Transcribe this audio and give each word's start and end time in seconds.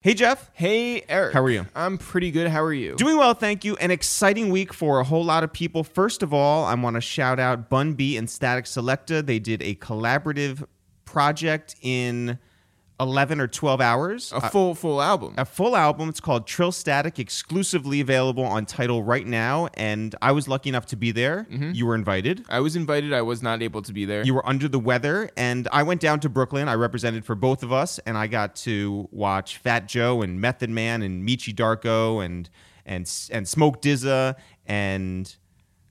Hey, 0.00 0.14
Jeff. 0.14 0.48
Hey, 0.54 1.02
Eric. 1.08 1.34
How 1.34 1.42
are 1.42 1.50
you? 1.50 1.66
I'm 1.74 1.98
pretty 1.98 2.30
good. 2.30 2.46
How 2.46 2.62
are 2.62 2.72
you? 2.72 2.94
Doing 2.94 3.16
well, 3.16 3.34
thank 3.34 3.64
you. 3.64 3.74
An 3.78 3.90
exciting 3.90 4.48
week 4.50 4.72
for 4.72 5.00
a 5.00 5.04
whole 5.04 5.24
lot 5.24 5.42
of 5.42 5.52
people. 5.52 5.82
First 5.82 6.22
of 6.22 6.32
all, 6.32 6.64
I 6.64 6.74
want 6.74 6.94
to 6.94 7.00
shout 7.00 7.40
out 7.40 7.68
Bun 7.68 7.94
B 7.94 8.16
and 8.16 8.30
Static 8.30 8.66
Selecta. 8.66 9.26
They 9.26 9.40
did 9.40 9.60
a 9.60 9.74
collaborative 9.74 10.64
project 11.04 11.74
in 11.82 12.38
11 13.00 13.40
or 13.40 13.46
12 13.46 13.80
hours. 13.80 14.32
a 14.32 14.36
uh, 14.36 14.48
full 14.48 14.74
full 14.74 15.00
album. 15.00 15.34
a 15.36 15.44
full 15.44 15.76
album. 15.76 16.08
It's 16.08 16.20
called 16.20 16.46
Trill 16.46 16.72
Static, 16.72 17.18
exclusively 17.18 18.00
available 18.00 18.44
on 18.44 18.66
Tidal 18.66 19.02
right 19.02 19.26
now. 19.26 19.68
And 19.74 20.14
I 20.20 20.32
was 20.32 20.48
lucky 20.48 20.68
enough 20.68 20.86
to 20.86 20.96
be 20.96 21.12
there. 21.12 21.46
Mm-hmm. 21.50 21.72
You 21.72 21.86
were 21.86 21.94
invited. 21.94 22.44
I 22.48 22.60
was 22.60 22.76
invited. 22.76 23.12
I 23.12 23.22
was 23.22 23.42
not 23.42 23.62
able 23.62 23.82
to 23.82 23.92
be 23.92 24.04
there. 24.04 24.24
You 24.24 24.34
were 24.34 24.46
under 24.48 24.68
the 24.68 24.80
weather, 24.80 25.30
and 25.36 25.68
I 25.72 25.82
went 25.82 26.00
down 26.00 26.20
to 26.20 26.28
Brooklyn. 26.28 26.68
I 26.68 26.74
represented 26.74 27.24
for 27.24 27.34
both 27.34 27.62
of 27.62 27.72
us, 27.72 27.98
and 28.00 28.18
I 28.18 28.26
got 28.26 28.56
to 28.56 29.08
watch 29.12 29.58
Fat 29.58 29.86
Joe 29.86 30.22
and 30.22 30.40
Method 30.40 30.70
Man 30.70 31.02
and 31.02 31.26
Michi 31.26 31.54
Darko 31.54 32.24
and 32.24 32.50
and 32.84 33.10
and 33.30 33.46
Smoke 33.46 33.80
DZA 33.80 34.34
and 34.66 35.36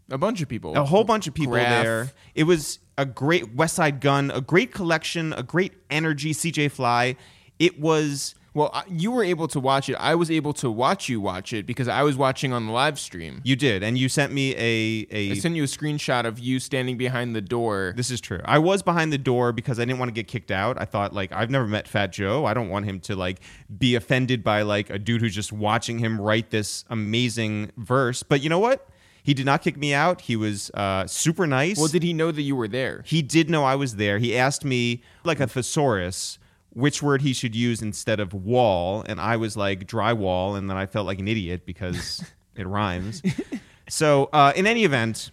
a 0.10 0.18
bunch 0.18 0.42
of 0.42 0.50
people. 0.50 0.76
a 0.76 0.84
whole 0.84 1.04
bunch 1.04 1.28
of 1.28 1.34
people 1.34 1.54
there. 1.54 2.12
It 2.36 2.44
was 2.44 2.80
a 2.98 3.06
great 3.06 3.54
West 3.54 3.76
Side 3.76 4.02
Gun, 4.02 4.32
a 4.32 4.42
great 4.42 4.72
collection, 4.74 5.34
a 5.34 5.44
great 5.44 5.74
energy. 5.90 6.34
CJ 6.34 6.72
Fly. 6.72 7.16
It 7.60 7.80
was. 7.80 8.36
Well, 8.54 8.84
you 8.90 9.12
were 9.12 9.24
able 9.24 9.48
to 9.50 9.60
watch 9.60 9.88
it. 9.88 9.94
I 10.00 10.16
was 10.16 10.32
able 10.32 10.52
to 10.54 10.72
watch 10.72 11.08
you 11.08 11.22
watch 11.22 11.54
it 11.54 11.68
because 11.68 11.88
I 11.88 12.02
was 12.02 12.18
watching 12.18 12.54
on 12.54 12.66
the 12.66 12.72
live 12.72 12.98
stream. 12.98 13.40
You 13.44 13.56
did, 13.56 13.84
and 13.84 14.00
you 14.00 14.10
sent 14.10 14.34
me 14.34 14.56
a 14.56 15.08
a. 15.12 15.32
I 15.32 15.34
sent 15.36 15.56
you 15.56 15.64
a 15.64 15.68
screenshot 15.68 16.26
of 16.26 16.40
you 16.40 16.60
standing 16.60 16.98
behind 16.98 17.36
the 17.36 17.42
door. 17.42 17.94
This 17.96 18.10
is 18.10 18.20
true. 18.20 18.40
I 18.46 18.58
was 18.58 18.82
behind 18.82 19.14
the 19.14 19.20
door 19.20 19.52
because 19.52 19.80
I 19.80 19.86
didn't 19.86 20.00
want 20.00 20.10
to 20.10 20.14
get 20.14 20.28
kicked 20.28 20.50
out. 20.50 20.82
I 20.82 20.86
thought 20.86 21.14
like 21.14 21.32
I've 21.32 21.52
never 21.52 21.68
met 21.68 21.88
Fat 21.88 22.12
Joe. 22.12 22.46
I 22.46 22.56
don't 22.56 22.70
want 22.70 22.86
him 22.86 23.00
to 23.02 23.16
like 23.16 23.42
be 23.78 23.94
offended 23.94 24.44
by 24.44 24.64
like 24.64 24.90
a 24.90 24.98
dude 24.98 25.22
who's 25.22 25.36
just 25.36 25.54
watching 25.54 26.00
him 26.00 26.20
write 26.20 26.50
this 26.50 26.84
amazing 26.90 27.72
verse. 27.78 28.24
But 28.24 28.42
you 28.42 28.50
know 28.50 28.60
what? 28.60 28.90
He 29.28 29.34
did 29.34 29.46
not 29.46 29.62
kick 29.62 29.76
me 29.76 29.94
out. 29.94 30.22
He 30.22 30.38
was 30.38 30.72
uh, 30.74 31.06
super 31.06 31.46
nice. 31.46 31.78
well, 31.78 31.90
did 31.90 32.02
he 32.02 32.14
know 32.14 32.32
that 32.32 32.44
you 32.44 32.56
were 32.56 32.70
there? 32.70 33.04
he 33.06 33.22
did 33.22 33.50
know 33.50 33.66
I 33.66 33.76
was 33.76 33.98
there. 33.98 34.20
He 34.20 34.38
asked 34.38 34.64
me 34.64 35.04
like 35.26 35.42
a 35.42 35.48
thesaurus 35.48 36.40
which 36.70 37.04
word 37.04 37.22
he 37.24 37.34
should 37.34 37.54
use 37.54 37.82
instead 37.82 38.22
of 38.22 38.34
wall, 38.34 39.04
and 39.06 39.20
I 39.20 39.36
was 39.36 39.58
like 39.58 39.86
drywall, 39.86 40.58
and 40.58 40.70
then 40.70 40.78
I 40.78 40.86
felt 40.86 41.06
like 41.06 41.20
an 41.20 41.28
idiot 41.28 41.66
because 41.66 42.24
it 42.56 42.66
rhymes. 42.66 43.22
So 43.90 44.30
uh, 44.32 44.54
in 44.56 44.66
any 44.66 44.86
event, 44.86 45.32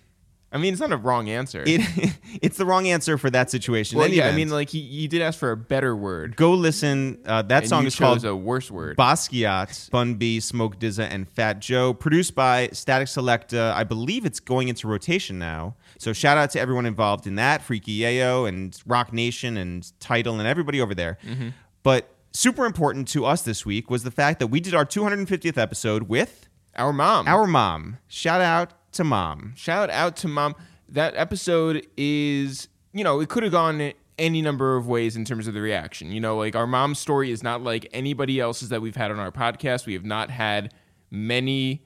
I 0.54 0.58
mean, 0.58 0.72
it's 0.72 0.80
not 0.80 0.92
a 0.92 0.96
wrong 0.96 1.28
answer. 1.28 1.64
it 1.66 1.80
it's 2.40 2.56
the 2.56 2.64
wrong 2.64 2.86
answer 2.86 3.18
for 3.18 3.28
that 3.30 3.50
situation. 3.50 3.98
well, 3.98 4.08
yeah. 4.08 4.28
I 4.28 4.32
mean, 4.32 4.50
like 4.50 4.68
he, 4.70 4.82
he 4.82 5.08
did 5.08 5.20
ask 5.20 5.36
for 5.38 5.50
a 5.50 5.56
better 5.56 5.96
word. 5.96 6.36
go 6.36 6.52
listen. 6.52 7.18
Uh, 7.26 7.42
that 7.42 7.64
and 7.64 7.68
song 7.68 7.86
is 7.86 7.96
called 7.96 8.24
a 8.24 8.36
worse 8.36 8.70
word. 8.70 8.96
Basquiat, 8.96 9.90
Bun 9.90 10.14
B, 10.14 10.38
Smoke 10.38 10.78
DZA, 10.78 11.08
and 11.10 11.28
Fat 11.28 11.58
Joe. 11.58 11.92
Produced 11.92 12.36
by 12.36 12.68
Static 12.72 13.08
Selecta. 13.08 13.72
I 13.74 13.82
believe 13.82 14.24
it's 14.24 14.38
going 14.38 14.68
into 14.68 14.86
rotation 14.86 15.38
now. 15.40 15.74
So 15.98 16.12
shout 16.12 16.38
out 16.38 16.50
to 16.52 16.60
everyone 16.60 16.86
involved 16.86 17.26
in 17.26 17.34
that, 17.34 17.60
Freaky 17.60 17.98
Yayo 18.00 18.48
and 18.48 18.80
Roc 18.86 19.12
Nation 19.12 19.56
and 19.56 19.90
Tidal 19.98 20.38
and 20.38 20.46
everybody 20.46 20.80
over 20.80 20.94
there. 20.94 21.18
Mm-hmm. 21.26 21.48
But 21.82 22.08
super 22.32 22.64
important 22.64 23.08
to 23.08 23.24
us 23.24 23.42
this 23.42 23.66
week 23.66 23.90
was 23.90 24.04
the 24.04 24.10
fact 24.10 24.38
that 24.38 24.48
we 24.48 24.60
did 24.60 24.74
our 24.74 24.84
250th 24.86 25.58
episode 25.58 26.04
with 26.04 26.48
Our 26.76 26.92
mom. 26.92 27.26
our 27.26 27.46
mom. 27.46 27.98
Shout 28.08 28.40
out 28.40 28.72
to 28.94 29.04
mom. 29.04 29.52
Shout 29.56 29.90
out 29.90 30.16
to 30.16 30.28
mom. 30.28 30.54
That 30.88 31.14
episode 31.16 31.86
is, 31.96 32.68
you 32.92 33.04
know, 33.04 33.20
it 33.20 33.28
could 33.28 33.42
have 33.42 33.52
gone 33.52 33.92
any 34.18 34.42
number 34.42 34.76
of 34.76 34.86
ways 34.86 35.16
in 35.16 35.24
terms 35.24 35.46
of 35.48 35.54
the 35.54 35.60
reaction. 35.60 36.12
You 36.12 36.20
know, 36.20 36.36
like 36.36 36.54
our 36.54 36.66
mom's 36.66 36.98
story 36.98 37.30
is 37.30 37.42
not 37.42 37.62
like 37.62 37.88
anybody 37.92 38.38
else's 38.40 38.68
that 38.68 38.80
we've 38.82 38.94
had 38.96 39.10
on 39.10 39.18
our 39.18 39.32
podcast. 39.32 39.86
We 39.86 39.94
have 39.94 40.04
not 40.04 40.30
had 40.30 40.72
many 41.10 41.84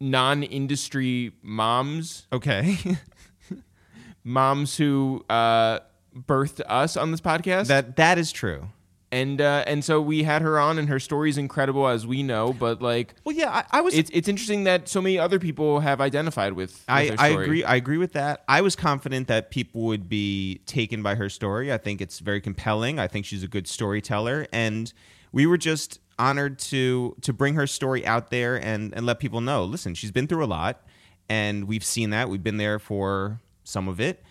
non 0.00 0.42
industry 0.42 1.32
moms, 1.42 2.26
Okay. 2.32 2.76
moms 4.24 4.76
who 4.76 5.24
uh, 5.30 5.80
birthed 6.16 6.60
us 6.66 6.96
on 6.96 7.10
this 7.10 7.20
podcast. 7.20 7.66
that 7.68 7.96
that 7.96 8.18
is 8.18 8.32
true. 8.32 8.68
And 9.16 9.40
uh, 9.40 9.64
and 9.66 9.82
so 9.82 10.00
we 10.00 10.24
had 10.24 10.42
her 10.42 10.58
on, 10.60 10.78
and 10.78 10.90
her 10.90 11.00
story 11.00 11.30
is 11.30 11.38
incredible, 11.38 11.88
as 11.88 12.06
we 12.06 12.22
know. 12.22 12.52
But 12.52 12.82
like, 12.82 13.14
Well, 13.24 13.34
yeah, 13.34 13.50
I, 13.50 13.78
I 13.78 13.80
was 13.80 13.94
it's 13.94 14.10
it's 14.12 14.28
interesting 14.28 14.64
that 14.64 14.88
so 14.88 15.00
many 15.00 15.18
other 15.18 15.38
people 15.38 15.80
have 15.80 16.02
identified 16.02 16.52
with. 16.52 16.72
with 16.72 16.84
I, 16.86 17.06
her 17.08 17.14
I 17.18 17.28
agree. 17.28 17.64
I 17.64 17.76
agree 17.76 17.96
with 17.96 18.12
that. 18.12 18.44
I 18.46 18.60
was 18.60 18.76
confident 18.76 19.28
that 19.28 19.50
people 19.50 19.82
would 19.82 20.06
be 20.08 20.60
taken 20.66 21.02
by 21.02 21.14
her 21.14 21.30
story. 21.30 21.72
I 21.72 21.78
think 21.78 22.02
it's 22.02 22.18
very 22.18 22.42
compelling. 22.42 22.98
I 22.98 23.08
think 23.08 23.24
she's 23.24 23.42
a 23.42 23.48
good 23.48 23.66
storyteller, 23.66 24.46
and 24.52 24.92
we 25.32 25.46
were 25.46 25.58
just 25.58 25.98
honored 26.18 26.58
to 26.58 27.16
to 27.22 27.32
bring 27.32 27.54
her 27.54 27.66
story 27.66 28.06
out 28.06 28.30
there 28.30 28.62
and 28.62 28.92
and 28.94 29.06
let 29.06 29.18
people 29.18 29.40
know. 29.40 29.64
Listen, 29.64 29.94
she's 29.94 30.12
been 30.12 30.26
through 30.26 30.44
a 30.44 30.46
lot, 30.46 30.82
and 31.30 31.64
we've 31.64 31.84
seen 31.84 32.10
that. 32.10 32.28
We've 32.28 32.44
been 32.44 32.58
there 32.58 32.78
for 32.78 33.40
some 33.64 33.88
of 33.88 33.98
it, 33.98 34.22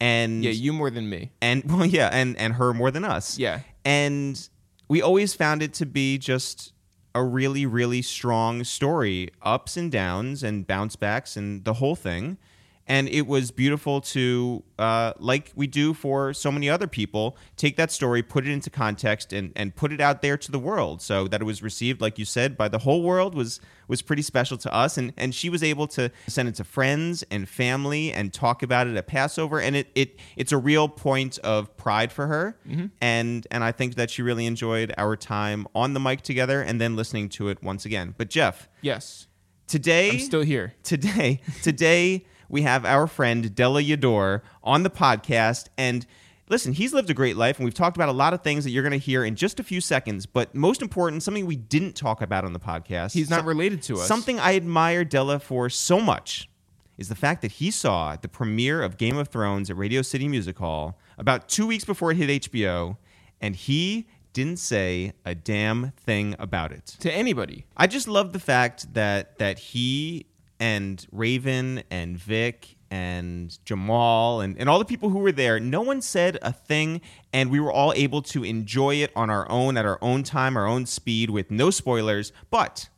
and 0.00 0.44
Yeah, 0.44 0.50
you 0.50 0.74
more 0.74 0.90
than 0.90 1.08
me. 1.08 1.32
and 1.40 1.64
well, 1.70 1.86
yeah, 1.86 2.10
and 2.12 2.36
and 2.36 2.52
her 2.54 2.74
more 2.74 2.90
than 2.90 3.06
us. 3.06 3.38
Yeah. 3.38 3.60
And 3.84 4.48
we 4.88 5.02
always 5.02 5.34
found 5.34 5.62
it 5.62 5.72
to 5.74 5.86
be 5.86 6.18
just 6.18 6.72
a 7.14 7.22
really, 7.22 7.64
really 7.64 8.02
strong 8.02 8.64
story, 8.64 9.30
ups 9.42 9.76
and 9.76 9.90
downs 9.90 10.42
and 10.42 10.66
bounce 10.66 10.96
backs 10.96 11.36
and 11.36 11.64
the 11.64 11.74
whole 11.74 11.94
thing. 11.94 12.38
And 12.86 13.08
it 13.08 13.26
was 13.26 13.50
beautiful 13.50 14.02
to, 14.02 14.62
uh, 14.78 15.14
like 15.18 15.52
we 15.56 15.66
do 15.66 15.94
for 15.94 16.34
so 16.34 16.52
many 16.52 16.68
other 16.68 16.86
people, 16.86 17.34
take 17.56 17.76
that 17.76 17.90
story, 17.90 18.22
put 18.22 18.46
it 18.46 18.50
into 18.52 18.68
context, 18.68 19.32
and, 19.32 19.52
and 19.56 19.74
put 19.74 19.90
it 19.90 20.02
out 20.02 20.20
there 20.20 20.36
to 20.36 20.52
the 20.52 20.58
world, 20.58 21.00
so 21.00 21.26
that 21.28 21.40
it 21.40 21.44
was 21.44 21.62
received, 21.62 22.02
like 22.02 22.18
you 22.18 22.26
said, 22.26 22.58
by 22.58 22.68
the 22.68 22.80
whole 22.80 23.02
world 23.02 23.34
was 23.34 23.58
was 23.88 24.02
pretty 24.02 24.20
special 24.22 24.58
to 24.58 24.74
us. 24.74 24.98
And 24.98 25.14
and 25.16 25.34
she 25.34 25.48
was 25.48 25.62
able 25.62 25.86
to 25.88 26.10
send 26.26 26.46
it 26.48 26.56
to 26.56 26.64
friends 26.64 27.24
and 27.30 27.48
family 27.48 28.12
and 28.12 28.34
talk 28.34 28.62
about 28.62 28.86
it 28.86 28.96
at 28.96 29.06
Passover, 29.06 29.58
and 29.60 29.74
it 29.76 29.88
it 29.94 30.18
it's 30.36 30.52
a 30.52 30.58
real 30.58 30.86
point 30.88 31.38
of 31.38 31.74
pride 31.78 32.12
for 32.12 32.26
her. 32.26 32.58
And 33.00 33.46
and 33.50 33.64
I 33.64 33.72
think 33.72 33.94
that 33.94 34.10
she 34.10 34.20
really 34.20 34.44
enjoyed 34.44 34.92
our 34.98 35.16
time 35.16 35.66
on 35.74 35.94
the 35.94 36.00
mic 36.00 36.20
together, 36.20 36.60
and 36.60 36.78
then 36.80 36.96
listening 36.96 37.30
to 37.30 37.48
it 37.48 37.62
once 37.62 37.86
again. 37.86 38.14
But 38.18 38.28
Jeff, 38.28 38.68
Yes, 38.82 39.26
today 39.66 40.10
I'm 40.10 40.18
still 40.20 40.42
here. 40.42 40.74
today 40.82 41.40
today 41.62 42.26
we 42.54 42.62
have 42.62 42.84
our 42.84 43.06
friend 43.08 43.52
Dela 43.54 43.82
Yador 43.82 44.40
on 44.62 44.84
the 44.84 44.90
podcast 44.90 45.66
and 45.76 46.06
listen 46.48 46.72
he's 46.72 46.92
lived 46.94 47.10
a 47.10 47.14
great 47.14 47.36
life 47.36 47.58
and 47.58 47.64
we've 47.64 47.74
talked 47.74 47.96
about 47.96 48.08
a 48.08 48.12
lot 48.12 48.32
of 48.32 48.42
things 48.42 48.62
that 48.62 48.70
you're 48.70 48.82
going 48.84 48.92
to 48.92 48.96
hear 49.04 49.24
in 49.24 49.34
just 49.34 49.58
a 49.58 49.64
few 49.64 49.80
seconds 49.80 50.24
but 50.24 50.54
most 50.54 50.80
important 50.80 51.22
something 51.22 51.46
we 51.46 51.56
didn't 51.56 51.94
talk 51.96 52.22
about 52.22 52.44
on 52.44 52.52
the 52.52 52.60
podcast 52.60 53.12
He's 53.12 53.28
not 53.28 53.40
some- 53.40 53.48
related 53.48 53.82
to 53.82 53.94
us. 53.94 54.06
something 54.06 54.38
i 54.38 54.54
admire 54.54 55.04
Dela 55.04 55.40
for 55.40 55.68
so 55.68 55.98
much 56.00 56.48
is 56.96 57.08
the 57.08 57.16
fact 57.16 57.42
that 57.42 57.50
he 57.52 57.72
saw 57.72 58.14
the 58.14 58.28
premiere 58.28 58.80
of 58.80 58.96
Game 58.98 59.16
of 59.16 59.26
Thrones 59.26 59.68
at 59.68 59.76
Radio 59.76 60.00
City 60.00 60.28
Music 60.28 60.56
Hall 60.58 60.96
about 61.18 61.48
2 61.48 61.66
weeks 61.66 61.84
before 61.84 62.12
it 62.12 62.16
hit 62.18 62.50
HBO 62.50 62.98
and 63.40 63.56
he 63.56 64.06
didn't 64.32 64.58
say 64.60 65.12
a 65.24 65.34
damn 65.34 65.90
thing 65.96 66.36
about 66.38 66.70
it 66.72 66.86
to 67.00 67.12
anybody. 67.12 67.64
I 67.76 67.88
just 67.88 68.06
love 68.06 68.32
the 68.32 68.38
fact 68.38 68.94
that 68.94 69.38
that 69.38 69.58
he 69.58 70.26
and 70.60 71.06
Raven 71.12 71.82
and 71.90 72.16
Vic 72.16 72.76
and 72.90 73.58
Jamal 73.64 74.40
and, 74.40 74.56
and 74.58 74.68
all 74.68 74.78
the 74.78 74.84
people 74.84 75.08
who 75.08 75.18
were 75.18 75.32
there, 75.32 75.58
no 75.58 75.80
one 75.80 76.00
said 76.00 76.38
a 76.42 76.52
thing, 76.52 77.00
and 77.32 77.50
we 77.50 77.58
were 77.58 77.72
all 77.72 77.92
able 77.96 78.22
to 78.22 78.44
enjoy 78.44 78.96
it 78.96 79.10
on 79.16 79.30
our 79.30 79.50
own 79.50 79.76
at 79.76 79.84
our 79.84 79.98
own 80.00 80.22
time, 80.22 80.56
our 80.56 80.66
own 80.66 80.86
speed, 80.86 81.30
with 81.30 81.50
no 81.50 81.70
spoilers. 81.70 82.32
But 82.50 82.88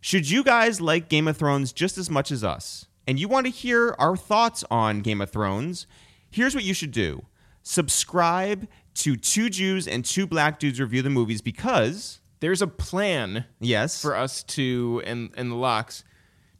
should 0.00 0.30
you 0.30 0.42
guys 0.42 0.80
like 0.80 1.08
Game 1.08 1.28
of 1.28 1.36
Thrones 1.36 1.72
just 1.72 1.98
as 1.98 2.08
much 2.08 2.30
as 2.32 2.42
us, 2.42 2.86
and 3.06 3.18
you 3.18 3.28
want 3.28 3.46
to 3.46 3.52
hear 3.52 3.94
our 3.98 4.16
thoughts 4.16 4.64
on 4.70 5.00
Game 5.00 5.20
of 5.20 5.30
Thrones, 5.30 5.86
here's 6.30 6.54
what 6.54 6.64
you 6.64 6.74
should 6.74 6.92
do 6.92 7.22
subscribe 7.62 8.66
to 8.94 9.16
Two 9.16 9.50
Jews 9.50 9.86
and 9.86 10.04
Two 10.04 10.26
Black 10.26 10.58
Dudes 10.58 10.80
Review 10.80 11.02
the 11.02 11.10
Movies 11.10 11.42
because, 11.42 12.20
There's 12.40 12.62
a 12.62 12.66
plan 12.66 13.44
yes, 13.60 14.00
for 14.00 14.14
us 14.14 14.42
to 14.44 15.02
and 15.04 15.30
and 15.36 15.50
the 15.50 15.56
LOX 15.56 16.04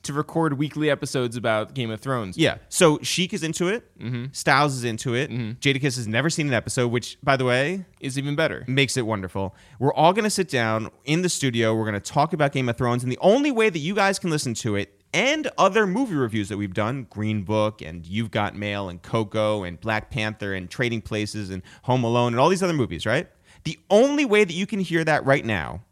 to 0.06 0.12
record 0.12 0.58
weekly 0.58 0.90
episodes 0.90 1.36
about 1.36 1.74
Game 1.74 1.90
of 1.90 2.00
Thrones. 2.00 2.36
Yeah. 2.36 2.58
So 2.68 2.98
Sheek 3.02 3.32
is 3.32 3.42
into 3.42 3.68
it. 3.68 3.96
Mm-hmm. 3.98 4.26
Styles 4.32 4.74
is 4.74 4.84
into 4.84 5.14
it. 5.14 5.30
Jadakiss 5.30 5.96
has 5.96 6.08
never 6.08 6.30
seen 6.30 6.48
an 6.48 6.54
episode, 6.54 6.88
which, 6.88 7.18
by 7.22 7.36
the 7.36 7.44
way, 7.44 7.84
is 8.00 8.18
even 8.18 8.36
better. 8.36 8.64
makes 8.66 8.96
it 8.96 9.06
wonderful. 9.06 9.54
We're 9.78 9.94
all 9.94 10.12
going 10.12 10.24
to 10.24 10.30
sit 10.30 10.48
down 10.48 10.90
in 11.04 11.22
the 11.22 11.28
studio. 11.28 11.74
We're 11.74 11.84
going 11.84 12.00
to 12.00 12.12
talk 12.12 12.32
about 12.32 12.52
Game 12.52 12.68
of 12.68 12.76
Thrones. 12.76 13.02
And 13.02 13.12
the 13.12 13.18
only 13.20 13.50
way 13.50 13.70
that 13.70 13.78
you 13.78 13.94
guys 13.94 14.18
can 14.18 14.30
listen 14.30 14.54
to 14.54 14.76
it 14.76 14.92
and 15.12 15.48
other 15.56 15.86
movie 15.86 16.14
reviews 16.14 16.48
that 16.50 16.58
we've 16.58 16.74
done 16.74 17.06
Green 17.08 17.42
Book 17.42 17.80
and 17.80 18.04
You've 18.04 18.30
Got 18.30 18.54
Mail 18.54 18.88
and 18.88 19.00
Coco 19.00 19.62
and 19.62 19.80
Black 19.80 20.10
Panther 20.10 20.52
and 20.52 20.68
Trading 20.68 21.00
Places 21.00 21.50
and 21.50 21.62
Home 21.84 22.04
Alone 22.04 22.34
and 22.34 22.40
all 22.40 22.48
these 22.48 22.62
other 22.62 22.74
movies, 22.74 23.06
right? 23.06 23.28
The 23.64 23.78
only 23.90 24.24
way 24.24 24.44
that 24.44 24.52
you 24.52 24.66
can 24.66 24.78
hear 24.78 25.04
that 25.04 25.24
right 25.24 25.44
now 25.44 25.82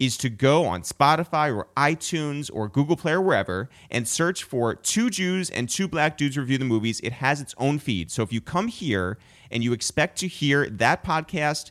is 0.00 0.16
to 0.16 0.30
go 0.30 0.64
on 0.64 0.82
Spotify 0.82 1.54
or 1.54 1.68
iTunes 1.76 2.50
or 2.52 2.68
Google 2.68 2.96
Play 2.96 3.12
or 3.12 3.20
wherever 3.20 3.68
and 3.90 4.08
search 4.08 4.42
for 4.42 4.74
Two 4.74 5.10
Jews 5.10 5.50
and 5.50 5.68
Two 5.68 5.86
Black 5.86 6.16
Dudes 6.16 6.36
Review 6.36 6.58
the 6.58 6.64
Movies. 6.64 6.98
It 7.00 7.12
has 7.12 7.40
its 7.40 7.54
own 7.58 7.78
feed. 7.78 8.10
So 8.10 8.22
if 8.22 8.32
you 8.32 8.40
come 8.40 8.68
here 8.68 9.18
and 9.50 9.62
you 9.62 9.72
expect 9.72 10.18
to 10.20 10.26
hear 10.26 10.68
that 10.70 11.04
podcast 11.04 11.70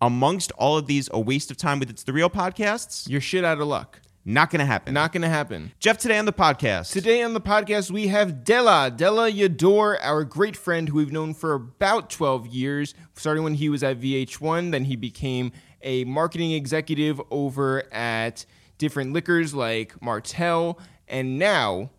amongst 0.00 0.50
all 0.52 0.76
of 0.76 0.86
these 0.86 1.08
a 1.12 1.20
waste 1.20 1.50
of 1.50 1.56
time 1.56 1.78
with 1.78 1.94
ItsTheReal 1.94 2.32
podcasts? 2.32 3.08
You're 3.08 3.20
shit 3.20 3.44
out 3.44 3.60
of 3.60 3.68
luck. 3.68 4.00
Not 4.24 4.50
going 4.50 4.60
to 4.60 4.66
happen. 4.66 4.92
Not 4.92 5.12
gonna 5.12 5.28
happen. 5.28 5.72
Jeff, 5.80 5.96
today 5.96 6.18
on 6.18 6.26
the 6.26 6.34
podcast. 6.34 6.92
Today 6.92 7.22
on 7.22 7.32
the 7.32 7.40
podcast, 7.40 7.90
we 7.90 8.08
have 8.08 8.44
Dela, 8.44 8.92
Dela 8.94 9.30
Yador, 9.30 9.96
our 10.02 10.22
great 10.22 10.54
friend 10.54 10.90
who 10.90 10.96
we've 10.96 11.10
known 11.10 11.32
for 11.32 11.54
about 11.54 12.10
12 12.10 12.46
years, 12.48 12.94
starting 13.14 13.42
when 13.42 13.54
he 13.54 13.70
was 13.70 13.82
at 13.82 13.98
VH1. 13.98 14.70
Then 14.70 14.84
he 14.84 14.96
became 14.96 15.50
a 15.82 16.04
marketing 16.04 16.52
executive 16.52 17.20
over 17.30 17.84
at 17.92 18.44
different 18.78 19.12
liquors 19.12 19.54
like 19.54 20.00
Martell. 20.02 20.78
And 21.08 21.38
now 21.38 21.90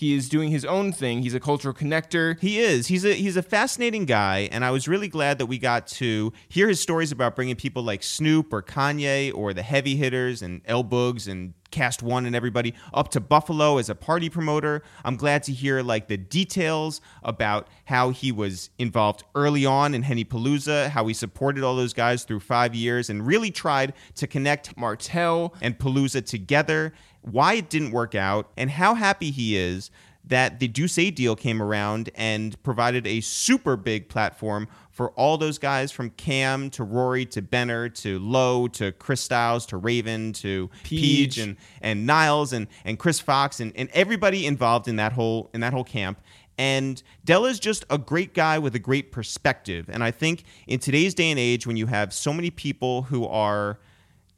he 0.00 0.14
is 0.14 0.30
doing 0.30 0.50
his 0.50 0.64
own 0.64 0.92
thing. 0.92 1.22
He's 1.22 1.34
a 1.34 1.40
cultural 1.40 1.74
connector. 1.74 2.40
He 2.40 2.58
is. 2.58 2.86
He's 2.86 3.04
a 3.04 3.12
he's 3.12 3.36
a 3.36 3.42
fascinating 3.42 4.06
guy, 4.06 4.48
and 4.50 4.64
I 4.64 4.70
was 4.70 4.88
really 4.88 5.08
glad 5.08 5.36
that 5.38 5.46
we 5.46 5.58
got 5.58 5.86
to 5.88 6.32
hear 6.48 6.68
his 6.68 6.80
stories 6.80 7.12
about 7.12 7.36
bringing 7.36 7.54
people 7.54 7.82
like 7.82 8.02
Snoop 8.02 8.50
or 8.50 8.62
Kanye 8.62 9.30
or 9.34 9.52
the 9.52 9.62
heavy 9.62 9.96
hitters 9.96 10.40
and 10.40 10.62
L 10.64 10.82
Boogs 10.82 11.28
and 11.28 11.52
Kast 11.70 12.02
One 12.02 12.26
and 12.26 12.34
everybody 12.34 12.74
up 12.92 13.10
to 13.10 13.20
Buffalo 13.20 13.78
as 13.78 13.88
a 13.88 13.94
party 13.94 14.28
promoter. 14.28 14.82
I'm 15.04 15.16
glad 15.16 15.42
to 15.44 15.52
hear 15.52 15.82
like 15.82 16.08
the 16.08 16.16
details 16.16 17.00
about 17.22 17.68
how 17.84 18.10
he 18.10 18.32
was 18.32 18.70
involved 18.78 19.24
early 19.34 19.66
on 19.66 19.94
in 19.94 20.02
HennyPalooza, 20.02 20.88
how 20.90 21.06
he 21.06 21.14
supported 21.14 21.62
all 21.62 21.76
those 21.76 21.92
guys 21.92 22.24
through 22.24 22.40
five 22.40 22.74
years, 22.74 23.10
and 23.10 23.26
really 23.26 23.50
tried 23.50 23.92
to 24.16 24.26
connect 24.26 24.76
Martell. 24.76 25.54
and 25.60 25.78
Palooza 25.78 26.24
together, 26.24 26.92
why 27.22 27.54
it 27.54 27.70
didn't 27.70 27.90
work 27.90 28.14
out, 28.14 28.50
and 28.56 28.70
how 28.70 28.94
happy 28.94 29.30
he 29.30 29.56
is 29.56 29.90
that 30.24 30.60
the 30.60 30.68
D'usse 30.68 31.10
deal 31.12 31.34
came 31.34 31.62
around 31.62 32.10
and 32.14 32.62
provided 32.62 33.06
a 33.06 33.20
super 33.20 33.76
big 33.76 34.08
platform 34.08 34.68
for 34.90 35.10
all 35.12 35.38
those 35.38 35.58
guys 35.58 35.90
from 35.90 36.10
Kam 36.10 36.68
to 36.70 36.84
Rory 36.84 37.24
to 37.26 37.40
Benner 37.40 37.88
to 37.88 38.18
Lowe 38.18 38.68
to 38.68 38.92
Chris 38.92 39.22
Styles 39.22 39.64
to 39.66 39.76
Raven 39.76 40.32
to 40.34 40.68
Peach. 40.84 41.00
Peach 41.00 41.38
and, 41.38 41.56
and 41.80 42.06
Niles 42.06 42.52
and, 42.52 42.68
and 42.84 42.98
Chris 42.98 43.18
Fox 43.18 43.60
and, 43.60 43.72
and 43.74 43.88
everybody 43.92 44.46
involved 44.46 44.88
in 44.88 44.96
that 44.96 45.12
whole 45.12 45.50
in 45.54 45.60
that 45.60 45.72
whole 45.72 45.84
camp. 45.84 46.20
And 46.58 47.02
Dell 47.24 47.46
is 47.46 47.58
just 47.58 47.86
a 47.88 47.96
great 47.96 48.34
guy 48.34 48.58
with 48.58 48.74
a 48.74 48.78
great 48.78 49.12
perspective. 49.12 49.88
And 49.88 50.04
I 50.04 50.10
think 50.10 50.44
in 50.66 50.78
today's 50.78 51.14
day 51.14 51.30
and 51.30 51.40
age, 51.40 51.66
when 51.66 51.78
you 51.78 51.86
have 51.86 52.12
so 52.12 52.34
many 52.34 52.50
people 52.50 53.02
who 53.02 53.26
are 53.26 53.78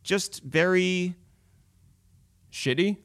just 0.04 0.42
very 0.44 1.16
Shitty? 2.52 2.98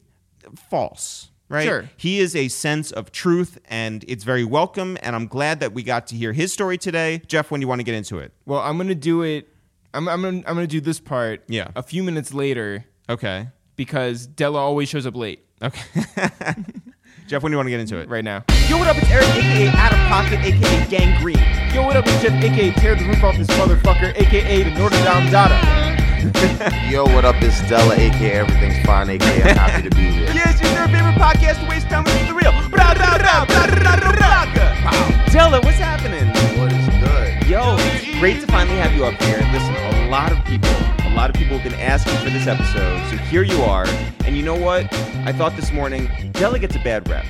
false, 0.70 1.30
right? 1.48 1.64
Sure. 1.66 1.90
He 1.96 2.20
is 2.20 2.34
a 2.36 2.48
sense 2.48 2.90
of 2.90 3.10
truth, 3.12 3.58
and 3.68 4.04
it's 4.08 4.24
very 4.24 4.44
welcome. 4.44 4.96
And 5.02 5.14
I'm 5.16 5.26
glad 5.26 5.60
that 5.60 5.72
we 5.74 5.82
got 5.82 6.06
to 6.08 6.14
hear 6.16 6.32
his 6.32 6.52
story 6.52 6.78
today. 6.78 7.20
Jeff, 7.26 7.50
when 7.50 7.60
you 7.60 7.68
want 7.68 7.80
to 7.80 7.84
get 7.84 7.94
into 7.94 8.18
it? 8.18 8.32
Well, 8.46 8.60
I'm 8.60 8.76
gonna 8.78 8.94
do 8.94 9.22
it. 9.22 9.48
I'm, 9.94 10.08
I'm, 10.08 10.22
gonna, 10.22 10.36
I'm 10.46 10.54
gonna 10.54 10.66
do 10.66 10.80
this 10.80 11.00
part 11.00 11.42
Yeah. 11.48 11.68
a 11.74 11.82
few 11.82 12.02
minutes 12.02 12.32
later 12.34 12.84
Okay. 13.08 13.48
because 13.76 14.26
Dela 14.26 14.58
always 14.58 14.88
shows 14.88 15.06
up 15.06 15.16
late 15.16 15.44
Okay. 15.62 15.80
Jeff, 17.26 17.42
when 17.42 17.50
do 17.50 17.54
you 17.54 17.58
want 17.58 17.66
to 17.66 17.70
get 17.70 17.80
into 17.80 17.98
it? 17.98 18.08
right 18.08 18.24
now. 18.24 18.44
Yo, 18.68 18.78
what 18.78 18.86
up? 18.86 18.96
It's 18.96 19.10
Eric, 19.10 19.26
aka 19.28 19.68
Out 19.70 19.92
of 19.92 19.98
Pocket, 20.08 20.38
aka 20.40 20.86
Gangrene. 20.88 21.74
Yo, 21.74 21.82
what 21.84 21.96
up, 21.96 22.04
it's 22.06 22.22
Jeff, 22.22 22.32
aka 22.42 22.70
Tear 22.72 22.94
the 22.96 23.04
Roof 23.04 23.22
Off 23.24 23.36
This 23.36 23.48
Motherfucker, 23.48 24.14
aka 24.16 24.62
the 24.62 24.70
Notre 24.78 24.96
Dame 25.04 25.30
Dada. 25.30 25.97
Yo, 26.90 27.04
what 27.04 27.24
up? 27.24 27.36
It's 27.38 27.60
Dela, 27.68 27.94
aka 27.94 28.32
Everything's 28.32 28.84
Fine, 28.84 29.08
aka 29.10 29.50
I'm 29.50 29.56
happy 29.56 29.88
to 29.88 29.94
be 29.94 30.10
here. 30.10 30.26
Yes, 30.34 30.60
it's 30.60 30.72
your 30.72 30.86
favorite 30.88 31.14
podcast 31.14 31.62
to 31.62 31.68
waste 31.70 31.88
time 31.88 32.02
with 32.02 32.26
the 32.26 32.34
real. 32.34 32.50
Dela, 35.30 35.60
what's 35.62 35.78
happening? 35.78 36.26
What 36.58 36.72
is 36.72 36.88
good? 36.88 37.46
Yo, 37.48 37.76
it's 37.78 38.18
great 38.18 38.40
to 38.40 38.46
finally 38.48 38.76
have 38.78 38.92
you 38.94 39.04
up 39.04 39.14
here. 39.22 39.38
Listen, 39.52 39.76
a 39.76 40.08
lot 40.08 40.32
of 40.32 40.44
people, 40.44 40.70
a 41.06 41.14
lot 41.14 41.30
of 41.30 41.36
people 41.36 41.56
have 41.56 41.70
been 41.70 41.78
asking 41.80 42.16
for 42.16 42.30
this 42.30 42.48
episode, 42.48 43.08
so 43.10 43.16
here 43.16 43.42
you 43.44 43.62
are. 43.62 43.86
And 44.24 44.36
you 44.36 44.42
know 44.42 44.56
what? 44.56 44.92
I 45.24 45.32
thought 45.32 45.54
this 45.54 45.70
morning, 45.70 46.10
Dela 46.32 46.58
gets 46.58 46.74
a 46.74 46.80
bad 46.80 47.08
rep. 47.08 47.24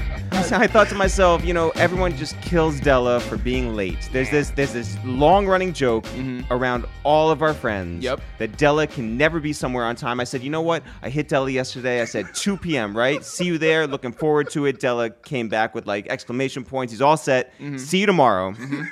I 0.52 0.66
thought 0.66 0.88
to 0.88 0.94
myself, 0.94 1.44
you 1.44 1.52
know, 1.52 1.68
everyone 1.70 2.16
just 2.16 2.40
kills 2.40 2.80
Dela 2.80 3.20
for 3.20 3.36
being 3.36 3.76
late. 3.76 4.08
There's 4.10 4.30
this 4.30 4.50
there's 4.50 4.72
this 4.72 4.96
long 5.04 5.46
running 5.46 5.72
joke 5.74 6.04
mm-hmm. 6.04 6.50
around 6.50 6.86
all 7.04 7.30
of 7.30 7.42
our 7.42 7.52
friends 7.52 8.02
Yep. 8.02 8.20
that 8.38 8.56
Dela 8.56 8.86
can 8.86 9.18
never 9.18 9.38
be 9.38 9.52
somewhere 9.52 9.84
on 9.84 9.96
time. 9.96 10.18
I 10.18 10.24
said, 10.24 10.42
you 10.42 10.48
know 10.48 10.62
what? 10.62 10.82
I 11.02 11.10
hit 11.10 11.28
Dela 11.28 11.50
yesterday. 11.50 12.00
I 12.00 12.06
said 12.06 12.34
2 12.34 12.56
p.m. 12.56 12.96
Right? 12.96 13.22
See 13.22 13.44
you 13.44 13.58
there. 13.58 13.86
Looking 13.86 14.12
forward 14.12 14.48
to 14.50 14.64
it. 14.64 14.80
Dela 14.80 15.10
came 15.10 15.48
back 15.48 15.74
with 15.74 15.86
like 15.86 16.08
exclamation 16.08 16.64
points. 16.64 16.92
He's 16.92 17.02
all 17.02 17.18
set. 17.18 17.52
Mm-hmm. 17.58 17.76
See 17.76 17.98
you 17.98 18.06
tomorrow. 18.06 18.52
Mm-hmm. 18.52 18.82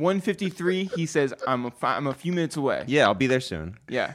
153, 0.00 0.90
he 0.94 1.06
says, 1.06 1.32
I'm 1.46 1.66
a, 1.66 1.70
fi- 1.70 1.96
I'm 1.96 2.06
a 2.06 2.12
few 2.12 2.32
minutes 2.32 2.56
away. 2.56 2.84
Yeah, 2.86 3.04
I'll 3.04 3.14
be 3.14 3.26
there 3.26 3.40
soon. 3.40 3.78
Yeah. 3.88 4.12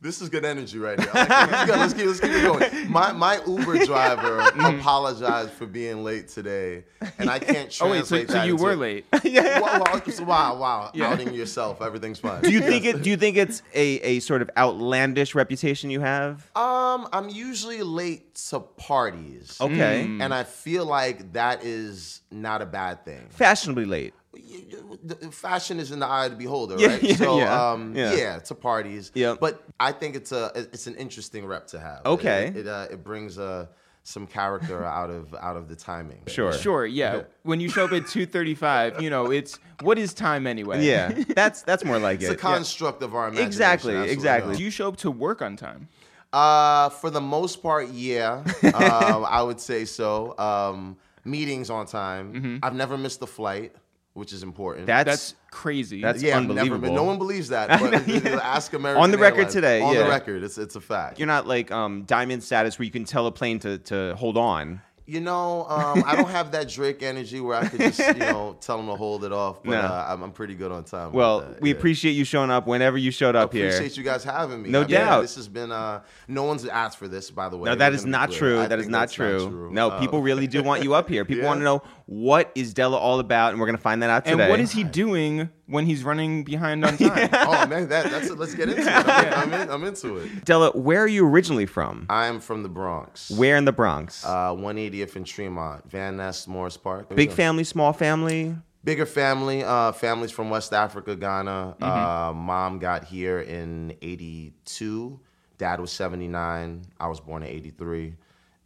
This 0.00 0.22
is 0.22 0.28
good 0.28 0.44
energy 0.44 0.78
right 0.78 0.98
here. 0.98 1.10
I 1.12 1.24
like 1.46 1.68
it. 1.68 1.76
let's, 1.76 1.92
keep, 1.92 2.06
let's 2.06 2.20
keep 2.20 2.30
it 2.30 2.42
going. 2.44 2.90
My 2.92 3.10
my 3.12 3.40
Uber 3.44 3.84
driver 3.84 4.38
apologized 4.60 5.50
for 5.50 5.66
being 5.66 6.04
late 6.04 6.28
today, 6.28 6.84
and 7.18 7.28
I 7.28 7.40
can't 7.40 7.76
Oh, 7.80 7.90
wait, 7.90 8.06
so, 8.06 8.16
translate 8.16 8.30
so 8.30 8.44
you 8.44 8.54
were 8.54 8.76
late. 8.76 9.06
Wow, 9.12 9.82
wow, 9.84 10.02
wow, 10.20 10.56
wow. 10.56 10.90
Yeah. 10.94 11.08
Outing 11.08 11.34
yourself, 11.34 11.82
everything's 11.82 12.20
fine. 12.20 12.42
Do 12.42 12.52
you 12.52 12.60
think 12.60 12.84
it? 12.84 13.02
Do 13.02 13.10
you 13.10 13.16
think 13.16 13.36
it's 13.36 13.62
a, 13.74 13.98
a 14.00 14.20
sort 14.20 14.40
of 14.40 14.50
outlandish 14.56 15.34
reputation 15.34 15.90
you 15.90 16.00
have? 16.00 16.48
Um, 16.54 17.08
I'm 17.12 17.28
usually 17.28 17.82
late 17.82 18.36
to 18.50 18.60
parties. 18.60 19.56
Okay, 19.60 20.02
And 20.20 20.32
I 20.32 20.44
feel 20.44 20.86
like 20.86 21.32
that 21.32 21.64
is 21.64 22.22
not 22.30 22.62
a 22.62 22.66
bad 22.66 23.04
thing. 23.04 23.26
fashionably 23.30 23.84
late. 23.84 24.14
You- 24.34 24.66
you- 24.68 24.98
the 25.02 25.30
fashion 25.30 25.80
is 25.80 25.90
in 25.90 25.98
the 25.98 26.06
eye 26.06 26.26
of 26.26 26.32
the 26.32 26.36
beholder, 26.36 26.76
right? 26.76 27.02
yeah, 27.02 27.16
so, 27.16 27.38
yeah, 27.38 27.70
um, 27.72 27.94
yeah. 27.96 28.14
yeah. 28.14 28.38
to 28.40 28.54
parties. 28.54 29.10
Yeah. 29.14 29.36
But 29.40 29.62
I 29.80 29.92
think 29.92 30.16
it's 30.16 30.32
a 30.32 30.52
it's 30.54 30.86
an 30.86 30.94
interesting 30.96 31.46
rep 31.46 31.66
to 31.68 31.80
have. 31.80 32.02
Okay. 32.04 32.48
It 32.48 32.58
it, 32.58 32.66
uh, 32.66 32.86
it 32.90 33.02
brings 33.04 33.38
uh, 33.38 33.66
some 34.02 34.26
character 34.26 34.84
out 34.84 35.10
of 35.10 35.34
out 35.34 35.56
of 35.56 35.68
the 35.68 35.76
timing. 35.76 36.22
Sure. 36.26 36.52
Sure, 36.52 36.86
yeah. 36.86 37.22
When 37.42 37.60
you 37.60 37.68
show 37.68 37.84
up 37.84 37.92
at 37.92 38.04
2:35, 38.04 39.00
you 39.00 39.10
know, 39.10 39.30
it's 39.30 39.58
what 39.82 39.98
is 39.98 40.14
time 40.14 40.46
anyway? 40.46 40.84
Yeah, 40.84 41.12
that's 41.34 41.62
that's 41.62 41.84
more 41.84 41.98
like 41.98 42.16
It's 42.16 42.30
it. 42.30 42.32
It's 42.34 42.42
a 42.42 42.46
construct 42.46 43.02
of 43.02 43.14
our 43.14 43.28
imagination. 43.28 43.46
Exactly, 43.46 43.92
That's 43.94 44.00
what 44.02 44.08
we 44.08 44.12
exactly. 44.12 44.56
Do 44.56 44.62
you 44.62 44.70
show 44.70 44.88
up 44.88 44.96
to 44.98 45.10
work 45.10 45.42
on 45.42 45.56
time? 45.56 45.88
Uh, 46.32 46.90
for 46.90 47.08
the 47.08 47.20
most 47.22 47.62
part, 47.62 47.88
yeah. 47.88 48.44
um, 48.74 49.24
I 49.26 49.42
would 49.42 49.60
say 49.60 49.84
so. 49.86 50.36
Um, 50.38 50.96
meetings 51.24 51.70
on 51.70 51.86
time. 51.86 52.32
Mm-hmm. 52.32 52.56
I've 52.62 52.74
never 52.74 52.96
missed 52.98 53.20
a 53.22 53.26
flight, 53.26 53.74
which 54.18 54.32
is 54.32 54.42
important. 54.42 54.86
That's, 54.86 55.06
That's 55.06 55.34
crazy. 55.50 56.02
That's 56.02 56.22
yeah, 56.22 56.36
I've 56.36 56.42
never 56.42 56.54
been. 56.54 56.58
unbelievable. 56.74 56.94
No 56.94 57.04
one 57.04 57.18
believes 57.18 57.48
that. 57.48 57.68
But 57.80 57.94
ask 58.42 58.72
American 58.72 59.02
On 59.02 59.10
the 59.10 59.18
record 59.18 59.36
Airlines. 59.38 59.52
today, 59.54 59.80
On 59.80 59.94
yeah. 59.94 60.02
the 60.02 60.08
record, 60.08 60.42
it's 60.42 60.58
it's 60.58 60.76
a 60.76 60.80
fact. 60.80 61.18
you're 61.18 61.26
not 61.28 61.46
like 61.46 61.70
um, 61.70 62.02
diamond 62.02 62.42
status 62.42 62.78
where 62.78 62.84
you 62.84 62.90
can 62.92 63.04
tell 63.04 63.26
a 63.26 63.32
plane 63.32 63.58
to, 63.60 63.78
to 63.78 64.14
hold 64.16 64.36
on. 64.36 64.82
You 65.10 65.20
know, 65.22 65.64
um, 65.70 66.04
I 66.06 66.16
don't 66.16 66.28
have 66.28 66.52
that 66.52 66.68
Drake 66.68 67.02
energy 67.02 67.40
where 67.40 67.56
I 67.56 67.66
could 67.66 67.80
just, 67.80 67.98
you 67.98 68.12
know, 68.16 68.58
tell 68.60 68.76
them 68.76 68.88
to 68.88 68.94
hold 68.94 69.24
it 69.24 69.32
off. 69.32 69.62
But 69.62 69.70
No. 69.70 69.80
uh, 69.80 70.06
I'm, 70.06 70.22
I'm 70.22 70.32
pretty 70.32 70.54
good 70.54 70.70
on 70.70 70.84
time. 70.84 71.12
Well, 71.14 71.54
we 71.62 71.70
yeah. 71.70 71.76
appreciate 71.78 72.12
you 72.12 72.24
showing 72.24 72.50
up 72.50 72.66
whenever 72.66 72.98
you 72.98 73.10
showed 73.10 73.34
up 73.34 73.54
here. 73.54 73.68
appreciate 73.68 73.96
you 73.96 74.02
guys 74.02 74.22
having 74.22 74.60
me. 74.60 74.68
No 74.68 74.80
I 74.80 74.82
mean, 74.82 74.90
doubt. 74.90 75.22
This 75.22 75.36
has 75.36 75.48
been. 75.48 75.72
Uh, 75.72 76.02
no 76.28 76.42
one's 76.44 76.66
asked 76.66 76.98
for 76.98 77.08
this, 77.08 77.30
by 77.30 77.48
the 77.48 77.56
way. 77.56 77.70
No, 77.70 77.74
that 77.76 77.88
We're 77.92 77.94
is 77.94 78.04
not 78.04 78.30
true. 78.32 78.60
I 78.60 78.66
That 78.66 78.80
is 78.80 78.84
think 78.84 78.92
not 78.92 79.10
true. 79.10 79.70
No, 79.72 79.88
Uh, 79.92 79.98
people 79.98 80.20
really 80.20 80.46
do 80.46 80.62
want 80.62 80.84
you 80.84 80.92
up 80.92 81.08
here. 81.08 81.24
People 81.24 81.44
Yeah. 81.44 81.48
want 81.48 81.60
to 81.60 81.64
know 81.64 81.82
what 82.08 82.50
is 82.54 82.72
Dela 82.72 82.96
all 82.96 83.20
about, 83.20 83.50
and 83.50 83.60
we're 83.60 83.66
gonna 83.66 83.76
find 83.76 84.02
that 84.02 84.08
out 84.08 84.24
today. 84.24 84.40
and 84.42 84.50
what 84.50 84.60
is 84.60 84.72
he 84.72 84.82
doing 84.82 85.50
when 85.66 85.84
he's 85.84 86.02
running 86.02 86.42
behind 86.42 86.82
on 86.82 86.96
time? 86.96 87.28
oh 87.34 87.66
man, 87.66 87.86
that, 87.90 88.10
that's 88.10 88.30
it. 88.30 88.38
Let's 88.38 88.54
get 88.54 88.70
into 88.70 88.80
it. 88.80 88.88
I'm, 88.88 89.52
I'm, 89.52 89.60
in, 89.60 89.70
I'm 89.70 89.84
into 89.84 90.16
it. 90.16 90.42
Dela? 90.46 90.70
Where 90.70 91.02
are 91.02 91.06
you 91.06 91.28
originally 91.28 91.66
from? 91.66 92.06
I'm 92.08 92.40
from 92.40 92.62
the 92.62 92.70
Bronx. 92.70 93.30
Where 93.30 93.58
in 93.58 93.66
the 93.66 93.72
Bronx? 93.72 94.24
Uh, 94.24 94.54
180th 94.54 95.16
and 95.16 95.26
Tremont, 95.26 95.90
Van 95.90 96.16
Nest, 96.16 96.48
Morris 96.48 96.78
Park. 96.78 97.10
There 97.10 97.16
Big 97.16 97.30
family, 97.30 97.62
small 97.62 97.92
family. 97.92 98.56
Bigger 98.84 99.04
family. 99.04 99.62
Uh, 99.62 99.92
families 99.92 100.30
from 100.30 100.48
West 100.48 100.72
Africa, 100.72 101.14
Ghana. 101.14 101.76
Mm-hmm. 101.78 101.84
Uh, 101.84 102.32
mom 102.32 102.78
got 102.78 103.04
here 103.04 103.40
in 103.40 103.94
'82. 104.00 105.20
Dad 105.58 105.78
was 105.78 105.92
'79. 105.92 106.86
I 106.98 107.06
was 107.06 107.20
born 107.20 107.42
in 107.42 107.50
'83. 107.50 108.14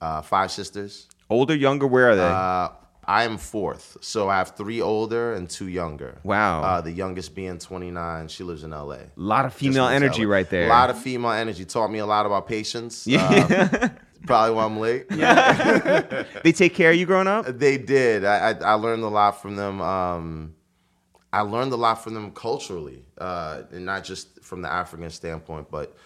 Uh, 0.01 0.23
five 0.23 0.53
sisters. 0.53 1.09
Older, 1.29 1.57
younger? 1.57 1.89
Where 1.89 2.11
are 2.11 2.15
they? 2.17 2.82
I 3.05 3.25
am 3.25 3.37
fourth, 3.37 3.97
so 4.01 4.29
I 4.29 4.39
have 4.39 4.57
three 4.57 4.81
older 4.81 5.35
and 5.35 5.51
two 5.51 5.67
younger. 5.67 6.19
Wow. 6.23 6.63
Uh, 6.63 6.81
the 6.81 6.93
youngest 6.93 7.35
being 7.35 7.59
29. 7.59 8.29
She 8.29 8.45
lives 8.45 8.63
in 8.63 8.71
LA. 8.71 8.95
a 8.95 9.11
lot 9.17 9.45
of 9.45 9.55
female 9.55 9.89
energy 9.89 10.25
right 10.25 10.49
there. 10.49 10.67
A 10.67 10.69
lot 10.69 10.89
of 10.89 10.99
female 10.99 11.33
energy. 11.33 11.65
Taught 11.65 11.91
me 11.91 11.99
a 11.99 12.07
lot 12.07 12.27
about 12.27 12.47
patience. 12.47 13.07
Yeah. 13.07 13.69
Uh, 13.73 13.89
probably 14.27 14.55
why 14.55 14.65
I'm 14.65 14.79
late. 14.79 15.07
Yeah. 15.17 16.25
they 16.45 16.53
take 16.53 16.75
care 16.75 16.93
of 16.93 16.97
you 16.97 17.07
growing 17.07 17.27
up. 17.27 17.47
They 17.47 17.77
did. 17.77 18.25
I, 18.25 18.51
I, 18.51 18.53
I 18.53 18.73
learned 18.75 19.03
a 19.03 19.09
lot 19.09 19.43
from 19.43 19.57
them. 19.57 19.81
Um, 19.81 20.55
I 21.33 21.41
learned 21.41 21.73
a 21.73 21.77
lot 21.77 22.03
from 22.05 22.15
them 22.15 22.31
culturally, 22.33 23.05
uh, 23.19 23.63
and 23.73 23.85
not 23.87 24.05
just 24.05 24.43
from 24.45 24.63
the 24.63 24.71
African 24.71 25.09
standpoint, 25.11 25.71
but 25.71 25.97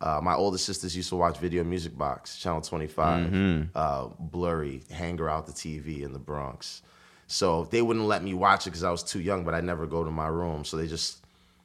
uh, 0.00 0.20
my 0.22 0.34
older 0.34 0.58
sisters 0.58 0.96
used 0.96 1.08
to 1.08 1.16
watch 1.16 1.38
Video 1.38 1.64
Music 1.64 1.96
Box, 1.96 2.38
Channel 2.38 2.60
25, 2.60 3.26
Mm-hmm. 3.30 3.62
uh, 3.74 4.06
blurry, 4.18 4.82
hanger 4.92 5.28
out 5.28 5.46
the 5.46 5.52
TV 5.52 6.02
in 6.02 6.12
the 6.12 6.18
Bronx. 6.18 6.82
So 7.28 7.64
they 7.70 7.82
wouldn't 7.82 8.04
let 8.06 8.22
me 8.22 8.34
watch 8.34 8.66
it 8.66 8.70
because 8.70 8.84
I 8.84 8.90
was 8.90 9.02
too 9.02 9.20
young, 9.20 9.44
but 9.44 9.54
I 9.54 9.60
never 9.60 9.86
go 9.86 10.04
to 10.04 10.10
my 10.10 10.28
room. 10.28 10.64
So 10.64 10.76
they 10.76 10.86
just 10.86 11.24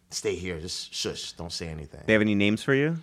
stay 0.10 0.36
here, 0.36 0.60
just 0.60 0.94
shush, 0.94 1.34
don't 1.34 1.52
say 1.52 1.68
anything. 1.68 2.02
They 2.06 2.14
have 2.14 2.22
any 2.22 2.36
names 2.36 2.64
for 2.64 2.74
you? 2.74 2.98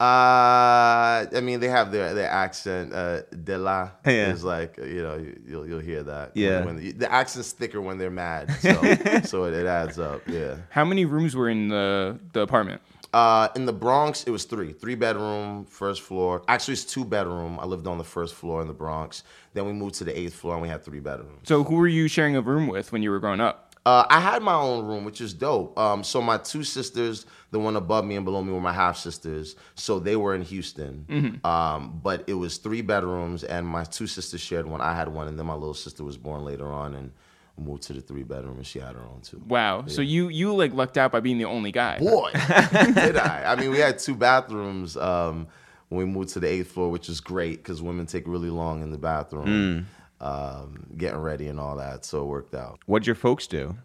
Uh, 0.00 1.24
I 1.34 1.40
mean, 1.40 1.60
they 1.60 1.68
have 1.68 1.92
their 1.92 2.14
their 2.14 2.28
accent. 2.28 2.92
Uh, 2.92 3.22
de 3.44 3.56
la 3.56 3.90
Yeah. 4.06 4.32
is 4.32 4.42
like 4.44 4.76
you 4.76 5.02
know 5.02 5.16
you- 5.16 5.40
you'll 5.46 5.68
you'll 5.68 5.80
hear 5.80 6.02
that. 6.02 6.32
Yeah. 6.34 6.64
when, 6.64 6.76
the, 6.76 6.92
the 6.92 7.10
accent's 7.12 7.52
thicker 7.52 7.80
when 7.80 7.96
they're 7.98 8.10
mad, 8.10 8.50
so 8.60 8.72
so 9.24 9.44
it, 9.44 9.54
it 9.54 9.66
adds 9.66 9.98
up. 9.98 10.20
Yeah. 10.26 10.56
How 10.70 10.84
many 10.84 11.04
rooms 11.04 11.34
were 11.36 11.48
in 11.48 11.68
the 11.68 12.18
the 12.32 12.40
apartment? 12.40 12.82
Uh, 13.14 13.46
in 13.54 13.64
the 13.64 13.72
Bronx, 13.72 14.24
it 14.24 14.30
was 14.30 14.42
three, 14.42 14.72
three 14.72 14.96
bedroom, 14.96 15.66
first 15.66 16.02
floor. 16.02 16.42
Actually, 16.48 16.72
it's 16.72 16.84
two 16.84 17.04
bedroom. 17.04 17.60
I 17.60 17.64
lived 17.64 17.86
on 17.86 17.96
the 17.96 18.02
first 18.02 18.34
floor 18.34 18.60
in 18.60 18.66
the 18.66 18.74
Bronx. 18.74 19.22
Then 19.52 19.66
we 19.66 19.72
moved 19.72 19.94
to 19.96 20.04
the 20.04 20.18
eighth 20.18 20.34
floor, 20.34 20.54
and 20.54 20.62
we 20.62 20.68
had 20.68 20.84
three 20.84 20.98
bedrooms. 20.98 21.42
So 21.44 21.62
who 21.62 21.76
were 21.76 21.86
you 21.86 22.08
sharing 22.08 22.34
a 22.34 22.40
room 22.40 22.66
with 22.66 22.90
when 22.90 23.04
you 23.04 23.12
were 23.12 23.20
growing 23.20 23.38
up? 23.40 23.76
Uh, 23.86 24.04
I 24.10 24.18
had 24.18 24.42
my 24.42 24.54
own 24.54 24.84
room, 24.84 25.04
which 25.04 25.20
is 25.20 25.32
dope. 25.32 25.78
Um, 25.78 26.02
so 26.02 26.20
my 26.20 26.38
two 26.38 26.64
sisters, 26.64 27.24
the 27.52 27.60
one 27.60 27.76
above 27.76 28.04
me 28.04 28.16
and 28.16 28.24
below 28.24 28.42
me, 28.42 28.52
were 28.52 28.60
my 28.60 28.72
half 28.72 28.96
sisters. 28.96 29.54
So 29.76 30.00
they 30.00 30.16
were 30.16 30.34
in 30.34 30.42
Houston. 30.42 31.04
Um, 31.44 32.00
but 32.02 32.24
it 32.26 32.34
was 32.34 32.56
three 32.56 32.82
bedrooms, 32.82 33.44
and 33.44 33.64
my 33.64 33.84
two 33.84 34.08
sisters 34.08 34.40
shared 34.40 34.66
one. 34.66 34.80
I 34.80 34.92
had 34.92 35.06
one, 35.06 35.28
and 35.28 35.38
then 35.38 35.46
my 35.46 35.54
little 35.54 35.74
sister 35.74 36.02
was 36.02 36.16
born 36.16 36.44
later 36.44 36.66
on 36.66 36.96
and 36.96 37.12
moved 37.56 37.82
to 37.84 37.92
the 37.92 38.00
three 38.00 38.22
bedroom, 38.24 38.56
and 38.56 38.66
she 38.66 38.78
had 38.80 38.94
her 38.94 39.02
own 39.02 39.20
too. 39.22 39.40
Wow. 39.46 39.84
So 39.86 40.02
you 40.02 40.28
you 40.28 40.54
like 40.54 40.72
lucked 40.74 40.98
out 40.98 41.12
by 41.12 41.20
being 41.20 41.38
the 41.38 41.44
only 41.44 41.72
guy. 41.72 41.98
Boy, 41.98 42.30
did 42.34 43.16
I! 43.16 43.44
I 43.46 43.56
mean, 43.56 43.70
we 43.70 43.78
had 43.78 43.98
two 43.98 44.14
bathrooms 44.14 44.96
um, 44.96 45.46
when 45.88 45.98
we 45.98 46.04
moved 46.04 46.30
to 46.30 46.40
the 46.40 46.48
eighth 46.48 46.72
floor, 46.72 46.90
which 46.90 47.08
is 47.08 47.20
great 47.20 47.58
because 47.62 47.80
women 47.82 48.06
take 48.06 48.26
really 48.26 48.50
long 48.50 48.82
in 48.82 48.90
the 48.90 48.98
bathroom, 48.98 49.86
um, 50.20 50.86
getting 50.96 51.20
ready 51.20 51.48
and 51.48 51.60
all 51.60 51.76
that. 51.76 52.04
So 52.04 52.22
it 52.22 52.26
worked 52.26 52.54
out. 52.54 52.80
What'd 52.86 53.06
your 53.06 53.16
folks 53.16 53.46
do? 53.46 53.76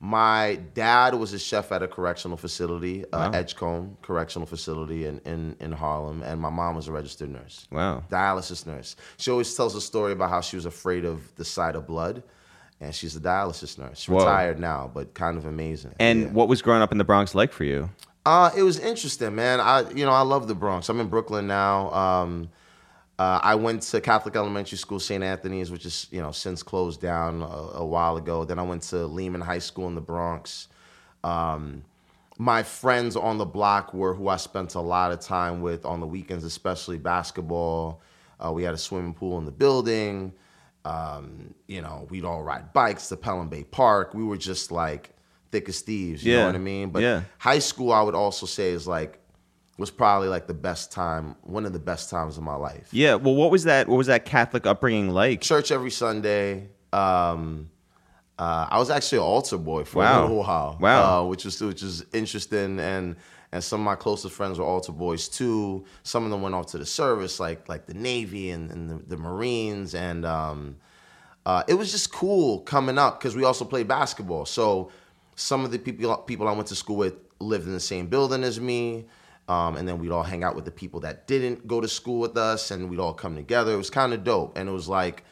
My 0.00 0.58
dad 0.74 1.14
was 1.14 1.32
a 1.32 1.38
chef 1.38 1.72
at 1.72 1.82
a 1.82 1.88
correctional 1.88 2.36
facility, 2.36 3.06
uh, 3.10 3.30
Edgecombe 3.32 3.96
Correctional 4.02 4.44
Facility 4.44 5.06
in, 5.06 5.18
in, 5.24 5.56
in 5.60 5.72
Harlem, 5.72 6.22
and 6.22 6.38
my 6.40 6.50
mom 6.50 6.74
was 6.76 6.88
a 6.88 6.92
registered 6.92 7.30
nurse, 7.30 7.66
Wow. 7.70 8.02
dialysis 8.10 8.66
nurse. 8.66 8.96
She 9.16 9.30
always 9.30 9.54
tells 9.54 9.74
a 9.74 9.80
story 9.80 10.12
about 10.12 10.28
how 10.28 10.42
she 10.42 10.56
was 10.56 10.66
afraid 10.66 11.06
of 11.06 11.34
the 11.36 11.44
sight 11.44 11.74
of 11.74 11.86
blood, 11.86 12.22
and 12.84 12.94
she's 12.94 13.16
a 13.16 13.20
dialysis 13.20 13.78
nurse. 13.78 13.98
She's 14.00 14.08
Whoa. 14.08 14.18
retired 14.20 14.58
now, 14.58 14.90
but 14.92 15.14
kind 15.14 15.36
of 15.36 15.46
amazing. 15.46 15.94
And 15.98 16.22
Yeah. 16.22 16.28
what 16.28 16.48
was 16.48 16.62
growing 16.62 16.82
up 16.82 16.92
in 16.92 16.98
the 16.98 17.04
Bronx 17.04 17.34
like 17.34 17.52
for 17.52 17.64
you? 17.64 17.90
Uh, 18.26 18.50
it 18.56 18.62
was 18.62 18.78
interesting, 18.78 19.34
man. 19.34 19.60
I, 19.60 19.88
you 19.90 20.04
know, 20.04 20.12
I 20.12 20.22
love 20.22 20.48
the 20.48 20.54
Bronx. 20.54 20.88
I'm 20.88 21.00
in 21.00 21.08
Brooklyn 21.08 21.46
now. 21.46 21.90
Um, 21.92 22.48
uh, 23.18 23.38
I 23.42 23.54
went 23.54 23.82
to 23.82 24.00
Catholic 24.00 24.34
Elementary 24.34 24.78
School, 24.78 24.98
St. 24.98 25.22
Anthony's, 25.22 25.70
which 25.70 25.84
is, 25.86 26.06
you 26.10 26.20
know, 26.20 26.32
since 26.32 26.62
closed 26.62 27.00
down 27.00 27.42
a, 27.42 27.78
a 27.78 27.84
while 27.86 28.16
ago. 28.16 28.44
Then 28.44 28.58
I 28.58 28.62
went 28.62 28.82
to 28.84 29.06
Lehman 29.06 29.40
High 29.40 29.58
School 29.60 29.86
in 29.88 29.94
the 29.94 30.00
Bronx. 30.00 30.68
Um, 31.22 31.84
my 32.38 32.62
friends 32.62 33.14
on 33.14 33.38
the 33.38 33.44
block 33.44 33.94
were 33.94 34.14
who 34.14 34.28
I 34.28 34.36
spent 34.36 34.74
a 34.74 34.80
lot 34.80 35.12
of 35.12 35.20
time 35.20 35.60
with 35.60 35.84
on 35.84 36.00
the 36.00 36.06
weekends, 36.06 36.44
especially 36.44 36.98
basketball. 36.98 38.00
Uh, 38.44 38.50
we 38.52 38.64
had 38.64 38.74
a 38.74 38.78
swimming 38.78 39.14
pool 39.14 39.38
in 39.38 39.44
the 39.44 39.52
building. 39.52 40.32
Um, 40.84 41.54
you 41.66 41.80
know, 41.80 42.06
we'd 42.10 42.24
all 42.24 42.42
ride 42.42 42.72
bikes 42.72 43.08
to 43.08 43.16
Pelham 43.16 43.48
Bay 43.48 43.64
Park. 43.64 44.12
We 44.14 44.22
were 44.24 44.36
just 44.36 44.70
like 44.70 45.10
thick 45.50 45.68
as 45.68 45.80
thieves. 45.80 46.24
You 46.24 46.32
Yeah. 46.32 46.40
know 46.40 46.46
what 46.46 46.54
I 46.56 46.58
mean? 46.58 46.90
But 46.90 47.02
Yeah. 47.02 47.22
high 47.38 47.58
school, 47.60 47.92
I 47.92 48.02
would 48.02 48.14
also 48.14 48.46
say, 48.46 48.70
is 48.70 48.86
like 48.86 49.20
was 49.76 49.90
probably 49.90 50.28
like 50.28 50.46
the 50.46 50.54
best 50.54 50.92
time, 50.92 51.34
one 51.42 51.66
of 51.66 51.72
the 51.72 51.80
best 51.80 52.08
times 52.08 52.36
of 52.36 52.44
my 52.44 52.54
life. 52.54 52.88
Yeah. 52.92 53.16
Well, 53.16 53.34
what 53.34 53.50
was 53.50 53.64
that? 53.64 53.88
What 53.88 53.96
was 53.96 54.06
that 54.06 54.24
Catholic 54.24 54.66
upbringing 54.66 55.08
like? 55.10 55.40
Church 55.40 55.72
every 55.72 55.90
Sunday. 55.90 56.68
Um, 56.92 57.70
uh, 58.38 58.66
I 58.70 58.78
was 58.78 58.88
actually 58.90 59.18
an 59.18 59.24
altar 59.24 59.58
boy 59.58 59.82
for 59.84 59.98
Wow. 59.98 60.20
a 60.20 60.22
little 60.22 60.38
while. 60.44 60.76
Wow. 60.80 61.22
uh, 61.22 61.26
which 61.26 61.44
was 61.44 61.60
which 61.60 61.82
is 61.82 62.04
interesting, 62.12 62.78
and 62.78 63.16
and 63.54 63.62
some 63.62 63.80
of 63.80 63.84
my 63.84 63.94
closest 63.94 64.34
friends 64.34 64.58
were 64.58 64.64
altar 64.64 64.90
boys 64.90 65.28
too. 65.28 65.84
Some 66.02 66.24
of 66.24 66.32
them 66.32 66.42
went 66.42 66.56
off 66.56 66.66
to 66.72 66.78
the 66.78 66.84
service, 66.84 67.38
like 67.38 67.68
like 67.68 67.86
the 67.86 67.94
Navy 67.94 68.50
and, 68.50 68.68
and 68.68 68.90
the, 68.90 68.96
the 69.06 69.16
Marines, 69.16 69.94
and 69.94 70.26
um, 70.26 70.76
uh, 71.46 71.62
it 71.68 71.74
was 71.74 71.92
just 71.92 72.12
cool 72.12 72.58
coming 72.62 72.98
up 72.98 73.20
because 73.20 73.36
we 73.36 73.44
also 73.44 73.64
played 73.64 73.86
basketball. 73.86 74.44
So 74.44 74.90
some 75.36 75.64
of 75.64 75.70
the 75.70 75.78
people 75.78 76.16
people 76.16 76.48
I 76.48 76.52
went 76.52 76.66
to 76.68 76.74
school 76.74 76.96
with 76.96 77.14
lived 77.38 77.66
in 77.66 77.72
the 77.72 77.80
same 77.80 78.08
building 78.08 78.42
as 78.42 78.60
me. 78.60 79.06
Um, 79.46 79.76
and 79.76 79.86
then 79.86 79.98
we'd 79.98 80.10
all 80.10 80.22
hang 80.22 80.42
out 80.42 80.56
with 80.56 80.64
the 80.64 80.70
people 80.70 81.00
that 81.00 81.26
didn't 81.26 81.68
go 81.68 81.80
to 81.80 81.86
school 81.86 82.18
with 82.18 82.36
us, 82.38 82.70
and 82.70 82.88
we'd 82.88 82.98
all 82.98 83.12
come 83.12 83.36
together. 83.36 83.74
It 83.74 83.76
was 83.76 83.90
kind 83.90 84.14
of 84.14 84.24
dope, 84.24 84.56
and 84.56 84.68
it 84.68 84.72
was 84.72 84.88
like 84.88 85.22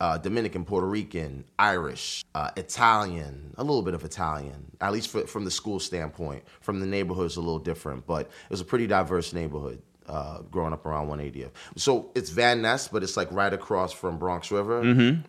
uh, 0.00 0.18
Dominican, 0.18 0.64
Puerto 0.64 0.86
Rican, 0.86 1.44
Irish, 1.58 2.24
uh, 2.34 2.50
Italian, 2.56 3.54
a 3.56 3.64
little 3.64 3.82
bit 3.82 3.94
of 3.94 4.04
Italian, 4.04 4.70
at 4.80 4.92
least 4.92 5.08
for, 5.08 5.26
from 5.26 5.44
the 5.44 5.50
school 5.50 5.80
standpoint. 5.80 6.44
From 6.60 6.80
the 6.80 6.86
neighborhood, 6.86 7.26
it's 7.26 7.36
a 7.36 7.40
little 7.40 7.58
different, 7.58 8.06
but 8.06 8.26
it 8.26 8.50
was 8.50 8.60
a 8.60 8.64
pretty 8.64 8.86
diverse 8.86 9.32
neighborhood 9.32 9.80
uh, 10.08 10.42
growing 10.50 10.72
up 10.72 10.84
around 10.86 11.08
180th. 11.08 11.50
So 11.76 12.10
it's 12.14 12.30
Van 12.30 12.62
Nest, 12.62 12.92
but 12.92 13.02
it's 13.02 13.16
like 13.16 13.30
right 13.32 13.52
across 13.52 13.92
from 13.92 14.18
Bronx 14.18 14.50
River. 14.50 14.82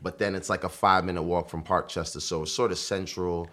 But 0.04 0.20
then 0.20 0.36
it's 0.36 0.50
like 0.50 0.64
a 0.64 0.70
five 0.70 1.06
minute 1.06 1.24
walk 1.24 1.50
from 1.50 1.64
Parkchester. 1.64 2.22
So 2.22 2.44
it's 2.44 2.52
sort 2.52 2.72
of 2.72 2.78
central, 2.78 3.50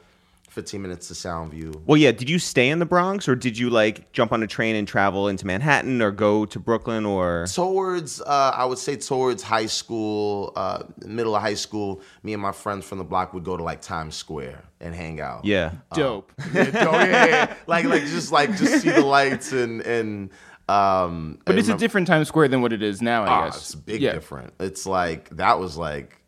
15 0.54 0.80
minutes 0.80 1.08
to 1.08 1.14
Soundview. 1.14 1.82
Well, 1.84 1.96
yeah. 1.96 2.12
Did 2.12 2.30
you 2.30 2.38
stay 2.38 2.68
in 2.70 2.78
the 2.78 2.87
Bronx, 2.87 3.28
or 3.28 3.34
did 3.34 3.58
you 3.58 3.68
like 3.70 4.11
jump 4.12 4.32
on 4.32 4.42
a 4.42 4.46
train 4.46 4.76
and 4.76 4.87
travel 4.87 5.28
into 5.28 5.46
Manhattan, 5.46 6.00
or 6.00 6.11
go 6.11 6.46
to 6.46 6.58
Brooklyn, 6.61 7.04
or? 7.04 7.46
towards 7.52 8.20
uh, 8.23 8.52
I 8.54 8.64
would 8.64 8.78
say 8.78 8.96
towards 8.96 9.42
high 9.42 9.66
school, 9.66 10.52
uh, 10.56 10.84
middle 11.04 11.34
of 11.34 11.42
high 11.42 11.54
school, 11.54 12.00
me 12.23 12.32
and 12.32 12.40
my 12.40 12.52
friends 12.52 12.87
from 12.87 12.99
the 12.99 13.04
block 13.04 13.34
would 13.34 13.44
go 13.44 13.56
to 13.56 13.62
like 13.62 13.80
Times 13.82 14.14
Square 14.14 14.62
and 14.80 14.94
hang 14.94 15.20
out. 15.20 15.44
Yeah. 15.44 15.73
Dope. 15.92 16.32
yeah, 16.54 16.70
oh, 16.75 16.92
yeah, 16.92 17.04
yeah, 17.04 17.26
yeah. 17.26 17.54
like 17.66 17.84
like 17.87 18.02
just 18.04 18.30
like 18.32 18.56
just 18.56 18.82
see 18.82 18.90
the 18.90 19.04
lights 19.04 19.52
and 19.52 19.80
and 19.82 20.30
um. 20.68 21.38
But 21.44 21.56
I 21.56 21.58
it's 21.58 21.68
a 21.68 21.76
different 21.76 22.06
Times 22.06 22.28
Square 22.28 22.49
than 22.49 22.62
what 22.62 22.73
it 22.73 22.82
is 22.82 23.02
now, 23.02 23.25
I 23.25 23.28
Ah, 23.28 23.44
guess. 23.46 23.56
it's 23.56 23.75
big 23.75 24.00
yeah. 24.00 24.12
different. 24.12 24.54
It's 24.61 24.87
like 24.87 25.30
that 25.37 25.58
was 25.58 25.76
like. 25.76 26.20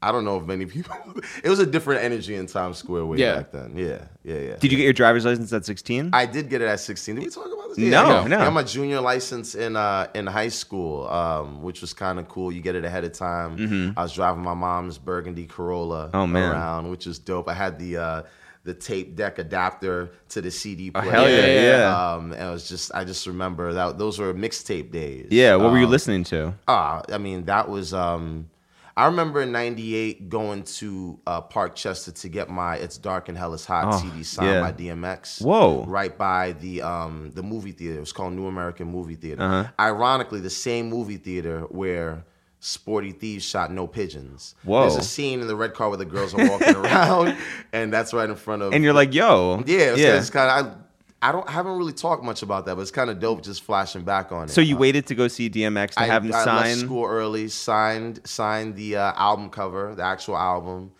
I 0.00 0.12
don't 0.12 0.24
know 0.24 0.36
if 0.38 0.44
many 0.46 0.64
people. 0.66 0.94
It 1.42 1.48
was 1.48 1.58
a 1.58 1.66
different 1.66 2.02
energy 2.04 2.34
in 2.36 2.46
Times 2.46 2.78
Square 2.78 3.06
way 3.06 3.18
Yeah. 3.18 3.36
back 3.36 3.50
then. 3.52 3.72
Yeah, 3.76 4.04
yeah, 4.22 4.38
yeah. 4.38 4.56
Did 4.56 4.70
you 4.70 4.78
get 4.78 4.84
your 4.84 4.92
driver's 4.92 5.24
license 5.24 5.52
at 5.52 5.64
16? 5.64 6.10
I 6.12 6.24
did 6.26 6.48
get 6.48 6.62
it 6.62 6.66
at 6.68 6.78
16. 6.80 7.14
Did 7.16 7.24
we 7.24 7.30
talk 7.30 7.46
about 7.46 7.68
this? 7.70 7.78
No, 7.78 8.04
I 8.04 8.08
got, 8.08 8.28
no. 8.28 8.36
I 8.38 8.44
got 8.44 8.52
my 8.52 8.62
junior 8.62 9.00
license 9.00 9.54
in 9.56 9.74
uh, 9.76 10.06
in 10.14 10.26
high 10.26 10.48
school, 10.48 11.08
um, 11.08 11.62
which 11.62 11.80
was 11.80 11.92
kind 11.94 12.18
of 12.20 12.28
cool. 12.28 12.52
You 12.52 12.60
get 12.60 12.74
it 12.76 12.84
ahead 12.84 13.04
of 13.04 13.12
time. 13.12 13.94
I 13.96 14.02
was 14.02 14.12
driving 14.12 14.42
my 14.42 14.54
mom's 14.54 14.98
Burgundy 14.98 15.46
Corolla 15.46 16.06
Mm-hmm. 16.08 16.16
Oh, 16.16 16.26
man. 16.26 16.52
around, 16.52 16.90
which 16.90 17.06
is 17.08 17.18
dope. 17.18 17.48
I 17.48 17.54
had 17.54 17.78
the 17.78 17.96
uh, 17.96 18.22
the 18.64 18.74
tape 18.74 19.16
deck 19.16 19.38
adapter 19.38 20.10
to 20.30 20.40
the 20.40 20.50
CD 20.50 20.90
player. 20.90 21.06
Oh, 21.06 21.10
hell 21.10 21.28
yeah, 21.28 21.46
yeah, 21.46 21.62
yeah. 21.78 22.12
Um, 22.14 22.32
and 22.32 22.48
it 22.48 22.52
was 22.52 22.68
just, 22.68 22.92
I 22.94 23.04
just 23.04 23.26
remember 23.26 23.72
that 23.72 23.96
those 23.98 24.18
were 24.18 24.34
mixtape 24.34 24.90
days. 24.92 25.28
yeah. 25.30 25.56
What 25.56 25.72
were 25.72 25.78
you 25.78 25.86
Um, 25.86 25.90
listening 25.90 26.24
to? 26.24 26.54
Ah, 26.68 27.02
I 27.12 27.18
mean, 27.18 27.44
that 27.46 27.68
was. 27.68 27.92
Um, 27.94 28.50
I 28.98 29.06
remember 29.06 29.42
in 29.42 29.52
'98 29.52 30.28
going 30.28 30.64
to 30.64 31.20
uh, 31.24 31.40
Parkchester 31.40 32.12
to 32.20 32.28
get 32.28 32.50
my 32.50 32.74
"It's 32.74 32.98
Dark 32.98 33.28
and 33.28 33.38
Hell 33.38 33.54
Is 33.54 33.64
Hot" 33.64 33.94
Oh, 33.94 33.98
CD 33.98 34.24
signed 34.24 34.50
yeah. 34.50 34.60
by 34.60 34.72
DMX. 34.72 35.40
Whoa. 35.40 35.84
Right 35.84 36.18
by 36.18 36.52
the 36.52 36.82
um, 36.82 37.30
the 37.32 37.44
movie 37.44 37.70
theater. 37.70 37.98
It 37.98 38.00
was 38.00 38.12
called 38.12 38.32
New 38.32 38.46
American 38.46 38.88
Movie 38.88 39.14
Theater. 39.14 39.40
Uh-huh. 39.40 39.70
Ironically, 39.78 40.40
the 40.40 40.50
same 40.50 40.88
movie 40.88 41.16
theater 41.16 41.60
where 41.68 42.24
Sporty 42.58 43.12
Thievz 43.12 43.42
shot 43.42 43.70
No 43.70 43.86
Pigeons. 43.86 44.56
Whoa. 44.64 44.80
There's 44.80 44.96
a 44.96 45.02
scene 45.02 45.40
in 45.40 45.46
the 45.46 45.54
red 45.54 45.74
car 45.74 45.90
where 45.90 45.98
the 45.98 46.04
girls 46.04 46.34
are 46.34 46.48
walking 46.48 46.74
around, 46.84 47.36
and 47.72 47.92
that's 47.92 48.12
right 48.12 48.28
in 48.28 48.34
front 48.34 48.62
of. 48.62 48.72
And 48.72 48.82
you're 48.82 48.94
like, 48.94 49.14
yo. 49.14 49.62
yeah, 49.64 49.92
it's, 49.92 50.00
yeah. 50.00 50.18
it's 50.18 50.30
kind 50.30 50.66
of. 50.66 50.72
I, 50.72 50.76
I 51.20 51.32
don't 51.32 51.48
I 51.48 51.52
haven't 51.52 51.76
really 51.76 51.92
talked 51.92 52.22
much 52.22 52.42
about 52.42 52.66
that, 52.66 52.76
but 52.76 52.82
it's 52.82 52.90
kind 52.92 53.10
of 53.10 53.18
dope 53.18 53.42
just 53.42 53.62
flashing 53.64 54.02
back 54.02 54.30
on 54.30 54.44
it. 54.44 54.50
So 54.50 54.60
you 54.60 54.76
Uh, 54.76 54.80
waited 54.80 55.06
to 55.06 55.14
go 55.14 55.26
see 55.28 55.50
DMX 55.50 55.92
to 55.94 56.02
I, 56.02 56.06
have 56.06 56.24
him 56.24 56.32
I 56.32 56.44
sign? 56.44 56.56
left 56.68 56.80
school 56.80 57.04
early, 57.06 57.48
signed 57.48 58.20
signed 58.24 58.76
the 58.76 58.96
uh, 58.96 59.12
album 59.16 59.50
cover, 59.50 59.94
the 59.94 60.04
actual 60.04 60.36
album. 60.36 60.92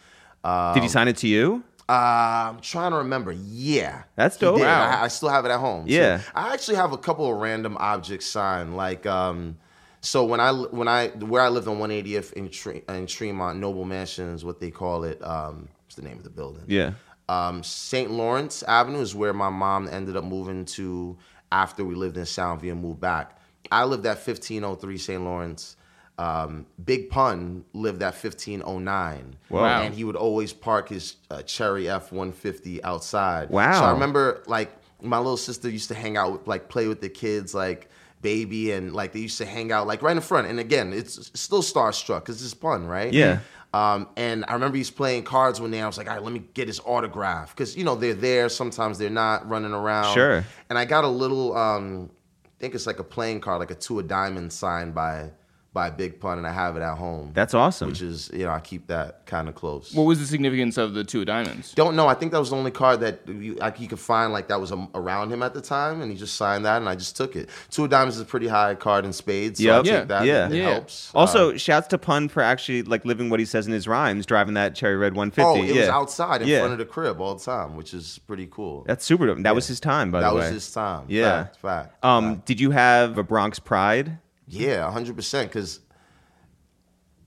Uh, 0.43 0.75
Did 0.75 0.83
he 0.83 0.89
sign 0.89 1.09
it 1.09 1.17
to 1.19 1.29
you? 1.29 1.63
uh, 1.89 2.51
I'm 2.53 2.61
trying 2.61 2.91
to 2.91 2.99
remember. 2.99 3.33
Yeah, 3.33 4.03
That's 4.17 4.37
dope. 4.37 4.61
Wow. 4.61 4.67
I, 5.01 5.05
I 5.05 5.09
still 5.09 5.31
have 5.31 5.45
it 5.47 5.51
at 5.51 5.59
home. 5.59 5.85
Yeah. 5.87 6.21
I 6.35 6.53
actually 6.53 6.77
have 6.77 6.93
a 6.93 6.99
couple 6.99 7.33
of 7.33 7.39
random 7.39 7.77
objects 7.81 8.27
signed, 8.27 8.77
like 8.77 9.07
um, 9.07 9.57
so 10.01 10.25
when 10.25 10.41
I 10.41 10.53
when 10.53 10.89
I 10.89 11.09
where 11.09 11.43
I 11.43 11.49
lived 11.49 11.67
on 11.69 11.79
180th 11.79 12.33
in 12.35 12.49
Tre- 12.51 12.83
in 12.89 13.07
Tremont, 13.07 13.59
Noble 13.61 13.85
Mansions, 13.85 14.45
what 14.45 14.59
they 14.61 14.71
call 14.71 15.05
it. 15.05 15.23
Um, 15.25 15.69
what's 15.85 15.95
the 15.95 16.03
name 16.03 16.19
of 16.19 16.25
the 16.25 16.31
building? 16.31 16.65
Yeah. 16.67 16.93
Um, 17.29 17.63
St. 17.63 18.11
Lawrence 18.11 18.63
Avenue 18.63 19.01
is 19.01 19.15
where 19.15 19.33
my 19.33 19.51
mom 19.51 19.89
ended 19.91 20.17
up 20.17 20.25
moving 20.25 20.65
to 20.67 21.17
after 21.53 21.85
we 21.85 21.95
lived 21.95 22.17
in 22.17 22.25
Soundview 22.25 22.73
and 22.73 22.83
moved 22.83 23.01
back. 23.01 23.39
I 23.71 23.85
lived 23.85 24.07
at 24.07 24.17
1503 24.17 24.99
St. 24.99 25.23
Lawrence. 25.23 25.77
Um, 26.19 26.67
Big 26.85 27.11
Pun 27.11 27.65
lived 27.75 28.03
at 28.03 28.13
1509. 28.13 29.37
Wow. 29.51 29.83
And 29.83 29.95
he 29.95 30.05
would 30.05 30.17
always 30.17 30.53
park 30.53 30.89
his 30.89 31.17
uh, 31.31 31.43
Cherry 31.43 31.89
F 31.89 32.11
150 32.11 32.83
outside. 32.83 33.51
Wow. 33.51 33.73
So 33.73 33.85
I 33.85 33.93
remember 33.93 34.43
like 34.47 34.73
my 35.01 35.19
little 35.19 35.37
sister 35.37 35.69
used 35.69 35.89
to 35.89 35.95
hang 35.95 36.17
out 36.17 36.33
with, 36.33 36.49
like 36.49 36.69
play 36.69 36.89
with 36.89 37.01
the 37.01 37.09
kids 37.09 37.55
like 37.55 37.89
baby, 38.21 38.73
and 38.73 38.93
like 38.93 39.13
they 39.13 39.21
used 39.21 39.39
to 39.39 39.47
hang 39.47 39.71
out 39.71 39.87
like 39.87 40.03
right 40.03 40.17
in 40.17 40.23
front. 40.23 40.49
And 40.49 40.59
again, 40.59 40.93
it's 40.93 41.31
still 41.39 41.63
starstruck 41.63 42.21
because 42.21 42.43
it's 42.43 42.55
fun, 42.55 42.87
right? 42.87 43.13
Yeah. 43.13 43.41
Um, 43.75 44.09
and 44.17 44.45
I 44.49 44.55
remember 44.55 44.79
he's 44.79 44.91
playing 44.91 45.25
cards 45.25 45.61
one 45.61 45.71
day. 45.71 45.81
I 45.81 45.87
was 45.87 45.99
like, 45.99 46.09
all 46.09 46.15
right, 46.15 46.23
let 46.23 46.33
me 46.33 46.43
get 46.55 46.69
his 46.69 46.81
autograph 46.85 47.55
because 47.55 47.77
you 47.77 47.85
know 47.85 47.95
they're 47.95 48.15
there. 48.15 48.49
Sometimes 48.49 48.99
they're 48.99 49.11
not 49.11 49.49
running 49.49 49.73
around. 49.73 50.15
Sure. 50.15 50.45
And 50.71 50.79
I 50.79 50.85
got 50.85 51.05
a 51.05 51.09
little, 51.09 51.57
um, 51.57 52.11
I 52.45 52.49
think 52.59 52.75
it's 52.75 52.87
like 52.87 52.99
a 52.99 53.05
playing 53.05 53.41
card, 53.41 53.61
like 53.61 53.71
a 53.71 53.75
two 53.75 53.99
of 54.01 54.09
diamonds 54.09 54.55
signed 54.55 54.95
by 54.95 55.31
by 55.75 55.91
Big 55.91 56.19
Pun, 56.19 56.39
and 56.39 56.47
I 56.47 56.51
have 56.53 56.77
it 56.77 56.83
at 56.83 56.97
home. 56.97 57.31
That's 57.35 57.53
awesome. 57.55 57.89
which 57.89 58.01
is 58.03 58.31
you 58.33 58.45
know 58.47 58.51
I 58.51 58.59
keep 58.61 58.87
that 58.89 59.27
kind 59.27 59.49
of 59.49 59.55
close. 59.55 59.95
What 59.95 60.05
was 60.05 60.19
the 60.19 60.27
significance 60.27 60.77
of 60.79 60.95
the 60.95 61.05
two 61.05 61.21
of 61.21 61.27
diamonds? 61.27 61.73
Don't 61.75 61.95
know. 61.95 62.09
I 62.09 62.15
think 62.15 62.33
that 62.33 62.39
was 62.39 62.51
the 62.51 62.57
only 62.57 62.71
card 62.71 63.01
that 63.01 63.21
you, 63.29 63.55
like, 63.57 63.79
you 63.79 63.87
could 63.87 64.01
find 64.01 64.33
like 64.33 64.49
that 64.49 64.61
was 64.61 64.73
um, 64.73 64.89
around 64.95 65.31
him 65.31 65.43
at 65.43 65.53
the 65.55 65.61
time, 65.61 66.01
and 66.01 66.11
he 66.11 66.17
just 66.17 66.35
signed 66.37 66.65
that, 66.65 66.79
and 66.79 66.89
I 66.89 66.95
just 66.95 67.17
took 67.17 67.37
it. 67.37 67.49
Two 67.71 67.85
of 67.85 67.91
diamonds 67.91 68.17
is 68.17 68.23
a 68.23 68.25
pretty 68.25 68.49
high 68.49 68.75
card 68.75 69.05
in 69.05 69.13
spades, 69.13 69.59
so 69.61 69.65
Yep. 69.67 69.85
I 69.85 69.89
Yeah. 69.89 69.99
take 70.01 70.09
that. 70.09 70.25
Yeah. 70.27 70.47
It, 70.47 70.53
it 70.53 70.57
Yeah. 70.57 70.71
helps. 70.71 71.11
also, 71.15 71.55
Uh, 71.55 71.59
shouts 71.59 71.87
to 71.89 71.99
Pun 71.99 72.29
for 72.29 72.43
actually 72.43 72.83
like 72.83 73.05
living 73.05 73.29
what 73.31 73.39
he 73.39 73.47
says 73.47 73.67
in 73.67 73.73
his 73.73 73.87
rhymes, 73.87 74.25
driving 74.27 74.55
that 74.55 74.75
cherry 74.75 74.97
red 74.97 75.15
150. 75.15 75.61
oh, 75.61 75.63
it 75.63 75.75
yeah. 75.75 75.81
was 75.83 75.89
outside 75.91 76.43
in 76.43 76.49
Yeah. 76.49 76.61
front 76.61 76.73
of 76.73 76.79
the 76.79 76.87
crib 76.87 77.21
all 77.21 77.35
the 77.35 77.45
time, 77.45 77.77
which 77.77 77.93
is 77.95 78.19
pretty 78.27 78.49
cool. 78.51 78.85
That's 78.87 79.05
super 79.05 79.27
dope. 79.27 79.43
That 79.43 79.55
was 79.55 79.67
his 79.69 79.81
time, 79.81 80.11
by 80.11 80.21
that 80.23 80.31
the 80.31 80.35
way. 80.35 80.41
was 80.43 80.51
his 80.51 80.73
time. 80.73 81.05
Yeah. 81.09 81.45
fact. 81.45 81.57
fact 81.59 82.05
um, 82.05 82.35
fact. 82.37 82.47
did 82.47 82.59
you 82.61 82.71
have 82.71 83.19
a 83.19 83.23
Bronx 83.23 83.59
pride? 83.59 84.19
Yeah, 84.49 84.91
hundred 84.91 85.17
percent. 85.17 85.51
Because, 85.51 85.81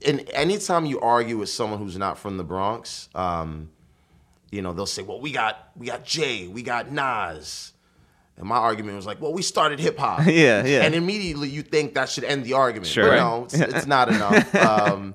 and 0.06 0.28
anytime 0.34 0.84
you 0.86 1.00
argue 1.00 1.38
with 1.38 1.48
someone 1.48 1.78
who's 1.78 1.96
not 1.96 2.18
from 2.18 2.36
the 2.36 2.44
Bronx, 2.44 3.08
um, 3.14 3.70
you 4.50 4.62
know 4.62 4.72
they'll 4.72 4.86
say, 4.86 5.02
"Well, 5.02 5.20
we 5.20 5.32
got 5.32 5.70
we 5.76 5.86
got 5.86 6.04
Jay, 6.04 6.48
we 6.48 6.62
got 6.62 6.90
Nas," 6.90 7.72
and 8.36 8.46
my 8.46 8.56
argument 8.56 8.96
was 8.96 9.06
like, 9.06 9.20
"Well, 9.20 9.32
we 9.32 9.42
started 9.42 9.78
hip 9.80 9.98
hop." 9.98 10.20
Yeah, 10.26 10.64
yeah. 10.64 10.82
And 10.82 10.94
immediately 10.94 11.48
you 11.48 11.62
think 11.62 11.94
that 11.94 12.08
should 12.08 12.24
end 12.24 12.44
the 12.44 12.54
argument. 12.54 12.88
Sure. 12.88 13.08
But 13.10 13.16
no, 13.16 13.44
it's, 13.44 13.54
it's 13.54 13.86
not 13.86 14.08
enough. 14.12 14.54
Um, 14.54 15.14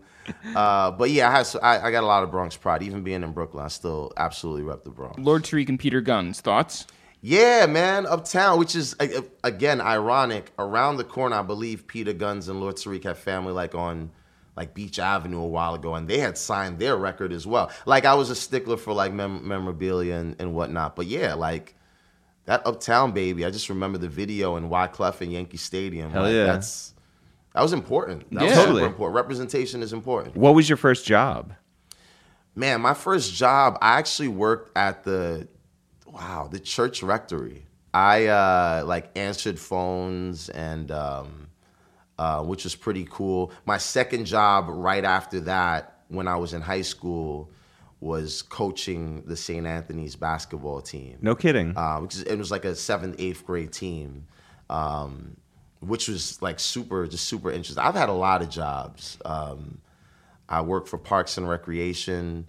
uh, 0.56 0.92
but 0.92 1.10
yeah, 1.10 1.30
I, 1.30 1.32
had, 1.32 1.44
so- 1.44 1.60
I, 1.60 1.88
I 1.88 1.92
got 1.92 2.04
a 2.04 2.08
lot 2.08 2.24
of 2.24 2.32
Bronx 2.32 2.56
pride. 2.58 2.84
Even 2.84 3.04
being 3.04 3.24
in 3.24 3.32
Brooklyn, 3.34 3.64
I 3.64 3.70
still 3.70 4.12
absolutely 4.18 4.64
rep 4.64 4.84
the 4.84 4.90
Bronx. 4.90 5.18
Lord 5.20 5.44
Tariq 5.44 5.70
and 5.70 5.80
Peter 5.80 6.02
Gunz. 6.02 6.40
Thoughts? 6.42 6.86
Yeah, 7.22 7.66
man, 7.66 8.06
uptown, 8.06 8.60
which 8.60 8.76
is 8.76 8.96
again 9.44 9.82
ironic. 9.82 10.52
Around 10.60 10.98
the 10.98 11.04
corner, 11.04 11.36
I 11.38 11.42
believe 11.42 11.88
Peter 11.88 12.14
Gunz 12.14 12.48
and 12.48 12.60
Lord 12.62 12.76
Tariq 12.76 13.04
had 13.04 13.18
family 13.18 13.54
like 13.54 13.74
on 13.76 14.12
like 14.56 14.74
Beach 14.74 14.98
Avenue 15.00 15.40
a 15.40 15.48
while 15.48 15.74
ago, 15.76 15.96
and 15.96 16.08
they 16.08 16.20
had 16.20 16.38
signed 16.38 16.80
their 16.80 16.96
record 16.96 17.32
as 17.34 17.46
well. 17.46 17.72
Like 17.86 18.06
I 18.06 18.14
was 18.14 18.30
a 18.30 18.36
stickler 18.36 18.78
for 18.78 18.94
like 18.94 19.14
mem- 19.14 19.48
memorabilia 19.48 20.16
and, 20.16 20.36
and 20.40 20.54
whatnot, 20.54 20.96
but 20.96 21.08
yeah, 21.08 21.34
like 21.34 21.76
that 22.46 22.66
uptown 22.66 23.12
baby. 23.12 23.46
I 23.46 23.50
just 23.50 23.68
remember 23.70 23.98
the 23.98 24.10
video 24.10 24.56
in 24.56 24.70
Wyclef 24.70 25.20
and 25.22 25.32
Yankee 25.34 25.58
Stadium. 25.58 26.12
Hell 26.12 26.24
like, 26.24 26.34
yeah. 26.34 26.46
that's 26.46 26.94
that 27.54 27.62
was 27.62 27.74
important. 27.74 28.32
That 28.32 28.44
was 28.44 28.52
Yeah. 28.52 28.56
super 28.56 28.68
Totally. 28.68 28.84
important. 28.84 29.16
Representation 29.16 29.82
is 29.82 29.92
important. 29.92 30.38
What 30.38 30.54
was 30.54 30.70
your 30.70 30.78
first 30.78 31.06
job? 31.06 31.54
Man, 32.56 32.82
my 32.82 32.94
first 32.94 33.34
job, 33.34 33.78
I 33.82 33.98
actually 33.98 34.30
worked 34.30 34.76
at 34.78 35.04
the 35.04 35.48
wow, 36.18 36.48
the 36.52 36.60
church 36.60 37.04
rectory. 37.04 37.66
I 37.94 38.28
uh 38.28 38.84
like 38.86 39.12
answered 39.16 39.58
phones 39.60 40.50
and 40.50 40.92
um 40.92 41.48
uh 42.20 42.44
which 42.44 42.64
was 42.64 42.76
pretty 42.76 43.08
cool. 43.10 43.52
My 43.66 43.78
second 43.78 44.26
job 44.26 44.66
right 44.68 45.06
after 45.06 45.40
that 45.42 46.02
when 46.10 46.28
I 46.28 46.36
was 46.36 46.54
in 46.54 46.62
high 46.62 46.82
school 46.82 47.50
was 48.00 48.44
coaching 48.44 49.24
the 49.26 49.36
St. 49.36 49.66
Anthony's 49.66 50.16
basketball 50.16 50.82
team. 50.82 51.18
No 51.22 51.34
kidding. 51.36 51.76
Uh, 51.76 51.98
which 52.00 52.16
is, 52.16 52.24
it 52.24 52.38
was 52.38 52.52
like 52.52 52.64
a 52.64 52.76
seventh, 52.76 53.16
eighth 53.18 53.46
grade 53.46 53.74
team, 53.74 54.28
um, 54.70 55.36
which 55.80 56.08
was 56.08 56.40
like 56.42 56.60
super, 56.60 57.08
just 57.08 57.26
super 57.26 57.52
interesting. 57.52 57.84
I've 57.84 57.96
had 57.96 58.10
a 58.10 58.14
lot 58.14 58.44
of 58.44 58.50
jobs. 58.50 59.18
Um, 59.26 59.80
I 60.48 60.62
worked 60.62 60.88
for 60.88 61.00
Parks 61.00 61.38
and 61.38 61.50
Recreation 61.50 62.46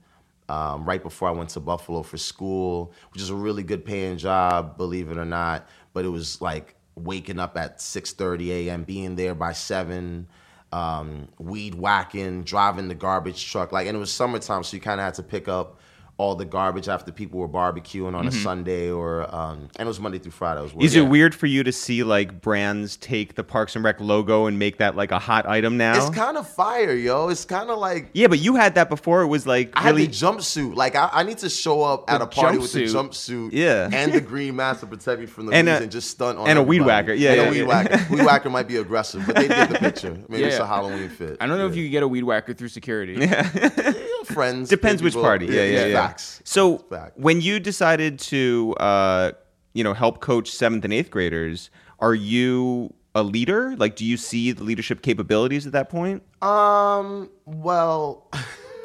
um, 0.49 0.85
right 0.85 1.02
before 1.02 1.28
I 1.28 1.33
went 1.33 1.50
to 1.50 1.61
Buffalo 1.61 2.02
for 2.02 2.17
school, 2.17 2.93
which 3.12 3.23
is 3.23 3.31
a 3.31 3.35
really 3.35 3.62
good 3.62 3.85
paying 3.85 4.19
job, 4.19 4.76
believe 4.76 5.11
it 5.11 5.19
or 5.19 5.25
not. 5.25 5.69
But 5.93 6.05
it 6.05 6.09
was 6.09 6.40
like 6.40 6.75
waking 6.95 7.38
up 7.38 7.57
at 7.57 7.78
6:30 7.78 8.49
a.m., 8.50 8.85
being 8.85 9.17
there 9.17 9.35
by 9.35 9.52
seven, 9.52 10.28
um, 10.73 11.29
weed 11.38 11.75
whacking, 11.75 12.44
driving 12.44 12.88
the 12.88 12.94
garbage 12.94 13.51
truck. 13.51 13.73
Like, 13.73 13.87
and 13.87 13.96
it 13.96 14.01
was 14.01 14.12
summertime, 14.12 14.64
so 14.64 14.77
you 14.77 14.81
kind 14.81 15.01
of 15.01 15.05
had 15.05 15.14
to 15.14 15.23
pick 15.23 15.49
up 15.49 15.79
all 16.18 16.35
the 16.35 16.44
garbage 16.44 16.88
after 16.88 17.12
people 17.12 17.38
were 17.38 17.48
barbecuing 17.48 18.14
on 18.14 18.26
a 18.26 18.33
Sunday, 18.33 18.90
or 18.90 19.33
um, 19.35 19.68
and 19.76 19.87
it 19.87 19.88
was 19.88 20.00
Monday 20.00 20.18
through 20.18 20.33
Friday. 20.33 20.61
It 20.61 20.74
was 20.74 20.92
Is 20.92 20.96
work. 21.00 21.07
it 21.07 21.09
weird 21.11 21.35
for 21.35 21.46
you 21.46 21.62
to 21.62 21.70
see 21.72 22.02
like 22.02 22.40
brands 22.40 22.96
take 22.96 23.37
the 23.37 23.44
Parks 23.44 23.76
and 23.76 23.85
Rec 23.85 24.00
logo 24.00 24.46
and 24.46 24.59
make 24.59 24.78
that 24.78 24.96
like 24.96 25.12
a 25.12 25.18
hot 25.20 25.46
item 25.46 25.76
now? 25.76 25.96
It's 25.96 26.14
kind 26.14 26.37
of 26.37 26.48
fire, 26.48 26.92
yo. 26.92 27.28
It's 27.28 27.44
kind 27.44 27.70
of 27.70 27.78
like 27.78 28.11
yeah, 28.14 28.26
but 28.26 28.40
you 28.40 28.57
had 28.57 28.74
that 28.74 28.88
before. 28.88 29.22
It 29.22 29.28
was 29.28 29.46
like 29.46 29.70
I 29.74 29.83
had 29.83 29.94
really 29.94 30.07
the 30.07 30.12
jumpsuit. 30.12 30.74
Like 30.74 30.96
I, 30.96 31.09
I 31.12 31.22
need 31.22 31.38
to 31.38 31.48
show 31.48 31.83
up 31.85 32.11
at 32.11 32.20
a 32.20 32.26
party 32.26 32.59
with 32.59 32.72
the 32.72 32.85
jumpsuit. 32.85 33.50
jumpsuit, 33.50 33.50
Yeah. 33.52 33.88
and 33.92 34.12
the 34.12 34.20
green 34.20 34.57
mask 34.57 34.81
to 34.81 34.87
protect 34.87 35.20
me 35.20 35.26
from 35.26 35.46
the 35.46 35.52
And 35.52 35.66
bees 35.66 35.74
a- 35.78 35.83
and 35.85 35.92
just 35.92 36.11
stunt 36.11 36.37
on 36.38 36.48
and 36.48 36.59
a 36.59 36.62
weed 36.64 36.81
whacker. 36.83 37.12
Yeah, 37.12 37.31
and 37.31 37.40
yeah, 37.42 37.46
a 37.46 37.50
weed 37.52 37.59
yeah. 37.61 37.64
whacker. 37.66 38.07
Weed 38.14 38.24
whacker 38.24 38.50
might 38.50 38.66
be 38.66 38.76
aggressive, 38.78 39.22
but 39.24 39.37
they 39.37 39.46
did 39.46 39.68
the 39.68 39.78
picture. 39.78 40.18
Maybe 40.28 40.42
it's 40.44 40.57
Yeah. 40.57 40.64
a 40.64 40.66
Halloween 40.66 41.09
fit. 41.11 41.37
I 41.40 41.46
don't 41.46 41.59
know 41.59 41.68
if 41.68 41.76
you 41.76 41.85
could 41.85 41.92
get 41.92 42.02
a 42.02 42.09
weed 42.09 42.24
whacker 42.24 42.54
through 42.54 42.68
security. 42.68 43.14
Yeah, 43.20 43.48
friends. 44.29 44.69
Depends 44.69 45.03
which 45.03 45.12
people. 45.14 45.23
party. 45.23 45.47
Yeah, 45.47 45.64
yeah, 45.64 45.87
yeah. 45.87 46.07
Facts. 46.09 46.41
So 46.45 46.79
Fact. 46.79 47.19
when 47.19 47.41
you 47.41 47.61
decided 47.61 48.19
to, 48.21 48.75
uh, 48.79 49.33
you 49.75 49.85
know, 49.85 49.95
help 49.95 50.21
coach 50.21 50.51
seventh 50.51 50.85
and 50.85 50.93
eighth 50.93 51.11
graders, 51.11 51.71
are 51.99 52.14
you 52.14 52.95
a 53.14 53.23
leader? 53.23 53.75
Like, 53.77 53.97
do 53.97 54.05
you 54.05 54.17
see 54.17 54.53
the 54.53 54.64
leadership 54.64 55.03
capabilities 55.03 55.67
at 55.67 55.73
that 55.73 55.88
point? 55.88 56.23
Um. 56.43 57.31
Well, 57.45 58.31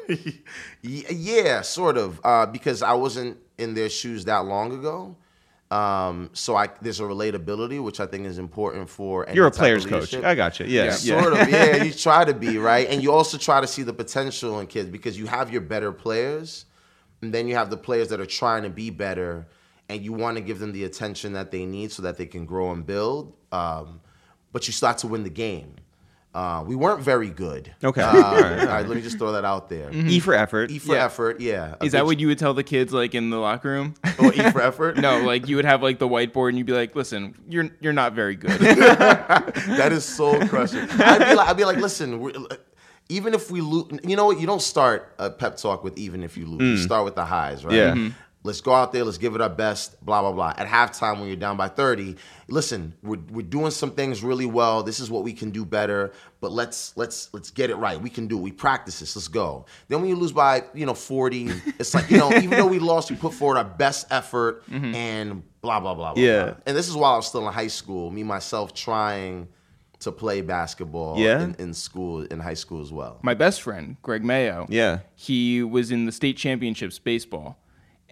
yeah, 0.82 1.60
sort 1.62 1.96
of. 1.96 2.20
Uh, 2.24 2.46
because 2.46 2.82
I 2.82 2.94
wasn't 2.94 3.38
in 3.58 3.74
their 3.74 3.88
shoes 3.88 4.24
that 4.24 4.44
long 4.44 4.72
ago. 4.72 5.16
Um. 5.70 6.30
So 6.34 6.56
I 6.56 6.68
there's 6.80 7.00
a 7.00 7.04
relatability 7.04 7.82
which 7.82 7.98
I 8.00 8.06
think 8.06 8.26
is 8.26 8.38
important 8.38 8.88
for. 8.88 9.26
Any 9.26 9.36
You're 9.36 9.46
a 9.46 9.50
player's 9.50 9.86
coach. 9.86 10.14
I 10.14 10.34
got 10.34 10.60
you. 10.60 10.66
Yeah. 10.66 10.84
yeah. 10.84 10.90
Sort 10.92 11.32
of, 11.32 11.48
yeah. 11.48 11.82
You 11.82 11.92
try 11.92 12.24
to 12.24 12.34
be 12.34 12.58
right, 12.58 12.88
and 12.88 13.02
you 13.02 13.12
also 13.12 13.38
try 13.38 13.60
to 13.60 13.66
see 13.66 13.82
the 13.82 13.92
potential 13.92 14.60
in 14.60 14.66
kids 14.66 14.88
because 14.90 15.18
you 15.18 15.26
have 15.26 15.50
your 15.50 15.62
better 15.62 15.90
players, 15.90 16.66
and 17.22 17.32
then 17.32 17.48
you 17.48 17.54
have 17.54 17.70
the 17.70 17.76
players 17.76 18.08
that 18.08 18.20
are 18.20 18.26
trying 18.26 18.62
to 18.62 18.70
be 18.70 18.90
better, 18.90 19.48
and 19.88 20.02
you 20.02 20.12
want 20.12 20.36
to 20.36 20.42
give 20.42 20.58
them 20.58 20.72
the 20.72 20.84
attention 20.84 21.32
that 21.32 21.50
they 21.50 21.64
need 21.64 21.90
so 21.92 22.02
that 22.02 22.18
they 22.18 22.26
can 22.26 22.44
grow 22.44 22.70
and 22.70 22.86
build. 22.86 23.34
Um, 23.50 24.00
but 24.52 24.66
you 24.68 24.72
start 24.72 24.98
to 24.98 25.08
win 25.08 25.24
the 25.24 25.30
game. 25.30 25.74
Uh, 26.34 26.64
we 26.66 26.74
weren't 26.74 27.00
very 27.00 27.30
good. 27.30 27.72
Okay. 27.84 28.02
Uh, 28.02 28.06
All 28.12 28.34
right, 28.34 28.58
all 28.58 28.66
right, 28.66 28.86
let 28.88 28.96
me 28.96 29.02
just 29.02 29.18
throw 29.18 29.30
that 29.32 29.44
out 29.44 29.68
there. 29.68 29.88
E 29.92 30.18
for 30.18 30.34
effort. 30.34 30.68
E 30.72 30.80
for 30.80 30.94
Yeah. 30.96 31.04
effort, 31.04 31.40
yeah. 31.40 31.76
A 31.80 31.84
Is 31.84 31.92
that 31.92 32.04
what 32.06 32.18
you 32.18 32.26
would 32.26 32.40
tell 32.40 32.54
the 32.54 32.64
kids 32.64 32.92
like 32.92 33.14
in 33.14 33.30
the 33.30 33.36
locker 33.38 33.68
room? 33.70 33.94
or 34.18 34.34
E 34.34 34.50
for 34.50 34.60
effort? 34.60 34.96
no, 34.96 35.20
like 35.20 35.46
you 35.46 35.54
would 35.54 35.64
have 35.64 35.80
like 35.80 36.00
the 36.00 36.08
whiteboard 36.08 36.48
and 36.48 36.58
you'd 36.58 36.66
be 36.66 36.72
like, 36.72 36.96
"Listen, 36.96 37.36
you're 37.48 37.70
you're 37.80 37.92
not 37.92 38.14
very 38.14 38.34
good." 38.34 38.50
that 38.60 39.90
is 39.92 40.04
soul 40.04 40.38
crushing. 40.48 40.80
I'd 40.90 41.18
be 41.30 41.34
like, 41.36 41.48
I'd 41.48 41.56
be 41.56 41.64
like 41.64 41.76
listen, 41.78 42.20
even 43.08 43.34
if 43.34 43.50
we 43.50 43.60
lose, 43.60 44.00
you 44.02 44.16
know 44.16 44.24
what? 44.26 44.40
You 44.40 44.46
don't 44.48 44.62
start 44.62 45.14
a 45.20 45.30
pep 45.30 45.56
talk 45.56 45.84
with 45.84 45.96
even 45.98 46.22
if 46.24 46.36
you 46.36 46.46
lose. 46.46 46.80
You 46.80 46.84
start 46.84 47.04
with 47.04 47.14
the 47.14 47.24
highs, 47.24 47.64
right? 47.64 47.74
Yeah. 47.74 47.92
Mhm. 47.94 48.14
Let's 48.46 48.60
go 48.60 48.72
out 48.74 48.92
there. 48.92 49.04
Let's 49.04 49.16
give 49.16 49.34
it 49.34 49.40
our 49.40 49.48
best. 49.48 50.04
Blah 50.04 50.20
blah 50.20 50.32
blah. 50.32 50.52
At 50.58 50.66
halftime, 50.66 51.18
when 51.18 51.28
you're 51.28 51.36
down 51.36 51.56
by 51.56 51.68
30, 51.68 52.14
listen, 52.48 52.92
we're, 53.02 53.18
we're 53.30 53.40
doing 53.40 53.70
some 53.70 53.90
things 53.90 54.22
really 54.22 54.44
well. 54.44 54.82
This 54.82 55.00
is 55.00 55.10
what 55.10 55.24
we 55.24 55.32
can 55.32 55.50
do 55.50 55.64
better. 55.64 56.12
But 56.42 56.52
let's 56.52 56.94
let's 56.94 57.32
let's 57.32 57.50
get 57.50 57.70
it 57.70 57.76
right. 57.76 57.98
We 57.98 58.10
can 58.10 58.26
do. 58.26 58.36
it. 58.36 58.42
We 58.42 58.52
practice 58.52 59.00
this. 59.00 59.16
Let's 59.16 59.28
go. 59.28 59.64
Then 59.88 60.00
when 60.02 60.10
you 60.10 60.16
lose 60.16 60.32
by 60.32 60.64
you 60.74 60.84
know 60.84 60.92
40, 60.92 61.48
it's 61.78 61.94
like 61.94 62.10
you 62.10 62.18
know 62.18 62.30
even 62.36 62.50
though 62.50 62.66
we 62.66 62.78
lost, 62.78 63.10
we 63.10 63.16
put 63.16 63.32
forward 63.32 63.56
our 63.56 63.64
best 63.64 64.06
effort 64.10 64.62
mm-hmm. 64.70 64.94
and 64.94 65.42
blah 65.62 65.80
blah 65.80 65.94
blah. 65.94 66.12
blah 66.12 66.22
Yeah. 66.22 66.44
blah. 66.44 66.54
And 66.66 66.76
this 66.76 66.86
is 66.88 66.94
while 66.94 67.14
I 67.14 67.16
was 67.16 67.26
still 67.26 67.46
in 67.48 67.52
high 67.54 67.68
school. 67.68 68.10
Me 68.10 68.22
myself 68.24 68.74
trying 68.74 69.48
to 70.00 70.12
play 70.12 70.42
basketball 70.42 71.18
Yeah. 71.18 71.42
in, 71.44 71.54
in 71.58 71.72
school, 71.72 72.22
in 72.24 72.40
high 72.40 72.52
school 72.54 72.82
as 72.82 72.92
well. 72.92 73.20
My 73.22 73.32
best 73.32 73.62
friend, 73.62 73.96
Greg 74.02 74.22
Mayo. 74.22 74.66
Yeah. 74.68 74.98
He 75.14 75.62
was 75.62 75.90
in 75.90 76.04
the 76.04 76.12
state 76.12 76.36
championships 76.36 76.98
baseball, 76.98 77.56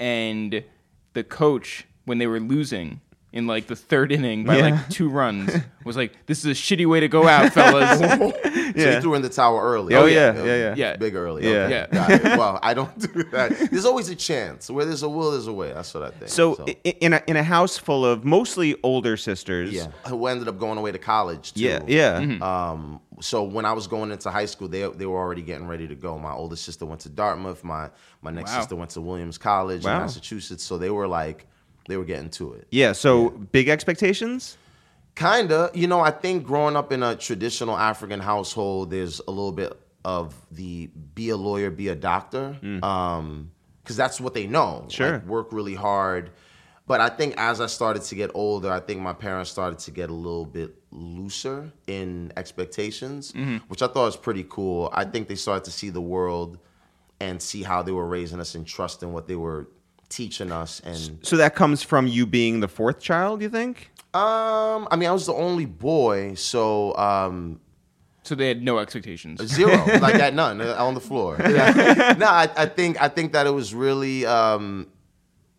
and 0.03 0.65
the 1.13 1.23
coach, 1.23 1.87
when 2.07 2.19
they 2.19 2.27
were 2.27 2.41
losing 2.41 3.01
in 3.33 3.47
like 3.47 3.67
the 3.67 3.77
third 3.77 4.13
inning 4.13 4.45
by 4.45 4.59
Yeah. 4.59 4.63
like 4.71 4.89
two 4.91 5.09
runs, 5.09 5.51
was 5.85 5.97
like, 5.97 6.13
"This 6.27 6.45
is 6.45 6.47
a 6.47 6.51
shitty 6.51 6.87
way 6.87 7.01
to 7.01 7.09
go 7.09 7.27
out, 7.27 7.53
fellas." 7.53 7.99
So 8.13 8.33
Yeah. 8.75 8.95
you 8.95 9.01
threw 9.03 9.15
in 9.15 9.21
the 9.23 9.29
tower 9.29 9.61
early. 9.63 9.95
Oh, 9.95 10.07
yeah, 10.07 10.35
yeah, 10.35 10.45
yeah. 10.57 10.75
Yeah. 10.77 10.97
Big 10.97 11.15
early. 11.15 11.43
Yeah. 11.45 11.51
Okay. 11.65 11.71
Yeah. 11.71 11.87
Got 11.93 12.11
it. 12.11 12.23
Well, 12.39 12.59
I 12.63 12.73
don't 12.73 12.99
do 13.15 13.23
that. 13.25 13.51
There's 13.71 13.85
always 13.85 14.09
a 14.09 14.15
chance. 14.17 14.71
Where 14.71 14.87
there's 14.87 15.03
a 15.03 15.09
will, 15.11 15.31
there's 15.33 15.47
a 15.47 15.53
way. 15.53 15.73
That's 15.73 15.93
what 15.93 16.05
I 16.05 16.11
think. 16.11 16.31
So, 16.31 16.57
i 16.67 16.77
in 17.01 17.13
a 17.13 17.23
in 17.27 17.37
a 17.37 17.43
house 17.43 17.77
full 17.77 18.07
of 18.07 18.25
mostly 18.25 18.75
older 18.83 19.17
sisters. 19.19 19.73
yeah. 19.73 19.89
Who 20.09 20.27
ended 20.27 20.49
up 20.49 20.59
going 20.59 20.79
away 20.79 20.93
to 20.93 20.99
college, 20.99 21.53
too. 21.53 21.61
Yeah. 21.61 21.83
Yeah. 21.87 22.39
Um, 22.41 23.01
so 23.21 23.43
when 23.43 23.65
I 23.67 23.73
was 23.73 23.87
going 23.87 24.11
into 24.11 24.31
high 24.31 24.47
school, 24.47 24.69
they 24.69 24.89
they 24.89 25.07
were 25.07 25.19
already 25.19 25.43
getting 25.43 25.67
ready 25.69 25.87
to 25.89 25.95
go. 25.95 26.19
My 26.19 26.33
oldest 26.33 26.65
sister 26.65 26.87
went 26.87 27.01
to 27.03 27.09
Dartmouth. 27.11 27.63
My 27.65 27.91
my 28.23 28.31
next 28.31 28.53
Wow. 28.53 28.61
sister 28.61 28.77
went 28.77 28.91
to 28.93 29.01
Williams 29.03 29.37
College 29.39 29.85
Wow. 29.85 29.97
in 29.97 30.01
Massachusetts. 30.03 30.65
So 30.65 30.79
they 30.79 30.91
were 30.91 31.07
like, 31.09 31.47
they 31.89 31.97
were 31.97 32.05
getting 32.05 32.31
to 32.31 32.55
it. 32.55 32.67
Yeah. 32.71 32.93
So 32.93 33.31
big 33.31 33.69
expectations. 33.69 34.57
Kinda. 35.15 35.71
You 35.75 35.87
know, 35.87 36.01
I 36.01 36.11
think 36.11 36.45
growing 36.45 36.77
up 36.77 36.93
in 36.93 37.03
a 37.03 37.17
traditional 37.17 37.77
African 37.77 38.21
household, 38.21 38.91
there's 38.91 39.21
a 39.21 39.31
little 39.31 39.53
bit 39.53 39.73
of 40.05 40.35
the 40.51 40.89
be 41.15 41.29
a 41.31 41.37
lawyer, 41.37 41.71
be 41.71 41.89
a 41.89 41.95
doctor, 41.95 42.57
um, 42.83 43.51
because 43.83 43.97
that's 43.97 44.21
what 44.21 44.35
they 44.35 44.47
know. 44.47 44.87
Sure. 44.89 45.13
Like, 45.13 45.27
work 45.27 45.53
really 45.53 45.75
hard. 45.75 46.31
But 46.87 47.01
I 47.01 47.09
think 47.09 47.35
as 47.37 47.61
I 47.61 47.67
started 47.67 48.03
to 48.03 48.15
get 48.15 48.31
older, 48.35 48.71
I 48.71 48.81
think 48.81 49.01
my 49.01 49.13
parents 49.13 49.51
started 49.51 49.79
to 49.81 49.91
get 49.93 50.11
a 50.11 50.13
little 50.13 50.45
bit 50.45 50.75
looser 50.91 51.73
in 51.87 52.33
expectations, 52.37 53.33
which 53.69 53.83
I 53.83 53.87
thought 53.87 54.07
was 54.07 54.17
pretty 54.17 54.45
cool. 54.49 54.91
I 54.93 55.05
think 55.05 55.29
they 55.29 55.37
started 55.37 55.65
to 55.65 55.71
see 55.71 55.91
the 55.91 56.01
world 56.01 56.59
and 57.21 57.41
see 57.41 57.63
how 57.63 57.83
they 57.83 57.93
were 57.93 58.07
raising 58.07 58.41
us 58.41 58.57
and 58.57 58.67
trusting 58.67 59.13
what 59.13 59.29
they 59.29 59.37
were 59.37 59.69
teaching 60.13 60.53
us 60.53 60.81
and 60.81 61.19
So 61.23 61.37
that 61.37 61.55
comes 61.55 61.83
from 61.83 62.07
you 62.07 62.27
being 62.27 62.61
the 62.61 62.69
fourth 62.69 63.01
child, 63.01 63.43
you 63.43 63.49
think? 63.49 63.91
um, 64.15 64.87
I 64.91 64.97
mean, 64.97 65.09
I 65.09 65.13
was 65.13 65.25
the 65.27 65.33
only 65.33 65.65
boy, 65.65 66.35
so 66.35 66.95
um, 66.99 67.61
So 68.25 68.35
they 68.35 68.49
had 68.49 68.63
no 68.63 68.79
expectations. 68.79 69.43
zero, 69.47 69.73
like 70.01 70.17
at 70.17 70.35
none 70.35 70.61
uh, 70.61 70.77
on 70.79 70.93
the 70.95 71.01
floor. 71.01 71.39
no, 71.39 72.27
I, 72.27 72.49
I 72.57 72.67
think 72.67 73.01
I 73.01 73.09
think 73.09 73.33
that 73.33 73.47
it 73.47 73.55
was 73.55 73.75
really 73.75 74.27
um, 74.27 74.87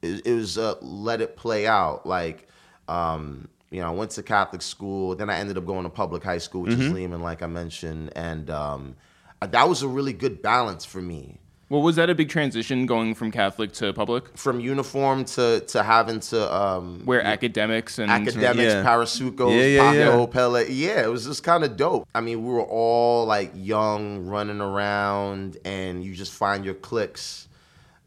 it, 0.03 0.25
it 0.27 0.33
was 0.33 0.57
uh, 0.57 0.75
let 0.81 1.19
it 1.19 1.35
play 1.35 1.65
out. 1.65 2.05
Like, 2.05 2.47
um, 2.87 3.47
you 3.71 3.79
know, 3.81 3.87
I 3.87 3.91
went 3.91 4.11
to 4.11 4.23
Catholic 4.23 4.61
school, 4.61 5.15
then 5.15 5.29
I 5.31 5.37
ended 5.39 5.57
up 5.57 5.65
going 5.65 5.83
to 5.83 5.89
public 5.89 6.23
high 6.23 6.37
school, 6.37 6.61
which 6.61 6.73
is 6.73 6.91
Lehman, 6.91 7.21
like 7.21 7.41
I 7.41 7.47
mentioned, 7.47 8.11
and 8.15 8.49
um, 8.51 8.95
that 9.41 9.67
was 9.67 9.81
a 9.81 9.87
really 9.87 10.13
good 10.13 10.43
balance 10.43 10.85
for 10.85 11.01
me. 11.01 11.39
Well, 11.73 11.81
was 11.81 11.95
that 11.95 12.07
a 12.07 12.13
big 12.13 12.29
transition 12.29 12.85
going 12.85 13.15
from 13.15 13.31
Catholic 13.31 13.71
to 13.73 13.93
public, 13.93 14.37
From 14.37 14.59
uniform 14.59 15.25
to 15.25 15.61
to 15.61 15.81
having 15.81 16.19
to 16.19 16.55
um, 16.55 17.01
where 17.03 17.23
academics 17.23 17.97
and 17.97 18.11
academics, 18.11 18.61
Yeah. 18.61 18.83
Parasucos, 18.83 19.49
Yeah, 19.57 19.91
yeah, 19.91 20.19
yeah. 20.19 20.25
Pele. 20.27 20.71
Yeah, 20.71 21.01
it 21.01 21.09
was 21.09 21.25
just 21.25 21.43
kind 21.43 21.63
of 21.63 21.75
dope. 21.75 22.07
I 22.13 22.21
mean, 22.21 22.45
we 22.45 22.53
were 22.53 22.61
all 22.61 23.25
like 23.25 23.53
young, 23.55 24.27
running 24.27 24.61
around, 24.61 25.57
and 25.65 26.03
you 26.03 26.13
just 26.13 26.33
find 26.33 26.63
your 26.63 26.75
cliques. 26.75 27.47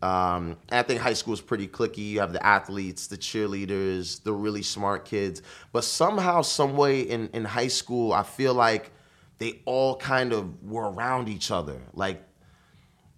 Um, 0.00 0.58
I 0.70 0.82
think 0.82 1.00
high 1.00 1.14
school 1.14 1.34
is 1.34 1.40
pretty 1.40 1.66
clicky. 1.66 2.10
You 2.10 2.20
have 2.20 2.32
the 2.32 2.46
athletes, 2.46 3.08
the 3.08 3.18
cheerleaders, 3.18 4.22
the 4.22 4.32
really 4.32 4.62
smart 4.62 5.04
kids. 5.04 5.42
But 5.72 5.82
somehow, 5.82 6.42
some 6.42 6.76
way 6.76 7.00
in, 7.00 7.30
in 7.32 7.44
high 7.44 7.66
school, 7.66 8.12
I 8.12 8.22
feel 8.22 8.54
like 8.54 8.92
they 9.38 9.60
all 9.64 9.96
kind 9.96 10.32
of 10.32 10.62
were 10.62 10.88
around 10.88 11.28
each 11.28 11.50
other. 11.50 11.80
Like 11.94 12.22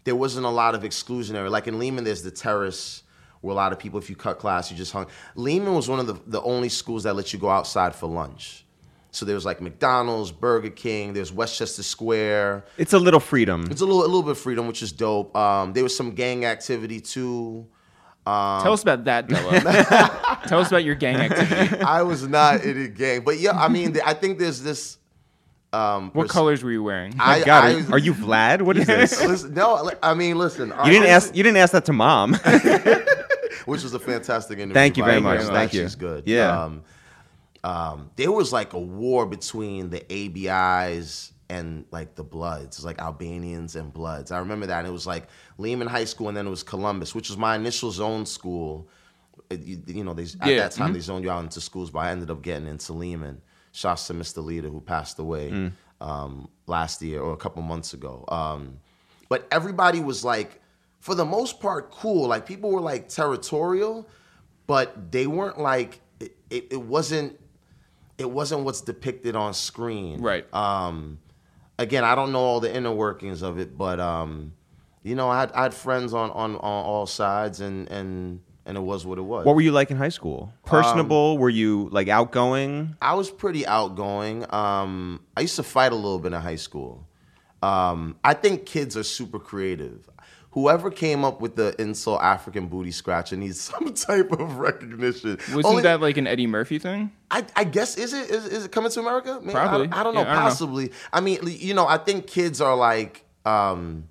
there 0.09 0.17
wasn't 0.17 0.47
a 0.47 0.51
lot 0.51 0.75
of 0.75 0.85
exclusionary. 0.85 1.51
Like 1.51 1.67
in 1.69 1.79
Lehman, 1.79 2.03
there's 2.03 2.23
the 2.23 2.31
terrace 2.31 3.03
where 3.43 3.53
a 3.53 3.55
lot 3.55 3.75
of 3.75 3.79
people, 3.79 3.99
if 3.99 4.09
you 4.09 4.17
cut 4.17 4.39
class, 4.39 4.71
you 4.71 4.77
just 4.77 4.91
hung. 4.91 5.07
Lehman 5.35 5.75
was 5.75 5.87
one 5.87 6.01
of 6.01 6.07
the, 6.07 6.19
the 6.27 6.41
only 6.41 6.71
schools 6.71 7.03
that 7.03 7.15
let 7.15 7.35
you 7.35 7.39
go 7.39 7.51
outside 7.51 7.95
for 7.95 8.09
lunch. 8.09 8.65
So 9.11 9.27
there 9.27 9.35
was 9.35 9.45
like 9.45 9.61
McDonald's, 9.61 10.33
Burger 10.33 10.71
King, 10.71 11.13
there's 11.13 11.31
Westchester 11.31 11.83
Square. 11.83 12.65
It's 12.79 12.95
a 12.95 12.99
little 12.99 13.21
freedom. 13.21 13.67
It's 13.71 13.83
a 13.83 13.85
little 13.85 14.01
a 14.01 14.07
little 14.07 14.23
bit 14.23 14.31
of 14.31 14.39
freedom, 14.39 14.67
which 14.67 14.83
is 14.83 14.93
dope. 14.93 15.37
Um, 15.37 15.75
there 15.75 15.83
was 15.83 15.95
some 15.95 16.13
gang 16.13 16.47
activity 16.47 17.01
too. 17.01 17.67
Tell 18.25 18.73
us 18.73 18.83
about 18.83 19.05
that, 19.05 19.29
Dela. 19.29 20.41
Tell 20.47 20.61
us 20.61 20.69
about 20.69 20.85
your 20.85 20.95
gang 20.95 21.17
activity. 21.17 21.81
I 21.83 22.03
was 22.03 22.27
not 22.27 22.63
in 22.63 22.83
a 22.83 22.89
gang, 22.89 23.23
but 23.23 23.39
yeah, 23.39 23.53
I 23.53 23.69
mean, 23.69 23.99
I 24.05 24.15
think 24.15 24.39
there's 24.39 24.63
this. 24.63 24.98
Um, 25.79 26.11
What 26.13 26.25
pers- 26.25 26.33
colors 26.33 26.65
were 26.65 26.73
you 26.73 26.83
wearing? 26.83 27.15
I, 27.19 27.41
God, 27.45 27.65
I- 27.65 27.81
are, 27.83 27.93
are 27.93 27.99
you 27.99 28.15
Vlad? 28.15 28.63
What 28.63 28.77
is 28.77 28.87
this? 28.87 29.25
Listen, 29.25 29.55
no, 29.55 29.91
I 30.03 30.15
mean, 30.15 30.39
listen. 30.39 30.73
You 30.85 30.91
didn't 30.93 31.09
ask. 31.09 31.35
You 31.35 31.43
didn't 31.43 31.59
ask 31.59 31.73
that 31.73 31.85
to 31.87 31.93
mom. 31.93 32.35
which 33.69 33.83
was 33.83 33.93
a 33.95 33.99
fantastic 33.99 34.59
interview. 34.59 34.75
Thank 34.75 34.97
you 34.97 35.05
very 35.05 35.21
much. 35.21 35.43
Thank 35.43 35.75
you. 35.75 35.83
She's 35.83 35.95
good. 35.95 36.25
Yeah. 36.27 36.65
Um, 36.65 36.83
um, 37.65 38.11
there 38.17 38.33
was 38.33 38.53
like 38.53 38.73
a 38.73 38.79
war 38.79 39.27
between 39.27 39.91
the 39.91 40.01
ABIs 40.11 41.33
and 41.51 41.85
like 41.91 42.15
the 42.15 42.25
Bloods, 42.25 42.85
like 42.85 42.99
Albanians 42.99 43.77
and 43.77 43.93
Bloods. 43.93 44.31
I 44.33 44.39
remember 44.39 44.67
that. 44.67 44.79
And 44.79 44.89
it 44.89 44.93
was 44.93 45.07
like 45.07 45.29
Lehman 45.59 45.89
High 45.89 46.05
School, 46.05 46.29
and 46.29 46.37
then 46.37 46.47
it 46.47 46.51
was 46.51 46.63
Columbus, 46.63 47.15
which 47.15 47.29
was 47.29 47.37
my 47.37 47.57
initial 47.57 47.91
zone 47.91 48.27
school. 48.27 48.89
You, 49.51 49.83
you 49.87 50.05
know, 50.05 50.15
they, 50.15 50.25
at 50.25 50.39
that 50.41 50.73
time 50.73 50.93
they 50.93 51.01
zoned 51.01 51.25
you 51.25 51.31
out 51.31 51.43
into 51.43 51.61
schools, 51.61 51.91
but 51.91 52.01
I 52.01 52.11
ended 52.11 52.31
up 52.31 52.43
getting 52.43 52.69
into 52.69 52.93
Lehman. 52.93 53.41
Shouts 53.79 54.09
to 54.09 54.15
Mr. 54.15 54.45
Leader 54.45 54.69
who 54.69 54.81
passed 54.81 55.19
away 55.19 55.71
um, 56.01 56.49
last 56.67 57.01
year 57.03 57.21
or 57.21 57.33
a 57.33 57.37
couple 57.37 57.63
months 57.63 57.95
ago. 57.95 58.25
Um, 58.29 58.79
but 59.29 59.47
everybody 59.51 60.01
was 60.01 60.25
like, 60.25 60.61
for 61.01 61.15
the 61.15 61.25
most 61.25 61.61
part, 61.61 61.91
cool. 61.93 62.29
Like 62.29 62.45
people 62.45 62.71
were 62.71 62.81
like 62.81 63.09
territorial, 63.09 64.09
but 64.67 65.13
they 65.13 65.27
weren't 65.27 65.61
like 65.61 66.01
it, 66.19 66.37
it, 66.51 66.73
it 66.73 66.83
wasn't 66.83 67.39
it 68.19 68.29
wasn't 68.29 68.63
what's 68.63 68.81
depicted 68.81 69.37
on 69.37 69.55
screen. 69.55 70.21
Right. 70.21 70.53
Um 70.53 71.21
again, 71.79 72.05
I 72.05 72.15
don't 72.15 72.33
know 72.33 72.41
all 72.41 72.61
the 72.61 72.75
inner 72.75 72.93
workings 72.93 73.43
of 73.43 73.59
it, 73.59 73.79
but 73.79 74.01
um, 74.01 74.53
you 75.03 75.15
know, 75.15 75.29
I 75.29 75.41
had, 75.41 75.53
I 75.53 75.63
had 75.63 75.75
friends 75.75 76.13
on, 76.13 76.31
on, 76.33 76.57
on 76.57 76.85
all 76.85 77.07
sides 77.07 77.61
and, 77.61 77.89
and 77.91 78.41
and 78.69 78.77
it 78.77 78.83
was 78.83 79.07
what 79.07 79.19
it 79.19 79.23
was. 79.23 79.47
what 79.47 79.55
were 79.57 79.63
you 79.63 79.73
like 79.73 79.91
in 79.91 79.97
high 79.97 80.11
school? 80.11 80.53
Personable? 80.67 81.39
were 81.39 81.49
you 81.49 81.89
like 81.91 82.09
outgoing? 82.09 82.95
I 83.01 83.15
was 83.15 83.31
pretty 83.31 83.67
outgoing. 83.67 84.45
Um, 84.53 85.21
I 85.37 85.41
used 85.41 85.57
to 85.57 85.63
fight 85.63 85.91
a 85.91 85.97
little 85.97 86.19
bit 86.19 86.33
in 86.35 86.41
high 86.41 86.57
school. 86.57 87.09
Um, 87.63 88.17
I 88.23 88.35
think 88.35 88.67
kids 88.67 88.97
are 88.97 89.03
super 89.03 89.39
creative. 89.39 90.09
Whoever 90.53 90.91
came 90.91 91.25
up 91.25 91.41
with 91.41 91.57
the 91.57 91.75
insult 91.81 92.23
African 92.23 92.69
booty 92.69 92.91
scratcher 92.91 93.37
needs 93.37 93.61
some 93.73 93.93
type 93.95 94.33
of 94.33 94.59
recognition. 94.59 95.39
Wasn't 95.39 95.65
Only- 95.65 95.83
that 95.83 96.01
like 96.01 96.19
an 96.19 96.27
Eddie 96.27 96.47
Murphy 96.47 96.79
thing? 96.79 97.11
I, 97.31 97.45
I 97.57 97.65
guess 97.65 97.97
is 97.97 98.13
it 98.13 98.31
is, 98.31 98.47
is 98.47 98.65
it 98.67 98.73
coming 98.73 98.91
to 98.91 99.01
America? 99.01 99.41
Man, 99.43 99.55
Probably. 99.55 99.89
I, 99.91 100.01
I 100.01 100.03
don't 100.03 100.15
know. 100.15 100.21
Yeah, 100.21 100.31
I 100.31 100.35
don't 100.35 100.43
know. 100.43 100.49
possibly. 100.49 100.93
I 101.13 101.21
mean, 101.21 101.39
you 101.45 101.75
know, 101.75 101.87
I 101.87 101.97
think 101.97 102.27
kids 102.27 102.61
are 102.61 102.77
like 102.77 103.25
um, 103.45 104.09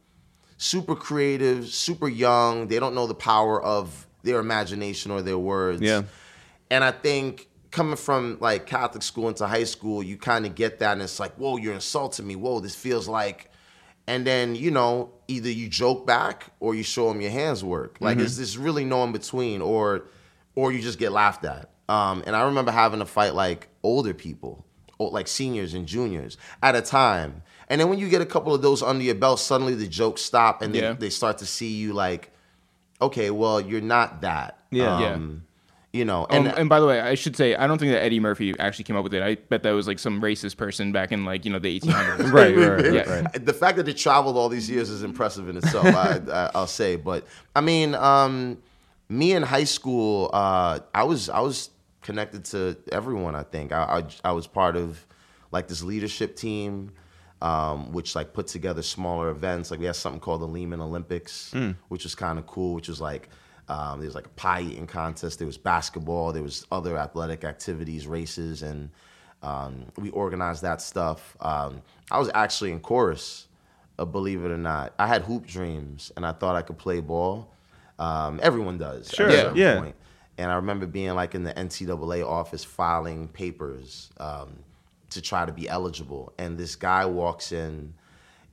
super 0.57 0.95
creative, 0.95 1.67
super 1.67 2.07
young. 2.07 2.67
They 2.67 2.79
don't 2.79 2.95
know 2.95 3.07
the 3.07 3.15
power 3.15 3.61
of 3.61 4.06
their 4.23 4.39
imagination 4.39 5.11
or 5.11 5.21
their 5.21 5.37
words. 5.37 5.81
Yeah. 5.81 6.03
And 6.69 6.83
I 6.83 6.91
think 6.91 7.47
coming 7.71 7.95
from 7.95 8.37
like 8.39 8.65
Catholic 8.65 9.03
school 9.03 9.27
into 9.29 9.47
high 9.47 9.63
school, 9.63 10.01
you 10.03 10.17
kind 10.17 10.45
of 10.45 10.55
get 10.55 10.79
that, 10.79 10.93
and 10.93 11.01
it's 11.01 11.19
like, 11.19 11.33
whoa, 11.35 11.57
you're 11.57 11.73
insulting 11.73 12.27
me. 12.27 12.35
Whoa, 12.35 12.59
this 12.59 12.75
feels 12.75 13.07
like. 13.07 13.51
And 14.09 14.25
then 14.25 14.55
you 14.55 14.71
know, 14.71 15.11
either 15.27 15.49
you 15.49 15.67
joke 15.67 16.07
back 16.07 16.47
or 16.59 16.73
you 16.75 16.83
show 16.83 17.09
them 17.09 17.19
your 17.21 17.31
hands 17.31 17.63
work. 17.63 17.97
Like, 17.99 18.19
is 18.19 18.37
there's 18.37 18.57
really 18.57 18.85
no 18.85 19.03
in 19.03 19.11
between, 19.11 19.61
or 19.61 20.05
or 20.55 20.71
you 20.71 20.81
just 20.81 20.97
get 20.97 21.11
laughed 21.11 21.43
at. 21.45 21.69
Um, 21.89 22.23
and 22.25 22.35
I 22.35 22.43
remember 22.45 22.71
having 22.71 22.99
to 22.99 23.05
fight 23.05 23.33
like 23.35 23.67
older 23.83 24.13
people, 24.13 24.65
or 24.97 25.09
like 25.11 25.27
seniors 25.27 25.73
and 25.73 25.85
juniors 25.85 26.37
at 26.63 26.75
a 26.75 26.81
time. 26.81 27.43
And 27.69 27.81
then 27.81 27.89
when 27.89 27.99
you 27.99 28.07
get 28.07 28.21
a 28.21 28.25
couple 28.25 28.53
of 28.53 28.61
those 28.61 28.81
under 28.81 29.03
your 29.03 29.15
belt, 29.15 29.41
suddenly 29.41 29.75
the 29.75 29.87
jokes 29.87 30.21
stop, 30.21 30.61
and 30.61 30.73
they, 30.73 30.81
Yeah. 30.81 30.93
they 30.93 31.09
start 31.09 31.37
to 31.39 31.45
see 31.45 31.73
you 31.73 31.91
like, 31.91 32.31
okay, 33.01 33.29
well, 33.31 33.59
you're 33.61 33.81
not 33.81 34.21
that. 34.21 34.59
Yeah. 34.71 34.99
Yeah. 34.99 35.13
Um, 35.13 35.43
You 35.93 36.05
know, 36.05 36.27
And, 36.29 36.47
and 36.47 36.57
and 36.59 36.69
by 36.69 36.79
the 36.79 36.85
way, 36.85 36.99
I 36.99 37.15
should 37.15 37.35
say 37.35 37.55
I 37.55 37.65
don't 37.65 37.79
think 37.79 37.91
that 37.91 38.03
Eddie 38.03 38.19
Murphy 38.19 38.53
actually 38.59 38.83
came 38.83 38.95
up 38.97 39.03
with 39.03 39.13
it. 39.15 39.23
I 39.23 39.35
bet 39.35 39.63
that 39.63 39.71
was 39.71 39.87
like 39.87 39.97
some 39.99 40.21
racist 40.21 40.57
person 40.57 40.91
back 40.91 41.11
in 41.11 41.25
like 41.25 41.45
you 41.45 41.51
know 41.51 41.59
the 41.59 41.79
1800s. 41.79 42.31
Right, 42.31 42.55
right, 42.57 42.83
right, 42.83 42.93
Yeah. 42.93 43.21
right. 43.21 43.45
the 43.45 43.53
fact 43.53 43.77
that 43.77 43.85
they 43.85 43.93
traveled 43.93 44.35
all 44.37 44.49
these 44.49 44.69
years 44.69 44.89
is 44.89 45.01
impressive 45.01 45.47
in 45.49 45.57
itself. 45.57 45.85
I, 45.87 46.21
I, 46.31 46.51
I'll 46.53 46.67
say, 46.67 46.97
but 46.97 47.25
I 47.55 47.61
mean, 47.61 47.95
um, 47.95 48.57
me 49.09 49.31
in 49.33 49.41
high 49.43 49.63
school, 49.63 50.29
uh, 50.33 50.79
I 50.93 51.03
was 51.03 51.29
I 51.29 51.39
was 51.39 51.69
connected 52.01 52.45
to 52.45 52.77
everyone. 52.91 53.33
I 53.35 53.43
think 53.43 53.71
I, 53.71 54.03
I 54.23 54.29
I 54.29 54.31
was 54.33 54.45
part 54.45 54.75
of 54.75 55.03
like 55.51 55.67
this 55.67 55.81
leadership 55.81 56.35
team, 56.35 56.91
um, 57.41 57.91
which 57.91 58.15
like 58.15 58.33
put 58.33 58.47
together 58.47 58.81
smaller 58.81 59.29
events. 59.29 59.71
Like 59.71 59.79
we 59.79 59.85
had 59.85 59.95
something 59.95 60.19
called 60.19 60.41
the 60.41 60.47
Lehman 60.47 60.81
Olympics, 60.81 61.53
which 61.89 62.03
was 62.03 62.15
kind 62.15 62.39
of 62.39 62.47
cool. 62.47 62.73
Which 62.73 62.87
was 62.87 63.01
like 63.01 63.29
um, 63.69 63.99
there 63.99 64.07
was 64.07 64.15
like 64.15 64.25
a 64.25 64.29
pie 64.29 64.61
eating 64.61 64.87
contest. 64.87 65.39
There 65.39 65.45
was 65.45 65.57
basketball. 65.57 66.31
There 66.31 66.43
was 66.43 66.65
other 66.71 66.97
athletic 66.97 67.43
activities, 67.43 68.07
races, 68.07 68.63
and 68.63 68.89
um, 69.43 69.85
we 69.97 70.09
organized 70.11 70.61
that 70.63 70.81
stuff. 70.81 71.35
Um, 71.41 71.81
I 72.09 72.17
was 72.17 72.29
actually 72.33 72.71
in 72.71 72.79
chorus, 72.79 73.47
uh, 73.99 74.05
believe 74.05 74.45
it 74.45 74.51
or 74.51 74.57
not. 74.57 74.93
I 74.97 75.07
had 75.07 75.23
hoop 75.23 75.45
dreams, 75.45 76.11
and 76.15 76.25
I 76.25 76.31
thought 76.31 76.55
I 76.55 76.61
could 76.61 76.77
play 76.77 77.01
ball. 77.01 77.53
Um, 77.99 78.39
everyone 78.41 78.77
does. 78.77 79.11
Sure, 79.13 79.29
certain 79.29 79.55
yeah. 79.57 79.79
point. 79.79 79.95
And 80.37 80.51
I 80.51 80.55
remember 80.55 80.85
being 80.85 81.15
like 81.15 81.33
in 81.35 81.43
the 81.43 81.53
NCAA 81.53 82.25
office 82.25 82.63
filing 82.63 83.27
papers 83.27 84.11
um, 84.19 84.59
to 85.11 85.21
try 85.21 85.45
to 85.45 85.51
be 85.51 85.67
eligible. 85.69 86.33
And 86.37 86.57
this 86.57 86.75
guy 86.75 87.05
walks 87.05 87.51
in, 87.51 87.93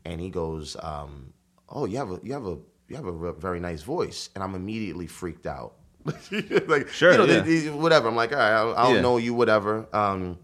and 0.05 0.21
he 0.21 0.31
goes, 0.31 0.77
um, 0.83 1.33
"Oh, 1.69 1.85
you 1.87 1.97
have 1.99 2.11
a 2.11 2.21
you 2.23 2.33
have 2.33 2.47
a 2.47 2.57
you 2.89 2.97
have 2.97 3.07
a 3.07 3.33
very 3.33 3.61
nice 3.61 3.83
voice." 3.83 4.31
And 4.35 4.43
I'm 4.45 4.55
immediately 4.55 5.07
freaked 5.07 5.47
out. 5.47 5.75
like 6.69 6.89
Sure, 6.89 7.13
you 7.13 7.19
know, 7.19 7.25
yeah. 7.25 7.41
they- 7.41 7.61
they- 7.61 7.71
whatever. 7.71 8.09
I'm 8.09 8.17
like, 8.17 8.33
all 8.33 8.39
right, 8.39 8.53
I, 8.53 8.81
I 8.81 8.83
don't 8.87 8.97
Yeah. 8.97 9.01
know 9.01 9.17
you, 9.17 9.33
whatever. 9.35 9.87
Um, 9.93 10.39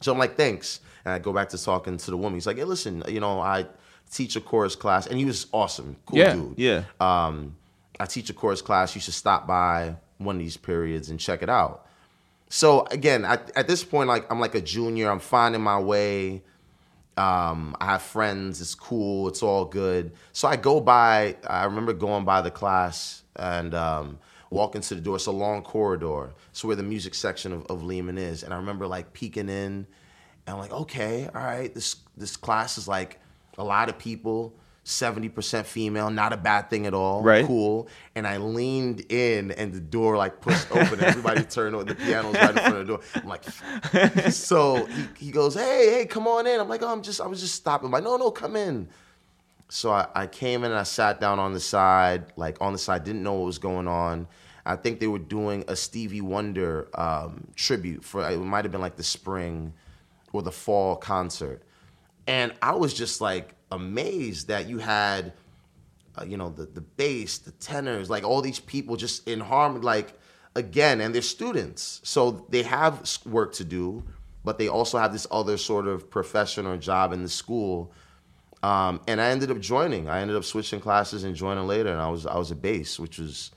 so 0.00 0.12
I'm 0.12 0.18
like, 0.18 0.36
thanks. 0.36 0.80
And 1.04 1.14
I 1.14 1.18
go 1.18 1.32
back 1.32 1.48
to 1.50 1.62
talking 1.62 1.96
to 1.96 2.10
the 2.10 2.16
woman. 2.18 2.34
He's 2.34 2.46
like, 2.46 2.58
hey, 2.58 2.64
listen, 2.64 3.02
you 3.08 3.18
know, 3.20 3.40
I 3.40 3.66
teach 4.10 4.36
a 4.36 4.40
chorus 4.42 4.76
class, 4.76 5.06
and 5.06 5.18
he 5.18 5.24
was 5.24 5.46
awesome, 5.52 5.96
cool 6.04 6.18
Yeah, 6.18 6.34
dude. 6.34 6.54
yeah. 6.58 6.82
Um, 7.00 7.56
I 7.98 8.04
teach 8.06 8.28
a 8.28 8.34
chorus 8.34 8.60
class. 8.60 8.94
You 8.94 9.00
should 9.00 9.14
stop 9.14 9.46
by 9.46 9.96
one 10.18 10.36
of 10.36 10.40
these 10.40 10.56
periods 10.58 11.08
and 11.08 11.18
check 11.18 11.42
it 11.42 11.48
out. 11.48 11.86
So 12.52 12.84
again, 12.90 13.24
at, 13.24 13.68
this 13.68 13.84
point, 13.84 14.08
like 14.08 14.30
I'm 14.30 14.40
like 14.40 14.56
a 14.56 14.60
junior. 14.60 15.08
I'm 15.08 15.20
finding 15.20 15.62
my 15.62 15.78
way. 15.78 16.42
Um, 17.16 17.76
I 17.80 17.86
have 17.86 18.02
friends. 18.02 18.60
It's 18.60 18.74
cool. 18.74 19.28
It's 19.28 19.40
all 19.40 19.64
good. 19.64 20.12
So 20.32 20.48
I 20.48 20.56
go 20.56 20.80
by. 20.80 21.36
I 21.48 21.64
remember 21.64 21.92
going 21.92 22.24
by 22.24 22.42
the 22.42 22.50
class 22.50 23.22
and 23.36 23.72
um, 23.72 24.18
walking 24.50 24.80
to 24.80 24.96
the 24.96 25.00
door. 25.00 25.14
It's 25.14 25.26
a 25.26 25.30
long 25.30 25.62
corridor. 25.62 26.32
It's 26.50 26.64
where 26.64 26.74
the 26.74 26.82
music 26.82 27.14
section 27.14 27.52
of, 27.52 27.66
of 27.66 27.84
Lehman 27.84 28.18
is, 28.18 28.42
and 28.42 28.52
I 28.52 28.56
remember 28.56 28.88
like 28.88 29.12
peeking 29.12 29.48
in, 29.48 29.86
and 30.46 30.48
I'm 30.48 30.58
like, 30.58 30.72
okay, 30.72 31.28
all 31.32 31.42
right. 31.42 31.72
This 31.72 31.96
this 32.16 32.36
class 32.36 32.78
is 32.78 32.88
like 32.88 33.20
a 33.58 33.64
lot 33.64 33.88
of 33.88 33.96
people. 33.96 34.56
70% 34.84 35.66
female, 35.66 36.10
not 36.10 36.32
a 36.32 36.36
bad 36.36 36.70
thing 36.70 36.86
at 36.86 36.94
all. 36.94 37.22
Right. 37.22 37.44
Cool. 37.44 37.88
And 38.14 38.26
I 38.26 38.38
leaned 38.38 39.12
in 39.12 39.50
and 39.52 39.72
the 39.72 39.80
door 39.80 40.16
like 40.16 40.40
pushed 40.40 40.70
open 40.70 40.94
and 40.94 41.02
everybody 41.02 41.42
turned 41.50 41.76
on 41.76 41.86
the 41.86 41.94
piano's 41.94 42.34
right 42.34 42.50
in 42.50 42.56
front 42.56 42.76
of 42.76 42.86
the 42.86 42.96
door. 42.96 43.00
I'm 43.14 43.28
like, 43.28 43.44
so 44.32 44.86
he, 44.86 45.26
he 45.26 45.30
goes, 45.30 45.54
Hey, 45.54 45.90
hey, 45.90 46.06
come 46.06 46.26
on 46.26 46.46
in. 46.46 46.58
I'm 46.58 46.68
like, 46.68 46.82
oh, 46.82 46.88
I'm 46.88 47.02
just, 47.02 47.20
I 47.20 47.26
was 47.26 47.40
just 47.40 47.54
stopping. 47.54 47.86
I'm 47.86 47.92
like, 47.92 48.04
no, 48.04 48.16
no, 48.16 48.30
come 48.30 48.56
in. 48.56 48.88
So 49.68 49.92
I, 49.92 50.06
I 50.14 50.26
came 50.26 50.64
in 50.64 50.70
and 50.70 50.80
I 50.80 50.84
sat 50.84 51.20
down 51.20 51.38
on 51.38 51.52
the 51.52 51.60
side, 51.60 52.32
like 52.36 52.56
on 52.60 52.72
the 52.72 52.78
side, 52.78 53.04
didn't 53.04 53.22
know 53.22 53.34
what 53.34 53.46
was 53.46 53.58
going 53.58 53.86
on. 53.86 54.26
I 54.66 54.76
think 54.76 54.98
they 54.98 55.06
were 55.06 55.18
doing 55.18 55.64
a 55.68 55.76
Stevie 55.76 56.20
Wonder 56.20 56.88
um, 56.94 57.46
tribute 57.54 58.04
for, 58.04 58.28
it 58.28 58.38
might 58.38 58.64
have 58.64 58.72
been 58.72 58.80
like 58.80 58.96
the 58.96 59.04
spring 59.04 59.72
or 60.32 60.42
the 60.42 60.52
fall 60.52 60.96
concert. 60.96 61.62
And 62.26 62.52
I 62.62 62.74
was 62.74 62.94
just 62.94 63.20
like 63.20 63.54
amazed 63.70 64.48
that 64.48 64.68
you 64.68 64.78
had, 64.78 65.32
uh, 66.16 66.24
you 66.24 66.36
know, 66.36 66.50
the, 66.50 66.66
the 66.66 66.80
bass, 66.80 67.38
the 67.38 67.52
tenors, 67.52 68.10
like 68.10 68.24
all 68.24 68.42
these 68.42 68.58
people 68.60 68.96
just 68.96 69.26
in 69.28 69.40
harmony, 69.40 69.84
like 69.84 70.18
again, 70.54 71.00
and 71.00 71.14
they're 71.14 71.22
students. 71.22 72.00
So 72.04 72.46
they 72.48 72.62
have 72.62 73.08
work 73.26 73.52
to 73.54 73.64
do, 73.64 74.04
but 74.44 74.58
they 74.58 74.68
also 74.68 74.98
have 74.98 75.12
this 75.12 75.26
other 75.30 75.56
sort 75.56 75.86
of 75.86 76.10
profession 76.10 76.66
or 76.66 76.76
job 76.76 77.12
in 77.12 77.22
the 77.22 77.28
school. 77.28 77.92
Um, 78.62 79.00
and 79.06 79.20
I 79.20 79.30
ended 79.30 79.50
up 79.50 79.60
joining. 79.60 80.08
I 80.08 80.20
ended 80.20 80.36
up 80.36 80.44
switching 80.44 80.80
classes 80.80 81.24
and 81.24 81.34
joining 81.34 81.66
later, 81.66 81.90
and 81.90 82.00
I 82.00 82.10
was 82.10 82.26
I 82.26 82.36
was 82.36 82.50
a 82.50 82.56
bass, 82.56 82.98
which 82.98 83.18
was 83.18 83.50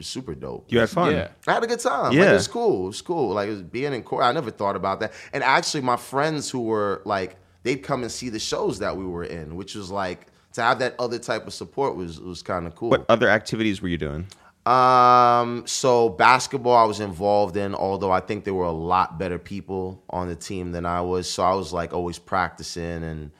super 0.00 0.34
dope. 0.34 0.72
You 0.72 0.80
had 0.80 0.90
fun. 0.90 1.12
Yeah. 1.12 1.28
I 1.46 1.52
had 1.52 1.62
a 1.62 1.66
good 1.66 1.80
time. 1.80 2.12
Yeah. 2.12 2.20
Like, 2.20 2.30
it 2.30 2.34
was 2.34 2.48
cool. 2.48 2.84
It 2.84 2.88
was 2.88 3.02
cool. 3.02 3.34
Like 3.34 3.48
it 3.48 3.52
was 3.52 3.62
being 3.62 3.92
in 3.92 4.02
court. 4.02 4.24
I 4.24 4.32
never 4.32 4.50
thought 4.50 4.76
about 4.76 5.00
that. 5.00 5.12
And 5.32 5.44
actually, 5.44 5.82
my 5.82 5.96
friends 5.96 6.50
who 6.50 6.60
were 6.60 7.02
like, 7.04 7.36
they'd 7.62 7.82
come 7.82 8.02
and 8.02 8.10
see 8.10 8.28
the 8.28 8.38
shows 8.38 8.78
that 8.78 8.96
we 8.96 9.04
were 9.04 9.24
in, 9.24 9.56
which 9.56 9.74
was 9.74 9.90
like 9.90 10.26
to 10.52 10.62
have 10.62 10.78
that 10.80 10.94
other 10.98 11.18
type 11.18 11.46
of 11.46 11.52
support 11.52 11.96
was 11.96 12.20
was 12.20 12.42
kind 12.42 12.66
of 12.66 12.74
cool. 12.74 12.90
What 12.90 13.06
other 13.08 13.28
activities 13.28 13.80
were 13.80 13.88
you 13.88 13.98
doing? 13.98 14.26
Um, 14.66 15.66
so 15.66 16.10
basketball 16.10 16.76
I 16.76 16.84
was 16.84 17.00
involved 17.00 17.56
in, 17.56 17.74
although 17.74 18.10
I 18.10 18.20
think 18.20 18.44
there 18.44 18.54
were 18.54 18.66
a 18.66 18.72
lot 18.72 19.18
better 19.18 19.38
people 19.38 20.02
on 20.10 20.28
the 20.28 20.36
team 20.36 20.72
than 20.72 20.84
I 20.84 21.00
was. 21.00 21.28
So 21.30 21.42
I 21.42 21.54
was 21.54 21.72
like 21.72 21.94
always 21.94 22.18
practicing 22.18 23.02
and 23.02 23.30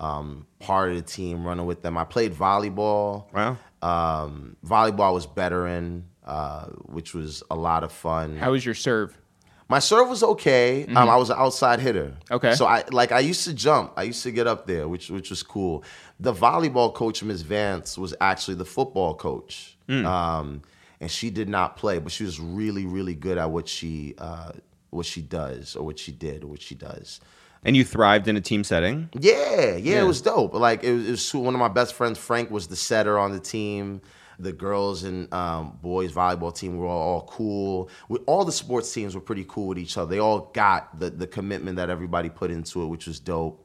um, 0.00 0.46
part 0.58 0.90
of 0.90 0.96
the 0.96 1.02
team, 1.02 1.46
running 1.46 1.66
with 1.66 1.82
them. 1.82 1.96
I 1.96 2.04
played 2.04 2.34
volleyball. 2.34 3.32
Wow. 3.32 3.56
Um, 3.82 4.56
volleyball 4.66 5.08
I 5.08 5.10
was 5.10 5.26
better 5.26 5.66
in, 5.68 6.04
uh, 6.24 6.66
which 6.86 7.14
was 7.14 7.42
a 7.50 7.54
lot 7.54 7.84
of 7.84 7.92
fun. 7.92 8.36
How 8.36 8.50
was 8.50 8.64
your 8.64 8.74
serve? 8.74 9.16
My 9.68 9.78
serve 9.78 10.08
was 10.08 10.22
okay. 10.22 10.84
Um, 10.86 10.96
I 10.96 11.16
was 11.16 11.30
an 11.30 11.36
outside 11.38 11.80
hitter. 11.80 12.14
Okay. 12.30 12.54
So 12.54 12.66
I 12.66 12.84
like 12.90 13.12
I 13.12 13.20
used 13.20 13.44
to 13.44 13.54
jump. 13.54 13.92
I 13.96 14.02
used 14.02 14.22
to 14.24 14.30
get 14.30 14.46
up 14.46 14.66
there, 14.66 14.88
which 14.88 15.08
which 15.10 15.30
was 15.30 15.42
cool. 15.42 15.82
The 16.20 16.32
volleyball 16.34 16.92
coach, 16.92 17.22
Ms. 17.22 17.42
Vance, 17.42 17.96
was 17.96 18.14
actually 18.20 18.56
the 18.56 18.64
football 18.66 19.14
coach. 19.14 19.76
Um, 19.88 20.62
and 21.00 21.10
she 21.10 21.30
did 21.30 21.48
not 21.48 21.76
play, 21.76 21.98
but 21.98 22.12
she 22.12 22.24
was 22.24 22.38
really 22.40 22.86
really 22.86 23.14
good 23.14 23.38
at 23.38 23.50
what 23.50 23.66
she 23.68 24.14
uh, 24.18 24.52
what 24.90 25.06
she 25.06 25.22
does 25.22 25.76
or 25.76 25.84
what 25.84 25.98
she 25.98 26.12
did 26.12 26.44
or 26.44 26.48
what 26.48 26.62
she 26.62 26.74
does. 26.74 27.20
And 27.66 27.74
you 27.74 27.84
thrived 27.84 28.28
in 28.28 28.36
a 28.36 28.42
team 28.42 28.62
setting. 28.64 29.08
Yeah, 29.18 29.56
yeah, 29.56 29.76
Yeah. 29.76 30.00
it 30.02 30.06
was 30.06 30.20
dope. 30.20 30.52
Like 30.52 30.84
it 30.84 30.92
was, 30.92 31.06
it 31.08 31.10
was 31.12 31.34
one 31.34 31.54
of 31.54 31.58
my 31.60 31.68
best 31.68 31.94
friends, 31.94 32.18
Frank, 32.18 32.50
was 32.50 32.66
the 32.66 32.76
setter 32.76 33.18
on 33.18 33.32
the 33.32 33.40
team. 33.40 34.02
The 34.38 34.52
girls 34.52 35.04
and 35.04 35.32
um, 35.32 35.78
boys 35.82 36.12
volleyball 36.12 36.54
team 36.54 36.76
were 36.76 36.86
all, 36.86 37.02
all 37.14 37.20
cool. 37.30 37.88
We, 38.08 38.18
all 38.26 38.44
the 38.44 38.52
sports 38.52 38.92
teams 38.92 39.14
were 39.14 39.20
pretty 39.20 39.44
cool 39.48 39.68
with 39.68 39.78
each 39.78 39.96
other. 39.96 40.10
They 40.10 40.18
all 40.20 40.50
got 40.54 40.98
the 40.98 41.10
the 41.10 41.26
commitment 41.26 41.76
that 41.76 41.90
everybody 41.90 42.28
put 42.28 42.50
into 42.50 42.82
it, 42.82 42.86
which 42.86 43.06
was 43.06 43.20
dope. 43.20 43.60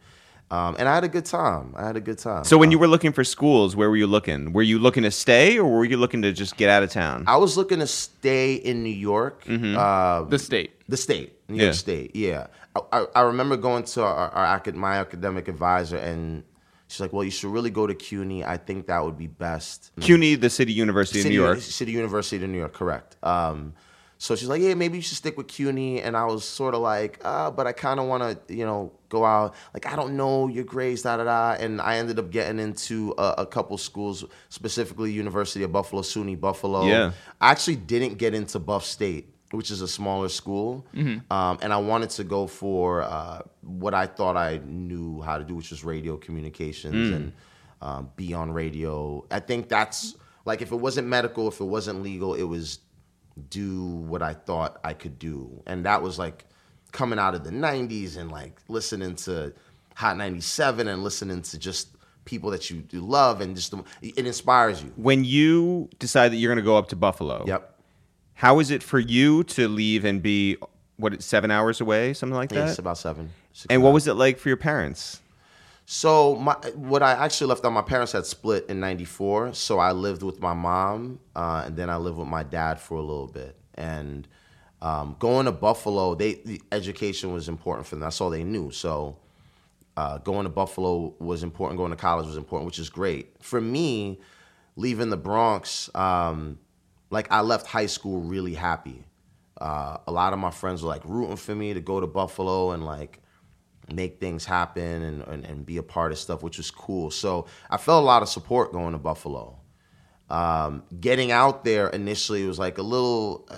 Um, 0.52 0.76
and 0.80 0.90
I 0.90 0.96
had 0.96 1.04
a 1.04 1.08
good 1.08 1.26
time. 1.26 1.76
I 1.78 1.86
had 1.86 1.96
a 1.96 2.02
good 2.02 2.18
time. 2.18 2.44
So 2.44 2.58
when 2.58 2.72
you 2.72 2.80
were 2.80 2.88
looking 2.88 3.12
for 3.12 3.24
schools, 3.24 3.76
where 3.76 3.88
were 3.88 3.98
you 3.98 4.08
looking? 4.08 4.52
Were 4.52 4.64
you 4.64 4.80
looking 4.80 5.04
to 5.04 5.12
stay, 5.12 5.60
or 5.60 5.66
were 5.70 5.86
you 5.86 5.98
looking 5.98 6.24
to 6.24 6.34
just 6.34 6.58
get 6.58 6.70
out 6.70 6.82
of 6.82 6.90
town? 6.90 7.24
I 7.28 7.38
was 7.38 7.56
looking 7.56 7.78
to 7.80 7.88
stay 7.88 8.56
in 8.56 8.82
New 8.82 8.90
York. 8.90 9.44
Uh, 9.48 10.24
The 10.24 10.40
state. 10.40 10.72
The 10.90 10.98
state, 10.98 11.34
New 11.48 11.58
Yeah. 11.58 11.64
York 11.66 11.76
State, 11.76 12.16
yeah. 12.16 12.48
I, 12.76 12.82
I, 12.92 13.06
I 13.18 13.22
remember 13.22 13.58
going 13.58 13.84
to 13.84 14.02
our, 14.04 14.30
our 14.32 14.64
my 14.74 14.96
academic 14.98 15.48
advisor, 15.48 15.98
and 15.98 16.44
she's 16.90 17.00
like, 17.00 17.14
"Well, 17.14 17.24
you 17.24 17.32
should 17.32 17.52
really 17.52 17.70
go 17.70 17.88
to 17.88 17.94
CUNY. 17.94 18.44
I 18.44 18.58
think 18.58 18.88
that 18.88 19.04
would 19.06 19.18
be 19.18 19.28
best." 19.28 19.92
CUNY, 20.02 20.36
the 20.36 20.50
City 20.50 20.74
University 20.74 21.22
City, 21.22 21.36
of 21.36 21.40
New 21.40 21.46
York. 21.46 21.62
City 21.62 21.92
University 21.94 22.44
of 22.44 22.50
New 22.50 22.58
York, 22.58 22.74
correct. 22.74 23.16
Um, 23.24 23.74
so 24.18 24.36
she's 24.36 24.50
like, 24.50 24.62
"Yeah, 24.62 24.74
maybe 24.74 24.98
you 24.98 25.02
should 25.02 25.16
stick 25.16 25.38
with 25.38 25.48
CUNY." 25.48 26.02
And 26.02 26.18
I 26.18 26.26
was 26.26 26.44
sort 26.44 26.76
of 26.76 26.82
like, 26.82 27.22
"Uh, 27.24 27.52
but 27.52 27.68
I 27.68 27.72
kind 27.72 28.00
of 28.02 28.08
want 28.08 28.48
to, 28.48 28.54
you 28.54 28.66
know, 28.66 28.92
go 29.08 29.24
out. 29.24 29.56
Like, 29.74 29.86
I 29.86 29.96
don't 29.96 30.18
know 30.18 30.48
your 30.48 30.66
grades, 30.66 31.04
da 31.04 31.16
da 31.18 31.24
da." 31.24 31.52
And 31.64 31.80
I 31.80 31.98
ended 31.98 32.20
up 32.20 32.30
getting 32.30 32.60
into 32.60 33.14
a, 33.18 33.36
a 33.40 33.46
couple 33.46 33.78
schools, 33.78 34.26
specifically 34.50 35.12
University 35.14 35.64
of 35.64 35.72
Buffalo, 35.72 36.02
SUNY 36.02 36.38
Buffalo. 36.40 36.86
Yeah. 36.86 37.12
I 37.40 37.52
actually 37.52 37.78
didn't 37.78 38.16
get 38.16 38.34
into 38.34 38.60
Buff 38.60 38.84
State, 38.84 39.34
which 39.52 39.72
is 39.72 39.82
a 39.82 39.88
smaller 39.88 40.30
school, 40.30 40.86
um, 41.32 41.58
and 41.62 41.74
I 41.74 41.78
wanted 41.78 42.12
to 42.12 42.24
go 42.24 42.46
for 42.48 43.02
uh, 43.02 43.42
what 43.62 43.94
I 43.94 44.06
thought 44.06 44.38
I 44.38 44.60
knew 44.66 45.22
how 45.22 45.38
to 45.38 45.44
do, 45.44 45.56
which 45.56 45.72
was 45.72 45.84
radio 45.84 46.18
communications 46.18 47.10
and 47.10 47.34
um, 47.82 48.10
be 48.16 48.34
on 48.34 48.52
radio. 48.52 49.26
I 49.32 49.40
think 49.40 49.70
that's 49.70 50.16
like 50.46 50.62
if 50.62 50.72
it 50.72 50.76
wasn't 50.76 51.08
medical, 51.08 51.48
if 51.48 51.60
it 51.60 51.66
wasn't 51.66 52.04
legal, 52.04 52.36
it 52.36 52.44
was 52.44 52.80
do 53.50 53.86
what 53.86 54.22
I 54.22 54.34
thought 54.34 54.80
I 54.84 54.94
could 54.94 55.18
do, 55.18 55.64
and 55.66 55.86
that 55.86 56.02
was 56.02 56.20
like 56.20 56.46
coming 56.92 57.20
out 57.20 57.36
of 57.36 57.44
the 57.44 57.52
'90s 57.52 58.18
and 58.18 58.32
like 58.32 58.60
listening 58.68 59.16
to 59.16 59.54
Hot 59.96 60.16
'97 60.18 60.88
and 60.88 61.04
listening 61.04 61.42
to 61.42 61.58
just 61.58 61.90
people 62.26 62.52
that 62.52 62.70
you, 62.70 62.84
you 62.92 63.02
love 63.02 63.42
and 63.42 63.56
just 63.56 63.74
it 64.02 64.18
inspires 64.28 64.84
you. 64.84 64.92
When 64.96 65.24
you 65.24 65.90
decide 65.98 66.32
that 66.32 66.36
you're 66.36 66.54
going 66.54 66.64
to 66.64 66.68
go 66.70 66.78
up 66.78 66.90
to 66.90 66.96
Buffalo, 66.96 67.44
Yep. 67.48 67.79
How 68.40 68.60
is 68.60 68.72
it 68.72 68.82
for 68.82 69.00
you 69.00 69.44
to 69.44 69.68
leave 69.68 70.06
and 70.06 70.24
be 70.24 70.56
what 70.96 71.22
seven 71.22 71.52
hours 71.52 71.82
away, 71.82 72.14
something 72.14 72.38
like 72.38 72.50
that? 72.52 72.70
it's 72.70 72.80
about 72.80 72.98
seven. 72.98 73.32
and 73.70 73.84
what 73.84 73.90
hours. 73.90 73.94
was 73.96 74.08
it 74.08 74.14
like 74.14 74.38
for 74.38 74.48
your 74.48 74.56
parents? 74.56 75.20
So 75.86 76.36
my 76.38 76.54
what 76.74 77.04
I 77.04 77.12
actually 77.12 77.48
left 77.48 77.66
out, 77.66 77.74
my 77.74 77.82
parents 77.82 78.14
had 78.14 78.26
split 78.26 78.68
in 78.70 78.80
'94, 78.80 79.56
so 79.56 79.80
I 79.80 79.92
lived 79.92 80.24
with 80.24 80.40
my 80.40 80.54
mom, 80.54 81.20
uh, 81.36 81.64
and 81.66 81.76
then 81.76 81.90
I 81.90 81.98
lived 81.98 82.18
with 82.18 82.30
my 82.30 82.44
dad 82.44 82.80
for 82.80 82.98
a 82.98 83.02
little 83.02 83.28
bit. 83.28 83.58
And 83.74 84.26
um, 84.82 85.18
going 85.20 85.46
to 85.46 85.52
Buffalo, 85.52 86.16
they 86.16 86.36
the 86.36 86.62
education 86.72 87.34
was 87.34 87.50
important 87.50 87.88
for 87.88 87.96
them. 87.96 88.00
That's 88.00 88.22
all 88.22 88.30
they 88.30 88.46
knew. 88.46 88.72
So 88.72 89.18
uh, 89.98 90.20
going 90.20 90.46
to 90.46 90.50
Buffalo 90.50 91.14
was 91.20 91.44
important. 91.44 91.78
Going 91.78 91.92
to 91.92 91.98
college 91.98 92.28
was 92.28 92.38
important, 92.38 92.68
which 92.68 92.80
is 92.80 92.90
great 92.90 93.44
for 93.44 93.60
me. 93.60 94.22
Leaving 94.78 95.10
the 95.10 95.18
Bronx, 95.18 95.90
um, 95.94 96.58
like 97.10 97.32
I 97.32 97.42
left 97.42 97.66
high 97.68 97.88
school 97.88 98.22
really 98.22 98.54
happy. 98.54 99.04
Uh, 99.60 99.98
a 100.08 100.12
lot 100.12 100.32
of 100.34 100.40
my 100.40 100.52
friends 100.52 100.82
were 100.84 100.90
like 100.90 101.02
rooting 101.06 101.36
for 101.36 101.54
me 101.54 101.74
to 101.74 101.82
go 101.82 102.00
to 102.00 102.08
Buffalo 102.08 102.72
and 102.72 102.86
like 102.86 103.20
make 103.92 104.20
things 104.20 104.46
happen 104.46 105.02
and, 105.04 105.22
and, 105.24 105.46
and 105.46 105.66
be 105.66 105.78
a 105.78 105.84
part 105.84 106.12
of 106.12 106.18
stuff, 106.18 106.44
which 106.44 106.58
was 106.58 106.72
cool. 106.72 107.12
So 107.12 107.46
I 107.70 107.78
felt 107.78 108.04
a 108.04 108.06
lot 108.06 108.22
of 108.22 108.30
support 108.30 108.72
going 108.72 108.94
to 108.94 109.00
Buffalo. 109.00 109.58
Um, 110.30 110.84
getting 111.02 111.32
out 111.32 111.66
there 111.66 111.90
initially 111.90 112.46
was 112.46 112.60
like 112.60 112.78
a 112.78 112.84
little, 112.84 113.48
uh, 113.50 113.58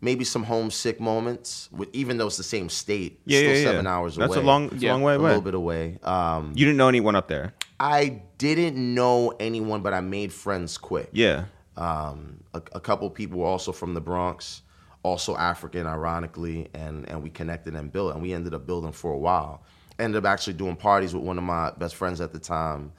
maybe 0.00 0.24
some 0.24 0.42
homesick 0.42 1.00
moments, 1.00 1.68
with, 1.70 1.88
even 1.92 2.18
though 2.18 2.26
it's 2.26 2.36
the 2.36 2.42
same 2.42 2.68
state, 2.68 3.20
Yeah, 3.24 3.38
still 3.38 3.50
yeah, 3.52 3.56
yeah. 3.58 3.64
seven 3.64 3.86
hours 3.86 4.16
That's 4.16 4.34
away. 4.34 4.42
a 4.42 4.46
long, 4.46 4.70
Yeah, 4.76 4.90
a 4.90 4.92
long 4.94 5.02
way 5.02 5.14
away. 5.14 5.24
a 5.24 5.28
little 5.28 5.42
bit 5.42 5.54
away. 5.54 5.98
Um, 6.02 6.52
You 6.56 6.64
didn't 6.66 6.78
know 6.78 6.88
anyone 6.88 7.14
up 7.14 7.28
there. 7.28 7.54
I 7.78 8.22
didn't 8.38 8.76
know 8.94 9.32
anyone, 9.38 9.82
but 9.82 9.94
I 9.94 10.00
made 10.00 10.32
friends 10.32 10.76
quick. 10.78 11.10
Yeah. 11.12 11.44
Um, 11.78 12.42
a, 12.54 12.62
a 12.72 12.80
couple 12.80 13.08
people 13.08 13.38
were 13.38 13.46
also 13.46 13.70
from 13.70 13.94
the 13.94 14.00
Bronx, 14.00 14.62
also 15.04 15.36
African, 15.36 15.86
ironically, 15.86 16.68
and 16.74 17.08
and 17.08 17.22
we 17.22 17.30
connected 17.30 17.74
and 17.74 17.90
built, 17.90 18.12
and 18.12 18.22
we 18.22 18.32
ended 18.32 18.52
up 18.52 18.66
building 18.66 18.92
for 18.92 19.12
a 19.12 19.18
while. 19.18 19.62
Ended 19.98 20.24
up 20.24 20.30
actually 20.30 20.54
doing 20.54 20.76
parties 20.76 21.14
with 21.14 21.22
one 21.22 21.38
of 21.38 21.44
my 21.44 21.70
best 21.78 21.94
friends 21.94 22.20
at 22.20 22.32
the 22.32 22.38
time, 22.38 22.92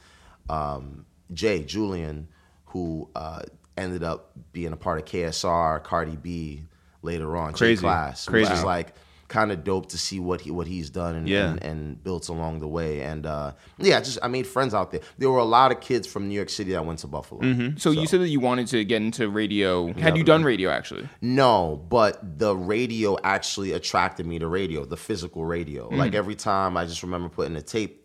um, 0.49 1.05
Jay 1.33 1.63
Julian, 1.63 2.27
who 2.65 3.09
uh, 3.15 3.41
ended 3.77 4.03
up 4.03 4.31
being 4.53 4.71
a 4.71 4.77
part 4.77 4.99
of 4.99 5.05
KSR, 5.05 5.83
Cardi 5.83 6.15
B 6.15 6.63
later 7.01 7.35
on. 7.35 7.53
Crazy. 7.53 7.81
Class, 7.81 8.25
Crazy. 8.25 8.49
which 8.49 8.57
is 8.59 8.63
like 8.63 8.93
kind 9.29 9.51
of 9.53 9.63
dope 9.63 9.87
to 9.87 9.97
see 9.97 10.19
what 10.19 10.41
he 10.41 10.51
what 10.51 10.67
he's 10.67 10.89
done 10.89 11.15
and, 11.15 11.29
Yeah. 11.29 11.51
and, 11.51 11.63
and 11.63 12.03
built 12.03 12.27
along 12.27 12.59
the 12.59 12.67
way. 12.67 13.01
And 13.01 13.25
uh, 13.25 13.53
yeah, 13.77 14.01
just 14.01 14.19
I 14.21 14.27
made 14.27 14.45
friends 14.45 14.73
out 14.73 14.91
there. 14.91 14.99
There 15.17 15.29
were 15.29 15.37
a 15.39 15.45
lot 15.45 15.71
of 15.71 15.79
kids 15.79 16.05
from 16.05 16.27
New 16.27 16.35
York 16.35 16.49
City 16.49 16.71
that 16.73 16.85
went 16.85 16.99
to 16.99 17.07
Buffalo. 17.07 17.39
Mm-hmm. 17.41 17.77
So, 17.77 17.91
you 17.91 18.07
said 18.07 18.19
that 18.21 18.27
you 18.29 18.41
wanted 18.41 18.67
to 18.67 18.83
get 18.83 19.01
into 19.01 19.29
radio. 19.29 19.93
Had 19.93 20.17
you 20.17 20.23
done 20.25 20.43
radio 20.43 20.69
actually? 20.69 21.07
No, 21.21 21.81
but 21.89 22.39
the 22.39 22.55
radio 22.57 23.17
actually 23.23 23.71
attracted 23.71 24.25
me 24.25 24.39
to 24.39 24.47
radio, 24.47 24.83
the 24.83 24.97
physical 24.97 25.45
radio. 25.45 25.87
Like 25.89 26.13
every 26.15 26.35
time, 26.35 26.75
I 26.75 26.85
just 26.85 27.03
remember 27.03 27.29
putting 27.29 27.55
a 27.55 27.61
tape 27.61 27.97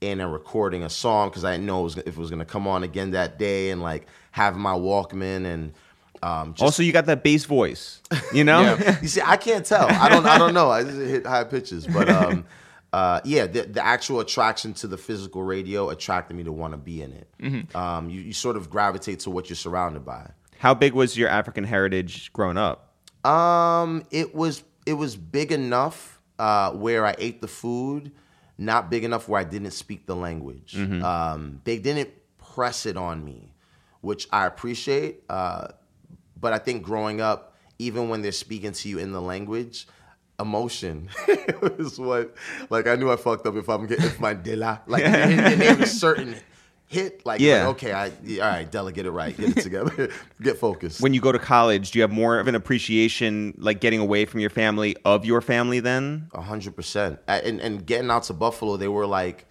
in 0.00 0.20
and 0.20 0.32
recording 0.32 0.82
a 0.82 0.90
song 0.90 1.30
because 1.30 1.44
I 1.44 1.52
didn't 1.52 1.66
know 1.66 1.80
it 1.80 1.84
was, 1.84 1.96
if 1.98 2.08
it 2.08 2.16
was 2.18 2.28
going 2.28 2.40
to 2.40 2.44
come 2.44 2.66
on 2.66 2.82
again 2.82 3.12
that 3.12 3.38
day, 3.38 3.70
and 3.70 3.80
like 3.80 4.06
having 4.32 4.60
my 4.60 4.72
Walkman 4.74 5.46
and 5.46 5.72
um, 6.24 6.54
just 6.54 6.62
Also, 6.62 6.82
you 6.82 6.90
got 6.92 7.04
that 7.06 7.22
bass 7.22 7.44
voice, 7.44 8.00
you 8.32 8.44
know? 8.44 8.62
Yeah. 8.62 8.98
you 9.02 9.08
see, 9.08 9.20
I 9.22 9.36
can't 9.36 9.64
tell. 9.66 9.86
I 9.88 10.08
don't. 10.08 10.24
I 10.24 10.38
don't 10.38 10.54
know. 10.54 10.70
I 10.70 10.82
just 10.82 10.96
hit 10.96 11.26
high 11.26 11.44
pitches, 11.44 11.86
but 11.86 12.08
um, 12.22 12.46
uh, 12.94 13.20
yeah, 13.24 13.46
the, 13.46 13.62
the 13.62 13.84
actual 13.84 14.20
attraction 14.20 14.72
to 14.74 14.86
the 14.86 14.96
physical 14.96 15.42
radio 15.42 15.90
attracted 15.90 16.34
me 16.34 16.44
to 16.44 16.52
want 16.52 16.72
to 16.72 16.78
be 16.78 17.02
in 17.02 17.12
it. 17.12 17.74
Um, 17.76 18.08
you, 18.08 18.20
you 18.22 18.32
sort 18.32 18.56
of 18.56 18.70
gravitate 18.70 19.20
to 19.20 19.30
what 19.30 19.50
you're 19.50 19.56
surrounded 19.56 20.04
by. 20.06 20.30
How 20.58 20.72
big 20.72 20.94
was 20.94 21.16
your 21.16 21.28
African 21.28 21.64
heritage 21.64 22.32
growing 22.32 22.56
up? 22.56 22.94
Um, 23.26 24.04
it 24.10 24.34
was 24.34 24.64
it 24.86 24.94
was 24.94 25.16
big 25.16 25.52
enough 25.52 26.20
uh, 26.38 26.70
where 26.70 27.04
I 27.04 27.14
ate 27.18 27.42
the 27.42 27.48
food, 27.48 28.12
not 28.56 28.90
big 28.90 29.04
enough 29.04 29.28
where 29.28 29.40
I 29.40 29.44
didn't 29.44 29.72
speak 29.72 30.06
the 30.06 30.16
language. 30.16 30.74
Um, 30.76 31.60
they 31.64 31.78
didn't 31.78 32.10
press 32.38 32.86
it 32.86 32.96
on 32.96 33.24
me, 33.24 33.52
which 34.00 34.26
I 34.32 34.46
appreciate. 34.46 35.22
Uh, 35.28 35.68
but 36.44 36.52
I 36.52 36.58
think 36.58 36.82
growing 36.82 37.22
up, 37.22 37.54
even 37.78 38.10
when 38.10 38.20
they're 38.20 38.30
speaking 38.30 38.72
to 38.72 38.88
you 38.90 38.98
in 38.98 39.12
the 39.12 39.20
language, 39.22 39.86
emotion 40.38 41.08
is 41.62 41.98
what. 41.98 42.34
Like 42.68 42.86
I 42.86 42.96
knew 42.96 43.10
I 43.10 43.16
fucked 43.16 43.46
up 43.46 43.56
if 43.56 43.66
I'm 43.70 43.86
getting 43.86 44.04
if 44.04 44.20
my 44.20 44.34
Dela 44.34 44.82
like 44.86 45.02
name 45.02 45.80
is 45.80 45.98
certain 45.98 46.36
hit. 46.86 47.24
Like 47.24 47.40
Yeah. 47.40 47.60
like, 47.66 47.76
okay, 47.76 47.92
I 47.94 48.12
yeah, 48.22 48.44
all 48.44 48.50
right, 48.50 48.70
Dela, 48.70 48.92
get 48.92 49.06
it 49.06 49.10
right, 49.10 49.34
get 49.34 49.56
it 49.56 49.62
together, 49.62 50.10
get 50.42 50.58
focused. 50.58 51.00
When 51.00 51.14
you 51.14 51.22
go 51.22 51.32
to 51.32 51.38
college, 51.38 51.92
do 51.92 51.98
you 51.98 52.02
have 52.02 52.12
more 52.12 52.38
of 52.38 52.46
an 52.46 52.54
appreciation, 52.54 53.54
like 53.56 53.80
getting 53.80 54.00
away 54.00 54.26
from 54.26 54.40
your 54.40 54.50
family, 54.50 54.98
of 55.06 55.24
your 55.24 55.40
family 55.40 55.80
then? 55.80 56.28
A 56.34 56.42
hundred 56.42 56.76
percent. 56.76 57.20
And 57.26 57.58
and 57.58 57.86
getting 57.86 58.10
out 58.10 58.24
to 58.24 58.34
Buffalo, 58.34 58.76
they 58.76 58.88
were 58.88 59.06
like 59.06 59.46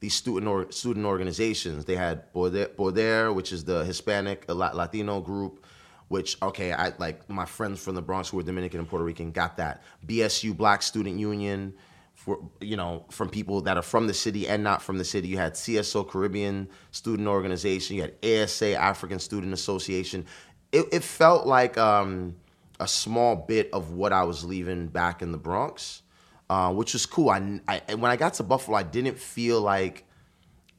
these 0.00 0.12
student 0.12 0.48
or 0.48 0.70
student 0.70 1.06
organizations. 1.06 1.86
They 1.86 1.96
had 1.96 2.30
Poder, 2.34 2.66
Poder 2.66 3.32
which 3.32 3.54
is 3.54 3.64
the 3.64 3.86
Hispanic 3.86 4.44
Latino 4.48 5.22
group. 5.22 5.64
Which 6.08 6.40
okay, 6.40 6.72
I 6.72 6.92
like 6.98 7.28
my 7.28 7.44
friends 7.44 7.82
from 7.82 7.94
the 7.94 8.02
Bronx 8.02 8.28
who 8.28 8.38
are 8.38 8.42
Dominican 8.42 8.80
and 8.80 8.88
Puerto 8.88 9.04
Rican 9.04 9.32
got 9.32 9.56
that. 9.56 9.82
BSU 10.06 10.56
Black 10.56 10.82
Student 10.82 11.18
Union, 11.18 11.74
for 12.14 12.38
you 12.60 12.76
know 12.76 13.04
from 13.10 13.28
people 13.28 13.62
that 13.62 13.76
are 13.76 13.82
from 13.82 14.06
the 14.06 14.14
city 14.14 14.46
and 14.46 14.62
not 14.62 14.82
from 14.82 14.98
the 14.98 15.04
city. 15.04 15.28
You 15.28 15.38
had 15.38 15.54
CSO 15.54 16.08
Caribbean 16.08 16.68
Student 16.92 17.26
Organization. 17.26 17.96
You 17.96 18.02
had 18.02 18.14
ASA 18.24 18.74
African 18.76 19.18
Student 19.18 19.52
Association. 19.52 20.26
It, 20.70 20.86
it 20.92 21.02
felt 21.02 21.46
like 21.46 21.76
um, 21.76 22.36
a 22.78 22.86
small 22.86 23.34
bit 23.34 23.68
of 23.72 23.92
what 23.92 24.12
I 24.12 24.24
was 24.24 24.44
leaving 24.44 24.86
back 24.88 25.22
in 25.22 25.32
the 25.32 25.38
Bronx 25.38 26.02
uh, 26.48 26.72
which 26.72 26.92
was 26.92 27.06
cool. 27.06 27.30
I, 27.30 27.60
I 27.68 27.94
when 27.94 28.10
I 28.10 28.16
got 28.16 28.34
to 28.34 28.42
Buffalo, 28.42 28.76
I 28.76 28.82
didn't 28.82 29.18
feel 29.18 29.60
like 29.60 30.04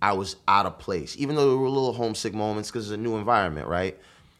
I 0.01 0.13
was 0.13 0.37
out 0.47 0.65
of 0.65 0.79
place, 0.79 1.15
even 1.17 1.35
though 1.35 1.49
there 1.49 1.57
were 1.57 1.69
little 1.69 1.93
homesick 1.93 2.33
moments 2.33 2.69
because 2.69 2.89
it's 2.89 2.93
a 2.93 3.01
new 3.01 3.17
environment, 3.17 3.67
right? 3.67 3.97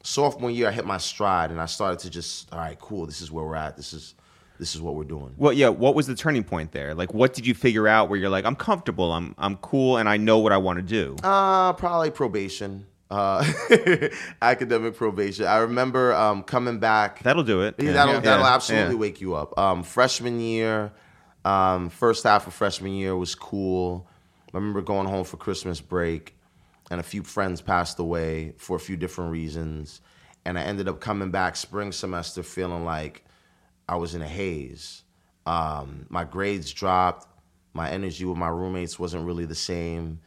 Sophomore 0.08 0.50
year, 0.50 0.70
I 0.70 0.72
hit 0.72 0.86
my 0.86 0.98
stride 0.98 1.52
and 1.52 1.60
I 1.60 1.66
started 1.66 2.00
to 2.00 2.10
just, 2.10 2.52
all 2.54 2.60
right, 2.60 2.80
cool. 2.80 3.06
This 3.06 3.20
is 3.22 3.30
where 3.30 3.44
we're 3.44 3.56
at. 3.56 3.76
This 3.76 3.92
is 3.92 4.16
this 4.58 4.74
is 4.74 4.80
what 4.82 4.96
we're 4.96 5.04
doing. 5.04 5.34
Well, 5.38 5.52
yeah. 5.52 5.68
What 5.68 5.96
was 5.96 6.08
the 6.08 6.16
turning 6.16 6.46
point 6.46 6.72
there? 6.72 6.94
Like, 6.96 7.14
what 7.14 7.34
did 7.34 7.46
you 7.46 7.54
figure 7.54 7.90
out 7.90 8.10
where 8.10 8.18
you're 8.18 8.30
like, 8.30 8.46
I'm 8.46 8.56
comfortable, 8.56 9.12
I'm 9.12 9.36
I'm 9.38 9.58
cool, 9.58 9.98
and 9.98 10.08
I 10.08 10.16
know 10.16 10.40
what 10.40 10.54
I 10.54 10.58
want 10.58 10.78
to 10.78 10.82
do? 10.84 11.18
Uh, 11.24 11.74
probably 11.74 12.10
probation, 12.10 12.86
uh, 13.12 13.46
academic 14.42 14.96
probation. 14.96 15.46
I 15.46 15.58
remember 15.58 16.14
um, 16.14 16.42
coming 16.44 16.80
back. 16.80 17.22
That'll 17.24 17.44
do 17.44 17.62
it. 17.64 17.76
Yeah, 17.78 17.92
that'll 17.92 18.14
Yeah. 18.16 18.20
that'll 18.22 18.46
absolutely 18.46 18.96
Yeah. 18.96 19.00
wake 19.02 19.20
you 19.20 19.36
up. 19.36 19.60
Um, 19.60 19.84
freshman 19.84 20.40
year, 20.40 20.94
um, 21.44 21.90
first 21.90 22.24
half 22.24 22.48
of 22.48 22.54
freshman 22.54 22.94
year 22.94 23.16
was 23.18 23.36
cool. 23.36 24.08
I 24.54 24.58
remember 24.58 24.82
going 24.82 25.08
home 25.08 25.26
for 25.26 25.36
Christmas 25.36 25.82
break, 25.82 26.37
and 26.90 27.00
a 27.00 27.04
few 27.04 27.24
friends 27.24 27.62
passed 27.62 28.00
away 28.00 28.54
for 28.58 28.76
a 28.76 28.80
few 28.80 28.98
different 28.98 29.32
reasons, 29.32 30.02
and 30.46 30.58
I 30.58 30.64
ended 30.64 30.88
up 30.88 31.00
coming 31.00 31.32
back 31.32 31.56
spring 31.56 31.92
semester 31.92 32.44
feeling 32.44 32.86
like 32.86 33.26
I 33.90 33.96
was 33.96 34.16
in 34.16 34.22
a 34.22 34.28
haze. 34.28 35.04
Um, 35.46 36.06
my 36.10 36.24
grades 36.24 36.72
dropped. 36.72 37.28
My 37.74 37.90
energy 37.90 38.26
with 38.26 38.38
my 38.38 38.50
roommates 38.50 38.98
wasn't 38.98 39.26
really 39.26 39.46
the 39.46 39.56
same, 39.56 40.20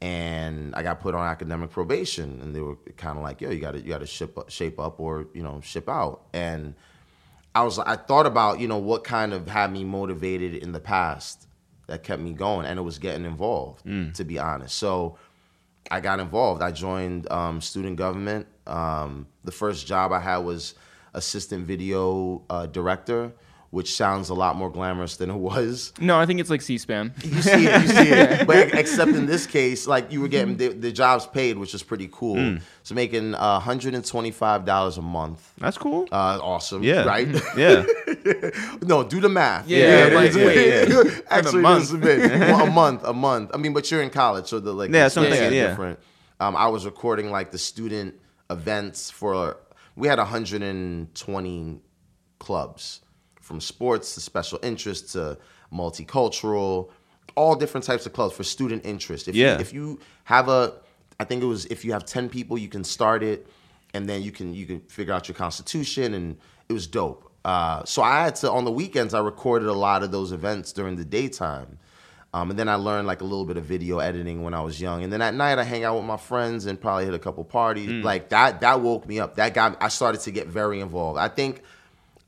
and 0.00 0.74
I 0.74 0.82
got 0.82 1.00
put 1.00 1.14
on 1.14 1.26
academic 1.26 1.70
probation. 1.70 2.40
And 2.40 2.54
they 2.54 2.60
were 2.60 2.76
kind 2.96 3.18
of 3.18 3.24
like, 3.24 3.40
"Yo, 3.40 3.50
you 3.50 3.60
got 3.60 3.72
to 3.72 3.80
you 3.80 3.88
got 3.88 3.98
to 3.98 4.06
ship 4.06 4.38
up, 4.38 4.50
shape 4.50 4.78
up, 4.78 5.00
or 5.00 5.26
you 5.34 5.42
know, 5.42 5.60
ship 5.62 5.88
out." 5.88 6.26
And 6.32 6.74
I 7.54 7.64
was 7.64 7.78
I 7.78 7.96
thought 7.96 8.26
about 8.26 8.60
you 8.60 8.68
know 8.68 8.78
what 8.78 9.04
kind 9.04 9.32
of 9.32 9.48
had 9.48 9.72
me 9.72 9.84
motivated 9.84 10.54
in 10.54 10.72
the 10.72 10.80
past 10.80 11.46
that 11.88 12.02
kept 12.04 12.22
me 12.22 12.32
going, 12.32 12.66
and 12.66 12.78
it 12.78 12.82
was 12.82 12.98
getting 12.98 13.24
involved. 13.24 13.84
To 14.12 14.24
be 14.24 14.38
honest, 14.38 14.76
so 14.76 15.18
I 15.92 16.00
got 16.00 16.20
involved. 16.20 16.62
I 16.62 16.70
joined 16.70 17.30
um, 17.30 17.60
student 17.60 17.96
government. 17.96 18.46
Um, 18.66 19.26
the 19.44 19.52
first 19.52 19.86
job 19.86 20.10
I 20.10 20.20
had 20.20 20.38
was 20.38 20.74
assistant 21.12 21.66
video 21.66 22.40
uh, 22.48 22.64
director, 22.64 23.30
which 23.72 23.94
sounds 23.96 24.28
a 24.28 24.34
lot 24.34 24.54
more 24.54 24.70
glamorous 24.70 25.16
than 25.16 25.30
it 25.30 25.36
was. 25.36 25.94
No, 25.98 26.18
I 26.18 26.26
think 26.26 26.40
it's 26.40 26.50
like 26.50 26.60
C-SPAN. 26.60 27.14
You 27.24 27.40
see 27.40 27.66
it, 27.66 27.82
you 27.82 27.88
see 27.88 28.10
it. 28.10 28.46
But 28.46 28.74
except 28.74 29.12
in 29.12 29.24
this 29.24 29.46
case, 29.46 29.86
like 29.86 30.12
you 30.12 30.20
were 30.20 30.28
getting 30.28 30.58
the, 30.58 30.68
the 30.68 30.92
jobs 30.92 31.26
paid, 31.26 31.56
which 31.56 31.72
is 31.74 31.82
pretty 31.82 32.08
cool. 32.12 32.58
So 32.82 32.94
making 32.94 33.34
uh, 33.34 33.60
$125 33.60 34.98
a 34.98 35.02
month. 35.02 35.52
That's 35.56 35.78
cool. 35.78 36.06
Uh, 36.12 36.38
awesome. 36.42 36.82
yeah. 36.82 37.04
Right? 37.04 37.28
Yeah. 37.56 37.84
no, 38.82 39.02
do 39.04 39.20
the 39.20 39.28
math. 39.30 39.66
Yeah, 39.68 40.08
yeah, 40.08 40.14
like, 40.14 40.34
yeah. 40.34 41.20
Actually, 41.30 41.62
month. 41.62 41.92
a 41.94 41.96
bit- 41.96 42.30
well, 42.30 42.66
a 42.66 42.70
month, 42.70 43.02
a 43.04 43.12
month. 43.14 43.50
I 43.54 43.56
mean, 43.56 43.72
but 43.72 43.90
you're 43.90 44.02
in 44.02 44.10
college, 44.10 44.46
so 44.48 44.60
the 44.60 44.72
like 44.72 44.90
Yeah, 44.90 45.08
something, 45.08 45.32
yeah. 45.32 45.68
different. 45.68 45.98
Um, 46.40 46.56
I 46.56 46.68
was 46.68 46.84
recording 46.84 47.30
like 47.30 47.50
the 47.52 47.58
student 47.58 48.14
events 48.50 49.10
for. 49.10 49.56
We 49.96 50.08
had 50.08 50.18
120 50.18 51.80
clubs, 52.38 53.00
from 53.42 53.60
sports 53.60 54.14
to 54.14 54.20
special 54.20 54.58
interests 54.62 55.12
to 55.12 55.36
multicultural, 55.72 56.88
all 57.34 57.54
different 57.54 57.84
types 57.84 58.06
of 58.06 58.12
clubs 58.12 58.34
for 58.34 58.44
student 58.44 58.84
interest. 58.86 59.28
If 59.28 59.34
Yeah. 59.34 59.54
you, 59.54 59.60
if 59.60 59.72
you 59.72 60.00
have 60.24 60.48
a, 60.48 60.74
I 61.20 61.24
think 61.24 61.42
it 61.42 61.46
was 61.46 61.66
if 61.66 61.84
you 61.84 61.92
have 61.92 62.04
10 62.04 62.28
people, 62.28 62.56
you 62.58 62.68
can 62.68 62.84
start 62.84 63.22
it, 63.22 63.46
and 63.94 64.08
then 64.08 64.22
you 64.22 64.32
can 64.32 64.54
you 64.54 64.66
can 64.66 64.80
figure 64.80 65.12
out 65.12 65.28
your 65.28 65.34
constitution, 65.34 66.14
and 66.14 66.36
it 66.68 66.72
was 66.72 66.86
dope. 66.86 67.30
Uh, 67.44 67.84
so 67.84 68.02
I 68.02 68.22
had 68.24 68.36
to 68.36 68.50
on 68.50 68.64
the 68.64 68.70
weekends 68.72 69.14
I 69.14 69.20
recorded 69.20 69.68
a 69.68 69.72
lot 69.72 70.02
of 70.02 70.10
those 70.12 70.32
events 70.32 70.72
during 70.72 70.96
the 70.96 71.04
daytime. 71.04 71.78
Um, 72.34 72.48
and 72.48 72.58
then 72.58 72.66
I 72.66 72.76
learned 72.76 73.06
like 73.06 73.20
a 73.20 73.24
little 73.24 73.44
bit 73.44 73.58
of 73.58 73.64
video 73.64 73.98
editing 73.98 74.42
when 74.42 74.54
I 74.54 74.62
was 74.62 74.80
young. 74.80 75.04
And 75.04 75.12
then 75.12 75.20
at 75.20 75.34
night 75.34 75.58
I 75.58 75.64
hang 75.64 75.84
out 75.84 75.96
with 75.96 76.06
my 76.06 76.16
friends 76.16 76.64
and 76.64 76.80
probably 76.80 77.04
hit 77.04 77.12
a 77.12 77.18
couple 77.18 77.44
parties. 77.44 78.02
Like 78.02 78.30
that 78.30 78.60
that 78.62 78.80
woke 78.80 79.06
me 79.06 79.20
up. 79.20 79.34
That 79.36 79.52
got 79.52 79.76
I 79.82 79.88
started 79.88 80.22
to 80.22 80.30
get 80.30 80.46
very 80.46 80.80
involved. 80.80 81.18
I 81.18 81.28
think 81.28 81.62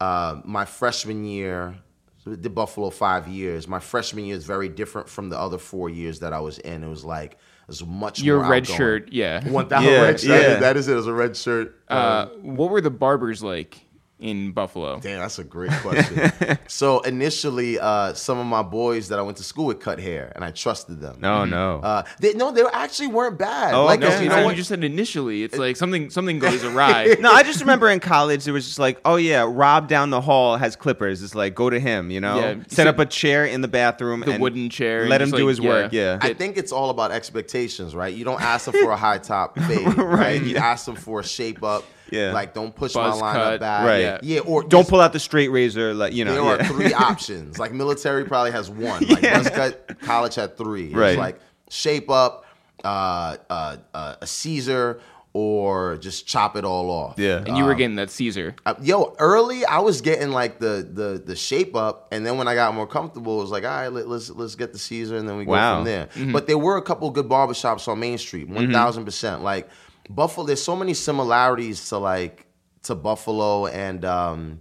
uh, 0.01 0.41
my 0.45 0.65
freshman 0.65 1.25
year, 1.25 1.77
so 2.25 2.35
I 2.35 2.51
Buffalo 2.51 2.91
five 2.91 3.29
years. 3.29 3.69
My 3.69 3.81
freshman 3.81 4.25
year 4.25 4.37
is 4.37 4.45
very 4.45 4.69
different 4.69 5.09
from 5.09 5.29
the 5.29 5.39
other 5.39 5.59
four 5.59 5.89
years 5.91 6.21
that 6.21 6.33
I 6.33 6.41
was 6.41 6.59
in. 6.59 6.83
It 6.85 6.89
was 6.89 7.05
like 7.05 7.33
it 7.33 7.39
was 7.69 7.85
much 7.85 8.21
Your 8.23 8.41
more 8.43 8.51
red 8.51 8.63
outgoing. 8.65 8.77
shirt, 8.79 9.13
yeah. 9.13 9.49
One 9.49 9.69
thousand 9.69 9.91
Yeah, 9.93 10.01
red 10.03 10.21
shirt. 10.21 10.29
Yeah. 10.43 10.55
is- 10.55 10.61
that 10.61 10.77
is 10.77 10.89
it. 10.89 10.93
It 10.93 10.97
was 10.97 11.07
a 11.07 11.13
red 11.13 11.37
shirt. 11.37 11.81
Uh, 11.89 12.27
what 12.43 12.71
were 12.71 12.81
the 12.81 12.91
barbers 12.91 13.43
like 13.43 13.81
in 14.21 14.53
Buffalo? 14.53 15.01
Damn, 15.01 15.21
that's 15.21 15.39
a 15.39 15.45
great 15.45 15.71
question. 15.83 16.59
so 16.69 17.01
initially, 17.01 17.79
uh, 17.79 18.15
some 18.15 18.39
of 18.39 18.47
my 18.47 18.63
boys 18.63 19.09
that 19.09 19.19
I 19.19 19.23
went 19.23 19.37
to 19.39 19.43
school 19.45 19.67
with 19.67 19.81
cut 19.81 19.99
hair, 19.99 20.33
and 20.35 20.45
I 20.45 20.51
trusted 20.51 21.01
them. 21.01 21.17
No, 21.21 21.45
no. 21.45 21.81
Uh, 21.83 22.05
they, 22.21 22.33
no, 22.35 22.53
they 22.53 22.63
actually 22.73 23.09
weren't 23.09 23.39
bad. 23.39 23.75
Oh, 23.75 23.85
like, 23.85 24.03
okay. 24.03 24.23
you 24.23 24.29
No, 24.29 24.37
know 24.37 24.51
you 24.51 24.57
just 24.57 24.69
said 24.69 24.85
initially. 24.85 25.43
It's 25.43 25.59
like 25.59 25.77
something 25.77 26.11
something 26.11 26.39
goes 26.39 26.63
awry. 26.65 27.17
no, 27.21 27.31
I 27.31 27.43
just 27.43 27.61
remember 27.61 27.91
in 27.91 28.01
college 28.01 28.47
it 28.49 28.53
was 28.53 28.67
just 28.67 28.79
like, 28.79 29.01
oh 29.05 29.17
yeah, 29.17 29.47
Rob 29.49 29.89
down 29.89 30.11
the 30.11 30.21
hall 30.21 30.57
has 30.57 30.77
clippers. 30.77 31.23
It's 31.23 31.35
like 31.35 31.55
go 31.55 31.69
to 31.69 31.81
him, 31.81 32.11
you 32.11 32.21
know. 32.21 32.39
Yeah, 32.39 32.55
Set 32.69 32.85
so- 32.85 32.91
up 32.91 32.99
a 32.99 33.07
chair 33.07 33.45
in 33.45 33.61
the 33.63 33.69
bathroom, 33.69 34.21
The 34.21 34.33
and 34.33 34.43
wooden 34.43 34.71
chair, 34.71 35.09
Let 35.09 35.21
him 35.23 35.31
do 35.31 35.39
like, 35.39 35.49
his 35.49 35.61
work. 35.61 35.93
yeah. 35.93 36.05
Yeah. 36.05 36.19
I 36.21 36.35
think 36.35 36.57
it's 36.57 36.71
all 36.73 36.91
about 36.91 37.11
expectations, 37.13 37.95
right? 37.95 38.15
You 38.15 38.25
don't 38.25 38.41
ask 38.41 38.67
them 38.67 38.75
for 38.75 38.91
a 38.91 38.97
high 38.97 39.19
top 39.19 39.59
fade, 39.67 39.97
right? 39.97 40.43
You 40.43 40.57
ask 40.57 40.87
them 40.87 40.97
for 40.97 41.21
a 41.21 41.25
shape 41.25 41.63
up. 41.63 41.85
Yeah. 42.11 42.33
Like, 42.33 42.55
don't 42.55 42.75
push 42.75 42.93
Buzz 42.93 43.19
my 43.21 43.27
line 43.27 43.35
cut, 43.35 43.53
up 43.55 43.61
back. 43.61 43.87
Right. 43.87 44.01
yeah. 44.01 44.19
Yeah. 44.23 44.41
Or 44.41 44.63
Don't 44.63 44.87
pull 44.87 45.01
out 45.01 45.13
the 45.13 45.19
straight 45.21 45.49
razor, 45.49 45.95
like 45.95 46.13
you 46.13 46.25
know. 46.25 46.35
There 46.35 46.43
yeah. 46.45 46.51
are 46.51 46.65
three 46.65 46.93
options. 47.11 47.59
Like 47.59 47.73
military 47.73 48.25
probably 48.25 48.53
has 48.53 48.69
one. 48.71 49.05
Like 49.09 49.23
Yeah. 49.23 49.39
buzz 49.39 49.51
cut, 49.51 50.01
college 50.03 50.35
had 50.35 50.57
three. 50.57 50.85
It 50.85 50.95
was 50.95 51.01
Right. 51.01 51.19
like 51.19 51.41
shape 51.71 52.11
up, 52.11 52.45
uh, 52.85 53.37
uh, 53.51 53.77
uh, 53.95 54.17
a 54.21 54.27
Caesar, 54.27 55.01
or 55.33 55.97
just 55.97 56.27
chop 56.29 56.55
it 56.57 56.65
all 56.65 56.91
off. 56.91 57.15
Yeah. 57.19 57.43
And 57.45 57.57
you 57.57 57.65
were 57.65 57.75
getting 57.75 57.97
that 57.97 58.11
Caesar. 58.11 58.55
Uh, 58.65 58.75
yo, 58.81 59.17
early 59.19 59.65
I 59.65 59.79
was 59.81 60.01
getting 60.01 60.31
like 60.31 60.61
the 60.61 60.89
the 60.93 61.21
the 61.25 61.35
shape 61.35 61.75
up, 61.75 62.09
and 62.13 62.25
then 62.25 62.37
when 62.39 62.47
I 62.47 62.55
got 62.55 62.73
more 62.75 62.87
comfortable, 62.87 63.39
it 63.39 63.43
was 63.43 63.51
like, 63.51 63.65
all 63.65 63.71
right, 63.71 63.89
let, 63.93 64.07
let's 64.07 64.31
let's 64.31 64.55
get 64.55 64.73
the 64.73 64.79
Caesar, 64.79 65.17
and 65.17 65.29
then 65.29 65.37
we 65.37 65.45
go 65.45 65.51
Wow. 65.53 65.77
from 65.79 65.85
there. 65.87 66.09
But 66.31 66.47
there 66.47 66.59
were 66.59 66.77
a 66.77 66.83
couple 66.83 67.11
good 67.11 67.29
barbershops 67.29 67.89
on 67.89 67.99
Main 67.99 68.19
Street, 68.19 68.49
one 68.49 68.71
percent. 69.05 69.43
Like 69.43 69.69
Buffalo, 70.09 70.47
there's 70.47 70.63
so 70.63 70.77
many 70.77 70.95
similarities 70.95 71.89
to 71.89 71.99
like 71.99 72.47
to 72.83 72.95
Buffalo 72.95 73.67
and 73.67 74.05
um, 74.05 74.61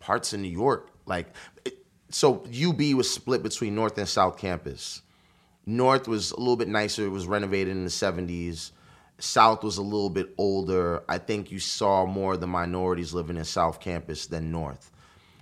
parts 0.00 0.32
of 0.32 0.40
New 0.40 0.48
York. 0.48 0.90
Like, 1.06 1.34
it, 1.64 1.74
so 2.10 2.44
UB 2.46 2.80
was 2.94 3.12
split 3.12 3.42
between 3.42 3.74
North 3.74 3.98
and 3.98 4.08
South 4.08 4.38
Campus. 4.38 5.02
North 5.66 6.06
was 6.06 6.30
a 6.32 6.38
little 6.38 6.56
bit 6.56 6.68
nicer. 6.68 7.04
It 7.04 7.10
was 7.10 7.26
renovated 7.26 7.76
in 7.76 7.84
the 7.84 7.90
70s. 7.90 8.70
South 9.18 9.62
was 9.64 9.78
a 9.78 9.82
little 9.82 10.10
bit 10.10 10.34
older. 10.38 11.02
I 11.08 11.18
think 11.18 11.50
you 11.50 11.58
saw 11.58 12.04
more 12.04 12.34
of 12.34 12.40
the 12.40 12.46
minorities 12.46 13.14
living 13.14 13.36
in 13.36 13.44
South 13.44 13.80
Campus 13.80 14.26
than 14.26 14.50
North. 14.50 14.90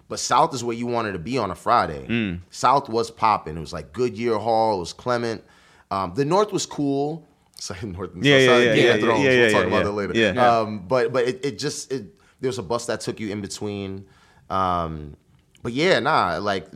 But 0.08 0.20
South 0.20 0.54
is 0.54 0.62
where 0.62 0.76
you 0.76 0.86
wanted 0.86 1.12
to 1.12 1.18
be 1.18 1.38
on 1.38 1.50
a 1.50 1.54
Friday. 1.54 2.06
South 2.50 2.88
was 2.88 3.10
popping. 3.10 3.56
It 3.56 3.60
was 3.60 3.72
like 3.72 3.92
Goodyear 3.92 4.36
Hall. 4.36 4.76
It 4.76 4.80
was 4.80 4.92
Clement. 4.92 5.42
Um, 5.90 6.12
the 6.14 6.24
North 6.24 6.52
was 6.52 6.66
cool. 6.66 7.26
Sorry, 7.62 7.78
North 7.92 8.14
and 8.14 8.24
Yeah, 8.24 8.38
South. 8.38 8.40
yeah, 8.40 8.46
Sorry, 8.48 8.64
yeah, 8.64 8.74
Game 8.74 8.84
yeah, 8.86 8.94
of 8.94 9.00
Thrones. 9.00 9.22
yeah, 9.24 9.30
we'll 9.30 9.38
yeah, 9.38 9.48
talk 9.52 9.60
yeah, 9.60 9.66
about 9.68 9.76
yeah. 9.76 9.82
that 9.84 9.92
later. 9.92 10.12
Yeah. 10.16 10.32
Yeah. 10.32 10.58
Um, 10.58 10.78
but 10.88 11.12
but 11.12 11.28
it, 11.28 11.44
it 11.46 11.58
just 11.60 11.92
it, 11.92 12.06
there 12.40 12.48
was 12.48 12.58
a 12.58 12.62
bus 12.62 12.86
that 12.86 13.00
took 13.00 13.20
you 13.20 13.30
in 13.30 13.40
between. 13.40 14.04
Um, 14.50 15.16
but 15.62 15.72
yeah, 15.72 16.00
nah, 16.00 16.38
like 16.38 16.66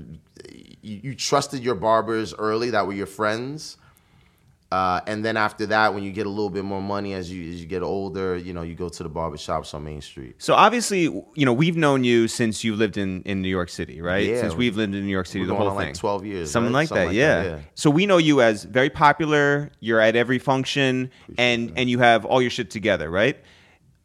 you, 0.82 1.00
you 1.02 1.14
trusted 1.16 1.64
your 1.64 1.74
barbers 1.74 2.34
early 2.34 2.70
that 2.70 2.86
were 2.86 2.92
your 2.92 3.06
friends. 3.06 3.78
Uh, 4.76 5.00
and 5.06 5.24
then 5.24 5.38
after 5.38 5.64
that, 5.64 5.94
when 5.94 6.02
you 6.02 6.12
get 6.12 6.26
a 6.26 6.28
little 6.28 6.50
bit 6.50 6.62
more 6.62 6.82
money 6.82 7.14
as 7.14 7.32
you 7.32 7.50
as 7.50 7.58
you 7.62 7.66
get 7.66 7.82
older, 7.82 8.36
you 8.36 8.52
know, 8.52 8.60
you 8.60 8.74
go 8.74 8.90
to 8.90 9.02
the 9.02 9.08
barbershops 9.08 9.72
on 9.72 9.82
Main 9.82 10.02
Street. 10.02 10.34
So 10.36 10.52
obviously, 10.52 11.04
you 11.04 11.46
know, 11.46 11.52
we've 11.54 11.78
known 11.78 12.04
you 12.04 12.28
since 12.28 12.62
you 12.62 12.76
lived 12.76 12.98
in, 12.98 13.22
in 13.22 13.40
New 13.40 13.48
York 13.48 13.70
City, 13.70 14.02
right? 14.02 14.26
Yeah, 14.26 14.42
since 14.42 14.54
we've 14.54 14.76
lived 14.76 14.94
in 14.94 15.02
New 15.06 15.10
York 15.10 15.28
City, 15.28 15.46
the 15.46 15.54
whole 15.54 15.68
on, 15.68 15.76
like, 15.76 15.86
thing, 15.86 15.94
12 15.94 16.26
years, 16.26 16.50
something 16.50 16.74
right? 16.74 16.80
like 16.80 16.88
Something 16.88 17.04
that. 17.04 17.06
like 17.06 17.16
yeah. 17.16 17.42
that, 17.42 17.58
yeah. 17.58 17.64
So 17.74 17.88
we 17.88 18.04
know 18.04 18.18
you 18.18 18.42
as 18.42 18.64
very 18.64 18.90
popular. 18.90 19.70
You're 19.80 20.00
at 20.00 20.14
every 20.14 20.38
function, 20.38 21.10
and 21.38 21.72
and 21.74 21.88
you 21.88 21.98
have 22.00 22.26
all 22.26 22.42
your 22.42 22.50
shit 22.50 22.68
together, 22.70 23.10
right? 23.10 23.38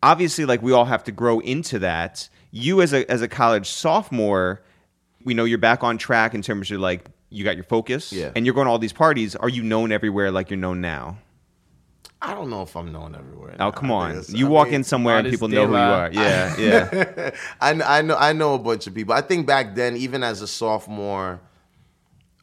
Obviously, 0.01 0.45
like 0.45 0.61
we 0.61 0.71
all 0.71 0.85
have 0.85 1.03
to 1.03 1.11
grow 1.11 1.39
into 1.41 1.79
that. 1.79 2.29
You 2.51 2.81
as 2.81 2.93
a 2.93 3.11
as 3.11 3.21
a 3.21 3.27
college 3.27 3.69
sophomore, 3.69 4.61
we 5.25 5.33
know 5.33 5.43
you're 5.43 5.57
back 5.57 5.83
on 5.83 5.97
track 5.97 6.33
in 6.33 6.41
terms 6.41 6.71
of 6.71 6.79
like 6.79 7.09
you 7.31 7.43
got 7.43 7.55
your 7.55 7.63
focus, 7.63 8.11
Yeah. 8.13 8.31
and 8.35 8.45
you're 8.45 8.53
going 8.53 8.65
to 8.65 8.71
all 8.71 8.77
these 8.79 8.93
parties. 8.93 9.35
Are 9.35 9.49
you 9.49 9.63
known 9.63 9.91
everywhere 9.91 10.29
like 10.31 10.49
you're 10.51 10.57
known 10.59 10.81
now? 10.81 11.17
I 12.21 12.35
don't 12.35 12.51
know 12.51 12.61
if 12.61 12.75
I'm 12.75 12.91
known 12.91 13.15
everywhere. 13.15 13.55
Oh 13.59 13.65
now. 13.65 13.71
come 13.71 13.89
on! 13.89 14.21
You 14.27 14.45
I 14.45 14.49
walk 14.49 14.67
mean, 14.67 14.75
in 14.75 14.83
somewhere 14.83 15.17
and 15.17 15.27
people 15.27 15.47
know 15.47 15.65
who 15.65 15.73
you 15.73 15.79
are. 15.79 16.11
Yeah, 16.11 16.55
yeah. 16.59 17.31
I, 17.59 17.71
I 17.71 18.01
know 18.03 18.15
I 18.15 18.31
know 18.33 18.53
a 18.53 18.59
bunch 18.59 18.85
of 18.85 18.93
people. 18.93 19.15
I 19.15 19.21
think 19.21 19.47
back 19.47 19.73
then, 19.73 19.97
even 19.97 20.21
as 20.21 20.43
a 20.43 20.47
sophomore, 20.47 21.41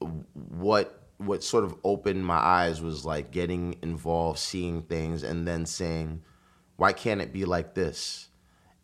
what 0.01 1.01
what 1.18 1.43
sort 1.45 1.64
of 1.64 1.74
opened 1.84 2.24
my 2.24 2.36
eyes 2.39 2.80
was 2.80 3.05
like 3.05 3.30
getting 3.30 3.76
involved, 3.82 4.39
seeing 4.39 4.82
things, 4.82 5.22
and 5.22 5.47
then 5.47 5.64
saying, 5.66 6.22
"Why 6.76 6.93
can't 6.93 7.20
it 7.20 7.32
be 7.32 7.45
like 7.45 7.74
this?" 7.74 8.28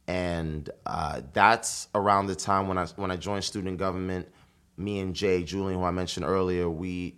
And 0.06 0.68
uh, 0.86 1.22
that's 1.32 1.88
around 1.94 2.26
the 2.26 2.34
time 2.36 2.68
when 2.68 2.78
I 2.78 2.86
when 2.96 3.10
I 3.10 3.16
joined 3.16 3.42
student 3.44 3.78
government. 3.78 4.28
Me 4.76 4.98
and 5.00 5.14
Jay 5.14 5.42
Julian, 5.42 5.78
who 5.78 5.84
I 5.84 5.90
mentioned 5.90 6.26
earlier, 6.26 6.68
we 6.68 7.16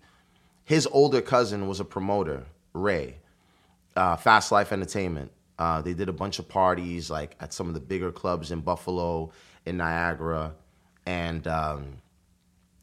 his 0.65 0.87
older 0.89 1.21
cousin 1.21 1.69
was 1.69 1.81
a 1.81 1.85
promoter, 1.85 2.47
Ray 2.73 3.19
uh, 3.97 4.17
Fast 4.17 4.53
Life 4.53 4.73
Entertainment. 4.73 5.33
Uh, 5.59 5.81
they 5.81 5.95
did 5.95 6.09
a 6.09 6.13
bunch 6.13 6.39
of 6.39 6.49
parties 6.49 7.11
like 7.11 7.35
at 7.41 7.53
some 7.53 7.69
of 7.69 7.75
the 7.75 7.81
bigger 7.81 8.13
clubs 8.13 8.51
in 8.53 8.61
Buffalo, 8.61 9.33
in 9.65 9.79
Niagara, 9.79 10.55
and 11.07 11.47
um, 11.47 11.97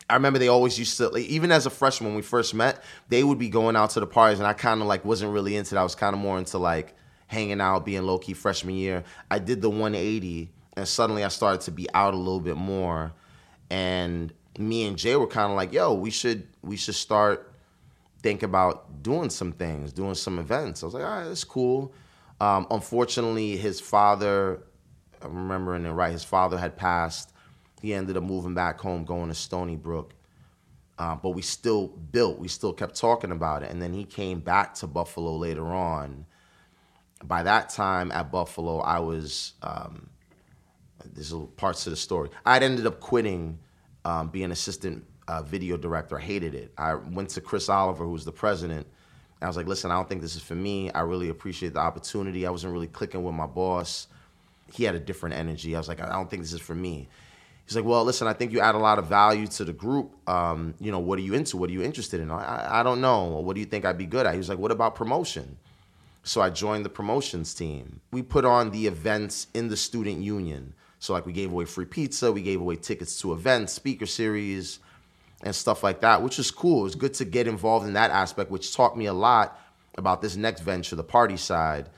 I 0.10 0.16
remember 0.16 0.40
they 0.40 0.48
always 0.48 0.78
used 0.80 0.98
to, 0.98 1.10
like, 1.10 1.26
even 1.26 1.52
as 1.52 1.66
a 1.66 1.70
freshman 1.70 2.10
when 2.10 2.16
we 2.16 2.24
first 2.24 2.54
met, 2.54 2.84
they 3.10 3.24
would 3.24 3.38
be 3.38 3.50
going 3.50 3.76
out 3.76 3.92
to 3.92 4.00
the 4.00 4.08
parties, 4.08 4.40
and 4.40 4.48
I 4.48 4.54
kind 4.54 4.82
of 4.82 4.88
like 4.88 5.06
wasn't 5.06 5.34
really 5.34 5.56
into 5.56 5.76
that. 5.76 5.82
I 5.82 5.84
was 5.84 5.96
kind 5.96 6.16
of 6.16 6.22
more 6.22 6.40
into 6.40 6.58
like 6.58 6.96
hanging 7.28 7.62
out, 7.62 7.86
being 7.86 8.04
low 8.04 8.18
key 8.18 8.34
freshman 8.34 8.76
year. 8.76 9.04
I 9.30 9.38
did 9.38 9.62
the 9.62 9.70
180, 9.70 10.50
and 10.76 10.88
suddenly 10.88 11.24
I 11.24 11.28
started 11.28 11.62
to 11.62 11.72
be 11.72 11.88
out 11.94 12.16
a 12.16 12.18
little 12.18 12.40
bit 12.40 12.58
more, 12.58 13.14
and 13.70 14.34
me 14.58 14.88
and 14.88 14.98
Jay 14.98 15.16
were 15.16 15.28
kind 15.28 15.52
of 15.52 15.56
like, 15.56 15.74
"Yo, 15.74 15.94
we 15.94 16.12
should 16.12 16.48
we 16.62 16.78
should 16.78 16.96
start." 16.96 17.54
think 18.24 18.42
about 18.42 19.04
doing 19.04 19.30
some 19.30 19.52
things, 19.52 19.92
doing 19.92 20.16
some 20.16 20.40
events. 20.40 20.82
I 20.82 20.88
was 20.88 20.96
like, 20.96 21.04
all 21.04 21.10
right, 21.10 21.26
that's 21.26 21.44
cool. 21.44 21.94
Um, 22.40 22.66
unfortunately, 22.72 23.58
his 23.58 23.80
father, 23.80 24.64
I'm 25.22 25.36
remembering 25.36 25.86
it 25.86 25.92
right, 25.92 26.12
his 26.12 26.24
father 26.24 26.58
had 26.58 26.78
passed. 26.78 27.34
He 27.82 27.94
ended 27.94 28.16
up 28.16 28.24
moving 28.24 28.54
back 28.54 28.80
home, 28.80 29.04
going 29.04 29.28
to 29.28 29.36
Stony 29.36 29.76
Brook. 29.76 30.14
Uh, 30.98 31.16
but 31.16 31.32
we 31.32 31.42
still 31.42 31.88
built, 31.88 32.40
we 32.40 32.48
still 32.48 32.72
kept 32.72 32.96
talking 32.96 33.32
about 33.32 33.62
it. 33.62 33.72
And 33.72 33.82
then 33.82 33.94
he 33.94 34.06
came 34.06 34.40
back 34.40 34.74
to 34.76 34.88
Buffalo 34.88 35.36
later 35.36 35.66
on. 35.66 36.26
By 37.24 37.44
that 37.44 37.70
time 37.70 38.12
at 38.12 38.32
Buffalo, 38.32 38.80
I 38.80 39.00
was, 39.00 39.54
um, 39.62 40.10
there's 41.14 41.34
little 41.34 41.48
parts 41.48 41.86
of 41.88 41.92
the 41.92 41.98
story. 41.98 42.30
I'd 42.46 42.64
ended 42.64 42.86
up 42.86 43.00
quitting 43.00 43.60
um, 44.06 44.30
being 44.30 44.52
assistant 44.52 45.06
uh, 45.28 45.42
video 45.42 45.78
director. 45.78 46.18
I 46.18 46.22
hated 46.22 46.56
it. 46.56 46.72
I 46.78 46.96
went 46.96 47.30
to 47.32 47.42
Chris 47.42 47.70
Oliver, 47.70 48.04
who 48.04 48.12
was 48.12 48.26
the 48.26 48.32
president. 48.32 48.88
I 49.42 49.48
was 49.48 49.58
like, 49.58 49.68
listen, 49.68 49.92
I 49.92 49.96
don't 49.96 50.08
think 50.08 50.22
this 50.22 50.36
is 50.36 50.42
for 50.42 50.56
me. 50.56 50.90
I 50.92 51.02
really 51.02 51.30
appreciate 51.30 51.74
the 51.74 51.80
opportunity. 51.80 52.46
I 52.48 52.50
wasn't 52.50 52.74
really 52.74 52.88
clicking 52.88 53.24
with 53.24 53.36
my 53.36 53.46
boss. 53.46 54.08
He 54.72 54.86
had 54.86 54.96
a 54.96 55.00
different 55.00 55.36
energy. 55.36 55.76
I 55.76 55.80
was 55.80 55.88
like, 55.88 56.02
I 56.02 56.10
don't 56.10 56.30
think 56.30 56.42
this 56.42 56.54
is 56.54 56.62
for 56.62 56.76
me. 56.76 57.10
He's 57.66 57.76
like, 57.76 57.86
well, 57.86 58.04
listen, 58.04 58.28
I 58.28 58.34
think 58.34 58.52
you 58.52 58.60
add 58.60 58.76
a 58.76 58.80
lot 58.80 59.00
of 59.00 59.08
value 59.08 59.48
to 59.48 59.66
the 59.66 59.74
group. 59.74 60.12
Um, 60.30 60.74
you 60.80 60.92
know, 60.92 61.00
what 61.00 61.18
are 61.20 61.22
you 61.22 61.34
into? 61.34 61.58
What 61.58 61.70
are 61.70 61.74
you 61.74 61.82
interested 61.82 62.20
in? 62.20 62.32
I, 62.32 62.44
I, 62.44 62.80
I 62.80 62.84
don't 62.84 63.02
know. 63.02 63.26
What 63.26 63.54
do 63.54 63.60
you 63.60 63.66
think 63.66 63.86
I'd 63.86 63.98
be 63.98 64.06
good 64.06 64.26
at? 64.26 64.34
He 64.34 64.38
was 64.38 64.50
like, 64.50 64.60
what 64.60 64.72
about 64.72 64.96
promotion? 64.96 65.58
So 66.24 66.42
I 66.42 66.50
joined 66.50 66.86
the 66.86 66.90
promotions 66.90 67.54
team. 67.54 68.00
We 68.12 68.22
put 68.22 68.46
on 68.46 68.72
the 68.72 68.88
events 68.88 69.48
in 69.54 69.68
the 69.68 69.78
student 69.78 70.22
union. 70.22 70.74
So 71.04 71.12
like 71.12 71.26
we 71.26 71.34
gave 71.34 71.52
away 71.52 71.66
free 71.66 71.84
pizza, 71.84 72.32
we 72.32 72.42
gave 72.42 72.62
away 72.62 72.78
tickets 72.78 73.20
to 73.20 73.34
events, 73.34 73.74
speaker 73.74 74.06
series, 74.06 74.80
and 75.44 75.54
stuff 75.54 75.84
like 75.84 76.00
that, 76.00 76.22
which 76.22 76.38
was 76.38 76.50
cool. 76.50 76.80
It 76.80 76.84
was 76.84 76.96
good 76.96 77.14
to 77.16 77.26
get 77.26 77.46
involved 77.46 77.86
in 77.86 77.92
that 77.92 78.10
aspect, 78.10 78.50
which 78.50 78.74
taught 78.74 78.98
me 78.98 79.08
a 79.08 79.14
lot 79.14 79.60
about 79.98 80.22
this 80.22 80.38
next 80.38 80.62
venture, 80.62 80.96
the 80.96 81.04
party 81.04 81.36
side. 81.36 81.90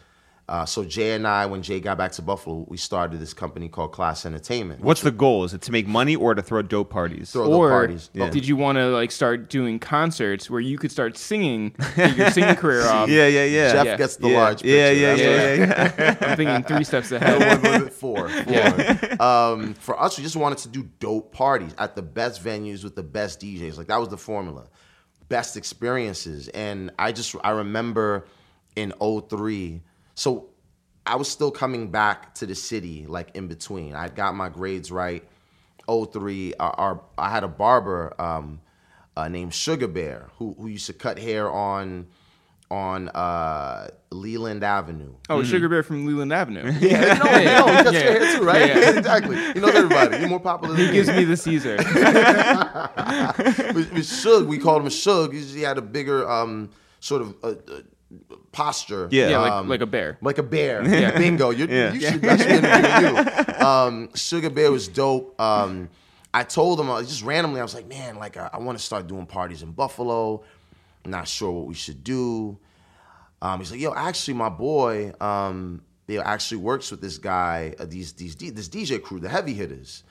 Uh, 0.47 0.63
so 0.63 0.83
Jay 0.85 1.13
and 1.13 1.25
I, 1.25 1.47
when 1.47 1.63
Jay 1.63 1.79
got 1.79 1.97
back 1.97 2.11
to 2.13 2.21
Buffalo, 2.21 2.65
we 2.69 2.77
started 2.77 3.19
this 3.19 3.33
company 3.33 3.67
called 3.67 3.91
Class 3.91 4.27
Entertainment. 4.27 4.81
What's 4.81 5.01
the 5.01 5.09
goal? 5.09 5.43
Is 5.43 5.55
it 5.55 5.61
to 5.63 5.71
make 5.71 5.87
money 5.87 6.15
or 6.15 6.35
to 6.35 6.43
throw 6.43 6.61
dope 6.61 6.91
parties? 6.91 7.31
Throw 7.31 7.49
the 7.49 7.57
or 7.57 7.69
parties. 7.71 8.11
Yeah. 8.13 8.29
did 8.29 8.47
you 8.47 8.55
want 8.55 8.77
to 8.77 8.89
like 8.89 9.09
start 9.11 9.49
doing 9.49 9.79
concerts 9.79 10.47
where 10.47 10.59
you 10.59 10.77
could 10.77 10.91
start 10.91 11.17
singing, 11.17 11.73
your 11.97 12.29
singing 12.29 12.55
career 12.57 12.81
off? 12.87 13.09
yeah, 13.09 13.25
yeah, 13.25 13.45
yeah. 13.45 13.71
Jeff 13.71 13.85
Yeah. 13.87 13.97
gets 13.97 14.17
the 14.17 14.29
yeah. 14.29 14.37
large 14.37 14.61
picture. 14.61 14.67
Yeah, 14.75 14.91
yeah, 14.91 15.15
That's 15.15 15.21
yeah, 15.21 15.53
yeah, 15.55 15.95
yeah. 15.97 16.17
I'm 16.29 16.37
thinking 16.37 16.63
three 16.63 16.83
steps 16.83 17.11
ahead. 17.11 17.39
what 17.39 17.63
was 17.63 17.81
it? 17.87 17.93
Four. 17.93 18.29
Four. 18.29 19.15
Um, 19.25 19.73
for 19.75 19.99
us, 19.99 20.17
we 20.17 20.23
just 20.23 20.35
wanted 20.35 20.59
to 20.59 20.67
do 20.69 20.83
dope 20.99 21.31
parties 21.33 21.73
at 21.79 21.95
the 21.95 22.01
best 22.03 22.43
venues 22.43 22.83
with 22.83 22.95
the 22.95 23.01
best 23.03 23.39
DJs. 23.39 23.77
Like 23.77 23.87
that 23.87 23.99
was 23.99 24.09
the 24.09 24.17
formula. 24.17 24.67
Best 25.29 25.57
experiences. 25.57 26.49
And 26.49 26.91
I 26.99 27.11
just 27.13 27.35
I 27.43 27.51
remember 27.51 28.27
in 28.75 28.93
03, 28.99 29.81
so 30.15 30.49
I 31.05 31.15
was 31.17 31.29
still 31.29 31.51
coming 31.51 31.91
back 31.91 32.33
to 32.35 32.45
the 32.45 32.55
city 32.55 33.05
like 33.07 33.35
in 33.35 33.47
between. 33.47 33.93
I 33.95 34.07
got 34.09 34.35
my 34.35 34.49
grades 34.49 34.91
right. 34.91 35.23
03, 35.87 36.55
our, 36.59 36.71
our 36.79 37.01
I 37.17 37.29
had 37.29 37.43
a 37.43 37.47
barber 37.47 38.19
um, 38.19 38.59
uh, 39.15 39.27
named 39.27 39.53
Sugar 39.53 39.87
Bear 39.87 40.29
who 40.37 40.55
who 40.59 40.67
used 40.67 40.87
to 40.87 40.93
cut 40.93 41.19
hair 41.19 41.51
on 41.51 42.07
on 42.71 43.09
uh, 43.09 43.87
Leland 44.09 44.63
Avenue. 44.63 45.13
Oh, 45.29 45.43
Sugar 45.43 45.69
Bear 45.69 45.83
from 45.83 46.07
Leland 46.07 46.33
Avenue. 46.33 46.71
Yeah, 46.81 47.13
you 47.13 47.23
know, 47.23 47.37
you 47.37 47.45
know, 47.45 47.67
he 47.67 47.83
cuts 47.83 47.93
Yeah. 47.93 48.03
your 48.03 48.19
hair 48.25 48.37
too, 48.37 48.43
right? 48.43 48.59
Yeah, 48.69 48.79
yeah. 48.79 48.89
exactly. 48.97 49.35
He 49.53 49.59
knows 49.59 49.75
everybody. 49.75 50.17
He's 50.17 50.27
more 50.29 50.39
popular 50.39 50.75
than 50.75 50.87
He 50.87 50.91
gives 50.91 51.07
me 51.09 51.23
the 51.25 51.37
Caesar. 51.37 51.75
with, 53.75 53.93
with 53.93 54.05
Suge, 54.05 54.47
we 54.47 54.57
called 54.57 54.81
him 54.81 54.89
Suge. 54.89 55.33
He 55.33 55.41
he 55.57 55.61
had 55.61 55.77
a 55.77 55.81
bigger 55.83 56.27
um, 56.29 56.69
sort 56.99 57.21
of 57.21 57.35
uh, 57.43 57.47
uh, 57.49 57.81
posture. 58.51 59.07
Yeah. 59.11 59.29
Yeah, 59.29 59.37
like, 59.39 59.51
um, 59.51 59.69
like 59.69 59.81
a 59.81 59.85
bear. 59.85 60.17
like 60.21 60.37
a 60.37 60.43
bear. 60.43 60.83
Yeah. 60.87 61.17
Bingo. 61.17 61.49
You, 61.49 61.67
Yeah. 61.67 61.93
you 61.93 61.99
should 62.01 62.21
that 62.21 62.39
should 62.39 62.61
be 62.61 63.57
you. 63.57 63.65
Um, 63.65 64.09
Sugar 64.15 64.49
Bear 64.51 64.71
was 64.71 64.87
dope. 64.87 65.39
Um, 65.41 65.89
I 66.33 66.43
told 66.43 66.79
him 66.79 66.87
just 67.05 67.23
randomly. 67.23 67.59
I 67.59 67.63
was 67.63 67.73
like, 67.73 67.87
man, 67.87 68.17
like 68.17 68.37
I, 68.37 68.49
I 68.53 68.59
want 68.59 68.77
to 68.77 68.83
start 68.83 69.07
doing 69.07 69.25
parties 69.25 69.63
in 69.63 69.71
Buffalo. 69.71 70.43
Not 71.05 71.27
sure 71.27 71.51
what 71.51 71.65
we 71.65 71.73
should 71.73 72.03
do. 72.03 72.57
Um, 73.41 73.59
he's 73.59 73.71
like, 73.71 73.79
yo, 73.79 73.93
actually, 73.93 74.35
my 74.35 74.49
boy, 74.49 75.13
um, 75.21 75.81
you 76.07 76.17
know, 76.17 76.23
actually 76.23 76.57
works 76.57 76.91
with 76.91 77.01
this 77.01 77.17
guy, 77.17 77.73
uh, 77.79 77.85
these 77.85 78.13
these 78.13 78.35
this 78.35 78.69
DJ 78.69 79.01
crew, 79.01 79.19
the 79.19 79.29
heavy 79.29 79.53
hitters. 79.53 80.03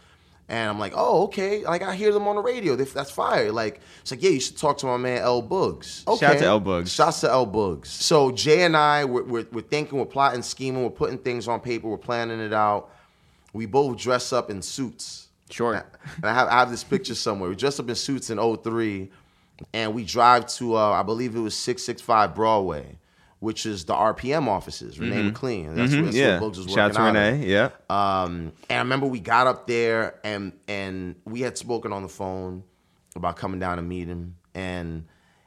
And 0.48 0.68
I'm 0.68 0.78
like, 0.78 0.92
oh, 0.94 1.24
okay. 1.24 1.64
Like 1.64 1.82
I 1.82 1.94
hear 1.94 2.12
them 2.12 2.28
on 2.28 2.36
the 2.36 2.42
radio. 2.42 2.76
They- 2.76 2.84
That's 2.84 3.10
fire. 3.10 3.50
Like 3.50 3.80
it's 4.02 4.10
like, 4.10 4.22
yeah, 4.22 4.30
you 4.30 4.40
should 4.40 4.58
talk 4.58 4.76
to 4.78 4.86
my 4.86 4.98
man 4.98 5.22
L 5.22 5.42
Boogs. 5.42 6.06
Okay. 6.06 6.26
Shout 6.26 6.34
out 6.36 6.38
to 6.40 6.44
L. 6.46 6.60
Boogs. 6.60 6.94
Shouts 6.94 7.20
to 7.22 7.30
L 7.30 7.46
Boogs. 7.46 7.86
So 7.86 8.30
Jay 8.30 8.62
and 8.64 8.76
I, 8.76 9.04
we're, 9.06 9.22
we're, 9.24 9.46
we're 9.52 9.60
thinking, 9.62 9.98
we're 9.98 10.04
plotting, 10.04 10.42
scheming, 10.42 10.82
we're 10.82 10.90
putting 10.90 11.16
things 11.18 11.48
on 11.48 11.60
paper, 11.60 11.88
we're 11.88 11.96
planning 11.96 12.40
it 12.40 12.52
out. 12.52 12.90
We 13.54 13.66
both 13.66 13.96
dress 13.96 14.32
up 14.32 14.50
in 14.50 14.60
suits. 14.60 15.28
Sure. 15.50 15.74
And 15.74 16.24
I 16.24 16.34
have, 16.34 16.48
I 16.48 16.52
have 16.58 16.70
this 16.70 16.84
picture 16.84 17.14
somewhere. 17.14 17.48
We 17.48 17.54
dressed 17.56 17.78
up 17.80 17.88
in 17.88 17.94
suits 17.94 18.28
in 18.30 18.38
03, 18.38 19.10
and 19.72 19.94
we 19.94 20.04
drive 20.04 20.46
to, 20.56 20.76
uh, 20.76 20.90
I 20.90 21.02
believe 21.04 21.36
it 21.36 21.40
was 21.40 21.54
665 21.54 22.34
Broadway, 22.34 22.98
which 23.40 23.66
is 23.66 23.84
the 23.84 23.94
RPM 23.94 24.46
offices, 24.48 24.98
Renee 24.98 25.22
McLean. 25.22 25.74
That's, 25.74 25.92
where, 25.92 26.02
that's 26.02 26.16
Mm-hmm. 26.16 26.16
yeah. 26.16 26.40
where 26.40 26.50
Boogs 26.50 26.56
was 26.58 26.66
Shout 26.72 26.96
out 26.96 27.00
working 27.00 27.14
to 27.14 27.20
out 27.20 27.26
of. 27.26 27.32
Renee. 27.40 27.46
Yeah. 27.46 27.68
Um, 27.90 28.52
and 28.70 28.78
I 28.78 28.82
remember 28.82 29.06
we 29.06 29.20
got 29.20 29.46
up 29.46 29.66
there 29.66 30.14
and 30.24 30.52
and 30.68 31.16
we 31.24 31.40
had 31.42 31.58
spoken 31.58 31.92
on 31.92 32.02
the 32.02 32.08
phone 32.08 32.62
about 33.16 33.36
coming 33.36 33.60
down 33.60 33.76
to 33.76 33.82
meet 33.82 34.08
him. 34.08 34.36
And 34.54 35.04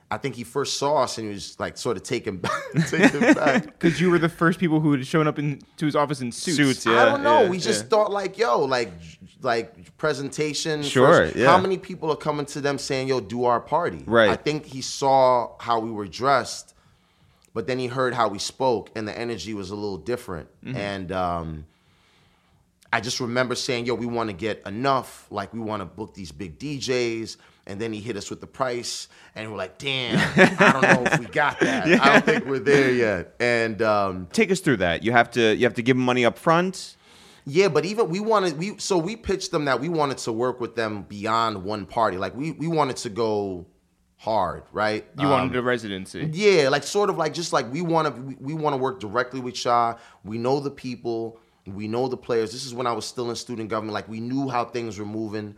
I 0.10 0.18
think 0.18 0.36
he 0.36 0.44
first 0.46 0.78
saw 0.78 1.04
us 1.04 1.18
and 1.18 1.28
he 1.28 1.34
was 1.34 1.60
like 1.60 1.78
sort 1.78 1.98
of 1.98 2.04
taken 2.04 2.38
back. 2.38 2.62
taken 2.90 3.20
back. 3.34 3.66
Because 3.66 4.00
you 4.00 4.10
were 4.10 4.20
the 4.20 4.30
first 4.30 4.58
people 4.60 4.80
who 4.80 4.92
had 4.94 5.06
shown 5.06 5.28
up 5.28 5.38
in, 5.40 5.62
to 5.78 5.86
his 5.86 5.96
office 5.96 6.22
in 6.22 6.32
suits. 6.32 6.56
Suits, 6.58 6.88
I 6.88 7.04
don't 7.06 7.24
know. 7.24 7.42
yeah, 7.44 7.50
we 7.50 7.58
just 7.58 7.84
yeah. 7.86 7.90
thought 7.90 8.12
like, 8.12 8.38
yo, 8.38 8.60
like 8.62 8.92
like 9.42 9.98
presentation. 9.98 10.82
Sure, 10.84 11.08
first. 11.08 11.36
yeah. 11.36 11.48
How 11.48 11.58
many 11.60 11.78
people 11.78 12.10
are 12.12 12.16
coming 12.18 12.46
to 12.48 12.62
them 12.62 12.78
saying, 12.78 13.08
yo, 13.10 13.20
do 13.20 13.46
our 13.46 13.60
party? 13.60 14.04
Right. 14.06 14.30
I 14.30 14.36
think 14.36 14.66
he 14.66 14.82
saw 14.82 15.52
how 15.60 15.80
we 15.80 15.92
were 15.92 16.08
dressed, 16.08 16.74
but 17.58 17.66
then 17.66 17.80
he 17.80 17.88
heard 17.88 18.14
how 18.14 18.28
we 18.28 18.38
spoke 18.38 18.92
and 18.96 19.08
the 19.08 19.18
energy 19.18 19.56
was 19.56 19.72
a 19.72 19.76
little 19.76 19.98
different. 19.98 20.48
Mm-hmm. 20.64 20.78
And 20.78 21.12
um 21.12 21.66
I 22.94 23.02
just 23.02 23.20
remember 23.20 23.56
saying, 23.56 23.88
yo, 23.88 23.96
we 23.96 24.06
want 24.06 24.30
to 24.30 24.34
get 24.36 24.64
Enuff. 24.64 25.26
Like, 25.32 25.54
we 25.56 25.60
want 25.60 25.82
to 25.82 25.86
book 25.86 26.14
these 26.14 26.32
big 26.32 26.60
DJs. 26.60 27.38
And 27.66 27.82
then 27.82 27.92
he 27.94 28.00
hit 28.00 28.16
us 28.16 28.30
with 28.30 28.42
the 28.42 28.48
price. 28.48 29.08
And 29.34 29.52
we're 29.52 29.58
like, 29.58 29.80
damn, 29.80 30.20
I 30.38 30.72
don't 30.72 30.82
know 30.84 31.12
if 31.12 31.20
we 31.20 31.26
got 31.26 31.60
that. 31.62 31.88
I 32.00 32.14
don't 32.14 32.26
think 32.26 32.46
we're 32.46 32.60
there 32.60 32.94
yet. 32.94 33.34
And 33.40 33.82
um, 33.82 34.28
Take 34.32 34.52
us 34.52 34.60
through 34.60 34.78
that. 34.78 35.04
You 35.04 35.12
have 35.14 35.32
to 35.32 35.56
you 35.56 35.66
have 35.66 35.74
to 35.74 35.82
give 35.82 35.98
them 35.98 36.06
money 36.06 36.26
up 36.26 36.38
front. 36.38 36.96
yeah, 37.46 37.70
but 37.70 37.86
even 37.86 38.08
we 38.10 38.20
wanted, 38.20 38.60
we 38.60 38.78
so 38.78 39.00
we 39.00 39.16
pitched 39.16 39.50
them 39.50 39.66
that 39.66 39.82
we 39.82 39.90
wanted 39.90 40.20
to 40.20 40.32
work 40.32 40.62
with 40.62 40.76
them 40.76 41.02
beyond 41.10 41.64
one 41.64 41.88
party. 41.88 42.18
Like, 42.18 42.36
we, 42.36 42.52
we 42.52 42.68
wanted 42.68 42.98
to 42.98 43.10
go 43.10 43.66
hard, 44.18 44.64
right? 44.72 45.06
You 45.20 45.26
Um, 45.26 45.32
wanted 45.32 45.56
a 45.56 45.62
residency. 45.62 46.30
Yeah, 46.34 46.70
like 46.70 46.84
sort 46.84 47.10
of 47.10 47.18
like 47.18 47.34
just 47.34 47.54
like 47.54 47.72
we 47.72 47.82
want 47.82 48.14
to 48.16 48.22
we, 48.22 48.36
we 48.40 48.54
want 48.54 48.74
to 48.74 48.78
work 48.78 49.00
directly 49.00 49.40
with 49.40 49.56
Shaw. 49.56 49.96
We 50.24 50.38
know 50.38 50.60
the 50.60 50.72
people, 50.72 51.40
we 51.66 51.88
know 51.88 52.08
the 52.08 52.18
players. 52.18 52.52
This 52.52 52.66
is 52.66 52.74
when 52.74 52.88
I 52.88 52.94
was 52.94 53.06
still 53.06 53.30
in 53.30 53.36
student 53.36 53.70
government. 53.70 53.94
Like 53.94 54.08
we 54.10 54.20
knew 54.20 54.50
how 54.50 54.66
things 54.66 54.98
were 55.00 55.06
moving. 55.06 55.56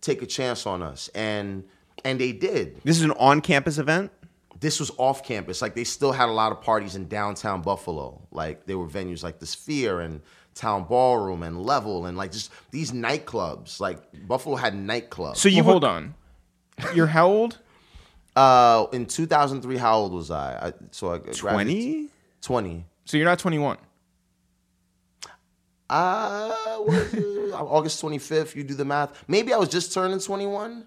Take 0.00 0.22
a 0.22 0.26
chance 0.26 0.66
on 0.66 0.82
us, 0.82 1.08
and 1.14 1.64
and 2.04 2.20
they 2.20 2.32
did. 2.32 2.80
This 2.84 2.96
is 2.98 3.04
an 3.04 3.12
on-campus 3.12 3.78
event. 3.78 4.10
This 4.60 4.80
was 4.80 4.90
off 4.98 5.22
campus. 5.24 5.60
Like 5.62 5.74
they 5.74 5.84
still 5.84 6.12
had 6.12 6.28
a 6.28 6.32
lot 6.32 6.52
of 6.52 6.60
parties 6.60 6.96
in 6.96 7.08
downtown 7.08 7.62
Buffalo. 7.62 8.20
Like 8.30 8.66
there 8.66 8.78
were 8.78 8.86
venues 8.88 9.22
like 9.22 9.38
the 9.38 9.46
Sphere 9.46 10.00
and 10.00 10.20
Town 10.54 10.84
Ballroom 10.84 11.42
and 11.42 11.62
Level 11.62 12.06
and 12.06 12.16
like 12.16 12.32
just 12.32 12.50
these 12.70 12.92
nightclubs. 12.92 13.80
Like 13.80 13.98
Buffalo 14.26 14.56
had 14.56 14.74
nightclubs. 14.74 15.36
So 15.36 15.48
you 15.48 15.62
Well, 15.64 15.72
hold 15.72 15.84
on. 15.84 16.14
You're 16.94 17.08
how 17.08 17.26
old? 17.28 17.58
Uh, 18.36 18.86
in 18.92 19.06
2003, 19.06 19.76
how 19.76 19.98
old 19.98 20.12
was 20.12 20.30
I? 20.30 20.68
I 20.68 20.72
so 20.90 21.12
I 21.12 21.18
graduated- 21.18 21.40
20? 21.42 22.08
20. 22.42 22.84
So 23.04 23.16
you're 23.16 23.26
not 23.26 23.38
21. 23.38 23.76
Uh, 25.90 26.52
what 26.78 26.94
is 26.96 27.14
it? 27.14 27.52
August 27.54 28.02
25th, 28.02 28.54
you 28.54 28.64
do 28.64 28.74
the 28.74 28.84
math. 28.84 29.22
Maybe 29.28 29.52
I 29.52 29.58
was 29.58 29.68
just 29.68 29.92
turning 29.92 30.18
21 30.18 30.86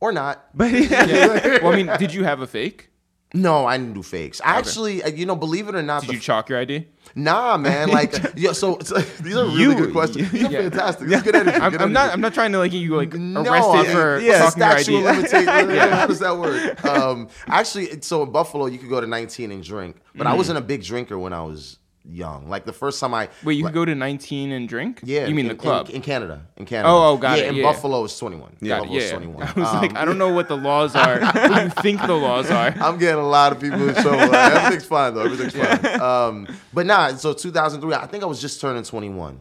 or 0.00 0.12
not. 0.12 0.44
But 0.54 0.70
yeah. 0.72 1.06
Yeah. 1.06 1.62
well, 1.62 1.72
I 1.72 1.76
mean, 1.76 1.90
did 1.98 2.12
you 2.12 2.24
have 2.24 2.40
a 2.40 2.46
fake? 2.46 2.90
No, 3.34 3.64
I 3.66 3.78
didn't 3.78 3.94
do 3.94 4.02
fakes. 4.02 4.40
I 4.44 4.58
actually, 4.58 5.02
uh, 5.02 5.08
you 5.08 5.24
know, 5.24 5.34
believe 5.36 5.66
it 5.68 5.74
or 5.74 5.82
not, 5.82 6.02
Did 6.02 6.12
you 6.12 6.18
chalk 6.20 6.48
your 6.50 6.58
ID? 6.58 6.86
Nah, 7.14 7.56
man. 7.56 7.88
Like, 7.88 8.14
yeah. 8.36 8.52
So, 8.52 8.78
so 8.82 8.96
these 8.98 9.36
are 9.36 9.44
really 9.46 9.60
You- 9.62 9.74
good 9.74 9.92
questions. 9.92 10.30
These 10.30 10.44
are 10.44 10.50
yeah. 10.50 10.60
fantastic. 10.68 11.08
Is 11.08 11.22
good 11.22 11.34
energy. 11.42 11.56
I'm, 11.58 11.72
good 11.72 11.80
I'm 11.82 11.92
not. 11.92 12.12
I'm 12.12 12.20
not 12.20 12.34
trying 12.34 12.52
to 12.52 12.58
like 12.58 12.72
get 12.72 12.78
you 12.78 12.94
like 12.96 13.14
No, 13.14 13.40
arrested 13.42 13.90
I- 13.90 13.92
for 13.92 14.18
yeah, 14.20 14.38
talking 14.50 14.60
your 14.62 14.70
ID. 14.72 14.92
limitations. 15.02 15.78
How 15.90 16.06
does 16.06 16.18
that 16.20 16.36
work? 16.38 16.84
Um, 16.84 17.28
actually, 17.46 18.00
so 18.02 18.22
in 18.22 18.30
Buffalo, 18.32 18.66
you 18.66 18.78
could 18.78 18.88
go 18.90 19.00
to 19.00 19.06
19 19.06 19.50
and 19.50 19.62
drink, 19.64 19.96
but 20.14 20.26
I 20.26 20.34
wasn't 20.34 20.58
a 20.58 20.62
big 20.62 20.82
drinker 20.82 21.18
when 21.18 21.32
I 21.32 21.42
was 21.42 21.78
young. 22.04 22.48
Like 22.48 22.64
the 22.64 22.72
first 22.72 22.98
time 23.00 23.14
I 23.14 23.28
Wait, 23.44 23.54
you 23.54 23.64
could 23.64 23.74
go 23.74 23.84
to 23.84 23.94
19 23.94 24.50
and 24.52 24.68
drink? 24.68 25.00
yeah, 25.04 25.26
You 25.26 25.34
mean 25.34 25.46
in, 25.46 25.56
the 25.56 25.62
club? 25.62 25.88
in, 25.88 25.96
in 25.96 26.02
Canada? 26.02 26.42
In 26.56 26.64
Canada. 26.66 26.88
Oh, 26.88 27.12
oh, 27.12 27.16
got 27.16 27.38
yeah, 27.38 27.44
it, 27.44 27.48
In 27.50 27.54
yeah. 27.56 27.62
Buffalo, 27.62 28.04
it's 28.04 28.18
21. 28.18 28.56
Got 28.62 28.64
it, 28.64 28.68
Buffalo 28.80 28.98
yeah. 28.98 29.10
21. 29.10 29.42
I 29.42 29.52
was 29.52 29.72
like, 29.74 29.90
Um, 29.92 29.96
I 29.96 30.04
don't 30.04 30.18
know 30.18 30.32
what 30.34 30.48
the 30.48 30.56
laws 30.56 30.96
are. 30.96 31.20
what 31.20 31.62
you 31.64 31.70
think 31.82 32.00
the 32.04 32.14
laws 32.14 32.50
are? 32.50 32.68
I'm 32.80 32.98
getting 32.98 33.20
a 33.20 33.28
lot 33.28 33.52
of 33.52 33.60
people 33.60 33.88
in 33.88 33.94
trouble. 33.94 34.18
Like, 34.18 34.52
everything's 34.54 34.84
fine 34.86 35.14
though. 35.14 35.22
Everything's 35.22 35.54
fine. 35.54 36.00
Um, 36.00 36.48
but 36.74 36.86
nah. 36.86 37.14
So 37.14 37.32
2003, 37.32 37.94
I 37.94 38.06
think 38.06 38.22
I 38.24 38.26
was 38.26 38.40
just 38.40 38.60
turning 38.60 38.82
21. 38.82 39.38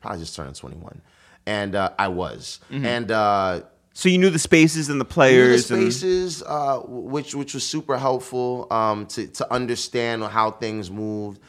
Probably 0.00 0.18
just 0.20 0.36
turning 0.36 0.52
21, 0.54 1.00
and 1.46 1.74
uh, 1.74 1.90
I 1.98 2.08
was. 2.08 2.60
Mm-hmm. 2.70 2.84
And 2.86 3.10
uh, 3.10 3.60
So 3.92 4.08
you 4.08 4.18
knew 4.18 4.30
the 4.30 4.38
spaces 4.38 4.88
and 4.88 5.00
the 5.00 5.04
knew 5.04 5.08
the 5.08 5.14
players. 5.14 5.70
and- 5.70 5.92
spaces, 5.92 6.42
uh, 6.46 6.78
which 6.86 7.34
which 7.34 7.54
was 7.54 7.64
super 7.66 7.96
helpful 7.96 8.66
um, 8.70 9.06
to 9.06 9.26
to 9.28 9.52
understand 9.52 10.22
how 10.24 10.50
things 10.50 10.90
moved. 10.90 11.40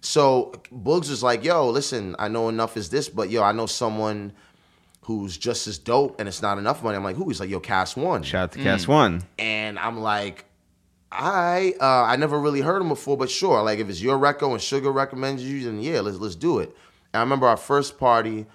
So 0.00 0.52
Boogs 0.72 1.10
was 1.10 1.22
like, 1.22 1.44
"Yo, 1.44 1.68
listen, 1.70 2.16
I 2.18 2.28
know 2.28 2.48
Enuff 2.48 2.76
is 2.76 2.90
this, 2.90 3.08
but 3.08 3.30
yo, 3.30 3.42
I 3.42 3.52
know 3.52 3.66
someone." 3.66 4.32
Who's 5.02 5.38
just 5.38 5.66
as 5.66 5.78
dope 5.78 6.20
and 6.20 6.28
it's 6.28 6.42
not 6.42 6.58
enough 6.58 6.82
money. 6.82 6.94
I'm 6.94 7.02
like, 7.02 7.16
who? 7.16 7.26
He's 7.28 7.40
like, 7.40 7.48
yo, 7.48 7.60
Kast 7.60 7.96
One. 7.96 8.22
Shout 8.22 8.42
out 8.42 8.52
to 8.52 8.62
Kast 8.62 8.88
One. 8.88 9.22
And 9.38 9.78
I'm 9.78 10.00
like, 10.00 10.44
I 11.10 11.74
uh, 11.80 12.04
I 12.04 12.16
never 12.16 12.38
really 12.38 12.60
heard 12.60 12.82
him 12.82 12.88
before, 12.88 13.16
but 13.16 13.30
sure. 13.30 13.62
Like 13.62 13.78
if 13.78 13.88
it's 13.88 14.02
your 14.02 14.18
reco 14.18 14.52
and 14.52 14.60
Sugar 14.60 14.92
recommends 14.92 15.42
you, 15.42 15.64
then 15.64 15.80
yeah, 15.80 16.00
let's 16.00 16.18
let's 16.18 16.34
do 16.34 16.58
it. 16.58 16.76
And 17.12 17.20
I 17.20 17.20
remember 17.20 17.46
our 17.46 17.56
first 17.56 17.98
party. 17.98 18.46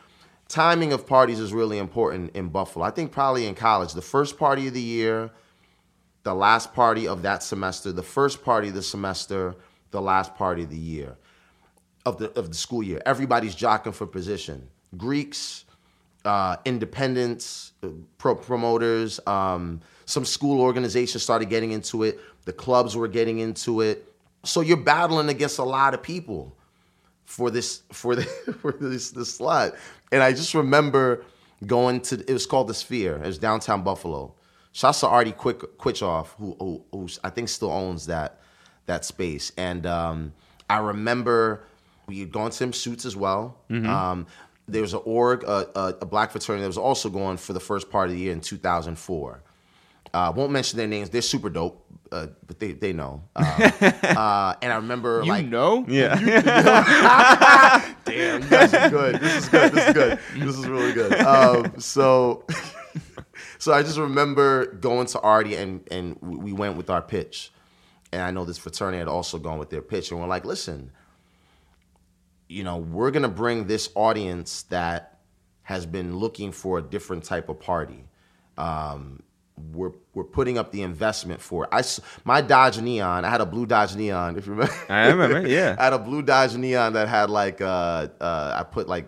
Timing 0.49 0.93
of 0.93 1.07
parties 1.07 1.39
is 1.39 1.51
really 1.51 1.79
important 1.79 2.35
in 2.35 2.49
Buffalo. 2.49 2.85
I 2.85 2.91
think 2.91 3.11
probably 3.11 3.47
in 3.47 3.55
college, 3.55 3.93
the 3.93 4.03
first 4.03 4.37
party 4.37 4.67
of 4.67 4.75
the 4.75 4.81
year, 4.81 5.31
the 6.23 6.35
last 6.35 6.73
party 6.75 7.07
of 7.07 7.23
that 7.23 7.41
semester, 7.41 7.91
the 7.91 8.03
first 8.03 8.43
party 8.43 8.67
of 8.67 8.75
the 8.75 8.83
semester, 8.83 9.55
the 9.89 10.01
last 10.01 10.35
party 10.35 10.63
of 10.63 10.69
the 10.69 10.77
year 10.77 11.17
of 12.05 12.17
the 12.17 12.37
of 12.37 12.49
the 12.49 12.55
school 12.55 12.83
year. 12.83 13.01
Everybody's 13.05 13.55
jockeying 13.55 13.93
for 13.93 14.05
position. 14.05 14.67
Greeks, 14.97 15.65
uh, 16.25 16.57
independents, 16.65 17.73
uh, 17.83 17.89
pro- 18.17 18.35
promoters, 18.35 19.19
um, 19.25 19.81
some 20.05 20.25
school 20.25 20.61
organizations 20.61 21.23
started 21.23 21.49
getting 21.49 21.71
into 21.71 22.03
it. 22.03 22.19
The 22.45 22.53
clubs 22.53 22.95
were 22.95 23.07
getting 23.07 23.39
into 23.39 23.81
it. 23.81 24.13
So 24.43 24.61
you're 24.61 24.77
battling 24.77 25.29
against 25.29 25.59
a 25.59 25.63
lot 25.63 25.93
of 25.93 26.03
people 26.03 26.55
for 27.25 27.49
this 27.49 27.83
for 27.91 28.15
the 28.15 28.23
for 28.61 28.73
this 28.73 29.11
this 29.11 29.35
slot. 29.35 29.73
And 30.11 30.21
I 30.21 30.31
just 30.31 30.53
remember 30.53 31.25
going 31.65 32.01
to 32.01 32.19
it 32.19 32.33
was 32.33 32.45
called 32.45 32.67
the 32.67 32.73
Sphere. 32.73 33.15
It 33.15 33.27
was 33.27 33.37
downtown 33.37 33.83
Buffalo. 33.83 34.33
Shouts 34.73 35.01
to 35.01 35.07
Artie 35.07 35.33
Quick 35.33 35.77
Quitchoff, 35.77 36.29
who, 36.37 36.55
who 36.59 36.83
who 36.91 37.07
I 37.23 37.29
think 37.29 37.49
still 37.49 37.71
owns 37.71 38.07
that 38.07 38.39
that 38.85 39.05
space. 39.05 39.51
And 39.57 39.85
um, 39.85 40.33
I 40.69 40.79
remember 40.79 41.63
we 42.07 42.19
had 42.19 42.31
gone 42.31 42.51
to 42.51 42.63
him 42.63 42.73
suits 42.73 43.05
as 43.05 43.15
well. 43.15 43.57
Um, 43.69 44.27
there 44.67 44.81
was 44.81 44.93
an 44.93 45.01
org, 45.03 45.43
a, 45.43 45.67
a, 45.77 45.95
a 46.01 46.05
black 46.05 46.31
fraternity 46.31 46.61
that 46.61 46.67
was 46.67 46.77
also 46.77 47.09
going 47.09 47.37
for 47.37 47.53
the 47.53 47.59
first 47.59 47.89
part 47.89 48.09
of 48.09 48.15
the 48.15 48.21
year 48.21 48.31
in 48.31 48.41
2004. 48.41 49.41
Uh, 50.13 50.31
won't 50.35 50.51
mention 50.51 50.77
their 50.77 50.87
names. 50.87 51.09
They're 51.09 51.23
super 51.23 51.49
dope, 51.49 51.83
uh, 52.11 52.27
but 52.45 52.59
they 52.59 52.73
they 52.73 52.93
know. 52.93 53.23
Uh, 53.35 53.71
uh, 53.81 54.55
and 54.61 54.71
I 54.71 54.75
remember 54.75 55.23
You 55.23 55.31
like 55.31 55.47
know? 55.47 55.83
Yeah. 55.87 56.13
Damn, 58.05 58.43
you 58.43 58.49
guys 58.49 58.73
are 58.75 58.89
good. 58.91 59.15
This 59.19 59.43
is 59.43 59.49
good. 59.49 59.71
This 59.71 59.87
is 59.87 59.93
good. 59.93 60.19
This 60.35 60.55
is 60.55 60.67
really 60.67 60.93
good. 60.93 61.13
Um, 61.21 61.79
so, 61.79 62.45
so 63.57 63.73
I 63.73 63.81
just 63.81 63.97
remember 63.97 64.67
going 64.75 65.07
to 65.07 65.19
Artie 65.21 65.55
and 65.55 65.81
and 65.89 66.15
we 66.21 66.37
we 66.37 66.53
went 66.53 66.77
with 66.77 66.91
our 66.91 67.01
pitch, 67.01 67.51
and 68.11 68.21
I 68.21 68.29
know 68.29 68.45
this 68.45 68.59
fraternity 68.59 68.99
had 68.99 69.07
also 69.07 69.39
gone 69.39 69.57
with 69.57 69.71
their 69.71 69.81
pitch, 69.81 70.11
and 70.11 70.19
we're 70.21 70.27
like, 70.27 70.45
listen, 70.45 70.91
you 72.53 72.63
know, 72.63 72.77
we're 72.77 73.11
gonna 73.11 73.27
bring 73.29 73.67
this 73.67 73.89
audience 73.95 74.63
that 74.63 75.19
has 75.63 75.85
been 75.85 76.17
looking 76.17 76.51
for 76.51 76.77
a 76.79 76.81
different 76.81 77.23
type 77.23 77.49
of 77.49 77.59
party. 77.59 78.05
Um, 78.57 79.21
we're 79.71 79.91
we're 80.13 80.23
putting 80.23 80.57
up 80.57 80.71
the 80.71 80.81
investment 80.81 81.41
for 81.41 81.63
it. 81.65 81.69
I 81.71 81.83
my 82.25 82.41
Dodge 82.41 82.79
Neon. 82.81 83.23
I 83.25 83.29
had 83.29 83.41
a 83.41 83.45
blue 83.45 83.65
Dodge 83.65 83.95
Neon. 83.95 84.37
If 84.37 84.45
you 84.47 84.53
remember, 84.53 84.73
I 84.89 85.07
remember, 85.09 85.47
yeah. 85.57 85.75
I 85.79 85.83
had 85.85 85.93
a 85.93 85.99
blue 85.99 86.21
Dodge 86.21 86.55
Neon 86.55 86.93
that 86.93 87.07
had 87.07 87.29
like 87.29 87.61
uh, 87.61 88.07
uh, 88.19 88.55
I 88.59 88.63
put 88.63 88.87
like 88.87 89.07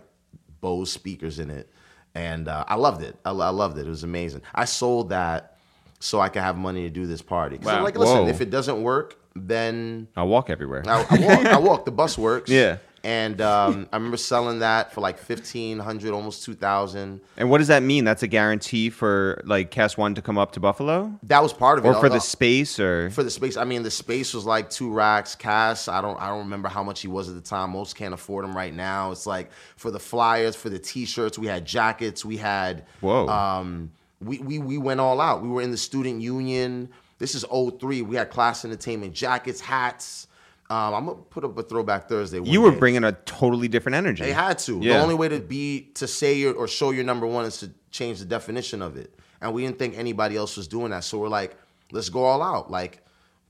Bose 0.62 0.92
speakers 0.92 1.40
in 1.40 1.50
it, 1.50 1.70
and 2.14 2.48
uh, 2.48 2.64
I 2.68 2.76
loved 2.76 3.02
it. 3.04 3.16
I, 3.26 3.32
I 3.32 3.50
loved 3.50 3.78
it. 3.78 3.86
It 3.88 3.90
was 3.90 4.04
amazing. 4.04 4.42
I 4.54 4.66
sold 4.66 5.10
that 5.10 5.58
so 6.00 6.20
I 6.22 6.30
could 6.30 6.42
have 6.44 6.58
money 6.58 6.84
to 6.84 6.90
do 6.90 7.06
this 7.08 7.22
party. 7.22 7.58
'Cause 7.58 7.68
I'm 7.68 7.78
Wow. 7.80 7.84
like, 7.84 7.98
listen, 7.98 8.18
Whoa. 8.18 8.28
if 8.28 8.40
it 8.42 8.50
doesn't 8.50 8.82
work, 8.84 9.18
then 9.36 10.08
I'll 10.16 10.28
walk 10.28 10.50
everywhere. 10.50 10.84
I, 10.88 11.06
I 11.10 11.18
walk. 11.20 11.46
I 11.46 11.58
walk. 11.58 11.86
The 11.86 11.92
bus 11.92 12.18
works. 12.18 12.50
Yeah. 12.62 12.78
And 13.06 13.40
um, 13.40 13.88
I 13.94 13.98
remember 13.98 14.18
selling 14.18 14.60
that 14.60 14.92
for 14.92 15.00
like 15.00 15.20
fifteen 15.20 15.78
hundred, 15.78 16.12
almost 16.12 16.44
two 16.44 16.56
thousand. 16.56 17.22
And 17.38 17.52
what 17.52 17.60
does 17.60 17.68
that 17.68 17.84
mean? 17.84 18.04
That's 18.04 18.24
a 18.24 18.28
guarantee 18.28 18.90
for 18.90 19.44
like 19.46 19.70
Kast 19.70 19.96
One 19.96 20.16
to 20.16 20.24
come 20.24 20.40
up 20.40 20.54
to 20.54 20.60
Buffalo, 20.60 21.14
That 21.22 21.44
was 21.44 21.54
part 21.54 21.78
of 21.78 21.86
it. 21.86 21.90
or 21.90 21.94
for 21.94 22.08
Uh, 22.08 22.16
the 22.16 22.20
space, 22.20 22.80
or 22.80 23.12
for 23.12 23.22
the 23.22 23.30
space. 23.30 23.58
I 23.58 23.64
mean, 23.64 23.84
the 23.84 23.92
space 23.92 24.34
was 24.34 24.46
like 24.46 24.72
two 24.72 24.92
racks. 24.92 25.36
Kast, 25.36 25.88
I 25.88 26.02
don't, 26.02 26.20
I 26.20 26.30
don't 26.30 26.40
remember 26.40 26.68
how 26.68 26.82
much 26.84 27.02
he 27.02 27.08
was 27.08 27.30
at 27.30 27.36
the 27.36 27.42
time. 27.42 27.70
Most 27.70 27.96
can't 27.96 28.14
afford 28.16 28.44
him 28.44 28.58
right 28.58 28.74
now. 28.74 29.12
It's 29.12 29.28
like 29.28 29.52
for 29.76 29.92
the 29.92 30.00
flyers, 30.00 30.56
for 30.56 30.70
the 30.72 30.80
T-shirts, 30.80 31.38
we 31.38 31.46
had 31.46 31.64
jackets, 31.64 32.26
we 32.26 32.38
had. 32.38 32.86
Whoa. 33.02 33.28
Um, 33.28 33.92
we 34.20 34.40
we 34.40 34.58
we 34.58 34.80
went 34.80 35.00
all 35.00 35.22
out. 35.22 35.44
We 35.44 35.50
were 35.50 35.62
in 35.62 35.70
the 35.70 35.78
student 35.78 36.22
union. 36.24 36.90
This 37.20 37.36
is 37.36 37.46
03. 37.52 38.02
We 38.02 38.16
had 38.16 38.32
class 38.32 38.66
entertainment 38.66 39.14
jackets, 39.14 39.62
hats. 39.62 40.26
Um, 40.70 40.94
I'm 40.96 41.06
gonna 41.06 41.18
put 41.18 41.44
up 41.44 41.58
a 41.58 41.64
throwback 41.64 42.10
Thursday. 42.10 42.42
you 42.42 42.62
were 42.62 42.72
day. 42.72 42.80
bringing 42.80 43.04
a 43.04 43.12
totally 43.12 43.68
different 43.68 43.96
energy. 43.98 44.24
They 44.24 44.34
had 44.34 44.58
to. 44.60 44.80
Yeah. 44.82 44.94
The 44.94 45.04
only 45.04 45.16
way 45.16 45.30
to 45.30 45.40
be 45.40 45.92
to 45.96 46.08
say 46.08 46.34
your 46.36 46.56
or 46.56 46.68
show 46.68 46.90
your 46.90 47.04
number 47.04 47.28
one 47.28 47.46
is 47.46 47.58
to 47.60 47.72
change 47.92 48.20
the 48.20 48.26
definition 48.26 48.82
of 48.82 48.98
it. 48.98 49.14
And 49.42 49.54
we 49.54 49.64
didn't 49.64 49.78
think 49.78 49.98
anybody 49.98 50.36
else 50.36 50.58
was 50.58 50.68
doing 50.68 50.90
that. 50.90 51.04
So 51.04 51.20
we're 51.20 51.30
like, 51.30 51.56
let's 51.92 52.10
go 52.10 52.24
all 52.24 52.42
out. 52.42 52.72
Like, 52.72 53.04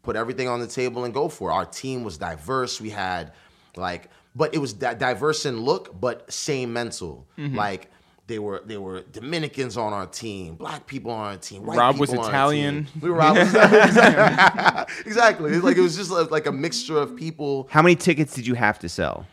put 0.04 0.16
everything 0.16 0.50
on 0.50 0.60
the 0.60 0.68
table 0.68 1.06
and 1.06 1.14
go 1.14 1.30
for 1.30 1.50
it. 1.50 1.54
Our 1.54 1.66
team 1.66 2.04
was 2.04 2.18
diverse. 2.18 2.82
We 2.82 2.90
had 2.90 3.34
like, 3.78 4.10
but 4.36 4.54
it 4.54 4.58
was 4.58 4.76
that 4.76 5.00
diverse 5.00 5.46
in 5.46 5.62
look, 5.62 6.00
but 6.00 6.32
same 6.32 6.74
mental. 6.74 7.28
Mm-hmm. 7.38 7.56
Like 7.56 7.90
they 8.28 8.40
were 8.40 8.62
they 8.66 8.78
were 8.78 9.02
Dominicans 9.02 9.78
on 9.78 9.94
our 9.94 10.08
team, 10.08 10.56
black 10.56 10.88
people 10.88 11.12
on 11.12 11.34
our 11.34 11.38
team, 11.38 11.66
white 11.66 11.78
Rob 11.78 11.98
was 11.98 12.10
people 12.10 12.26
on 12.26 12.30
our 12.30 12.36
Italian. 12.36 12.86
team. 12.86 13.02
We 13.02 13.10
were 13.10 13.18
Rob 13.18 13.38
was 13.38 13.54
exactly. 15.06 15.52
It's 15.52 15.64
like 15.64 15.78
it 15.78 15.82
was 15.82 15.96
just 15.96 16.12
like, 16.12 16.32
like 16.32 16.46
a 16.46 16.52
mixture 16.52 16.98
of 16.98 17.16
people. 17.16 17.68
How 17.70 17.82
many 17.82 17.96
tickets 17.96 18.34
did 18.34 18.48
you 18.48 18.56
have 18.56 18.80
to 18.80 18.90
sell? 18.90 19.28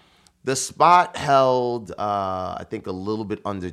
The 0.45 0.57
spot 0.57 1.17
held, 1.17 1.93
uh, 1.93 2.57
I 2.59 2.67
think, 2.69 2.87
a 2.87 2.93
little 2.93 3.25
bit 3.25 3.41
under. 3.45 3.73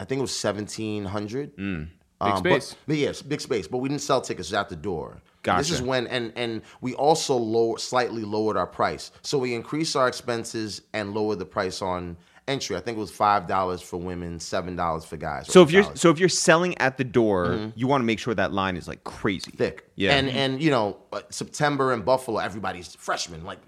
I 0.00 0.04
think 0.04 0.18
it 0.18 0.22
was 0.22 0.36
seventeen 0.36 1.04
hundred. 1.04 1.56
Mm. 1.56 1.88
Big 2.18 2.42
but, 2.42 2.62
space. 2.62 2.76
but 2.86 2.96
yes, 2.96 3.20
big 3.20 3.42
space. 3.42 3.68
But 3.68 3.78
we 3.78 3.90
didn't 3.90 4.00
sell 4.00 4.22
tickets 4.22 4.52
at 4.54 4.70
the 4.70 4.76
door. 4.76 5.20
Gotcha. 5.42 5.58
This 5.58 5.70
is 5.70 5.82
when, 5.82 6.06
and 6.06 6.32
and 6.34 6.62
we 6.80 6.94
also 6.94 7.36
lower, 7.36 7.78
slightly 7.78 8.22
lowered 8.24 8.56
our 8.56 8.66
price. 8.66 9.12
So 9.22 9.38
we 9.38 9.54
increased 9.54 9.94
our 9.94 10.08
expenses 10.08 10.82
and 10.94 11.14
lowered 11.14 11.38
the 11.38 11.44
price 11.44 11.82
on 11.82 12.16
entry. 12.48 12.76
I 12.76 12.80
think 12.80 12.96
it 12.96 13.00
was 13.00 13.10
five 13.10 13.46
dollars 13.46 13.80
for 13.82 13.96
women, 13.98 14.38
seven 14.40 14.76
dollars 14.76 15.04
for 15.04 15.16
guys. 15.16 15.46
So 15.52 15.62
if 15.62 15.70
you're 15.70 15.84
so 15.96 16.10
if 16.10 16.18
you're 16.18 16.28
selling 16.28 16.76
at 16.78 16.96
the 16.98 17.04
door, 17.04 17.72
you 17.74 17.86
want 17.86 18.02
to 18.02 18.06
make 18.06 18.18
sure 18.18 18.34
that 18.34 18.52
line 18.52 18.76
is 18.76 18.86
like 18.88 19.04
crazy 19.04 19.50
thick, 19.50 19.88
Yeah. 19.96 20.14
and 20.16 20.28
and 20.28 20.62
you 20.62 20.70
know 20.70 20.98
uh, 21.12 21.20
September 21.30 21.92
in 21.92 22.02
Buffalo, 22.02 22.38
everybody's 22.38 22.94
freshmen. 22.94 23.44
Like 23.44 23.58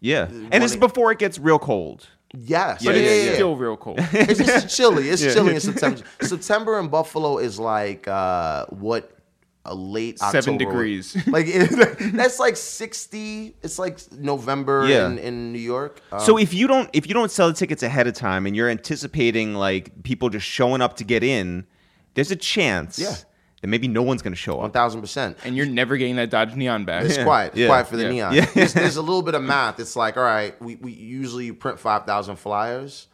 Yeah, 0.00 0.26
and 0.28 0.62
this 0.62 0.72
is 0.72 0.76
before 0.76 1.12
it 1.12 1.18
gets 1.18 1.38
real 1.38 1.58
cold. 1.58 2.06
yes, 2.36 2.84
But 2.84 2.94
yeah, 2.94 3.00
it's 3.02 3.24
yeah, 3.24 3.30
yeah. 3.30 3.34
still 3.34 3.56
real 3.56 3.76
cold. 3.76 3.98
it's, 4.12 4.40
it's 4.40 4.76
chilly. 4.76 5.08
It's 5.08 5.20
chilly 5.22 5.54
in 5.54 5.60
September. 5.60 6.02
September 6.22 6.78
in 6.78 6.88
Buffalo 6.88 7.38
is 7.38 7.58
like 7.58 8.06
uh, 8.08 8.66
what 8.70 9.16
a 9.66 9.74
late 9.74 10.18
Seven 10.18 10.56
degrees. 10.56 11.16
Like 11.26 11.46
it- 11.48 11.70
that's 12.14 12.38
like 12.38 12.56
sixty. 12.56 13.54
It's 13.62 13.78
like 13.78 13.98
November 14.12 14.86
Yeah. 14.88 15.06
in, 15.06 15.18
in 15.18 15.52
New 15.52 15.58
York. 15.58 16.00
Um, 16.12 16.20
So 16.20 16.38
if 16.38 16.54
you 16.54 16.66
don't 16.66 16.88
if 16.92 17.06
you 17.06 17.14
don't 17.14 17.30
sell 17.30 17.48
the 17.48 17.54
tickets 17.54 17.82
ahead 17.82 18.06
of 18.06 18.14
time 18.14 18.46
and 18.46 18.56
you're 18.56 18.68
anticipating 18.70 19.54
like 19.54 20.02
people 20.02 20.30
just 20.30 20.46
showing 20.46 20.80
up 20.80 20.96
to 20.96 21.04
get 21.04 21.22
in, 21.22 21.66
there's 22.14 22.30
a 22.30 22.36
chance 22.36 22.98
Yeah. 22.98 23.14
that 23.60 23.66
maybe 23.68 23.86
no 23.86 24.02
one's 24.02 24.22
going 24.22 24.32
to 24.32 24.36
show 24.40 24.60
up. 24.60 24.72
thousand 24.72 25.02
percent. 25.02 25.36
and 25.44 25.54
you're 25.56 25.66
never 25.66 25.96
getting 25.98 26.16
that 26.16 26.30
Dodge 26.30 26.54
Neon 26.56 26.84
back. 26.86 27.04
It's 27.04 27.18
quiet. 27.18 27.48
It's 27.48 27.58
Yeah. 27.58 27.66
quiet 27.66 27.86
for 27.88 27.96
the 27.98 28.04
Yeah. 28.04 28.10
neon. 28.10 28.34
Yeah. 28.34 28.46
There's, 28.54 28.72
there's 28.72 28.96
a 29.02 29.02
little 29.02 29.22
bit 29.22 29.34
of 29.34 29.42
math. 29.42 29.78
It's 29.78 29.94
like, 29.94 30.16
all 30.16 30.22
right, 30.22 30.60
we, 30.62 30.76
we 30.76 30.92
usually 30.92 31.52
print 31.52 31.78
5,000 31.78 32.36
flyers. 32.36 33.08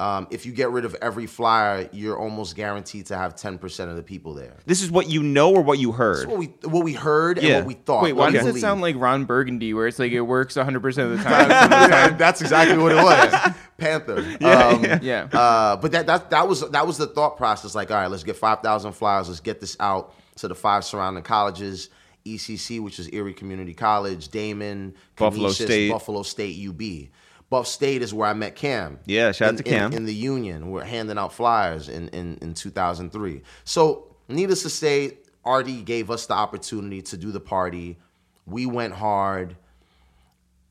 Um, 0.00 0.28
if 0.30 0.46
you 0.46 0.52
get 0.52 0.70
rid 0.70 0.86
of 0.86 0.96
every 1.02 1.26
flyer, 1.26 1.86
you're 1.92 2.18
almost 2.18 2.56
guaranteed 2.56 3.04
to 3.06 3.18
have 3.18 3.34
10% 3.34 3.90
of 3.90 3.96
the 3.96 4.02
people 4.02 4.32
there. 4.32 4.56
This 4.64 4.82
is 4.82 4.90
what 4.90 5.10
you 5.10 5.22
know 5.22 5.52
or 5.52 5.60
what 5.60 5.78
you 5.78 5.92
heard. 5.92 6.20
That's 6.20 6.26
what 6.26 6.38
we 6.38 6.46
what 6.62 6.84
we 6.84 6.94
heard 6.94 7.36
and 7.36 7.56
what 7.56 7.66
we 7.66 7.74
thought. 7.74 8.02
Wait, 8.04 8.14
why 8.14 8.28
we 8.28 8.32
does 8.32 8.46
it 8.46 8.60
sound 8.60 8.80
like 8.80 8.96
Ron 8.96 9.26
Burgundy, 9.26 9.74
where 9.74 9.86
it's 9.86 9.98
like 9.98 10.12
it 10.12 10.22
works 10.22 10.56
100 10.56 10.80
percent 10.82 11.12
of 11.12 11.18
the 11.18 11.24
time? 11.24 12.16
That's 12.16 12.40
exactly 12.40 12.78
what 12.78 12.92
it 12.92 12.96
was. 12.96 13.54
Panther. 13.76 14.20
Um, 14.50 14.84
yeah. 15.02 15.28
Uh, 15.32 15.76
but 15.76 15.92
that, 15.92 16.06
that 16.06 16.30
that 16.30 16.48
was 16.48 16.68
that 16.70 16.86
was 16.86 16.96
the 16.96 17.06
thought 17.06 17.36
process. 17.36 17.74
Like, 17.74 17.90
all 17.90 17.98
right, 17.98 18.10
let's 18.10 18.24
get 18.24 18.36
five 18.36 18.60
thousand 18.60 18.92
flyers. 18.92 19.28
Let's 19.28 19.40
get 19.40 19.60
this 19.60 19.76
out 19.78 20.14
to 20.36 20.48
the 20.48 20.54
five 20.54 20.84
surrounding 20.84 21.22
colleges. 21.22 21.90
ECC, 22.24 22.80
which 22.80 22.98
is 22.98 23.08
Erie 23.12 23.32
Community 23.32 23.74
College, 23.74 24.28
Daemen, 24.28 24.94
Buffalo 25.16 25.48
Canisius, 25.48 25.68
State. 25.68 25.90
Buffalo 25.90 26.22
State, 26.22 26.68
UB. 26.68 27.08
Buff 27.50 27.66
State 27.66 28.00
is 28.00 28.14
where 28.14 28.28
I 28.28 28.32
met 28.32 28.54
Kam. 28.54 29.00
Yeah, 29.06 29.32
shout 29.32 29.50
out 29.50 29.56
to 29.56 29.64
Kam. 29.64 29.90
In, 29.92 29.98
in 29.98 30.04
the 30.06 30.14
Union, 30.14 30.70
we're 30.70 30.84
handing 30.84 31.18
out 31.18 31.32
flyers 31.32 31.88
in, 31.88 32.08
in, 32.08 32.38
in 32.40 32.54
2003. 32.54 33.42
So, 33.64 34.06
needless 34.28 34.62
to 34.62 34.70
say, 34.70 35.18
Artie 35.44 35.82
gave 35.82 36.10
us 36.10 36.26
the 36.26 36.34
opportunity 36.34 37.02
to 37.02 37.16
do 37.16 37.32
the 37.32 37.40
party. 37.40 37.98
We 38.46 38.66
went 38.66 38.94
hard. 38.94 39.56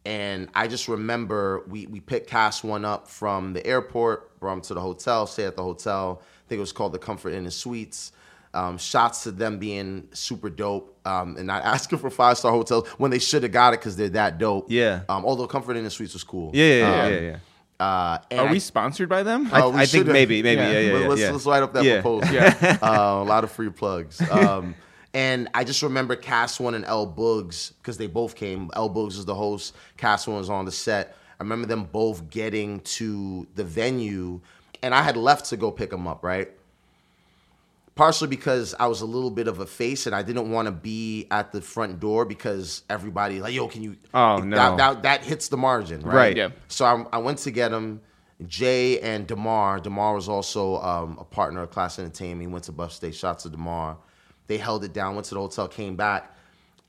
And 0.05 0.47
I 0.55 0.67
just 0.67 0.87
remember 0.87 1.65
we, 1.67 1.85
we 1.87 1.99
picked 1.99 2.29
Kast 2.29 2.63
One 2.63 2.85
up 2.85 3.09
from 3.09 3.51
the 3.51 3.65
airport, 3.67 4.39
brought 4.39 4.53
him 4.53 4.61
to 4.61 4.73
the 4.73 4.81
hotel, 4.81 5.27
stay 5.27 5.43
at 5.43 5.57
the 5.57 5.63
hotel. 5.63 6.21
I 6.21 6.47
think 6.47 6.57
it 6.57 6.61
was 6.61 6.71
called 6.71 6.93
the 6.93 6.99
Comfort 6.99 7.33
Inn 7.33 7.43
and 7.43 7.53
Suites. 7.53 8.13
Um, 8.51 8.79
shots 8.79 9.23
to 9.23 9.31
them 9.31 9.59
being 9.59 10.07
super 10.11 10.49
dope 10.49 10.97
um, 11.05 11.37
and 11.37 11.45
not 11.45 11.63
asking 11.75 11.99
for 11.99 12.09
five 12.09 12.37
star 12.37 12.51
hotels 12.51 12.87
when 12.97 13.11
they 13.11 13.19
should 13.19 13.43
have 13.43 13.51
got 13.51 13.73
it 13.75 13.79
because 13.79 13.95
they're 13.95 14.09
that 14.09 14.39
dope. 14.39 14.71
Yeah. 14.71 15.01
Um, 15.07 15.23
although 15.25 15.45
Comfort 15.45 15.77
Inn 15.77 15.83
and 15.83 15.91
Suites 15.91 16.13
was 16.13 16.23
cool. 16.23 16.49
yeah, 16.53 16.65
yeah, 16.65 17.07
yeah, 17.07 17.17
Um, 17.17 17.23
yeah. 17.23 17.37
Uh, 17.79 18.17
Are 18.41 18.47
I- 18.47 18.51
we 18.51 18.59
sponsored 18.59 19.07
by 19.07 19.21
them? 19.23 19.49
I, 19.53 19.61
Oh, 19.61 19.71
I 19.71 19.85
think 19.85 20.07
maybe, 20.07 20.41
maybe, 20.43 20.61
yeah, 20.61 20.71
Yeah. 20.71 20.79
yeah, 20.99 21.07
let's, 21.07 21.21
yeah. 21.21 21.31
let's 21.31 21.45
write 21.45 21.63
up 21.63 21.73
that 21.73 21.83
Yeah. 21.83 22.01
proposal. 22.01 22.33
Yeah. 22.33 22.77
uh, 22.81 23.21
a 23.21 23.23
lot 23.23 23.43
of 23.43 23.51
free 23.51 23.69
plugs. 23.69 24.19
Um, 24.31 24.73
and 25.13 25.47
I 25.53 25.63
just 25.63 25.81
remember 25.83 26.15
Kast 26.15 26.59
One 26.59 26.73
and 26.75 26.85
L 26.85 27.05
Boogs 27.07 27.71
because 27.81 27.97
they 27.97 28.07
both 28.07 28.35
came. 28.35 28.69
L 28.75 28.89
Boogs 28.89 29.15
was 29.15 29.25
the 29.25 29.33
host. 29.35 29.75
Kast 29.97 30.27
One 30.27 30.37
was 30.37 30.49
on 30.49 30.65
the 30.65 30.71
set. 30.71 31.15
I 31.39 31.43
remember 31.43 31.67
them 31.67 31.85
both 31.85 32.29
getting 32.29 32.79
to 32.81 33.47
the 33.55 33.63
venue, 33.63 34.41
and 34.83 34.93
I 34.93 35.01
had 35.01 35.17
left 35.17 35.45
to 35.51 35.57
go 35.57 35.71
pick 35.71 35.89
them 35.91 36.05
up. 36.07 36.23
Right. 36.23 36.51
Partially 37.99 38.29
because 38.29 38.73
I 38.79 38.87
was 38.87 39.01
a 39.01 39.05
little 39.05 39.29
bit 39.29 39.49
of 39.49 39.59
a 39.59 39.65
face 39.65 40.05
and 40.05 40.15
I 40.15 40.21
didn't 40.23 40.49
want 40.49 40.67
to 40.67 40.71
be 40.71 41.27
at 41.31 41.51
the 41.51 41.59
front 41.59 41.99
door 41.99 42.23
because 42.23 42.83
everybody 42.89 43.41
like, 43.41 43.53
yo, 43.53 43.67
can 43.67 43.83
you? 43.83 43.97
Oh, 44.13 44.37
that, 44.37 44.45
no. 44.45 44.77
That, 44.77 45.03
that 45.03 45.21
hits 45.21 45.49
the 45.49 45.57
margin, 45.57 45.99
right? 46.03 46.15
Right. 46.15 46.37
Yeah. 46.37 46.51
So 46.69 46.85
I, 46.85 47.05
I 47.11 47.17
went 47.17 47.39
to 47.39 47.51
get 47.51 47.73
him. 47.73 47.99
Jay 48.47 49.01
and 49.01 49.27
Demar. 49.27 49.81
Demar 49.81 50.15
was 50.15 50.29
also 50.29 50.77
um, 50.77 51.17
a 51.19 51.25
partner 51.25 51.61
of 51.61 51.71
Class 51.71 51.99
Entertainment. 51.99 52.39
He 52.39 52.47
went 52.47 52.63
to 52.63 52.71
Buff 52.71 52.93
State. 52.93 53.15
Shots 53.15 53.43
to 53.43 53.49
Demar. 53.49 53.97
They 54.47 54.57
held 54.57 54.85
it 54.85 54.93
down. 54.93 55.15
Went 55.15 55.25
to 55.27 55.33
the 55.33 55.41
hotel. 55.41 55.67
Came 55.67 55.97
back. 55.97 56.33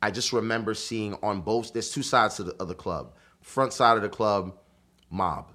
I 0.00 0.12
just 0.12 0.32
remember 0.32 0.74
seeing 0.74 1.16
on 1.24 1.40
both. 1.40 1.72
There's 1.72 1.90
two 1.90 2.04
sides 2.04 2.36
to 2.36 2.44
the, 2.44 2.54
of 2.62 2.68
the 2.68 2.76
club. 2.76 3.14
Front 3.40 3.72
side 3.72 3.96
of 3.96 4.04
the 4.04 4.08
club, 4.08 4.56
mob. 5.10 5.50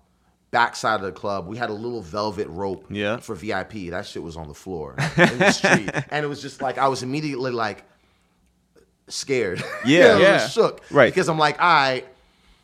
Back 0.52 0.76
side 0.76 0.96
of 0.96 1.02
the 1.02 1.12
club, 1.12 1.48
we 1.48 1.58
had 1.58 1.70
a 1.70 1.74
little 1.74 2.02
velvet 2.02 2.48
rope 2.48 2.86
Yeah. 2.90 3.18
for 3.18 3.36
VIP. 3.36 3.90
That 3.90 4.06
shit 4.06 4.24
was 4.24 4.38
on 4.38 4.48
the 4.48 4.54
floor 4.54 4.96
in 5.18 5.38
the 5.40 5.52
street, 5.52 5.90
and 6.10 6.24
it 6.24 6.28
was 6.30 6.42
just 6.42 6.62
like 6.62 6.78
I 6.78 6.88
was 6.88 7.04
immediately 7.04 7.52
like 7.52 7.84
scared. 9.08 9.64
Yeah. 9.86 10.06
I 10.06 10.14
was 10.14 10.22
Yeah. 10.22 10.48
shook. 10.48 10.82
Right. 10.92 11.12
Because 11.14 11.28
I'm 11.30 11.38
like, 11.38 11.62
all 11.62 11.68
right, 11.68 12.08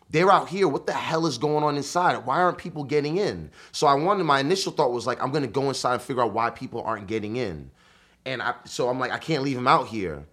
they're 0.09 0.31
out 0.31 0.49
here. 0.49 0.67
What 0.67 0.85
the 0.87 0.93
hell 0.93 1.25
is 1.27 1.37
going 1.37 1.63
on 1.63 1.75
inside? 1.77 2.25
Why 2.25 2.37
aren't 2.41 2.57
people 2.57 2.83
getting 2.83 3.17
in? 3.17 3.51
So 3.71 3.87
I 3.87 3.93
wanted. 3.95 4.23
My 4.23 4.39
initial 4.39 4.71
thought 4.71 4.91
was 4.91 5.05
like, 5.07 5.21
I'm 5.21 5.31
gonna 5.31 5.47
go 5.47 5.67
inside 5.69 5.93
and 5.95 6.01
figure 6.01 6.23
out 6.23 6.33
why 6.33 6.49
people 6.49 6.81
aren't 6.83 7.07
getting 7.07 7.35
in. 7.35 7.71
And 8.25 8.41
I, 8.41 8.53
so 8.65 8.87
I'm 8.89 8.99
like, 8.99 9.11
I 9.11 9.17
can't 9.17 9.43
leave 9.43 9.55
them 9.55 9.67
out 9.67 9.87
here. 9.87 10.23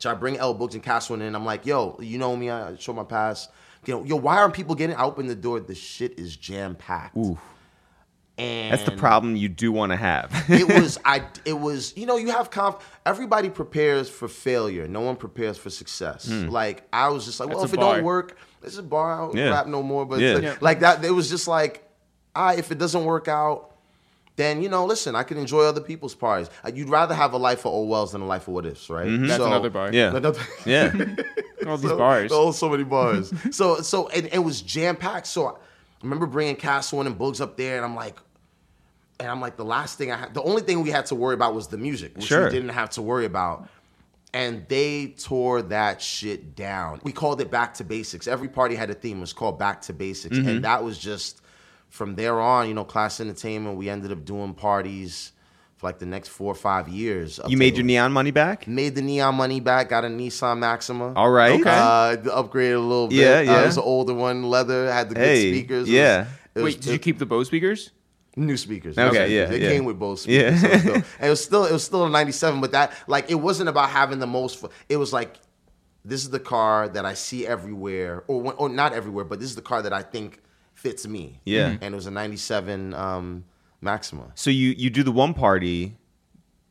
So 0.00 0.10
I 0.10 0.14
bring 0.14 0.36
L 0.38 0.54
Boogs 0.54 0.74
and 0.74 0.82
Castle 0.82 1.20
in. 1.20 1.34
I'm 1.34 1.44
like, 1.44 1.66
yo, 1.66 1.96
you 2.00 2.18
know 2.18 2.34
me. 2.36 2.50
I 2.50 2.76
show 2.76 2.92
my 2.92 3.04
pass. 3.04 3.48
You 3.88 3.94
know, 3.94 4.04
yo, 4.04 4.16
why 4.16 4.38
aren't 4.38 4.54
people 4.54 4.74
getting? 4.74 4.96
I 4.96 5.02
open 5.04 5.26
the 5.26 5.34
door. 5.34 5.60
The 5.60 5.74
shit 5.74 6.18
is 6.18 6.36
jam 6.36 6.74
packed. 6.74 7.16
And 8.36 8.72
That's 8.72 8.82
the 8.82 8.96
problem 8.96 9.36
you 9.36 9.48
do 9.48 9.70
want 9.70 9.92
to 9.92 9.96
have. 9.96 10.32
it 10.48 10.66
was 10.82 10.98
I 11.04 11.22
it 11.44 11.52
was 11.52 11.96
you 11.96 12.04
know 12.04 12.16
you 12.16 12.32
have 12.32 12.50
conf 12.50 12.76
everybody 13.06 13.48
prepares 13.48 14.10
for 14.10 14.26
failure 14.26 14.88
no 14.88 15.02
one 15.02 15.14
prepares 15.14 15.56
for 15.56 15.70
success 15.70 16.26
Hmm. 16.26 16.48
like 16.48 16.82
I 16.92 17.10
was 17.10 17.24
just 17.26 17.38
like 17.38 17.48
well 17.50 17.60
That's 17.60 17.72
if 17.72 17.78
a 17.78 17.80
it 17.80 17.84
don't 17.86 18.02
work 18.02 18.36
this 18.60 18.72
is 18.72 18.78
a 18.78 18.82
bar 18.82 19.12
I 19.12 19.18
don't 19.18 19.36
Yeah. 19.36 19.50
rap 19.50 19.68
no 19.68 19.84
more 19.84 20.04
but 20.04 20.18
Yeah. 20.18 20.34
like, 20.34 20.42
Yeah. 20.42 20.56
like 20.60 20.80
that 20.80 21.04
it 21.04 21.12
was 21.12 21.30
just 21.30 21.46
like 21.46 21.88
I 22.34 22.56
if 22.56 22.72
it 22.72 22.78
doesn't 22.78 23.04
work 23.04 23.28
out 23.28 23.73
then 24.36 24.62
you 24.62 24.68
know 24.68 24.84
listen 24.84 25.14
I 25.14 25.22
can 25.22 25.36
enjoy 25.38 25.62
other 25.64 25.80
people's 25.80 26.14
parties 26.14 26.50
Uh, 26.64 26.70
you'd 26.74 26.88
rather 26.88 27.14
have 27.14 27.32
a 27.32 27.36
life 27.36 27.60
of 27.60 27.66
old 27.66 27.88
wells 27.88 28.12
than 28.12 28.20
a 28.20 28.26
life 28.26 28.48
of 28.48 28.54
what 28.54 28.66
ifs 28.66 28.90
right 28.90 29.06
That's 29.06 29.42
another 29.42 29.70
bar. 29.70 29.88
Mm-hmm. 29.88 29.94
yeah. 29.96 30.16
Another- 30.16 30.40
yeah. 30.66 30.92
All 31.70 31.78
these 31.78 31.90
so, 31.90 31.96
bars. 31.98 32.30
Oh, 32.32 32.50
so 32.52 32.68
many 32.68 32.84
bars. 32.84 33.32
so 33.56 33.76
so 33.80 34.08
and 34.08 34.28
it 34.32 34.38
was 34.40 34.60
jam 34.60 34.96
packed. 34.96 35.26
So 35.26 35.46
I 35.48 35.52
remember 36.02 36.26
bringing 36.26 36.56
Castle 36.56 37.00
and 37.00 37.18
Boogs 37.18 37.40
up 37.40 37.56
there, 37.56 37.76
and 37.76 37.84
I'm 37.86 37.94
like, 37.96 38.18
and 39.18 39.28
I'm 39.30 39.40
like, 39.40 39.56
the 39.56 39.64
last 39.64 39.96
thing 39.96 40.12
I 40.12 40.16
had, 40.18 40.34
the 40.34 40.42
only 40.42 40.60
thing 40.60 40.82
we 40.82 40.90
had 40.90 41.06
to 41.06 41.14
worry 41.14 41.32
about 41.34 41.54
was 41.54 41.68
the 41.68 41.78
music, 41.78 42.16
which 42.16 42.26
Sure. 42.26 42.44
we 42.44 42.50
didn't 42.50 42.70
have 42.70 42.90
to 42.90 43.02
worry 43.02 43.24
about. 43.24 43.68
and 44.34 44.66
they 44.68 45.14
tore 45.16 45.62
that 45.62 46.02
shit 46.02 46.54
down. 46.56 47.00
We 47.04 47.12
called 47.12 47.40
it 47.40 47.50
Back 47.50 47.74
to 47.74 47.84
Basics. 47.84 48.26
Every 48.26 48.48
party 48.48 48.74
had 48.74 48.90
a 48.90 48.94
theme. 48.94 49.18
It 49.18 49.20
was 49.20 49.32
called 49.32 49.58
Back 49.58 49.80
to 49.82 49.92
Basics, 49.94 50.36
Mm-hmm. 50.36 50.48
and 50.48 50.64
that 50.64 50.82
was 50.84 50.98
just 50.98 51.40
from 51.88 52.14
there 52.14 52.40
on. 52.40 52.68
You 52.68 52.74
know, 52.74 52.84
class 52.84 53.20
entertainment. 53.20 53.76
We 53.76 53.88
ended 53.88 54.12
up 54.12 54.24
doing 54.24 54.54
parties 54.54 55.32
for 55.76 55.86
like 55.88 55.98
the 55.98 56.06
next 56.06 56.28
four 56.28 56.50
or 56.52 56.54
five 56.56 56.88
years. 56.88 57.40
You 57.48 57.56
made 57.56 57.76
your 57.76 57.84
neon 57.84 58.12
money 58.12 58.30
back? 58.30 58.66
Made 58.68 58.94
the 58.94 59.02
neon 59.02 59.34
money 59.34 59.60
back. 59.60 59.88
Got 59.88 60.04
a 60.04 60.08
Nissan 60.08 60.58
Maxima. 60.58 61.12
All 61.14 61.30
right. 61.30 61.60
Okay. 61.60 61.70
Uh, 61.70 62.16
upgraded 62.42 62.76
a 62.76 62.78
little 62.78 63.08
bit. 63.08 63.16
Yeah, 63.18 63.38
Uh, 63.38 63.40
yeah. 63.42 63.62
it 63.62 63.66
was 63.66 63.76
an 63.76 63.82
older 63.84 64.14
one, 64.14 64.44
leather. 64.44 64.90
Had 64.92 65.08
the 65.10 65.14
good 65.16 65.24
Hey, 65.24 65.52
speakers. 65.52 65.88
It 65.88 65.92
yeah. 65.92 66.18
was- 66.18 66.26
it 66.56 66.60
was- 66.62 66.74
Wait, 66.74 66.80
did 66.82 66.92
you 66.92 66.98
keep 66.98 67.18
the 67.18 67.26
Bose 67.26 67.48
speakers? 67.48 67.90
New 68.36 68.56
speakers. 68.56 68.98
Okay, 68.98 69.04
New 69.06 69.10
speakers. 69.14 69.30
yeah, 69.30 69.44
They 69.46 69.60
yeah. 69.62 69.68
came 69.70 69.84
with 69.84 69.96
both 69.98 70.18
speakers. 70.20 70.60
Yeah. 70.62 70.68
So 70.68 70.68
it, 70.68 70.72
was 70.72 70.80
still, 70.82 70.94
and 71.20 71.26
it 71.26 71.30
was 71.30 71.40
still 71.44 71.64
it 71.66 71.72
was 71.72 71.84
still 71.84 72.04
a 72.04 72.10
'97, 72.10 72.60
but 72.60 72.72
that 72.72 72.92
like 73.06 73.30
it 73.30 73.36
wasn't 73.36 73.68
about 73.68 73.90
having 73.90 74.18
the 74.18 74.26
most. 74.26 74.58
fu- 74.58 74.70
It 74.88 74.96
was 74.96 75.12
like 75.12 75.36
this 76.04 76.22
is 76.24 76.30
the 76.30 76.40
car 76.40 76.88
that 76.88 77.04
I 77.04 77.14
see 77.14 77.46
everywhere, 77.46 78.24
or 78.26 78.52
or 78.54 78.68
not 78.68 78.92
everywhere, 78.92 79.24
but 79.24 79.38
this 79.38 79.48
is 79.50 79.54
the 79.54 79.62
car 79.62 79.82
that 79.82 79.92
I 79.92 80.02
think 80.02 80.40
fits 80.84 81.06
me. 81.08 81.40
Yeah. 81.44 81.76
and 81.80 81.94
it 81.94 81.96
was 81.96 82.06
a 82.06 82.10
'97 82.12 82.92
um, 82.94 83.44
Maxima, 83.80 84.30
So 84.34 84.50
you 84.50 84.68
you 84.76 84.88
do 84.90 85.02
the 85.02 85.12
one 85.12 85.34
party, 85.34 85.96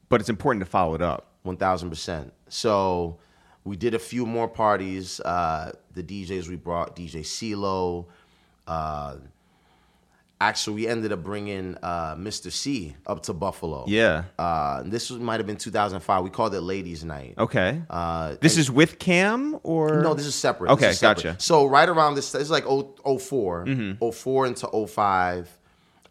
but 0.10 0.22
it's 0.22 0.30
important 0.30 0.64
to 0.66 0.70
follow 0.70 0.94
it 0.96 1.02
up. 1.02 1.22
one 1.44 1.58
thousand 1.58 1.90
percent. 1.90 2.32
So 2.48 3.18
we 3.66 3.76
did 3.76 3.94
a 3.94 4.00
few 4.00 4.26
more 4.26 4.48
parties. 4.48 5.20
Uh, 5.20 5.72
the 5.94 6.04
DJs 6.04 6.48
we 6.48 6.56
brought, 6.56 6.96
DJ 6.96 7.22
CeeLo. 7.22 8.06
Uh, 8.68 9.16
actually, 10.48 10.76
we 10.76 10.88
ended 10.88 11.12
up 11.12 11.24
bringing 11.24 11.78
uh, 11.84 12.16
Mr. 12.16 12.52
Cee 12.52 12.96
up 13.08 13.24
to 13.24 13.34
Buffalo. 13.34 13.86
Yeah. 13.88 14.24
Uh, 14.40 14.84
this 14.86 15.10
was, 15.10 15.20
might 15.20 15.40
have 15.40 15.48
been 15.48 15.58
2005. 15.58 16.24
We 16.24 16.30
called 16.30 16.54
it 16.56 16.62
Ladies 16.62 17.04
Night. 17.04 17.36
Okay. 17.38 17.82
Uh, 17.90 18.36
this 18.42 18.58
is 18.58 18.70
with 18.72 19.00
Kam 19.00 19.60
or 19.64 20.02
no, 20.02 20.14
this 20.14 20.26
is 20.26 20.36
separate. 20.36 20.72
Okay, 20.72 20.90
is 20.90 21.00
separate. 21.00 21.24
gotcha. 21.24 21.42
So 21.42 21.66
right 21.66 21.88
around 21.90 22.16
this, 22.16 22.34
it's 22.36 22.50
like 22.50 22.64
0, 22.64 22.94
04, 23.20 23.66
Mm-hmm. 23.66 24.10
04 24.10 24.46
into 24.48 24.88
05. 24.88 25.58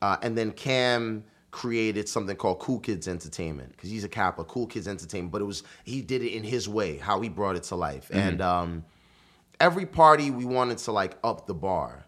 Uh, 0.00 0.16
and 0.22 0.36
then 0.36 0.50
Kam 0.52 1.24
created 1.52 2.08
something 2.08 2.34
called 2.34 2.58
Cool 2.58 2.80
Kids 2.80 3.06
Entertainment 3.06 3.72
because 3.72 3.90
he's 3.90 4.04
a 4.04 4.08
Kappa, 4.08 4.44
Cool 4.44 4.66
Kids 4.66 4.88
Entertainment. 4.88 5.30
But 5.32 5.42
it 5.42 5.44
was, 5.44 5.62
he 5.84 6.00
did 6.02 6.22
it 6.22 6.32
in 6.34 6.42
his 6.42 6.68
way, 6.68 6.96
how 6.96 7.20
he 7.20 7.28
brought 7.28 7.56
it 7.56 7.64
to 7.64 7.76
life. 7.76 8.08
Mm-hmm. 8.08 8.18
And 8.18 8.40
um, 8.40 8.84
every 9.60 9.86
party 9.86 10.30
we 10.30 10.44
wanted 10.44 10.78
to 10.78 10.92
like 10.92 11.16
up 11.22 11.46
the 11.46 11.54
bar. 11.54 12.01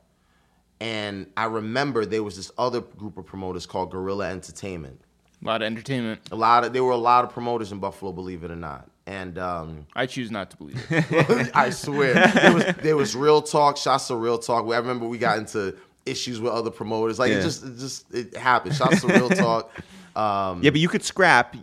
And 0.80 1.26
I 1.36 1.44
remember 1.44 2.04
there 2.04 2.22
was 2.22 2.36
this 2.36 2.50
other 2.58 2.80
group 2.80 3.16
of 3.16 3.26
promoters 3.26 3.64
called 3.66 3.90
Gorilla 3.90 4.30
Entertainment. 4.30 5.00
A 5.42 5.46
lot 5.46 5.62
of 5.62 5.66
entertainment. 5.66 6.20
A 6.32 6.36
lot 6.36 6.64
of 6.64 6.72
there 6.72 6.82
were 6.84 6.92
a 6.92 6.96
lot 6.96 7.24
of 7.24 7.30
promoters 7.30 7.70
in 7.72 7.78
Buffalo, 7.78 8.12
believe 8.12 8.44
it 8.44 8.50
or 8.50 8.56
not. 8.56 8.88
And 9.06 9.38
um, 9.38 9.86
I 9.94 10.06
choose 10.06 10.30
not 10.30 10.50
to 10.52 10.56
believe 10.56 10.82
it. 10.90 11.50
I 11.54 11.68
swear 11.70 12.14
there 12.14 12.52
was 12.54 12.64
there 12.82 12.96
was 12.96 13.14
real 13.14 13.42
talk. 13.42 13.76
Shots 13.76 14.08
of 14.10 14.20
real 14.20 14.38
talk. 14.38 14.64
I 14.66 14.76
remember 14.78 15.06
we 15.06 15.18
got 15.18 15.38
into 15.38 15.76
issues 16.06 16.40
with 16.40 16.52
other 16.52 16.70
promoters. 16.70 17.18
Like 17.18 17.30
Yeah. 17.30 17.38
it 17.38 17.42
just 17.42 17.64
it 17.64 17.78
just 17.78 18.14
it 18.14 18.36
happened. 18.36 18.74
Shots 18.74 19.04
of 19.04 19.10
real 19.10 19.28
talk. 19.28 19.70
Um, 20.16 20.62
Yeah, 20.62 20.70
but 20.70 20.78
you 20.78 20.86
could 20.88 21.02
scrap 21.02 21.56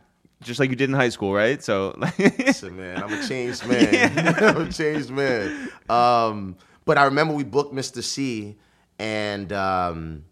just 0.43 0.59
like 0.59 0.69
you 0.69 0.75
did 0.75 0.89
in 0.89 0.93
high 0.95 1.07
school, 1.07 1.33
right? 1.33 1.63
So 1.63 1.95
Listen, 2.19 2.75
man, 2.75 3.01
I'm 3.01 3.13
a 3.13 3.25
changed 3.25 3.65
man. 3.65 4.35
I'm 4.43 4.67
a 4.67 4.71
changed 4.73 5.09
man. 5.09 5.71
Um, 5.89 6.57
but 6.83 6.97
I 6.97 7.05
remember 7.05 7.33
we 7.33 7.45
booked 7.45 7.73
Mr. 7.73 8.03
Cee 8.03 8.57
and 9.01 9.51
um, 9.51 10.25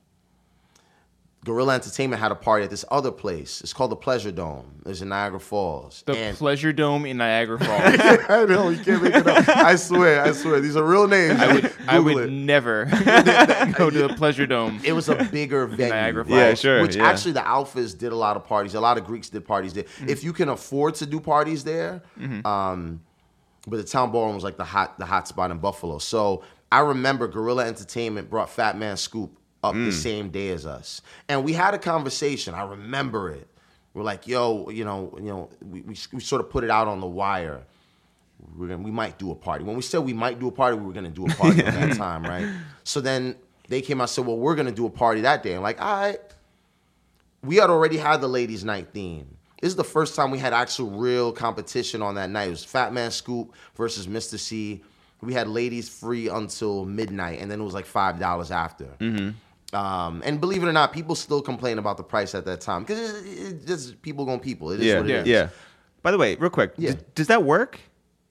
Gorilla 1.44 1.74
Entertainment 1.74 2.22
had 2.22 2.32
a 2.32 2.36
party 2.36 2.66
at 2.66 2.70
this 2.70 2.86
other 2.92 3.12
place. 3.12 3.62
It's 3.62 3.74
called 3.74 3.90
the 3.90 3.96
Pleasure 3.96 4.32
Dome. 4.32 4.84
It's 4.86 5.02
in 5.02 5.10
Niagara 5.10 5.40
Falls. 5.40 6.04
The 6.06 6.16
and 6.16 6.38
Pleasure 6.38 6.72
Dome 6.72 7.08
in 7.08 7.18
Niagara 7.18 7.58
Falls. 7.66 7.82
I 8.30 8.46
know 8.48 8.70
you 8.70 8.84
can't 8.84 9.02
make 9.02 9.16
it 9.16 9.26
up. 9.26 9.50
I 9.50 9.76
swear, 9.76 10.24
I 10.24 10.34
swear, 10.34 10.60
these 10.60 10.76
are 10.76 10.84
real 10.84 11.08
names. 11.08 11.40
I 11.40 11.54
would, 11.54 11.74
I 11.88 12.00
would 12.00 12.26
it. 12.26 12.32
never 12.32 12.86
go 13.76 13.90
to 13.90 14.08
the 14.08 14.14
Pleasure 14.16 14.46
Dome. 14.46 14.80
It 14.84 14.94
was 14.94 15.10
a 15.10 15.16
bigger 15.32 15.66
venue, 15.66 15.92
Niagara? 15.92 16.26
Falls. 16.26 16.38
Yeah, 16.38 16.54
sure, 16.54 16.82
Which 16.84 16.96
yeah. 16.96 17.08
actually 17.08 17.32
the 17.32 17.40
Alphas 17.40 17.98
did 17.98 18.12
a 18.12 18.16
lot 18.16 18.38
of 18.38 18.46
parties. 18.46 18.76
A 18.76 18.80
lot 18.80 19.00
of 19.00 19.06
Greeks 19.06 19.30
did 19.30 19.48
parties 19.48 19.74
there. 19.74 19.86
Mm-hmm. 19.86 20.10
If 20.10 20.24
you 20.24 20.32
can 20.32 20.50
afford 20.50 20.94
to 20.96 21.08
do 21.08 21.20
parties 21.20 21.64
there, 21.64 22.04
um, 22.46 23.02
but 23.68 23.78
the 23.78 23.84
town 23.84 24.12
ballroom 24.12 24.36
was 24.36 24.44
like 24.44 24.58
the 24.58 24.64
hot 24.64 25.00
the 25.00 25.06
hot 25.06 25.28
spot 25.28 25.52
in 25.52 25.58
Buffalo. 25.58 25.98
So 25.98 26.44
I 26.72 26.80
remember 26.80 27.28
Gorilla 27.28 27.66
Entertainment 27.66 28.30
brought 28.30 28.50
Fat 28.50 28.78
Man 28.78 28.98
Scoop 28.98 29.36
up 29.64 29.76
Mm. 29.76 29.86
the 29.88 29.92
same 29.92 30.30
day 30.30 30.50
as 30.50 30.66
us, 30.66 31.02
and 31.28 31.44
we 31.44 31.54
had 31.54 31.74
a 31.74 31.78
conversation. 31.80 32.54
I 32.54 32.64
remember 32.64 33.30
it. 33.32 33.48
We're 33.94 34.04
like, 34.04 34.28
yo, 34.28 34.70
you 34.70 34.86
know, 34.86 35.14
you 35.18 35.24
know, 35.26 35.50
we, 35.62 35.82
we, 35.82 35.96
we 36.14 36.20
sort 36.22 36.40
of 36.42 36.50
put 36.50 36.64
it 36.64 36.70
out 36.70 36.88
on 36.88 37.00
the 37.02 37.08
wire. 37.08 37.64
We're 38.56 38.68
gonna, 38.68 38.84
we 38.84 38.92
might 38.92 39.18
do 39.18 39.32
a 39.32 39.36
party. 39.36 39.66
When 39.66 39.76
we 39.76 39.82
said 39.82 40.00
we 40.00 40.14
might 40.14 40.40
do 40.40 40.48
a 40.48 40.52
party, 40.52 40.78
we 40.78 40.86
were 40.86 40.94
gonna 40.94 41.10
do 41.10 41.26
a 41.26 41.30
party 41.30 41.60
at 41.64 41.74
that 41.74 41.98
time, 41.98 42.24
right? 42.24 42.48
So 42.86 43.02
then 43.02 43.36
they 43.68 43.82
came 43.82 44.00
out 44.00 44.04
and 44.06 44.10
said, 44.12 44.26
well, 44.26 44.38
we're 44.38 44.56
gonna 44.56 44.72
do 44.72 44.86
a 44.86 44.90
party 44.90 45.22
that 45.22 45.44
day. 45.44 45.56
I'm 45.56 45.62
like, 45.62 45.82
all 45.82 46.02
right. 46.02 46.20
We 47.44 47.56
had 47.58 47.70
already 47.70 47.98
had 47.98 48.22
the 48.22 48.28
ladies' 48.28 48.64
night 48.64 48.90
theme. 48.94 49.38
This 49.62 49.70
is 49.72 49.76
the 49.76 49.84
first 49.84 50.16
time 50.16 50.32
we 50.32 50.40
had 50.40 50.54
actual 50.54 50.90
real 50.92 51.32
competition 51.34 52.02
on 52.02 52.16
that 52.16 52.30
night. 52.30 52.48
It 52.48 52.52
was 52.52 52.64
Fat 52.64 52.94
Man 52.94 53.12
Scoop 53.12 53.54
versus 53.76 54.08
Mr. 54.08 54.40
Cee. 54.40 54.82
We 55.22 55.34
had 55.34 55.48
ladies 55.48 55.90
free 55.90 56.30
until 56.30 56.86
midnight, 56.86 57.42
and 57.42 57.52
then 57.52 57.60
it 57.60 57.64
was 57.64 57.74
like 57.74 57.86
five 57.86 58.20
dollars 58.20 58.52
after. 58.52 58.88
Um, 59.72 60.24
and 60.26 60.40
believe 60.42 60.64
it 60.64 60.68
or 60.68 60.74
not, 60.74 60.94
people 60.94 61.14
still 61.14 61.42
complain 61.42 61.78
about 61.78 61.98
the 61.98 62.04
price 62.04 62.34
at 62.34 62.46
that 62.46 62.62
time 62.62 62.84
because 62.84 63.24
it, 63.24 63.28
it, 63.28 63.68
just 63.68 64.02
people 64.02 64.26
going 64.26 64.40
people. 64.40 64.72
It 64.72 64.80
is 64.80 64.86
yeah, 64.88 64.98
what 64.98 65.10
it 65.10 65.28
yeah, 65.28 65.46
is. 65.46 65.52
By 66.02 66.12
the 66.12 66.18
way, 66.18 66.36
real 66.36 66.50
quick, 66.50 66.74
Yeah. 66.78 66.94
d- 66.94 67.00
does 67.14 67.28
that 67.28 67.44
work? 67.44 67.80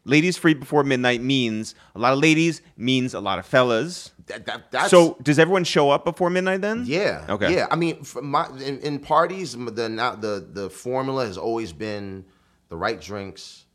Ladies 0.05 0.37
free 0.39 0.55
before 0.55 0.83
midnight 0.85 1.21
means 1.21 1.75
a 1.95 1.99
lot 1.99 2.13
of 2.15 2.19
ladies 2.19 2.63
means 2.77 3.13
a 3.15 3.21
lot 3.21 3.39
of 3.39 3.45
fellas. 3.47 4.11
That, 4.27 4.47
that, 4.47 4.71
that's, 4.71 4.91
so 4.91 5.17
does 5.23 5.39
everyone 5.39 5.65
show 5.65 5.91
up 5.91 6.05
before 6.05 6.31
midnight 6.31 6.63
then? 6.63 6.85
Yeah. 6.87 7.27
Okay. 7.29 7.55
Yeah. 7.55 7.67
I 7.71 7.77
mean, 7.77 8.05
my 8.23 8.49
in, 8.59 8.81
in 8.81 8.99
parties, 8.99 9.53
the 9.53 9.89
now 9.89 10.17
the 10.17 10.49
the 10.51 10.71
formula 10.71 11.27
has 11.27 11.37
always 11.37 11.73
been 11.73 12.25
the 12.69 12.77
right 12.77 13.01
drinks, 13.01 13.67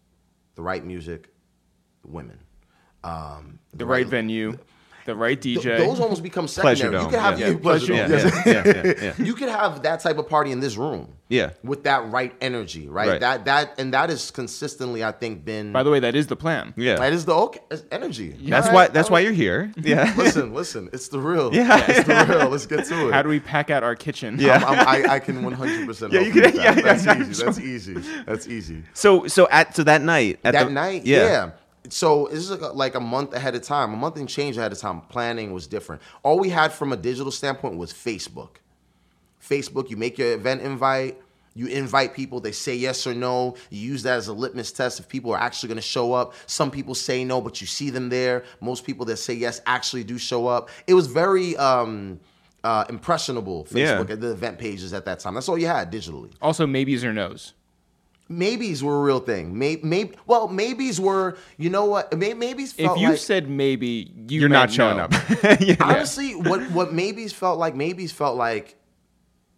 the 0.56 0.64
right 0.64 0.84
music, 0.84 1.30
women. 2.04 2.40
Um, 3.04 3.60
The 3.74 3.86
right 3.86 4.06
venue, 4.08 4.58
the 5.06 5.16
right 5.16 5.42
th- 5.42 5.60
DJ. 5.60 5.78
those 5.80 6.00
almost 6.00 6.24
become 6.24 6.46
Pleasure 6.48 6.84
secondary. 6.84 7.04
You 7.04 7.10
could 7.10 7.20
have 7.20 7.40
yeah. 7.40 7.48
yeah, 7.50 7.58
pleasure 7.58 7.94
Yeah, 7.94 8.08
yeah, 8.08 8.16
yes. 8.24 8.46
yeah, 8.46 8.64
yeah, 8.66 8.94
yeah. 9.04 9.14
You 9.26 9.34
could 9.34 9.50
have 9.50 9.82
that 9.84 10.00
type 10.00 10.18
of 10.18 10.30
party 10.30 10.52
in 10.52 10.62
this 10.62 10.78
room. 10.78 11.10
Yeah. 11.28 11.50
With 11.64 11.84
that 11.84 12.10
right 12.10 12.34
energy, 12.40 12.88
right? 12.88 13.10
Right. 13.10 13.20
That 13.20 13.44
that 13.46 13.80
and 13.80 13.94
that 13.94 14.10
is 14.12 14.32
consistently, 14.32 15.04
I 15.04 15.12
think, 15.12 15.44
been. 15.44 15.74
By 15.74 15.84
the 15.84 15.90
way, 15.90 16.00
that 16.00 16.16
is 16.16 16.28
the 16.28 16.38
plan. 16.38 16.74
Yeah. 16.78 16.96
that 16.96 17.12
is 17.12 17.26
the 17.26 17.34
okay 17.34 17.60
it's 17.72 17.84
energy. 17.92 18.38
That's 18.48 18.68
All 18.68 18.76
why. 18.76 18.88
That's 18.88 19.10
why 19.10 19.20
you're 19.20 19.34
here. 19.34 19.72
Yeah. 19.84 20.14
Listen, 20.16 20.54
listen. 20.54 20.90
It's 20.94 21.10
the 21.10 21.20
real. 21.20 21.54
Yeah. 21.54 21.84
It's 21.90 22.08
the 22.08 22.26
real. 22.40 22.48
Let's 22.50 22.66
get 22.68 22.86
to 22.86 23.08
it. 23.10 23.14
How 23.14 23.22
do 23.24 23.28
we 23.30 23.40
pack 23.42 23.70
out 23.72 23.84
our 23.84 23.96
kitchen? 23.96 24.38
Yeah. 24.40 24.56
I'm, 24.64 24.80
I'm, 24.80 24.88
I, 25.10 25.14
I 25.16 25.20
can 25.20 25.44
100 25.44 25.86
percent 25.88 26.14
Yeah, 26.14 26.22
you 26.22 26.28
you 26.28 26.34
can- 26.34 26.44
that. 26.44 26.56
yeah, 26.56 26.76
That's 26.82 27.06
yeah, 27.06 27.20
easy. 27.20 27.44
That's 27.44 27.60
easy. 27.60 27.94
That's 28.26 28.48
easy. 28.48 28.84
So 28.94 29.28
so 29.28 29.48
at 29.50 29.76
so 29.76 29.84
that 29.84 30.02
night 30.02 30.40
at 30.46 30.54
that 30.54 30.66
the, 30.68 30.72
night, 30.72 31.04
yeah. 31.06 31.52
So 31.90 32.28
this 32.32 32.40
is 32.40 32.52
like 32.52 32.62
a, 32.62 32.68
like 32.68 32.96
a 32.96 33.00
month 33.00 33.34
ahead 33.34 33.56
of 33.56 33.62
time, 33.62 33.94
a 33.94 33.98
month 33.98 34.18
and 34.18 34.28
change 34.28 34.58
ahead 34.58 34.72
of 34.72 34.78
time. 34.78 35.02
Planning 35.02 35.52
was 35.52 35.68
different. 35.68 36.02
All 36.24 36.40
we 36.40 36.50
had 36.50 36.72
from 36.72 36.94
a 36.94 36.98
digital 36.98 37.32
standpoint 37.32 37.78
was 37.78 37.92
Facebook. 37.92 38.58
Facebook, 39.42 39.90
you 39.90 39.98
make 39.98 40.18
your 40.18 40.34
event 40.34 40.62
invite, 40.62 41.22
you 41.56 41.68
invite 41.68 42.14
people, 42.14 42.40
they 42.40 42.52
say 42.52 42.76
yes 42.76 43.06
or 43.06 43.14
no. 43.14 43.56
You 43.70 43.80
use 43.80 44.04
that 44.04 44.18
as 44.18 44.28
a 44.28 44.34
litmus 44.34 44.72
test 44.72 45.00
if 45.00 45.08
people 45.08 45.32
are 45.32 45.40
actually 45.40 45.68
going 45.68 45.78
to 45.78 45.82
show 45.82 46.14
up. 46.14 46.34
Some 46.48 46.72
people 46.72 46.96
say 46.96 47.24
no, 47.24 47.42
but 47.42 47.62
you 47.62 47.68
see 47.68 47.90
them 47.90 48.10
there. 48.10 48.44
Most 48.60 48.86
people 48.86 49.06
that 49.06 49.18
say 49.18 49.34
yes 49.34 49.62
actually 49.66 50.04
do 50.04 50.18
show 50.18 50.48
up. 50.48 50.70
It 50.88 50.94
was 50.94 51.08
very 51.08 51.56
um, 51.58 52.20
uh, 52.64 52.86
impressionable. 52.90 53.68
Yeah. 53.72 53.98
Facebook 53.98 54.10
at 54.10 54.22
the 54.22 54.32
event 54.32 54.58
pages 54.58 54.94
at 54.94 55.06
that 55.06 55.20
time. 55.20 55.36
That's 55.36 55.48
all 55.48 55.58
you 55.58 55.68
had 55.68 55.92
digitally. 55.92 56.32
Also, 56.42 56.66
maybes 56.66 57.04
or 57.04 57.14
nos. 57.14 57.54
Maybes 58.38 58.84
were 58.84 59.00
a 59.00 59.04
real 59.04 59.20
thing. 59.20 59.58
May, 59.58 59.78
maybe, 59.84 60.16
well, 60.26 60.48
maybes 60.48 61.00
were. 61.00 61.38
You 61.58 61.70
know 61.70 61.86
what? 61.86 62.18
May, 62.18 62.34
maybes 62.34 62.74
If 62.78 62.98
you 62.98 63.10
like. 63.10 63.18
said 63.20 63.50
maybe, 63.50 64.12
you 64.28 64.40
You're 64.42 64.50
not 64.50 64.72
showing 64.72 64.98
no. 64.98 65.04
up. 65.04 65.14
Yeah. 65.60 65.76
honestly, 65.80 66.34
what 66.36 66.62
what 66.72 66.94
maybes 66.94 67.34
felt 67.34 67.60
like. 67.60 67.76
Maybes 67.76 68.12
felt 68.12 68.38
like. 68.38 68.76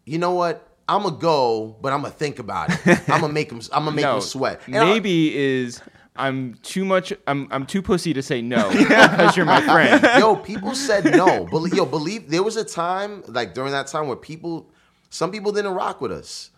You 0.05 0.17
know 0.19 0.32
what? 0.32 0.67
I'm 0.88 1.03
gonna 1.03 1.17
go, 1.17 1.76
but 1.82 1.93
I'm 1.93 2.01
gonna 2.01 2.13
think 2.13 2.38
about 2.39 2.69
it. 2.71 2.88
I'm 3.09 3.21
gonna 3.21 3.34
make 3.34 3.49
them. 3.49 3.59
I'm 3.73 3.86
gonna 3.86 3.95
make 3.95 4.03
no, 4.05 4.13
them 4.13 4.21
sweat. 4.21 4.61
And 4.67 4.78
I- 4.78 4.86
Maybe 4.86 5.36
is 5.36 5.82
I'm 6.15 6.55
too 6.61 6.86
much. 6.86 7.11
I'm 7.28 7.47
I'm 7.51 7.65
too 7.65 7.82
pussy 7.82 8.13
to 8.13 8.21
say 8.21 8.41
no 8.41 8.69
because 8.78 9.36
you're 9.36 9.45
my 9.45 9.61
friend. 9.61 10.01
yo, 10.19 10.36
people 10.36 10.76
said 10.76 11.05
no. 11.05 11.45
Believe, 11.45 11.73
yo, 11.73 11.86
believe 11.86 12.30
there 12.30 12.43
was 12.43 12.55
a 12.55 12.63
time 12.63 13.23
like 13.28 13.53
during 13.53 13.71
that 13.71 13.88
time 13.88 14.07
where 14.07 14.15
people, 14.15 14.69
some 15.09 15.32
people 15.32 15.51
didn't 15.51 15.73
rock 15.73 16.01
with 16.01 16.11
us, 16.11 16.51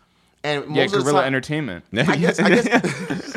and 0.44 0.74
Yeah, 0.74 0.86
guerrilla 0.86 1.24
entertainment. 1.24 1.84
I 1.92 2.16
guess, 2.16 2.38
I 2.38 2.48
guess, 2.48 2.66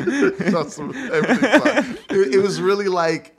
it, 2.10 2.34
it 2.34 2.42
was 2.42 2.60
really 2.60 2.88
like 2.88 3.36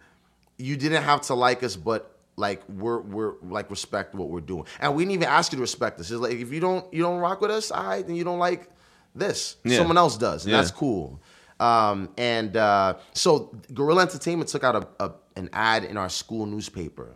you 0.58 0.76
didn't 0.78 1.04
have 1.04 1.22
to 1.24 1.34
like 1.34 1.64
us, 1.64 1.76
but 1.76 2.18
like 2.36 2.68
we're 2.68 3.00
we're 3.02 3.34
like 3.42 3.70
respect 3.70 4.16
what 4.16 4.30
we're 4.30 4.42
doing, 4.42 4.66
and 4.80 4.96
we 4.96 5.04
didn't 5.04 5.14
even 5.14 5.28
ask 5.28 5.52
you 5.52 5.58
to 5.58 5.62
respect 5.62 6.00
us. 6.00 6.12
It's 6.12 6.20
like 6.20 6.34
if 6.34 6.52
you 6.52 6.60
don't 6.60 6.92
you 6.94 7.02
don't 7.04 7.20
rock 7.20 7.42
with 7.42 7.52
us, 7.52 7.72
all 7.72 7.84
right, 7.86 8.06
then 8.06 8.16
you 8.16 8.24
don't 8.24 8.40
like 8.40 8.70
this. 9.16 9.58
Yeah. 9.64 9.78
Someone 9.78 9.98
else 9.98 10.18
does, 10.18 10.46
and 10.46 10.52
Yeah. 10.52 10.58
that's 10.58 10.72
cool. 10.72 11.20
Um, 11.60 12.10
and 12.18 12.58
uh, 12.58 12.96
so 13.14 13.56
Guerrilla 13.74 14.02
Entertainment 14.02 14.50
took 14.50 14.64
out 14.64 14.76
a, 15.00 15.06
a 15.06 15.12
an 15.36 15.50
ad 15.54 15.84
in 15.84 15.98
our 15.98 16.10
school 16.10 16.46
newspaper, 16.46 17.16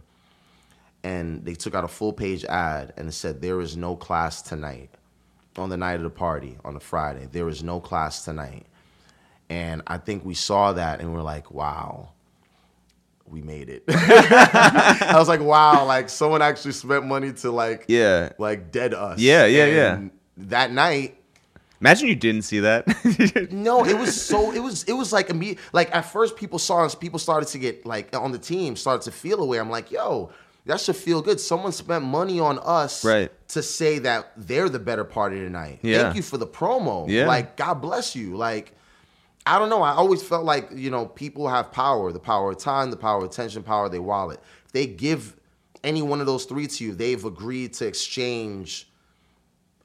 and 1.03 1.43
they 1.43 1.53
took 1.55 1.75
out 1.75 1.83
a 1.83 1.87
full 1.87 2.13
page 2.13 2.45
ad 2.45 2.93
and 2.97 3.09
it 3.09 3.11
said 3.13 3.41
there 3.41 3.59
is 3.61 3.75
no 3.77 3.95
class 3.95 4.41
tonight 4.41 4.89
on 5.57 5.69
the 5.69 5.77
night 5.77 5.95
of 5.95 6.03
the 6.03 6.09
party 6.09 6.57
on 6.63 6.75
a 6.75 6.79
Friday. 6.79 7.27
There 7.31 7.47
is 7.49 7.63
no 7.63 7.79
class 7.79 8.23
tonight, 8.25 8.65
and 9.49 9.81
I 9.87 9.97
think 9.97 10.25
we 10.25 10.33
saw 10.33 10.73
that 10.73 10.99
and 11.01 11.13
we're 11.13 11.21
like, 11.21 11.51
wow. 11.51 12.09
We 13.29 13.41
made 13.41 13.67
it. 13.69 13.83
I 13.89 15.15
was 15.17 15.27
like, 15.27 15.41
wow, 15.41 15.83
like 15.85 16.07
someone 16.07 16.41
actually 16.41 16.71
spent 16.71 17.05
money 17.05 17.33
to 17.33 17.51
like 17.51 17.83
Yeah. 17.89 18.29
like 18.37 18.71
dead 18.71 18.93
us. 18.93 19.19
Yeah, 19.19 19.45
yeah, 19.45 19.65
yeah. 19.65 20.01
That 20.37 20.71
night, 20.71 21.15
Imagine 21.81 22.07
you 22.07 22.15
didn't 22.15 22.41
see 22.43 22.61
that. 22.61 22.87
no, 23.51 23.85
it 23.85 23.97
was 23.97 24.19
so 24.19 24.51
it 24.53 24.59
was 24.59 24.83
it 24.85 24.93
was 24.93 25.11
like 25.13 25.29
immediate. 25.29 25.59
Like 25.73 25.93
at 25.93 26.03
first, 26.05 26.35
people 26.37 26.57
saw 26.57 26.85
us. 26.85 26.95
People 26.95 27.19
started 27.19 27.49
to 27.49 27.59
get 27.59 27.85
like 27.85 28.15
on 28.15 28.31
the 28.31 28.39
team 28.39 28.75
started 28.77 29.03
to 29.03 29.11
feel 29.11 29.41
away. 29.43 29.59
I'm 29.59 29.69
like, 29.69 29.91
yo, 29.91 30.31
that 30.67 30.79
should 30.79 30.95
feel 30.95 31.21
good. 31.21 31.39
Someone 31.39 31.71
spent 31.71 32.03
money 32.05 32.39
on 32.39 32.59
us, 32.59 33.03
Right. 33.03 33.31
To 33.49 33.63
say 33.63 33.99
that 33.99 34.31
they're 34.35 34.69
the 34.69 34.79
better 34.79 35.03
party 35.03 35.37
tonight. 35.37 35.79
Yeah. 35.81 36.03
Thank 36.03 36.17
you 36.17 36.21
for 36.21 36.37
the 36.37 36.47
promo. 36.47 37.09
Yeah. 37.09 37.27
Like 37.27 37.57
God 37.57 37.75
bless 37.75 38.15
you. 38.15 38.35
Like 38.37 38.73
I 39.45 39.57
don't 39.59 39.69
know. 39.69 39.81
I 39.81 39.91
always 39.91 40.21
felt 40.21 40.43
like 40.43 40.69
you 40.73 40.91
know 40.91 41.05
people 41.05 41.47
have 41.47 41.71
power. 41.71 42.11
The 42.11 42.19
power 42.19 42.51
of 42.51 42.57
time, 42.57 42.91
the 42.91 42.97
power 42.97 43.19
of 43.19 43.23
attention, 43.23 43.63
power 43.63 43.85
of 43.85 43.91
their 43.91 44.01
wallet. 44.01 44.41
If 44.65 44.73
they 44.73 44.85
give 44.87 45.35
any 45.83 46.01
one 46.01 46.19
of 46.19 46.27
those 46.27 46.45
three 46.45 46.67
to 46.67 46.83
you, 46.83 46.93
they've 46.93 47.23
agreed 47.23 47.73
to 47.75 47.87
exchange 47.87 48.89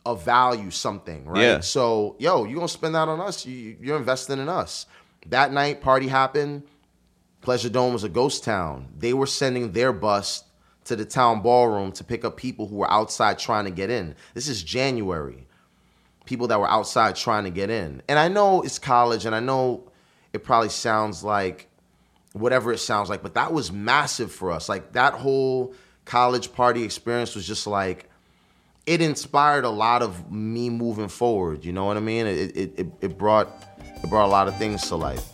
a 0.04 0.16
value 0.16 0.70
something, 0.70 1.24
right? 1.26 1.42
Yeah. 1.42 1.60
So, 1.60 2.16
yo, 2.18 2.44
you 2.44 2.56
gonna 2.56 2.66
spend 2.68 2.96
that 2.96 3.06
on 3.08 3.20
us? 3.20 3.46
You, 3.46 3.76
you're 3.80 3.96
investing 3.96 4.40
in 4.40 4.48
us. 4.48 4.86
That 5.26 5.52
night, 5.52 5.80
party 5.80 6.08
happened. 6.08 6.64
Pleasure 7.40 7.68
Dome 7.68 7.92
was 7.92 8.02
a 8.02 8.08
ghost 8.08 8.42
town. 8.42 8.88
They 8.98 9.12
were 9.12 9.26
sending 9.26 9.72
their 9.72 9.92
bus 9.92 10.42
to 10.84 10.96
the 10.96 11.04
town 11.04 11.42
ballroom 11.42 11.92
to 11.92 12.04
pick 12.04 12.24
up 12.24 12.36
people 12.36 12.66
who 12.66 12.76
were 12.76 12.90
outside 12.90 13.38
trying 13.38 13.64
to 13.64 13.70
get 13.70 13.90
in. 13.90 14.14
This 14.34 14.48
is 14.48 14.62
January. 14.62 15.46
People 16.24 16.48
that 16.48 16.58
were 16.58 16.68
outside 16.68 17.16
trying 17.16 17.44
to 17.44 17.50
get 17.50 17.70
in. 17.70 18.02
And 18.08 18.18
I 18.18 18.28
know 18.28 18.62
it's 18.62 18.78
college, 18.78 19.26
and 19.26 19.34
I 19.34 19.40
know 19.40 19.90
it 20.32 20.44
probably 20.44 20.68
sounds 20.68 21.22
like 21.22 21.68
whatever 22.32 22.72
it 22.72 22.78
sounds 22.78 23.10
like, 23.10 23.22
but 23.22 23.34
that 23.34 23.52
was 23.52 23.70
massive 23.70 24.32
for 24.32 24.50
us. 24.50 24.68
Like 24.68 24.92
that 24.92 25.14
whole 25.14 25.74
college 26.04 26.52
party 26.52 26.82
experience 26.82 27.34
was 27.34 27.46
just 27.46 27.66
like 27.66 28.08
it 28.86 29.00
inspired 29.00 29.64
a 29.64 29.70
lot 29.70 30.02
of 30.02 30.32
me 30.32 30.70
moving 30.70 31.08
forward. 31.08 31.64
You 31.64 31.72
know 31.72 31.84
what 31.84 31.96
I 31.96 32.00
mean? 32.00 32.26
It 32.26 32.56
it, 32.56 32.78
it, 32.78 32.86
it 33.00 33.18
brought 33.18 33.48
it 33.78 34.08
brought 34.08 34.26
a 34.26 34.32
lot 34.32 34.48
of 34.48 34.56
things 34.58 34.88
to 34.88 34.96
life. 34.96 35.30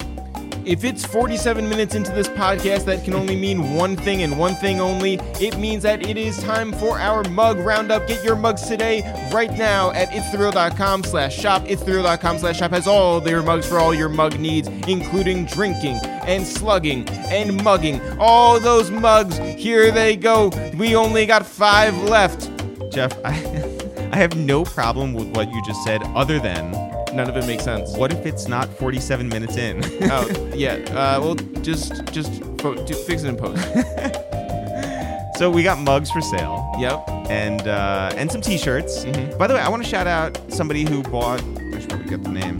If 0.68 0.84
it's 0.84 1.02
47 1.02 1.66
minutes 1.66 1.94
into 1.94 2.12
this 2.12 2.28
podcast, 2.28 2.84
that 2.84 3.02
can 3.02 3.14
only 3.14 3.34
mean 3.34 3.74
one 3.74 3.96
thing 3.96 4.22
and 4.22 4.38
one 4.38 4.54
thing 4.54 4.80
only. 4.80 5.14
It 5.40 5.56
means 5.56 5.82
that 5.84 6.06
it 6.06 6.18
is 6.18 6.42
time 6.42 6.74
for 6.74 6.98
our 6.98 7.24
mug 7.30 7.56
roundup. 7.56 8.06
Get 8.06 8.22
your 8.22 8.36
mugs 8.36 8.68
today, 8.68 9.00
right 9.32 9.50
now 9.56 9.92
at 9.92 10.10
itsthereal.com 10.10 11.04
slash 11.04 11.34
shop. 11.34 11.62
Itsthereal.com 11.64 12.38
slash 12.40 12.58
shop 12.58 12.72
has 12.72 12.86
all 12.86 13.18
their 13.18 13.42
mugs 13.42 13.66
for 13.66 13.78
all 13.78 13.94
your 13.94 14.10
mug 14.10 14.38
needs, 14.38 14.68
including 14.86 15.46
drinking 15.46 15.96
and 16.04 16.46
slugging 16.46 17.08
and 17.08 17.64
mugging. 17.64 18.02
All 18.18 18.60
those 18.60 18.90
mugs, 18.90 19.38
here 19.38 19.90
they 19.90 20.16
go. 20.16 20.50
We 20.76 20.94
only 20.94 21.24
got 21.24 21.46
five 21.46 21.96
left. 22.02 22.50
Jeff, 22.92 23.16
I, 23.24 23.30
I 24.12 24.16
have 24.16 24.36
no 24.36 24.64
problem 24.64 25.14
with 25.14 25.34
what 25.34 25.50
you 25.50 25.64
just 25.64 25.82
said, 25.82 26.02
other 26.14 26.38
than 26.38 26.97
None 27.18 27.28
of 27.28 27.36
it 27.36 27.46
makes 27.48 27.64
sense. 27.64 27.96
what 27.96 28.12
if 28.12 28.24
it's 28.26 28.46
not 28.46 28.68
47 28.68 29.28
minutes 29.28 29.56
in? 29.56 29.82
Oh, 30.10 30.52
yeah. 30.54 30.74
Uh, 30.90 31.20
well, 31.20 31.34
just 31.62 32.04
just 32.12 32.32
fo- 32.60 32.76
do, 32.86 32.94
fix 32.94 33.24
it 33.24 33.28
in 33.28 33.36
post. 33.36 33.60
so 35.36 35.50
we 35.50 35.64
got 35.64 35.80
mugs 35.80 36.12
for 36.12 36.20
sale. 36.20 36.72
yep. 36.78 37.02
and 37.28 37.66
uh, 37.66 38.12
and 38.16 38.30
some 38.30 38.40
T-shirts. 38.40 39.04
Mm-hmm. 39.04 39.36
By 39.36 39.48
the 39.48 39.54
way, 39.54 39.60
I 39.60 39.68
want 39.68 39.82
to 39.82 39.88
shout 39.88 40.06
out 40.06 40.40
somebody 40.48 40.84
who 40.84 41.02
bought. 41.02 41.42
I 41.42 41.80
should 41.80 41.88
probably 41.88 42.08
get 42.08 42.22
the 42.22 42.30
name. 42.30 42.58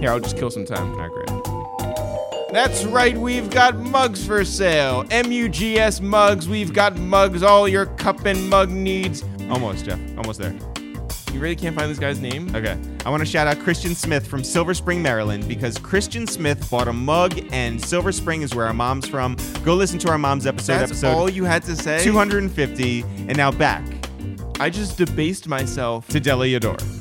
Here, 0.00 0.10
I'll 0.10 0.20
just 0.20 0.38
kill 0.38 0.50
some 0.50 0.64
time. 0.64 0.94
Great. 0.94 1.28
That's 2.50 2.84
right, 2.86 3.16
we've 3.16 3.50
got 3.50 3.76
mugs 3.76 4.26
for 4.26 4.42
sale. 4.42 5.04
M-U-G-S 5.10 6.00
mugs. 6.00 6.48
We've 6.48 6.72
got 6.72 6.96
mugs, 6.96 7.42
all 7.42 7.68
your 7.68 7.84
cup 7.84 8.24
and 8.24 8.48
mug 8.48 8.70
needs. 8.70 9.22
Almost, 9.50 9.84
Jeff. 9.84 10.00
Almost 10.16 10.40
there. 10.40 10.58
You 11.38 11.42
really 11.42 11.54
can't 11.54 11.76
find 11.76 11.88
this 11.88 12.00
guy's 12.00 12.18
name? 12.18 12.52
Okay. 12.52 12.76
I 13.06 13.10
want 13.10 13.20
to 13.20 13.24
shout 13.24 13.46
out 13.46 13.60
Christian 13.60 13.94
Smith 13.94 14.26
from 14.26 14.42
Silver 14.42 14.74
Spring, 14.74 15.00
Maryland, 15.00 15.46
because 15.46 15.78
Christian 15.78 16.26
Smith 16.26 16.68
bought 16.68 16.88
a 16.88 16.92
mug, 16.92 17.38
and 17.52 17.80
Silver 17.80 18.10
Spring 18.10 18.42
is 18.42 18.56
where 18.56 18.66
our 18.66 18.72
mom's 18.72 19.06
from. 19.06 19.36
Go 19.62 19.76
listen 19.76 20.00
to 20.00 20.10
our 20.10 20.18
mom's 20.18 20.48
episode. 20.48 20.78
That's 20.78 20.90
episode 20.90 21.14
all 21.14 21.30
you 21.30 21.44
had 21.44 21.62
to 21.62 21.76
say? 21.76 22.02
250, 22.02 23.02
and 23.02 23.36
now 23.36 23.52
back 23.52 23.86
I 24.58 24.68
just 24.68 24.98
debased 24.98 25.46
myself. 25.46 26.08
to 26.08 26.18
Dela 26.18 26.46
Yador. 26.46 26.97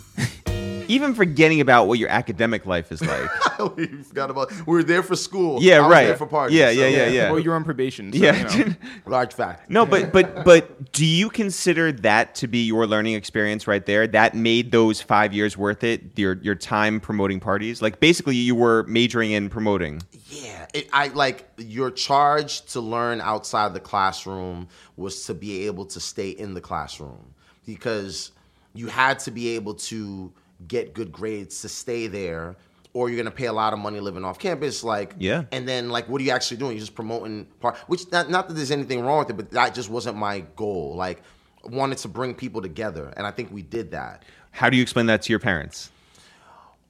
Even 0.88 1.14
forgetting 1.14 1.62
about 1.62 1.88
what 1.88 2.00
your 2.00 2.10
academic 2.10 2.66
life 2.66 2.92
is 2.92 3.02
like. 3.02 3.30
we 3.76 3.88
forgot 4.04 4.30
about 4.30 4.52
we 4.68 4.74
were 4.74 4.84
there 4.84 5.04
for 5.04 5.16
school. 5.16 5.62
Yeah, 5.62 5.78
I 5.78 5.82
was 5.82 5.92
right. 5.92 6.06
There 6.08 6.18
for 6.18 6.28
parties. 6.28 6.58
Yeah, 6.58 6.68
so, 6.68 6.74
yeah, 6.74 6.88
yeah, 6.88 7.08
yeah. 7.08 7.32
Well, 7.32 7.40
you're 7.40 7.56
on 7.56 7.64
probation. 7.64 8.12
So, 8.12 8.20
yeah. 8.20 8.56
You 8.56 8.66
know. 8.66 8.76
Large 9.06 9.34
fact. 9.34 9.70
No, 9.70 9.86
but 9.86 10.12
but 10.12 10.44
but 10.44 10.92
do 10.92 11.06
you 11.06 11.30
consider 11.30 11.92
that 11.92 12.36
to 12.36 12.48
be 12.48 12.60
your 12.66 12.88
learning 12.88 13.16
experience 13.16 13.68
right 13.68 13.86
there? 13.86 14.08
That 14.08 14.36
made 14.36 14.72
those 14.72 15.02
five 15.02 15.34
years 15.34 15.58
worth 15.58 15.84
it? 15.84 16.18
Your 16.18 16.36
your 16.42 16.56
time 16.56 17.00
promoting 17.00 17.40
parties? 17.40 17.82
Like 17.82 18.00
basically 18.00 18.36
you 18.36 18.56
were 18.56 18.84
majoring 18.84 19.32
in 19.32 19.50
promoting. 19.50 20.02
Yeah, 20.30 20.68
it, 20.74 20.90
I 20.94 21.08
like 21.10 21.48
your 21.58 21.92
charge 21.92 22.66
to 22.74 22.82
learn 22.82 23.22
outside 23.22 23.74
the 23.74 23.80
classroom 23.80 24.68
was 24.96 25.26
to 25.26 25.34
be 25.34 25.68
able 25.68 25.86
to 25.86 26.00
stay 26.00 26.30
in 26.30 26.54
the 26.54 26.62
classroom 26.62 27.34
because 27.66 28.32
you 28.74 28.88
had 28.88 29.20
to 29.20 29.32
be 29.32 29.56
able 29.56 29.74
to 29.74 30.32
get 30.68 30.94
good 30.94 31.12
grades 31.12 31.62
to 31.62 31.70
stay 31.70 32.08
there 32.08 32.56
or 32.94 33.10
you're 33.10 33.18
gonna 33.18 33.30
pay 33.30 33.46
a 33.46 33.54
lot 33.54 33.74
of 33.74 33.80
money 33.80 34.00
living 34.00 34.24
off 34.26 34.40
campus 34.40 34.84
like 34.84 35.14
Yeah. 35.20 35.44
and 35.52 35.68
then 35.68 35.90
like 35.90 36.10
what 36.10 36.20
are 36.20 36.24
you 36.24 36.32
actually 36.32 36.58
doing 36.58 36.72
you're 36.72 36.80
just 36.80 36.96
promoting 36.96 37.46
part 37.60 37.78
which 37.88 38.12
not, 38.12 38.30
not 38.30 38.48
that 38.48 38.56
there's 38.56 38.72
anything 38.72 39.02
wrong 39.06 39.20
with 39.20 39.30
it 39.30 39.38
but 39.38 39.52
that 39.52 39.76
just 39.76 39.90
wasn't 39.90 40.18
my 40.18 40.40
goal 40.56 40.96
like 40.96 41.22
wanted 41.64 41.98
to 42.00 42.08
bring 42.08 42.34
people 42.34 42.62
together 42.62 43.14
and 43.18 43.28
i 43.28 43.32
think 43.32 43.52
we 43.52 43.62
did 43.62 43.92
that 43.92 44.24
How 44.52 44.70
do 44.70 44.78
you 44.78 44.82
explain 44.82 45.06
that 45.08 45.22
to 45.24 45.32
your 45.32 45.40
parents? 45.40 45.92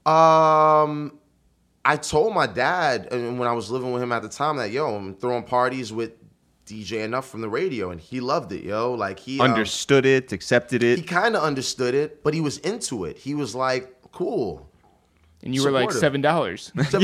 Um, 0.05 1.19
I 1.83 1.97
told 1.97 2.33
my 2.33 2.47
dad 2.47 3.09
and 3.11 3.37
when 3.39 3.47
I 3.47 3.51
was 3.53 3.69
living 3.69 3.91
with 3.91 4.01
him 4.01 4.11
at 4.13 4.21
the 4.21 4.29
time 4.29 4.55
that 4.57 4.71
yo, 4.71 4.95
I'm 4.95 5.15
throwing 5.15 5.43
parties 5.43 5.91
with 5.91 6.11
DJ 6.67 7.05
Enuff 7.05 7.23
from 7.25 7.41
the 7.41 7.49
radio, 7.49 7.89
and 7.91 7.99
he 7.99 8.19
loved 8.19 8.51
it, 8.51 8.63
yo. 8.63 8.93
Like 8.93 9.19
he 9.19 9.39
um, 9.39 9.51
Understood 9.51 10.05
it, 10.05 10.31
accepted 10.31 10.83
it. 10.83 10.97
he 10.99 11.03
kind 11.03 11.35
of 11.35 11.41
understood 11.43 11.95
it, 11.95 12.23
but 12.23 12.33
he 12.33 12.41
was 12.41 12.57
into 12.59 13.05
it. 13.05 13.17
He 13.17 13.33
was 13.33 13.55
like, 13.55 13.95
cool. 14.11 14.69
And 15.43 15.55
you 15.55 15.63
were 15.63 15.71
like 15.71 15.89
$7. 15.89 15.95
Seven 15.99 16.21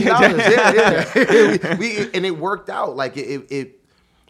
dollars, 0.05 0.37
yeah, 0.37 1.05
yeah. 1.15 1.75
we, 1.77 1.97
we- 1.99 2.09
and 2.13 2.25
it 2.25 2.37
worked 2.37 2.69
out. 2.69 2.95
Like 2.95 3.15
it, 3.15 3.21
it, 3.29 3.51
it, 3.51 3.79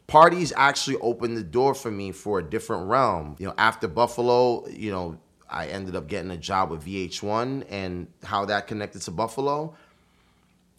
parties 0.08 0.54
actually 0.56 0.98
opened 0.98 1.36
the 1.38 1.44
door 1.44 1.74
for 1.74 1.90
me 1.90 2.12
for 2.12 2.40
a 2.40 2.44
different 2.44 2.88
realm. 2.88 3.36
You 3.40 3.48
know, 3.48 3.54
after 3.58 3.88
Buffalo, 3.88 4.68
you 4.68 4.92
know, 4.92 5.18
I 5.50 5.68
ended 5.68 5.96
up 5.96 6.08
getting 6.08 6.32
a 6.32 6.38
job 6.38 6.70
with 6.72 6.86
VH1, 6.86 7.66
and 7.70 8.08
how 8.24 8.46
that 8.46 8.68
connected 8.68 9.02
to 9.04 9.12
Buffalo. 9.12 9.76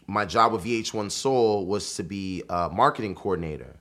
My 0.06 0.26
job 0.26 0.52
with 0.52 0.64
VH1 0.64 1.10
Soul 1.10 1.64
was 1.64 1.94
to 1.94 2.02
be 2.02 2.42
a 2.50 2.68
marketing 2.68 3.14
coordinator. 3.14 3.76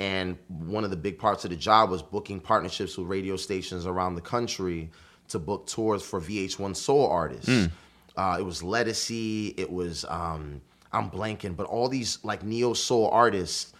And 0.00 0.38
one 0.48 0.82
of 0.82 0.88
the 0.90 0.96
big 0.96 1.18
parts 1.18 1.44
of 1.44 1.50
the 1.50 1.56
job 1.56 1.90
was 1.90 2.00
booking 2.02 2.40
partnerships 2.40 2.96
with 2.96 3.06
radio 3.06 3.36
stations 3.36 3.84
around 3.84 4.14
the 4.14 4.22
country 4.22 4.90
to 5.28 5.38
book 5.38 5.66
tours 5.66 6.02
for 6.02 6.20
VH1 6.20 6.74
Soul 6.74 7.06
artists. 7.06 7.68
Uh, 8.16 8.36
it 8.40 8.42
was 8.42 8.62
Ledisi, 8.62 9.54
it 9.58 9.70
was 9.70 10.04
um, 10.08 10.60
I'm 10.92 11.10
blanking, 11.10 11.54
but 11.54 11.66
all 11.66 11.88
these 11.88 12.18
like 12.24 12.42
neo 12.42 12.72
soul 12.72 13.08
artists 13.12 13.72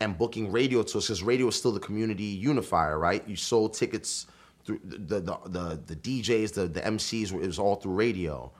and 0.00 0.18
booking 0.18 0.50
radio 0.50 0.82
tours 0.82 1.06
because 1.06 1.22
radio 1.22 1.46
is 1.46 1.54
still 1.54 1.72
the 1.72 1.80
community 1.80 2.24
unifier, 2.24 2.98
right? 2.98 3.26
You 3.26 3.36
sold 3.36 3.74
tickets 3.74 4.26
through 4.64 4.80
the 4.84 5.20
the 5.20 5.38
the, 5.46 5.80
the 5.86 5.96
DJs, 5.96 6.52
the 6.54 6.66
the 6.66 6.80
MCs. 6.80 7.32
It 7.32 7.46
was 7.46 7.58
all 7.60 7.76
through 7.76 7.94
radio. 7.94 8.50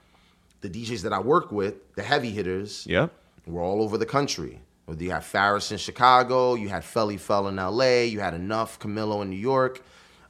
The 0.60 0.70
DJs 0.70 1.02
that 1.02 1.12
I 1.12 1.18
work 1.18 1.50
with, 1.52 1.74
the 1.96 2.02
heavy 2.02 2.30
hitters, 2.30 2.86
Yep. 2.88 3.12
were 3.46 3.62
all 3.62 3.82
over 3.82 3.98
the 3.98 4.06
country. 4.06 4.60
You 4.98 5.10
had 5.10 5.24
Farris 5.24 5.72
in 5.72 5.78
Chicago, 5.78 6.54
you 6.54 6.68
had 6.68 6.82
Felli 6.82 7.18
Fel 7.18 7.48
in 7.48 7.56
LA, 7.56 8.02
you 8.02 8.20
had 8.20 8.34
Enuff, 8.34 8.78
Camilo 8.78 9.22
in 9.22 9.30
New 9.30 9.36
York. 9.36 9.82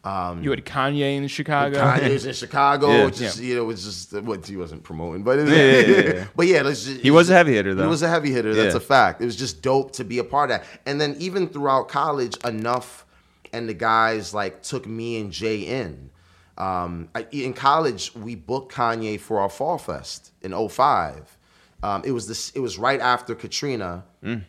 You 0.05 0.51
had 0.51 0.65
Kanye 0.65 1.17
in 1.17 1.27
Chicago. 1.29 1.79
Kanye's 1.81 2.27
in 2.27 2.35
Chicago, 2.45 2.89
Yeah. 2.91 3.05
which 3.07 3.21
is, 3.21 3.41
you 3.41 3.57
know, 3.57 3.63
it 3.63 3.67
was 3.67 3.85
just 3.85 4.13
what 4.23 4.47
he 4.47 4.57
wasn't 4.57 4.83
promoting, 4.83 5.23
but 5.23 5.39
it, 5.39 5.49
Yeah, 5.49 5.55
yeah, 5.57 5.97
yeah, 6.07 6.15
yeah. 6.15 6.27
but 6.37 6.47
yeah, 6.47 6.63
let's 6.63 6.85
just, 6.85 7.01
He 7.01 7.11
was 7.11 7.31
a 7.31 7.33
heavy 7.35 7.55
hitter, 7.55 7.75
though. 7.75 7.83
He 7.85 7.89
was 7.89 8.03
a 8.03 8.09
heavy 8.09 8.31
hitter. 8.31 8.55
That's 8.55 8.75
Yeah. 8.75 8.79
a 8.79 8.81
fact. 8.81 9.21
It 9.23 9.25
was 9.25 9.35
just 9.37 9.63
dope 9.63 9.93
to 9.93 10.05
be 10.05 10.19
a 10.19 10.25
part 10.25 10.51
of 10.51 10.61
that. 10.61 10.67
And 10.87 11.01
then 11.01 11.17
even 11.19 11.49
throughout 11.49 11.89
college, 11.89 12.37
Enuff 12.45 13.05
and 13.53 13.69
the 13.69 13.75
guys 13.75 14.35
like 14.35 14.63
took 14.63 14.87
me 14.87 15.21
and 15.21 15.33
Jay 15.33 15.61
in. 15.61 16.11
Um, 16.59 17.09
I, 17.15 17.27
in 17.33 17.53
college, 17.55 18.15
we 18.15 18.35
booked 18.37 18.73
Kanye 18.75 19.19
for 19.19 19.41
our 19.41 19.49
Fall 19.49 19.79
Fest 19.79 20.33
in 20.43 20.53
05. 20.53 21.37
Um, 21.85 22.03
it 22.05 22.13
was 22.13 22.27
this. 22.27 22.51
It 22.51 22.61
was 22.61 22.79
right 22.79 23.01
after 23.01 23.35
Katrina, 23.35 24.05
Mm. 24.23 24.43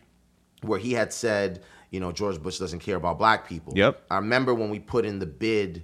where 0.62 0.78
he 0.78 0.92
had 1.00 1.12
said, 1.12 1.62
you 1.90 2.00
know, 2.00 2.10
George 2.12 2.38
Bush 2.42 2.58
doesn't 2.58 2.80
care 2.80 2.96
about 2.96 3.18
black 3.18 3.46
people. 3.48 3.72
Yep. 3.76 3.92
I 4.10 4.16
remember 4.16 4.54
when 4.54 4.70
we 4.70 4.78
put 4.80 5.04
in 5.04 5.18
the 5.18 5.26
bid 5.26 5.82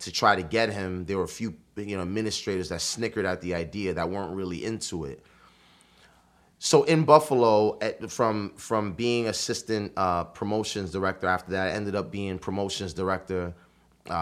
to 0.00 0.10
try 0.12 0.34
to 0.36 0.42
get 0.42 0.72
him, 0.72 1.04
there 1.06 1.16
were 1.18 1.24
a 1.24 1.28
few, 1.40 1.54
you 1.76 1.96
know, 1.96 2.02
administrators 2.02 2.68
that 2.70 2.80
snickered 2.80 3.24
at 3.26 3.40
the 3.40 3.54
idea 3.54 3.94
that 3.94 4.08
weren't 4.10 4.34
really 4.40 4.64
into 4.64 5.04
it. 5.04 5.18
So 6.58 6.82
in 6.84 7.04
Buffalo, 7.04 7.78
at, 7.80 8.10
from 8.10 8.52
from 8.56 8.92
being 8.92 9.28
assistant 9.28 9.92
uh, 9.96 10.24
promotions 10.24 10.90
director, 10.90 11.28
after 11.28 11.52
that, 11.52 11.68
I 11.68 11.70
ended 11.72 11.94
up 11.94 12.10
being 12.10 12.38
promotions 12.38 12.92
director. 12.92 13.54
Uh, 14.10 14.12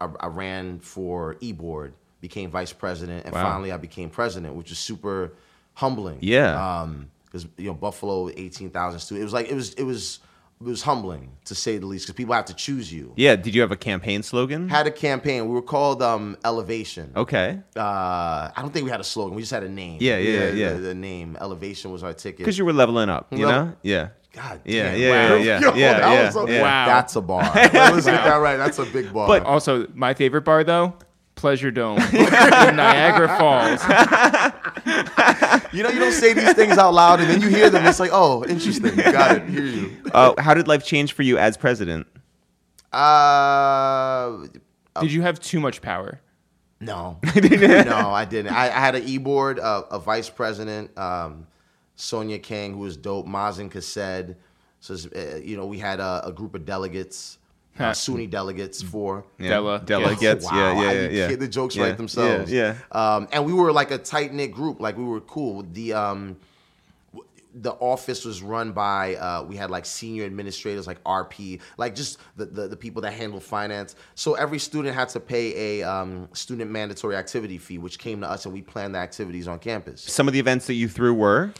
I, 0.00 0.04
I, 0.04 0.08
I 0.20 0.26
ran 0.26 0.80
for 0.80 1.36
E 1.40 1.52
Board, 1.52 1.94
became 2.20 2.50
vice 2.50 2.72
president, 2.72 3.24
and 3.24 3.32
Wow. 3.34 3.42
finally 3.52 3.72
I 3.72 3.78
became 3.78 4.10
president, 4.10 4.54
which 4.54 4.70
was 4.70 4.78
super 4.78 5.32
humbling. 5.76 6.18
Yeah. 6.22 6.80
Um, 6.82 7.10
because 7.26 7.46
you 7.58 7.66
know 7.66 7.74
Buffalo, 7.74 8.28
eighteen 8.36 8.70
thousand 8.70 9.00
students. 9.00 9.20
It 9.20 9.24
was 9.24 9.32
like 9.32 9.48
it 9.50 9.54
was 9.54 9.74
it 9.74 9.82
was 9.84 10.20
it 10.58 10.64
was 10.64 10.80
humbling 10.82 11.32
to 11.44 11.54
say 11.54 11.76
the 11.76 11.84
least, 11.84 12.06
because 12.06 12.16
people 12.16 12.34
have 12.34 12.46
to 12.46 12.54
choose 12.54 12.90
you. 12.90 13.12
Yeah. 13.16 13.36
Did 13.36 13.54
you 13.54 13.60
have 13.60 13.72
a 13.72 13.76
campaign 13.76 14.22
slogan? 14.22 14.70
Had 14.70 14.86
a 14.86 14.90
campaign. 14.90 15.46
We 15.48 15.52
were 15.54 15.60
called 15.60 16.02
um, 16.02 16.36
Elevation. 16.46 17.12
okay. 17.14 17.60
Uh, 17.76 17.80
I 17.80 18.52
don't 18.56 18.72
think 18.72 18.84
we 18.86 18.90
had 18.90 19.00
a 19.00 19.04
slogan. 19.04 19.34
We 19.36 19.42
just 19.42 19.52
had 19.52 19.64
a 19.64 19.68
name. 19.68 19.98
Yeah, 20.00 20.16
yeah, 20.16 20.48
yeah. 20.52 20.72
The, 20.72 20.78
the 20.78 20.94
name 20.94 21.36
Elevation 21.40 21.92
was 21.92 22.02
our 22.02 22.14
ticket. 22.14 22.38
Because 22.38 22.56
you 22.56 22.64
were 22.64 22.72
leveling 22.72 23.10
up, 23.10 23.26
you 23.32 23.44
Level- 23.46 23.66
know? 23.66 23.76
Yeah. 23.82 24.08
God 24.32 24.60
Yeah, 24.64 24.90
damn. 24.92 25.00
yeah, 25.00 25.10
Wow. 25.10 25.34
yeah, 25.36 25.42
yeah, 25.44 25.60
Yo, 25.60 25.74
yeah, 25.74 25.92
that 26.00 26.12
yeah, 26.12 26.24
was 26.26 26.36
a- 26.36 26.52
yeah. 26.52 26.62
Wow. 26.62 26.86
That's 26.86 27.16
a 27.16 27.20
bar. 27.20 27.42
Like, 27.54 27.72
let's 27.74 28.06
get 28.06 28.24
that 28.24 28.36
right. 28.36 28.56
That's 28.56 28.78
a 28.78 28.84
big 28.86 29.12
bar. 29.12 29.26
But 29.28 29.44
also, 29.44 29.86
my 29.94 30.14
favorite 30.14 30.42
bar 30.42 30.64
though, 30.64 30.94
Pleasure 31.36 31.70
Dome 31.70 31.98
in 32.12 32.76
Niagara 32.76 33.28
Falls. 33.38 33.82
You 35.72 35.82
know, 35.82 35.90
you 35.90 35.98
don't 35.98 36.12
say 36.12 36.32
these 36.32 36.52
things 36.54 36.78
out 36.78 36.94
loud, 36.94 37.20
and 37.20 37.30
then 37.30 37.40
you 37.40 37.48
hear 37.48 37.70
them. 37.70 37.86
It's 37.86 38.00
like, 38.00 38.10
oh, 38.12 38.44
interesting. 38.44 38.94
Got 38.96 39.38
it. 39.38 39.48
Hear 39.48 39.64
you. 39.64 39.96
Uh, 40.12 40.40
how 40.40 40.54
did 40.54 40.68
life 40.68 40.84
change 40.84 41.12
for 41.12 41.22
you 41.22 41.38
as 41.38 41.56
president? 41.56 42.06
Uh, 42.92 44.46
Did 45.00 45.12
you 45.12 45.22
have 45.22 45.40
too 45.40 45.60
much 45.60 45.82
power? 45.82 46.20
no, 46.80 47.18
no, 47.34 48.10
I 48.10 48.26
didn't. 48.28 48.52
I, 48.52 48.66
I 48.66 48.80
had 48.80 48.94
an 48.94 49.04
e-board, 49.04 49.58
uh, 49.58 49.84
a 49.90 49.98
vice 49.98 50.28
president, 50.28 50.96
um, 50.98 51.46
Sonia 51.94 52.38
Kang, 52.38 52.72
who 52.74 52.80
was 52.80 52.96
dope. 52.96 53.26
Mazen 53.26 53.70
Kased. 53.70 54.36
So, 54.80 54.94
it's, 54.94 55.06
uh, 55.06 55.40
you 55.42 55.56
know, 55.56 55.66
we 55.66 55.78
had 55.78 56.00
a, 56.00 56.22
a 56.26 56.32
group 56.32 56.54
of 56.54 56.64
delegates, 56.66 57.38
uh. 57.78 57.92
Sunni 57.92 58.26
delegates 58.26 58.82
for. 58.82 59.24
Yeah. 59.38 59.48
Dela. 59.50 59.82
Delegates. 59.84 60.44
Wow, 60.44 60.52
Yeah, 60.56 60.82
yeah, 60.82 60.92
yeah. 60.92 61.08
yeah. 61.08 61.28
kid- 61.28 61.40
The 61.40 61.48
jokes 61.48 61.76
Yeah, 61.76 61.84
write 61.84 61.96
themselves. 61.96 62.50
Yeah. 62.50 62.76
Um, 62.92 63.28
and 63.32 63.44
we 63.44 63.52
were 63.52 63.72
like 63.72 63.90
a 63.90 63.98
tight 63.98 64.32
knit 64.32 64.52
group. 64.52 64.80
Like 64.80 64.96
we 64.96 65.04
were 65.04 65.20
cool. 65.20 65.64
The 65.72 65.92
um, 65.94 66.36
the 67.58 67.72
office 67.72 68.26
was 68.26 68.42
run 68.42 68.72
by 68.72 69.14
uh, 69.16 69.42
we 69.42 69.56
had 69.56 69.70
like 69.70 69.86
senior 69.86 70.24
administrators 70.26 70.86
like 70.86 71.02
RP, 71.04 71.60
like 71.78 71.94
just 71.94 72.18
the, 72.36 72.44
the 72.44 72.68
the 72.68 72.76
people 72.76 73.00
that 73.02 73.12
handle 73.12 73.40
finance. 73.40 73.96
So 74.14 74.34
every 74.34 74.58
student 74.58 74.94
had 74.94 75.08
to 75.10 75.20
pay 75.20 75.80
a 75.80 75.88
um, 75.90 76.28
student 76.34 76.70
mandatory 76.70 77.16
activity 77.16 77.56
fee, 77.56 77.78
which 77.78 77.98
came 77.98 78.20
to 78.20 78.28
us, 78.30 78.44
and 78.44 78.52
we 78.52 78.60
planned 78.60 78.94
the 78.94 78.98
activities 78.98 79.48
on 79.48 79.58
campus. 79.58 80.02
Some 80.02 80.28
of 80.28 80.34
the 80.34 80.40
events 80.40 80.66
that 80.66 80.74
you 80.74 80.86
threw 80.88 81.14
were? 81.14 81.52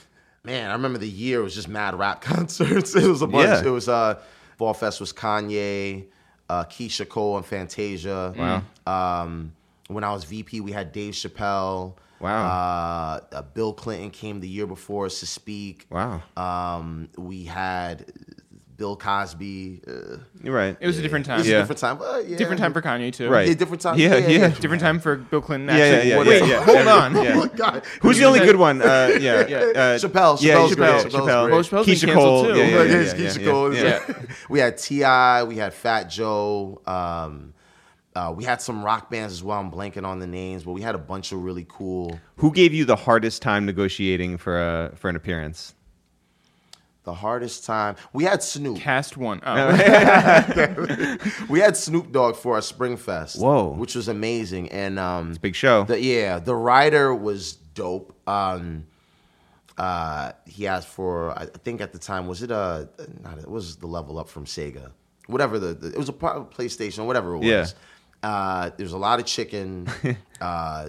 Man, 0.45 0.69
I 0.71 0.75
remember 0.75 0.99
the 0.99 1.09
year 1.09 1.41
it 1.41 1.45
was 1.45 1.55
just 1.55 1.67
mad 1.69 1.95
rap 1.99 2.21
concerts. 2.21 2.95
It 2.95 3.09
was 3.09 3.23
a 3.23 3.27
bunch. 3.27 3.47
Yeah. 3.49 3.65
It 3.67 3.71
was 3.73 3.89
uh, 3.89 4.21
Fall 4.57 4.75
Fest 4.75 5.01
was 5.01 5.13
Kanye, 5.13 6.07
uh, 6.49 6.65
Keyshia 6.65 7.09
Cole, 7.09 7.37
and 7.37 7.47
Fantasia. 7.47 8.35
Wow. 8.37 9.23
Um, 9.23 9.53
when 9.89 10.05
I 10.05 10.13
was 10.13 10.25
VP, 10.25 10.61
we 10.61 10.73
had 10.73 10.93
Dave 10.93 11.15
Chappelle. 11.15 11.95
Wow. 12.19 12.47
Uh, 12.47 13.37
uh, 13.37 13.43
Bill 13.43 13.73
Clinton 13.73 14.11
came 14.11 14.41
the 14.41 14.49
year 14.49 14.67
before 14.67 15.07
us 15.07 15.21
to 15.21 15.27
speak. 15.27 15.87
Wow. 15.91 16.23
Um, 16.37 17.09
we 17.19 17.45
had 17.45 18.07
Bill 18.77 18.97
Cosby. 18.97 19.81
Uh, 19.87 20.17
You're 20.43 20.55
right. 20.55 20.77
It 20.79 20.87
was 20.87 20.99
a 20.99 21.03
different 21.03 21.25
time. 21.27 21.41
it 21.41 21.45
time. 21.45 21.45
was 21.45 21.49
Yeah. 21.49 21.57
a 21.57 21.61
different 21.61 21.79
time. 21.81 21.99
but, 21.99 22.29
yeah. 22.29 22.37
Different 22.37 22.61
time 22.61 22.73
for 22.73 22.83
Kanye 22.83 23.13
too. 23.13 23.29
Right. 23.31 23.49
Yeah, 23.49 23.55
different 23.55 23.81
time. 23.83 23.99
Yeah, 23.99 24.17
yeah. 24.17 24.49
Different 24.49 24.83
time 24.83 25.01
for 25.01 25.17
Bill 25.17 25.41
Clinton. 25.41 25.75
Yeah, 25.75 25.83
Actually, 25.85 26.11
yeah, 26.11 26.17
yeah, 26.17 26.23
yeah, 26.23 26.41
wait, 26.43 26.49
yeah. 26.51 26.65
hold 26.65 26.87
on. 26.89 27.15
yeah. 27.15 27.33
Oh 27.35 27.41
my 27.41 27.47
God. 27.49 27.83
Who's 28.03 28.19
the 28.19 28.25
only 28.25 28.41
good 28.41 28.57
one? 28.57 28.83
Uh, 28.83 29.17
yeah. 29.21 29.37
Yeah. 29.49 29.59
Uh, 29.59 29.99
Chappelle. 29.99 30.41
Yeah, 30.43 30.55
Chappelle's 30.57 30.73
Chappelle. 30.75 30.77
great. 31.03 31.13
Chappelle. 31.13 31.49
Chappelle's 31.51 31.69
Chappelle's 31.71 31.87
Keyshia 31.87 32.15
Cole. 32.15 32.45
too. 32.45 32.49
Yeah, 32.51 32.55
yeah, 32.57 32.65
Yeah, 32.65 32.83
yeah, 32.83 32.97
it's 32.97 33.13
yeah, 33.19 33.27
Keisha 33.29 33.41
yeah, 33.45 33.51
Cole. 33.51 33.75
yeah. 33.75 34.35
we 34.49 34.59
had 34.59 34.77
Ti, 34.79 35.47
we 35.49 35.57
had 35.57 35.73
Fat 35.75 36.05
Joe, 36.11 36.81
um, 36.87 37.55
uh, 38.15 38.33
we 38.35 38.45
had 38.45 38.61
some 38.63 38.83
rock 38.85 39.11
bands 39.11 39.33
as 39.35 39.43
well. 39.43 39.59
I'm 39.61 39.71
blanking 39.71 40.05
on 40.07 40.21
the 40.21 40.27
names, 40.27 40.65
but 40.65 40.73
we 40.73 40.81
had 40.83 40.95
a 40.95 40.99
bunch 40.99 41.33
of 41.33 41.43
really 41.43 41.67
cool. 41.69 42.19
Who 42.37 42.51
gave 42.51 42.73
you 42.73 42.85
the 42.87 42.97
hardest 42.97 43.43
time 43.43 43.67
negotiating 43.67 44.39
for 44.39 44.59
a 44.61 44.93
for 44.97 45.09
an 45.11 45.17
appearance? 45.17 45.75
The 47.07 47.15
hardest 47.15 47.65
time 47.65 47.95
we 48.13 48.25
had 48.25 48.43
Snoop. 48.43 48.79
Kast 48.79 49.17
One. 49.17 49.41
Oh. 49.47 51.17
We 51.49 51.61
had 51.61 51.77
Snoop 51.77 52.11
Dogg 52.11 52.35
for 52.35 52.57
our 52.57 52.61
Spring 52.61 52.97
Fest. 52.97 53.41
Whoa. 53.41 53.69
which 53.69 53.95
was 53.95 54.09
amazing, 54.09 54.71
and 54.71 54.99
um, 54.99 55.37
Big 55.41 55.55
show. 55.55 55.85
The, 55.85 56.01
yeah, 56.03 56.41
the 56.41 56.57
rider 56.57 57.15
was 57.15 57.53
dope. 57.53 58.13
Um, 58.29 58.87
uh, 59.79 60.33
he 60.47 60.67
asked 60.67 60.89
for, 60.89 61.31
I 61.39 61.47
think 61.47 61.81
at 61.81 61.93
the 61.93 61.99
time, 62.01 62.27
was 62.27 62.43
it 62.43 62.51
a, 62.51 62.89
not, 63.23 63.39
it 63.39 63.49
was 63.49 63.77
the 63.77 63.87
level 63.87 64.19
up 64.19 64.29
from 64.29 64.45
Sega, 64.45 64.91
whatever 65.29 65.61
the, 65.61 65.75
the 65.75 65.89
it 65.93 65.99
was 65.99 66.09
a 66.09 66.13
part 66.13 66.37
of 66.37 66.51
PlayStation, 66.51 67.07
whatever 67.07 67.35
it 67.35 67.39
was. 67.39 67.47
Yeah. 67.47 67.67
Uh, 68.29 68.71
there 68.77 68.85
was 68.85 68.95
a 68.95 68.99
lot 68.99 69.21
of 69.21 69.27
chicken, 69.27 69.87
uh, 70.41 70.87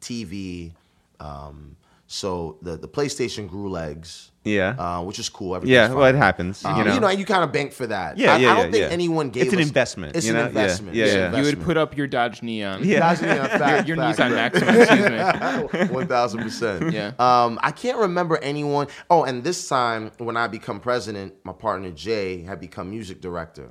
TV. 0.00 0.72
Um, 1.20 1.76
so 2.06 2.56
the 2.62 2.78
the 2.78 2.88
PlayStation 2.88 3.46
grew 3.46 3.68
legs. 3.68 4.30
Yeah. 4.44 4.76
uh, 4.78 5.02
which 5.02 5.18
is 5.18 5.28
cool. 5.28 5.56
Everything's 5.56 5.74
yeah. 5.74 5.92
Well, 5.92 6.04
it 6.06 6.14
happens. 6.14 6.64
Um, 6.64 6.76
you 6.78 6.84
know. 7.00 7.06
and 7.08 7.18
you 7.18 7.24
kind 7.24 7.42
of 7.42 7.50
bank 7.50 7.72
for 7.72 7.86
that. 7.86 8.18
Yeah, 8.18 8.34
I, 8.34 8.36
yeah, 8.36 8.52
I 8.52 8.54
don't 8.56 8.66
yeah, 8.66 8.70
think 8.72 8.82
yeah. 8.82 8.88
anyone 8.88 9.30
gave 9.30 9.44
It's 9.44 9.52
an 9.54 9.60
us- 9.60 9.66
investment, 9.68 10.16
It's 10.16 10.26
you 10.26 10.32
an 10.32 10.36
know? 10.36 10.42
Yeah, 10.42 10.48
investment. 10.48 10.96
yeah, 10.96 11.04
It's 11.04 11.14
an 11.14 11.32
yeah. 11.32 11.38
You 11.40 11.44
would 11.46 11.62
put 11.62 11.76
up 11.76 11.96
your 11.96 12.06
Dodge 12.06 12.42
Neon. 12.42 12.84
Yeah. 12.84 12.98
Guys, 12.98 13.22
yeah, 13.22 13.46
fact, 13.58 13.88
Your 13.88 13.96
fact, 13.96 14.18
Nissan. 14.18 14.30
Maxima, 14.34 14.72
excuse 14.78 15.88
me. 15.88 15.88
One 15.94 16.06
thousand 16.06 16.42
percent. 16.42 16.92
Yeah. 16.94 17.12
Um, 17.18 17.58
I 17.62 17.70
can't 17.70 17.98
remember 17.98 18.36
anyone. 18.38 18.88
Oh, 19.10 19.24
and 19.24 19.42
this 19.42 19.66
time 19.68 20.10
when 20.18 20.36
I 20.36 20.46
become 20.46 20.78
president, 20.80 21.34
my 21.44 21.52
partner 21.52 21.90
Jay 21.90 22.42
had 22.42 22.60
become 22.60 22.90
music 22.90 23.20
director. 23.20 23.70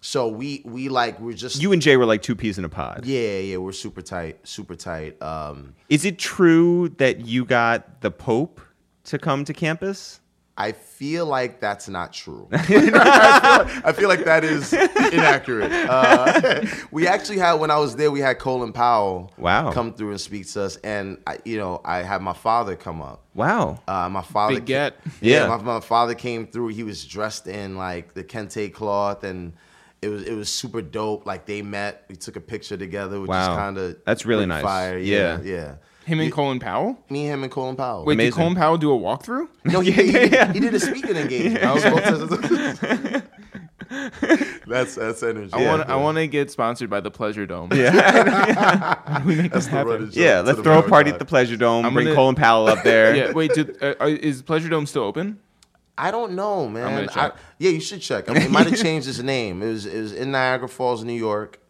So 0.00 0.28
we 0.28 0.60
we 0.66 0.90
like 0.90 1.18
we're 1.18 1.32
just 1.32 1.62
You 1.62 1.72
and 1.72 1.80
Jay 1.80 1.96
were 1.96 2.04
like 2.04 2.20
two 2.20 2.36
peas 2.36 2.58
in 2.58 2.64
a 2.66 2.68
pod. 2.68 3.06
yeah 3.06 3.38
yeah 3.38 3.56
we're 3.56 3.72
super 3.72 4.02
tight 4.02 4.46
super 4.46 4.74
tight. 4.76 5.20
Um, 5.22 5.74
Is 5.88 6.04
it 6.04 6.18
true 6.18 6.90
that 6.98 7.20
you 7.24 7.46
got 7.46 8.02
the 8.02 8.10
Pope 8.10 8.60
to 9.04 9.18
come 9.18 9.44
to 9.44 9.52
campus? 9.54 10.20
I 10.56 10.70
feel 10.70 11.26
like 11.26 11.58
that's 11.60 11.88
not 11.88 12.12
true. 12.12 12.46
I, 12.52 12.58
feel 12.62 12.82
like, 12.92 13.84
I 13.86 13.92
feel 13.92 14.08
like 14.08 14.24
that 14.24 14.44
is 14.44 14.72
inaccurate. 14.72 15.72
Uh, 15.72 16.64
we 16.92 17.08
actually 17.08 17.38
had 17.38 17.54
when 17.54 17.72
I 17.72 17.78
was 17.78 17.96
there, 17.96 18.10
we 18.12 18.20
had 18.20 18.38
Colin 18.38 18.72
Powell 18.72 19.32
Wow. 19.36 19.72
come 19.72 19.92
through 19.94 20.10
and 20.10 20.20
speak 20.20 20.46
to 20.52 20.62
us, 20.62 20.76
and 20.76 21.18
I, 21.26 21.38
you 21.44 21.58
know 21.58 21.80
I 21.84 21.98
had 22.02 22.22
my 22.22 22.34
father 22.34 22.76
come 22.76 23.02
up. 23.02 23.24
Wow. 23.34 23.80
Uh, 23.88 24.08
my 24.08 24.22
father, 24.22 24.54
Big 24.54 24.66
get. 24.66 24.96
yeah, 25.20 25.48
Yeah. 25.48 25.56
My, 25.56 25.56
my 25.60 25.80
father 25.80 26.14
came 26.14 26.46
through. 26.46 26.68
He 26.68 26.84
was 26.84 27.04
dressed 27.04 27.48
in 27.48 27.76
like 27.76 28.14
the 28.14 28.22
kente 28.22 28.72
cloth, 28.72 29.24
and 29.24 29.54
it 30.02 30.08
was 30.08 30.22
it 30.22 30.34
was 30.34 30.48
super 30.48 30.82
dope. 30.82 31.26
Like 31.26 31.46
they 31.46 31.62
met, 31.62 32.04
we 32.08 32.14
took 32.14 32.36
a 32.36 32.40
picture 32.40 32.76
together, 32.76 33.20
which 33.20 33.28
Wow. 33.28 33.42
is 33.42 33.58
kind 33.58 33.76
of 33.76 33.96
That's 34.06 34.24
really 34.24 34.46
nice. 34.46 34.62
Fire, 34.62 34.98
Yeah. 34.98 35.40
yeah, 35.42 35.52
yeah. 35.56 35.74
Him 36.04 36.20
and 36.20 36.30
Colin 36.32 36.60
Powell. 36.60 36.98
Me, 37.08 37.24
him, 37.26 37.42
and 37.42 37.50
Colin 37.52 37.76
Powell. 37.76 38.04
Wait, 38.04 38.14
Amazing. 38.14 38.30
did 38.32 38.36
Colin 38.36 38.54
Powell 38.54 38.76
do 38.78 38.92
a 38.92 38.98
walkthrough? 38.98 39.48
no, 39.64 39.80
he, 39.80 39.90
he, 39.90 40.12
did- 40.12 40.50
he 40.52 40.60
did 40.60 40.74
a 40.74 40.80
speaking 40.88 41.16
engagement. 41.16 41.64
I 41.64 41.72
was 41.74 41.84
about 41.84 42.04
to- 42.04 43.22
that's 44.66 44.94
that's 44.94 45.22
energy. 45.22 45.52
I 45.52 45.64
want. 45.66 45.88
I 45.88 45.96
want 45.96 46.16
to 46.18 46.26
get 46.26 46.50
sponsored 46.50 46.90
by 46.90 47.00
the 47.00 47.10
Pleasure 47.10 47.46
Dome. 47.46 47.70
Yeah, 47.72 47.90
That's 49.48 49.66
the 49.68 49.84
running 49.84 50.06
joke 50.10 50.14
yeah. 50.16 50.36
to 50.38 50.42
Let's 50.42 50.56
the 50.58 50.62
throw 50.64 50.78
a 50.78 50.82
Power 50.82 50.88
party 50.90 51.10
at 51.10 51.18
the 51.18 51.24
Pleasure 51.24 51.56
Dome. 51.56 51.84
I'm 51.84 51.94
bring 51.94 52.06
gonna- 52.06 52.16
Colin 52.16 52.34
Powell 52.34 52.66
up 52.68 52.82
there. 52.82 53.14
Yeah. 53.14 53.32
Wait. 53.32 53.52
Did, 53.52 53.82
uh, 53.82 53.94
are- 54.00 54.08
is 54.08 54.42
Pleasure 54.42 54.68
Dome 54.68 54.86
still 54.86 55.02
open? 55.04 55.38
I 55.96 56.10
don't 56.10 56.32
know, 56.32 56.68
man. 56.68 56.90
gonna 56.94 57.06
check. 57.06 57.34
I- 57.34 57.38
yeah, 57.58 57.70
you 57.70 57.80
should 57.80 58.00
check. 58.00 58.28
I 58.28 58.32
mean, 58.34 58.42
it 58.42 58.50
might 58.50 58.66
have 58.66 58.78
changed 58.80 59.06
its 59.08 59.20
name. 59.22 59.62
It 59.62 59.68
was 59.68 59.86
it 59.86 60.00
was 60.00 60.12
in 60.12 60.32
Niagara 60.32 60.68
Falls, 60.68 61.04
New 61.04 61.12
York. 61.12 61.60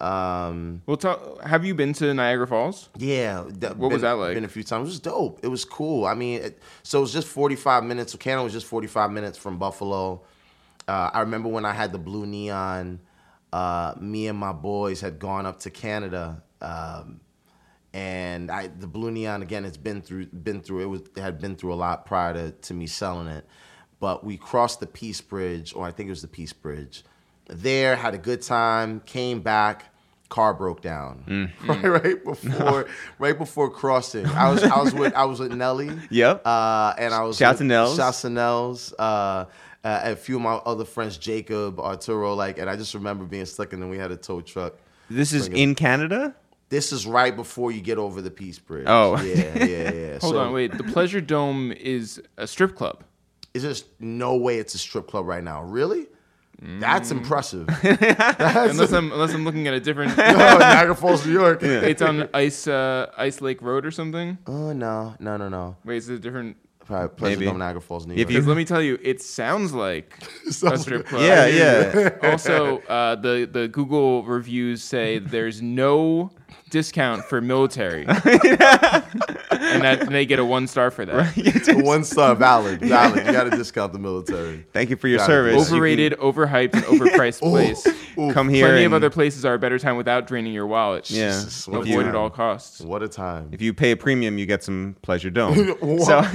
Um, 0.00 0.82
Well, 0.86 0.96
tell, 0.96 1.38
have 1.44 1.64
you 1.64 1.74
been 1.74 1.92
to 1.94 2.12
Niagara 2.14 2.46
Falls? 2.46 2.88
yeah. 2.96 3.44
th- 3.44 3.74
What 3.74 3.90
was 3.90 3.90
been- 3.90 4.00
that 4.02 4.12
like? 4.12 4.34
Been 4.34 4.44
a 4.44 4.48
few 4.48 4.64
times. 4.64 4.88
It 4.88 4.90
was 4.90 5.00
dope. 5.00 5.40
It 5.42 5.48
was 5.48 5.64
cool. 5.64 6.04
I 6.06 6.14
mean, 6.14 6.42
it, 6.42 6.62
so 6.82 6.98
it 6.98 7.02
was 7.02 7.12
just 7.12 7.28
forty 7.28 7.56
five 7.56 7.84
minutes. 7.84 8.12
So 8.12 8.18
Canada 8.18 8.42
was 8.44 8.52
just 8.52 8.66
forty 8.66 8.86
five 8.88 9.10
minutes 9.10 9.38
from 9.38 9.58
Buffalo. 9.58 10.22
Uh, 10.88 11.10
I 11.12 11.20
remember 11.20 11.48
when 11.48 11.64
I 11.64 11.72
had 11.72 11.92
the 11.92 11.98
blue 11.98 12.26
neon. 12.26 13.00
Uh, 13.52 13.94
me 14.00 14.26
and 14.26 14.36
my 14.38 14.52
boys 14.52 15.00
had 15.00 15.18
gone 15.20 15.46
up 15.46 15.60
to 15.60 15.70
Canada. 15.70 16.42
Um, 16.60 17.20
and 17.92 18.50
I 18.50 18.66
the 18.66 18.88
blue 18.88 19.12
neon 19.12 19.42
again 19.42 19.64
it's 19.64 19.76
been 19.76 20.02
through 20.02 20.26
been 20.26 20.60
through 20.60 20.80
it 20.80 20.86
was 20.86 21.02
it 21.16 21.20
had 21.20 21.40
been 21.40 21.54
through 21.54 21.72
a 21.72 21.76
lot 21.76 22.04
prior 22.06 22.34
to, 22.34 22.50
to 22.50 22.74
me 22.74 22.88
selling 22.88 23.28
it 23.28 23.46
but 24.00 24.24
we 24.24 24.36
crossed 24.36 24.80
the 24.80 24.86
peace 24.88 25.20
bridge 25.20 25.72
or 25.76 25.84
i 25.86 25.92
think 25.92 26.08
it 26.08 26.10
was 26.10 26.22
the 26.22 26.26
peace 26.26 26.52
bridge 26.52 27.04
there 27.46 27.96
had 27.96 28.14
a 28.14 28.18
good 28.18 28.42
time 28.42 29.00
came 29.00 29.40
back 29.40 29.86
car 30.30 30.54
broke 30.54 30.80
down. 30.80 31.22
Mm. 31.28 31.50
Right, 31.82 32.02
right 32.04 32.24
before 32.24 32.86
right 33.18 33.38
before 33.38 33.70
crossing. 33.70 34.26
I 34.26 34.50
was 34.50 34.62
I 34.64 34.80
was 34.80 34.92
with 34.94 35.14
I 35.14 35.24
was 35.24 35.38
with 35.40 35.52
Nelly. 35.52 35.90
Yep. 36.10 36.42
Uh, 36.46 36.94
and 36.98 37.14
I 37.14 37.22
was 37.22 37.36
Shout 37.36 37.54
with- 37.54 37.58
to 37.58 37.64
Nels. 37.64 37.96
Shout 37.96 38.14
to 38.14 38.30
Nels. 38.30 38.92
Uh, 38.98 39.44
uh, 39.84 40.00
a 40.04 40.16
few 40.16 40.36
of 40.36 40.42
my 40.42 40.54
other 40.54 40.86
friends, 40.86 41.18
Jacob, 41.18 41.78
Arturo, 41.78 42.32
like, 42.34 42.56
and 42.58 42.70
I 42.70 42.76
just 42.76 42.94
remember 42.94 43.24
being 43.26 43.44
stuck, 43.44 43.74
and 43.74 43.82
then 43.82 43.90
we 43.90 43.98
had 43.98 44.10
a 44.10 44.16
tow 44.16 44.40
truck. 44.40 44.72
This 45.10 45.34
is 45.34 45.46
Bring 45.50 45.60
it. 45.60 45.62
in 45.62 45.74
Canada. 45.74 46.34
This 46.70 46.90
is 46.90 47.06
right 47.06 47.36
before 47.36 47.70
you 47.70 47.82
get 47.82 47.98
over 47.98 48.22
the 48.22 48.30
Peace 48.30 48.58
Bridge. 48.58 48.86
Oh. 48.88 49.20
yeah, 49.20 49.58
yeah, 49.62 49.92
yeah. 49.92 50.18
Hold 50.20 50.32
So, 50.34 50.38
on, 50.40 50.52
wait. 50.54 50.72
The 50.78 50.84
Pleasure 50.84 51.20
Dome 51.20 51.70
is 51.72 52.18
a 52.38 52.46
strip 52.46 52.74
club. 52.76 53.04
Is 53.52 53.62
there's 53.62 53.84
no 54.00 54.34
way 54.36 54.56
it's 54.56 54.74
a 54.74 54.78
strip 54.78 55.06
club 55.06 55.26
right 55.26 55.44
now? 55.44 55.62
Really? 55.62 56.06
That's 56.62 57.12
Mm. 57.12 57.18
impressive. 57.18 57.68
Unless 57.82 58.92
I'm 58.92 59.12
unless 59.12 59.34
I'm 59.34 59.44
looking 59.44 59.66
at 59.68 59.74
a 59.74 59.80
different. 59.80 60.16
no, 60.18 60.58
Niagara 60.58 60.94
Falls, 60.94 61.26
New 61.26 61.32
York. 61.32 61.62
It's 61.62 62.00
on 62.02 62.28
Ice 62.34 62.66
uh, 62.66 63.10
Ice 63.18 63.40
Lake 63.40 63.60
Road 63.62 63.84
or 63.84 63.90
something. 63.90 64.38
Oh 64.46 64.72
no, 64.72 65.14
no, 65.20 65.36
no, 65.36 65.48
no. 65.48 65.76
Wait, 65.84 65.96
is 65.98 66.08
it 66.08 66.14
a 66.14 66.18
different? 66.18 66.56
Probably 66.86 67.30
Maybe. 67.30 67.46
Dome, 67.46 67.58
Niagara 67.58 67.80
Falls, 67.80 68.06
New 68.06 68.12
If 68.12 68.18
York. 68.18 68.30
you- 68.30 68.36
Because 68.36 68.46
let 68.46 68.56
me 68.58 68.64
tell 68.66 68.82
you, 68.82 68.98
it 69.02 69.22
sounds 69.22 69.72
like 69.72 70.18
a 70.46 70.76
strip 70.78 71.06
club. 71.06 71.22
Yeah, 71.22 71.46
yeah. 71.46 72.10
Also, 72.22 72.80
uh, 72.82 73.14
the 73.14 73.48
the 73.50 73.68
Google 73.68 74.22
reviews 74.24 74.82
say 74.82 75.18
there's 75.18 75.62
no 75.62 76.30
discount 76.74 77.24
for 77.26 77.40
military, 77.40 78.04
and 78.06 78.18
that 78.18 79.98
and 80.00 80.12
they 80.12 80.26
get 80.26 80.40
a 80.40 80.44
one 80.44 80.66
star 80.66 80.90
for 80.90 81.04
that. 81.06 81.80
One 81.84 82.02
star, 82.02 82.34
valid, 82.34 82.80
valid. 82.80 83.24
You 83.24 83.32
got 83.32 83.44
to 83.44 83.50
discount 83.56 83.92
the 83.92 84.00
military. 84.00 84.66
Thank 84.72 84.90
you 84.90 84.96
for 84.96 85.06
your 85.06 85.18
Got 85.18 85.24
it. 85.24 85.26
service. 85.28 85.52
You 85.52 85.64
can 85.66 85.74
Overrated, 85.76 86.12
overhyped, 86.14 86.74
and 86.74 86.82
overpriced 86.84 87.38
oh. 87.42 87.50
place. 87.50 87.86
Come 88.14 88.48
here. 88.48 88.66
Plenty 88.66 88.84
of 88.84 88.92
other 88.92 89.10
places 89.10 89.44
are 89.44 89.54
a 89.54 89.58
better 89.58 89.78
time 89.78 89.96
without 89.96 90.26
draining 90.26 90.52
your 90.52 90.66
wallet. 90.66 91.10
Yeah. 91.10 91.28
Jesus, 91.28 91.66
Avoid 91.66 91.86
time. 91.86 92.08
at 92.08 92.14
all 92.14 92.30
costs. 92.30 92.80
What 92.80 93.02
a 93.02 93.08
time. 93.08 93.48
If 93.52 93.60
you 93.60 93.74
pay 93.74 93.90
a 93.90 93.96
premium, 93.96 94.38
you 94.38 94.46
get 94.46 94.62
some 94.62 94.96
pleasure 95.02 95.30
dome. 95.30 95.54
so, 96.00 96.20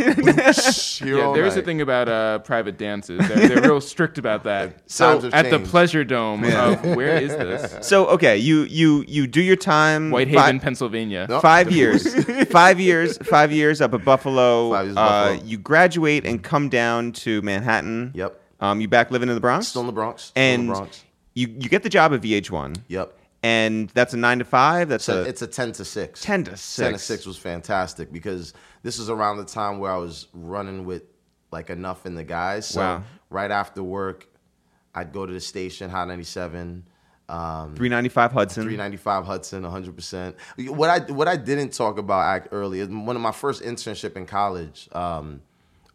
Yeah, 1.05 1.31
there's 1.33 1.55
a 1.55 1.61
thing 1.61 1.81
about 1.81 2.09
uh, 2.09 2.39
private 2.39 2.77
dances. 2.77 3.25
They're, 3.27 3.47
they're 3.47 3.61
real 3.61 3.81
strict 3.81 4.17
about 4.17 4.43
that. 4.43 4.87
Times 4.89 5.23
have 5.23 5.33
at 5.33 5.49
the. 5.49 5.59
Pleasure 5.69 6.03
Dome 6.03 6.43
of 6.43 6.83
where 6.95 7.17
is 7.17 7.35
this? 7.35 7.87
so 7.87 8.07
okay, 8.07 8.37
you 8.37 8.61
you 8.63 9.05
you 9.07 9.27
do 9.27 9.41
your 9.41 9.55
time. 9.55 10.09
Whitehaven, 10.09 10.59
fi- 10.59 10.63
Pennsylvania. 10.63 11.27
No. 11.29 11.39
Five 11.39 11.71
years, 11.71 12.15
five 12.45 12.79
years, 12.79 13.17
five 13.19 13.51
years 13.51 13.81
up 13.81 13.93
at 13.93 14.03
Buffalo. 14.03 14.71
Five 14.71 14.85
years 14.87 14.97
uh, 14.97 15.29
Buffalo. 15.29 15.43
You 15.47 15.57
graduate 15.59 16.25
and 16.25 16.41
come 16.41 16.69
down 16.69 17.11
to 17.13 17.41
Manhattan. 17.43 18.11
Yep. 18.15 18.41
Um, 18.61 18.81
you 18.81 18.87
back 18.87 19.11
living 19.11 19.29
in 19.29 19.35
the 19.35 19.41
Bronx. 19.41 19.67
Still 19.67 19.81
in 19.81 19.87
the 19.87 19.93
Bronx. 19.93 20.23
Still 20.23 20.43
in 20.43 20.59
and 20.61 20.69
the 20.69 20.73
Bronx. 20.73 21.03
You 21.39 21.47
you 21.59 21.69
get 21.69 21.83
the 21.83 21.89
job 21.89 22.13
at 22.13 22.21
VH1. 22.21 22.77
Yep. 22.87 23.15
And 23.41 23.89
that's 23.91 24.13
a 24.13 24.17
nine 24.17 24.39
to 24.39 24.45
five. 24.45 24.89
That's 24.89 25.05
So 25.05 25.21
a 25.21 25.23
it's 25.23 25.41
a 25.41 25.47
ten 25.47 25.71
to 25.73 25.85
six. 25.85 26.21
10 26.21 26.43
to 26.43 26.49
Ten 26.51 26.51
to 26.51 26.57
6. 26.57 27.03
six 27.03 27.25
was 27.25 27.37
fantastic 27.37 28.11
because 28.11 28.53
this 28.83 28.99
is 28.99 29.09
around 29.09 29.37
the 29.37 29.45
time 29.45 29.79
where 29.79 29.91
I 29.91 29.97
was 29.97 30.27
running 30.33 30.83
with 30.85 31.03
like 31.51 31.67
Enuff 31.69 32.05
in 32.05 32.15
the 32.15 32.23
guys. 32.25 32.65
So 32.67 32.81
Wow. 32.81 33.03
right 33.29 33.49
after 33.51 33.81
work, 33.81 34.27
I'd 34.93 35.13
go 35.13 35.25
to 35.25 35.31
the 35.31 35.39
station, 35.39 35.89
Hot 35.89 36.07
ninety 36.09 36.25
seven. 36.25 36.83
Um, 37.29 37.75
three 37.75 37.89
ninety 37.89 38.09
five 38.09 38.31
Hudson. 38.31 38.63
395 38.63 39.23
Hudson, 39.25 39.61
100%. 39.63 40.33
What 40.71 40.89
I 40.89 40.99
what 41.13 41.27
I 41.27 41.35
didn't 41.37 41.71
talk 41.73 41.99
about 41.99 42.21
act 42.25 42.47
earlier, 42.51 42.87
one 42.87 43.15
of 43.15 43.21
my 43.21 43.31
first 43.31 43.61
internship 43.63 44.17
in 44.17 44.25
college, 44.25 44.89
um, 44.93 45.41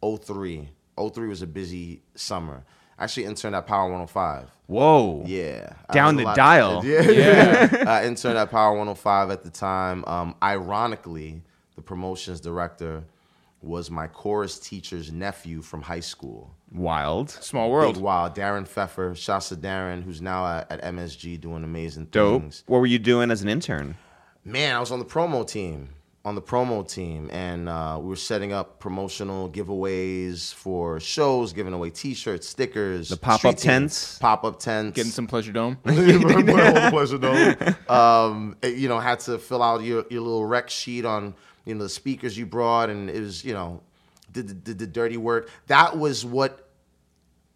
03. 0.01 0.68
03 0.97 1.26
was 1.28 1.42
a 1.42 1.47
busy 1.49 2.03
summer. 2.14 2.64
I 2.99 3.05
actually 3.05 3.24
interned 3.24 3.57
at 3.57 3.66
Power 3.66 3.84
105. 3.84 4.51
Whoa. 4.66 5.24
Yeah. 5.26 5.74
Down 5.92 6.16
the 6.16 6.24
dial. 6.34 6.84
Yeah. 6.84 7.01
Yeah. 7.11 7.84
I 7.88 8.07
interned 8.07 8.38
at 8.38 8.51
Power 8.51 8.70
105 8.72 9.30
at 9.30 9.42
the 9.42 9.51
time. 9.51 10.05
Um, 10.07 10.34
ironically, 10.42 11.42
the 11.76 11.82
promotions 11.82 12.40
director 12.40 13.05
was 13.62 13.90
my 13.90 14.07
chorus 14.07 14.59
teacher's 14.59 15.11
nephew 15.11 15.62
from 15.62 15.82
high 15.82 16.01
school. 16.01 16.55
Wild. 16.72 17.30
Small 17.30 17.66
Big 17.68 17.72
world. 17.72 17.97
wild. 17.97 18.34
Darren 18.36 18.66
Pfeffer. 18.66 19.14
Shouts 19.14 19.49
to 19.51 19.57
Darren, 19.57 20.03
who's 20.03 20.20
now 20.20 20.47
at, 20.47 20.70
at 20.70 20.82
MSG 20.82 21.40
doing 21.40 21.64
amazing 21.64 22.07
Dope. 22.11 22.42
things. 22.42 22.62
What 22.66 22.78
were 22.78 22.86
you 22.86 22.99
doing 22.99 23.30
as 23.30 23.42
an 23.42 23.49
intern? 23.49 23.97
Man, 24.45 24.76
I 24.76 24.80
was 24.80 24.90
on 24.92 24.99
the 24.99 25.05
promo 25.05 25.47
team. 25.47 25.88
On 26.27 26.35
the 26.35 26.41
promo 26.41 26.89
team, 26.89 27.29
and 27.33 27.68
uh, 27.68 27.99
we 28.01 28.09
were 28.09 28.16
setting 28.16 28.51
up 28.51 28.79
promotional 28.81 29.51
giveaways 29.51 30.55
for 30.55 30.99
shows, 30.99 31.53
giving 31.53 31.75
away 31.75 31.91
T-shirts, 31.91 32.49
stickers, 32.49 33.11
The 33.11 33.18
pop-up 33.18 33.57
tents? 33.59 34.18
pop 34.20 34.43
up 34.43 34.59
tents, 34.59 34.97
Getting 34.97 35.12
some 35.12 35.27
Pleasure 35.27 35.53
Dome. 35.53 35.77
pleasure 35.85 37.18
dome. 37.18 37.77
Um, 37.91 38.57
you 38.62 38.89
know, 38.89 38.99
had 39.01 39.20
to 39.20 39.39
fill 39.39 39.62
out 39.62 39.83
your, 39.83 40.07
your 40.09 40.22
little 40.22 40.47
rec 40.47 40.70
sheet 40.70 41.05
on 41.05 41.35
you 41.66 41.75
know 41.75 41.83
the 41.83 41.91
speakers 41.91 42.39
you 42.39 42.47
brought, 42.47 42.89
and 42.89 43.11
it 43.11 43.20
was 43.20 43.45
you 43.45 43.53
know 43.53 43.83
did 44.33 44.49
the, 44.49 44.55
did 44.55 44.79
the 44.79 44.87
dirty 44.87 45.18
work. 45.18 45.51
That 45.66 45.99
was 45.99 46.25
what 46.25 46.64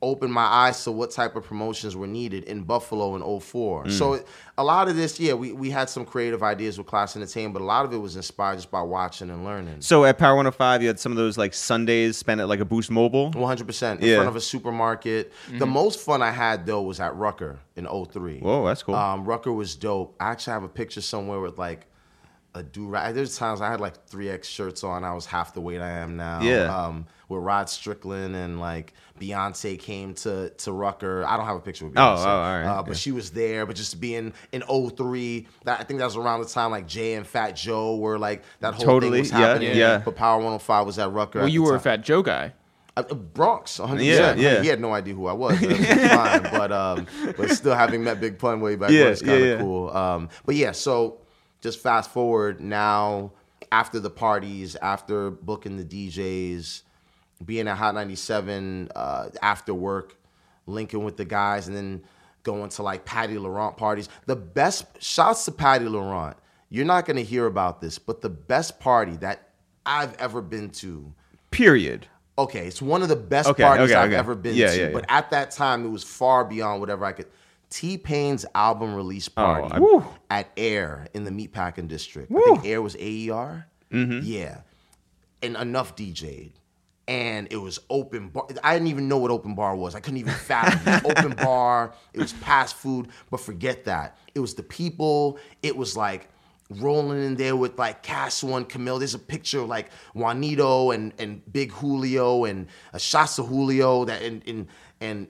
opened 0.00 0.32
my 0.32 0.44
eyes 0.44 0.84
to 0.84 0.92
what 0.92 1.10
type 1.10 1.34
of 1.34 1.42
promotions 1.44 1.96
were 1.96 2.06
needed 2.06 2.44
in 2.44 2.62
Buffalo 2.62 3.16
in 3.16 3.40
04. 3.40 3.90
So 3.90 4.22
a 4.56 4.62
lot 4.62 4.88
of 4.88 4.94
this, 4.94 5.18
yeah, 5.18 5.32
we, 5.32 5.52
we 5.52 5.70
had 5.70 5.90
some 5.90 6.04
creative 6.04 6.40
ideas 6.40 6.78
with 6.78 6.86
Class 6.86 7.16
Entertainment, 7.16 7.54
but 7.54 7.62
a 7.62 7.64
lot 7.64 7.84
of 7.84 7.92
it 7.92 7.96
was 7.96 8.14
inspired 8.14 8.56
just 8.56 8.70
by 8.70 8.80
watching 8.80 9.28
and 9.28 9.44
learning. 9.44 9.80
So 9.80 10.04
at 10.04 10.16
Power 10.16 10.36
105, 10.36 10.82
you 10.82 10.86
had 10.88 11.00
some 11.00 11.10
of 11.10 11.18
those 11.18 11.36
like 11.36 11.52
Sundays 11.52 12.16
spent 12.16 12.40
at 12.40 12.48
like 12.48 12.60
a 12.60 12.64
Boost 12.64 12.92
Mobile. 12.92 13.32
100% 13.32 13.98
in 14.00 14.06
Yeah. 14.06 14.14
front 14.16 14.28
of 14.28 14.36
a 14.36 14.40
supermarket. 14.40 15.32
The 15.50 15.66
most 15.66 15.98
fun 15.98 16.22
I 16.22 16.30
had 16.30 16.64
though 16.64 16.82
was 16.82 17.00
at 17.00 17.16
Rucker 17.16 17.58
in 17.74 17.84
03. 17.86 18.38
Whoa, 18.38 18.66
that's 18.66 18.84
cool. 18.84 18.94
Um, 18.94 19.24
Rucker 19.24 19.52
was 19.52 19.74
dope. 19.74 20.14
I 20.20 20.30
actually 20.30 20.52
have 20.52 20.62
a 20.62 20.68
picture 20.68 21.00
somewhere 21.00 21.40
with 21.40 21.58
like 21.58 21.87
a 22.58 22.62
do 22.62 22.86
rag. 22.86 23.14
There's 23.14 23.36
times 23.38 23.60
I 23.60 23.70
had 23.70 23.80
like 23.80 24.06
three 24.06 24.28
X 24.28 24.46
shirts 24.48 24.84
on. 24.84 25.04
I 25.04 25.12
was 25.14 25.24
half 25.26 25.54
the 25.54 25.60
weight 25.60 25.80
I 25.80 25.90
am 25.90 26.16
now. 26.16 26.40
Yeah. 26.42 26.64
Um, 26.74 27.06
with 27.28 27.42
Rod 27.42 27.68
Strickland 27.68 28.34
and 28.34 28.58
like 28.58 28.94
Beyonce 29.20 29.78
came 29.78 30.14
to 30.14 30.50
to 30.50 30.72
Rucker. 30.72 31.24
I 31.26 31.36
don't 31.36 31.46
have 31.46 31.56
a 31.56 31.60
picture 31.60 31.84
with 31.86 31.96
Oh, 31.96 32.00
Beyonce. 32.00 32.24
oh, 32.24 32.28
all 32.28 32.40
right. 32.58 32.64
Uh, 32.64 32.82
but 32.82 32.90
Yeah. 32.92 32.96
she 32.96 33.12
was 33.12 33.30
there. 33.30 33.66
But 33.66 33.76
just 33.76 34.00
being 34.00 34.32
in 34.52 34.62
03, 34.62 35.46
that 35.64 35.80
I 35.80 35.84
think 35.84 35.98
that 36.00 36.06
was 36.06 36.16
around 36.16 36.40
the 36.40 36.46
time 36.48 36.70
like 36.70 36.86
Jay 36.86 37.14
and 37.14 37.26
Fat 37.26 37.52
Joe 37.52 37.96
were 37.96 38.18
like 38.18 38.42
that 38.60 38.74
whole 38.74 38.84
Totally, 38.86 39.12
thing 39.12 39.20
was 39.20 39.30
yeah, 39.30 39.38
happening. 39.38 39.76
yeah. 39.76 39.98
But 40.04 40.16
Power 40.16 40.36
105 40.38 40.86
was 40.86 40.98
at 40.98 41.12
Rucker. 41.12 41.40
Well, 41.40 41.46
at 41.46 41.52
you 41.52 41.64
the 41.64 41.70
were 41.70 41.76
a. 41.76 41.80
Fat 41.80 42.02
Joe 42.02 42.22
guy. 42.22 42.52
Uh, 42.96 43.02
Bronx, 43.14 43.78
100%. 43.78 44.02
Yeah, 44.04 44.34
yeah. 44.34 44.60
He 44.62 44.66
had 44.66 44.80
no 44.80 44.92
idea 44.92 45.14
who 45.14 45.26
I 45.28 45.32
was. 45.32 45.60
That 45.60 46.42
was 46.42 46.42
fine. 46.50 46.58
But 46.58 46.72
um, 46.72 47.06
but 47.36 47.50
still 47.50 47.74
having 47.74 48.02
met 48.02 48.20
Big 48.20 48.38
Pun 48.38 48.60
way 48.60 48.74
back 48.74 48.90
Yeah, 48.90 49.10
was 49.10 49.22
kind 49.22 49.34
of 49.34 49.40
yeah, 49.40 49.52
yeah. 49.54 49.60
cool. 49.60 49.90
Um, 49.90 50.28
but 50.44 50.56
yeah, 50.56 50.72
so 50.72 51.18
just 51.60 51.80
fast 51.80 52.10
forward 52.10 52.60
now 52.60 53.32
after 53.72 54.00
the 54.00 54.10
parties, 54.10 54.76
after 54.76 55.30
booking 55.30 55.76
the 55.76 55.84
DJs, 55.84 56.82
being 57.44 57.68
at 57.68 57.76
Hot 57.76 57.94
97 57.94 58.88
uh, 58.94 59.28
after 59.42 59.74
work, 59.74 60.16
linking 60.66 61.04
with 61.04 61.16
the 61.16 61.24
guys, 61.24 61.68
and 61.68 61.76
then 61.76 62.02
going 62.42 62.68
to 62.70 62.82
like 62.82 63.04
Patty 63.04 63.38
Laurent 63.38 63.76
parties. 63.76 64.08
The 64.26 64.36
best 64.36 64.86
shouts 65.02 65.44
to 65.46 65.52
Patty 65.52 65.84
Laurent. 65.86 66.36
You're 66.70 66.84
not 66.86 67.06
gonna 67.06 67.22
hear 67.22 67.46
about 67.46 67.80
this, 67.80 67.98
but 67.98 68.20
the 68.20 68.28
best 68.28 68.78
party 68.80 69.16
that 69.16 69.48
I've 69.86 70.14
ever 70.16 70.40
been 70.42 70.70
to 70.70 71.12
Period. 71.50 72.06
okay, 72.36 72.66
it's 72.66 72.82
one 72.82 73.02
of 73.02 73.08
the 73.08 73.16
best 73.16 73.48
Okay, 73.48 73.62
parties 73.62 73.86
okay, 73.90 73.94
I've 73.94 74.08
okay. 74.10 74.16
ever 74.16 74.34
been 74.34 74.54
Yeah, 74.54 74.70
to. 74.70 74.78
yeah, 74.78 74.90
But 74.92 75.06
at 75.08 75.30
that 75.30 75.50
time, 75.50 75.84
it 75.86 75.88
was 75.88 76.04
far 76.04 76.44
beyond 76.44 76.80
whatever 76.80 77.04
I 77.06 77.12
could. 77.12 77.26
T-Pain's 77.70 78.46
album 78.54 78.94
release 78.94 79.28
Oh, 79.36 79.42
party 79.44 79.74
I- 79.74 79.78
Woo. 79.78 80.04
at 80.30 80.50
Air 80.56 81.06
in 81.14 81.24
the 81.24 81.30
Meatpacking 81.30 81.88
District. 81.88 82.30
I 82.32 82.40
think 82.44 82.64
Air 82.66 82.80
was 82.82 82.96
AER. 82.96 83.66
Mm-hmm. 83.92 84.20
Yeah, 84.22 84.60
and 85.42 85.56
Enuff 85.56 85.96
DJ'd. 85.96 86.52
And 87.06 87.48
it 87.50 87.56
was 87.56 87.78
open 87.88 88.28
bar. 88.28 88.46
I 88.62 88.74
didn't 88.74 88.88
even 88.88 89.08
know 89.08 89.16
what 89.16 89.30
open 89.30 89.54
bar 89.54 89.74
was. 89.74 89.94
I 89.94 90.00
couldn't 90.00 90.18
even 90.18 90.34
fathom 90.50 90.92
it. 90.92 91.04
open 91.18 91.32
bar. 91.42 91.94
It 92.12 92.20
was 92.20 92.32
fast 92.32 92.76
food, 92.76 93.08
but 93.30 93.40
forget 93.40 93.86
that. 93.86 94.18
It 94.34 94.40
was 94.40 94.52
the 94.54 94.62
people. 94.62 95.38
It 95.62 95.74
was 95.74 95.96
like 95.96 96.28
rolling 96.68 97.24
in 97.24 97.36
there 97.36 97.56
with 97.56 97.78
like 97.78 98.02
Castle 98.02 98.56
and 98.58 98.68
Camille. 98.68 98.98
There's 98.98 99.14
a 99.14 99.18
picture 99.18 99.60
of 99.60 99.68
like 99.68 99.88
Juanito 100.14 100.90
and 100.90 101.14
and 101.18 101.40
Big 101.50 101.72
Julio 101.72 102.44
and 102.44 102.66
a 102.92 102.98
shots 102.98 103.38
of 103.38 103.46
Julio 103.48 104.04
that 104.04 104.20
and 104.20 104.42
and 104.46 104.66
and 105.00 105.28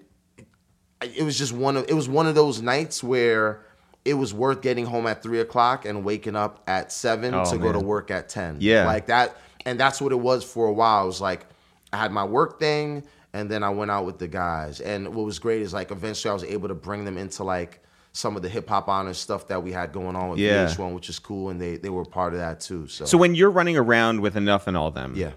it 1.03 1.23
was 1.23 1.39
just 1.39 1.53
one 1.53 1.77
of 1.77 1.87
it 1.89 1.95
was 1.95 2.09
one 2.09 2.27
of 2.27 2.35
those 2.35 2.61
nights 2.62 3.03
where 3.03 3.61
it 4.05 4.15
was 4.15 4.33
worth 4.33 4.62
getting 4.62 4.87
home 4.87 5.07
at 5.07 5.23
three 5.23 5.41
o'clock 5.41 5.85
and 5.85 6.05
waking 6.05 6.35
up 6.37 6.62
at 6.66 6.91
seven 6.93 7.35
Oh, 7.35 7.45
to 7.51 7.59
go 7.59 7.73
to 7.73 7.79
work 7.81 8.11
at 8.11 8.29
ten. 8.29 8.57
Yeah. 8.61 8.87
like 8.87 9.07
that, 9.07 9.37
and 9.66 9.79
that's 9.79 10.01
what 10.01 10.12
it 10.12 10.20
was 10.20 10.45
for 10.45 10.66
a 10.66 10.73
while. 10.73 11.05
It 11.05 11.07
was 11.07 11.20
like 11.20 11.47
I 11.93 11.99
had 11.99 12.11
my 12.12 12.25
work 12.25 12.59
thing, 12.59 13.03
and 13.33 13.51
then 13.51 13.62
I 13.62 13.69
went 13.70 13.91
out 13.91 14.07
with 14.07 14.19
the 14.19 14.29
guys. 14.29 14.81
And 14.81 15.15
what 15.15 15.25
was 15.25 15.39
great 15.39 15.62
is 15.62 15.73
like 15.73 15.91
eventually 15.91 16.31
I 16.31 16.35
was 16.35 16.45
able 16.45 16.69
to 16.69 16.75
bring 16.75 17.05
them 17.05 17.16
into 17.19 17.45
like 17.45 17.83
some 18.12 18.35
of 18.35 18.43
the 18.43 18.49
hip 18.49 18.69
hop 18.69 18.89
honors 18.89 19.19
stuff 19.19 19.47
that 19.49 19.62
we 19.62 19.70
had 19.70 19.93
going 19.93 20.16
on 20.16 20.31
with 20.31 20.39
Yeah. 20.39 20.66
VH1, 20.66 20.95
which 20.95 21.09
is 21.09 21.19
cool, 21.19 21.51
and 21.51 21.61
they 21.61 21.77
they 21.77 21.91
were 21.91 22.05
part 22.05 22.33
of 22.33 22.41
that 22.41 22.61
too. 22.61 22.89
So, 22.89 23.05
So 23.05 23.19
when 23.19 23.35
you're 23.35 23.51
running 23.51 23.77
around 23.77 24.20
with 24.20 24.35
Enuff 24.35 24.66
and 24.66 24.77
all 24.77 24.91
them, 24.91 25.12
yeah. 25.15 25.33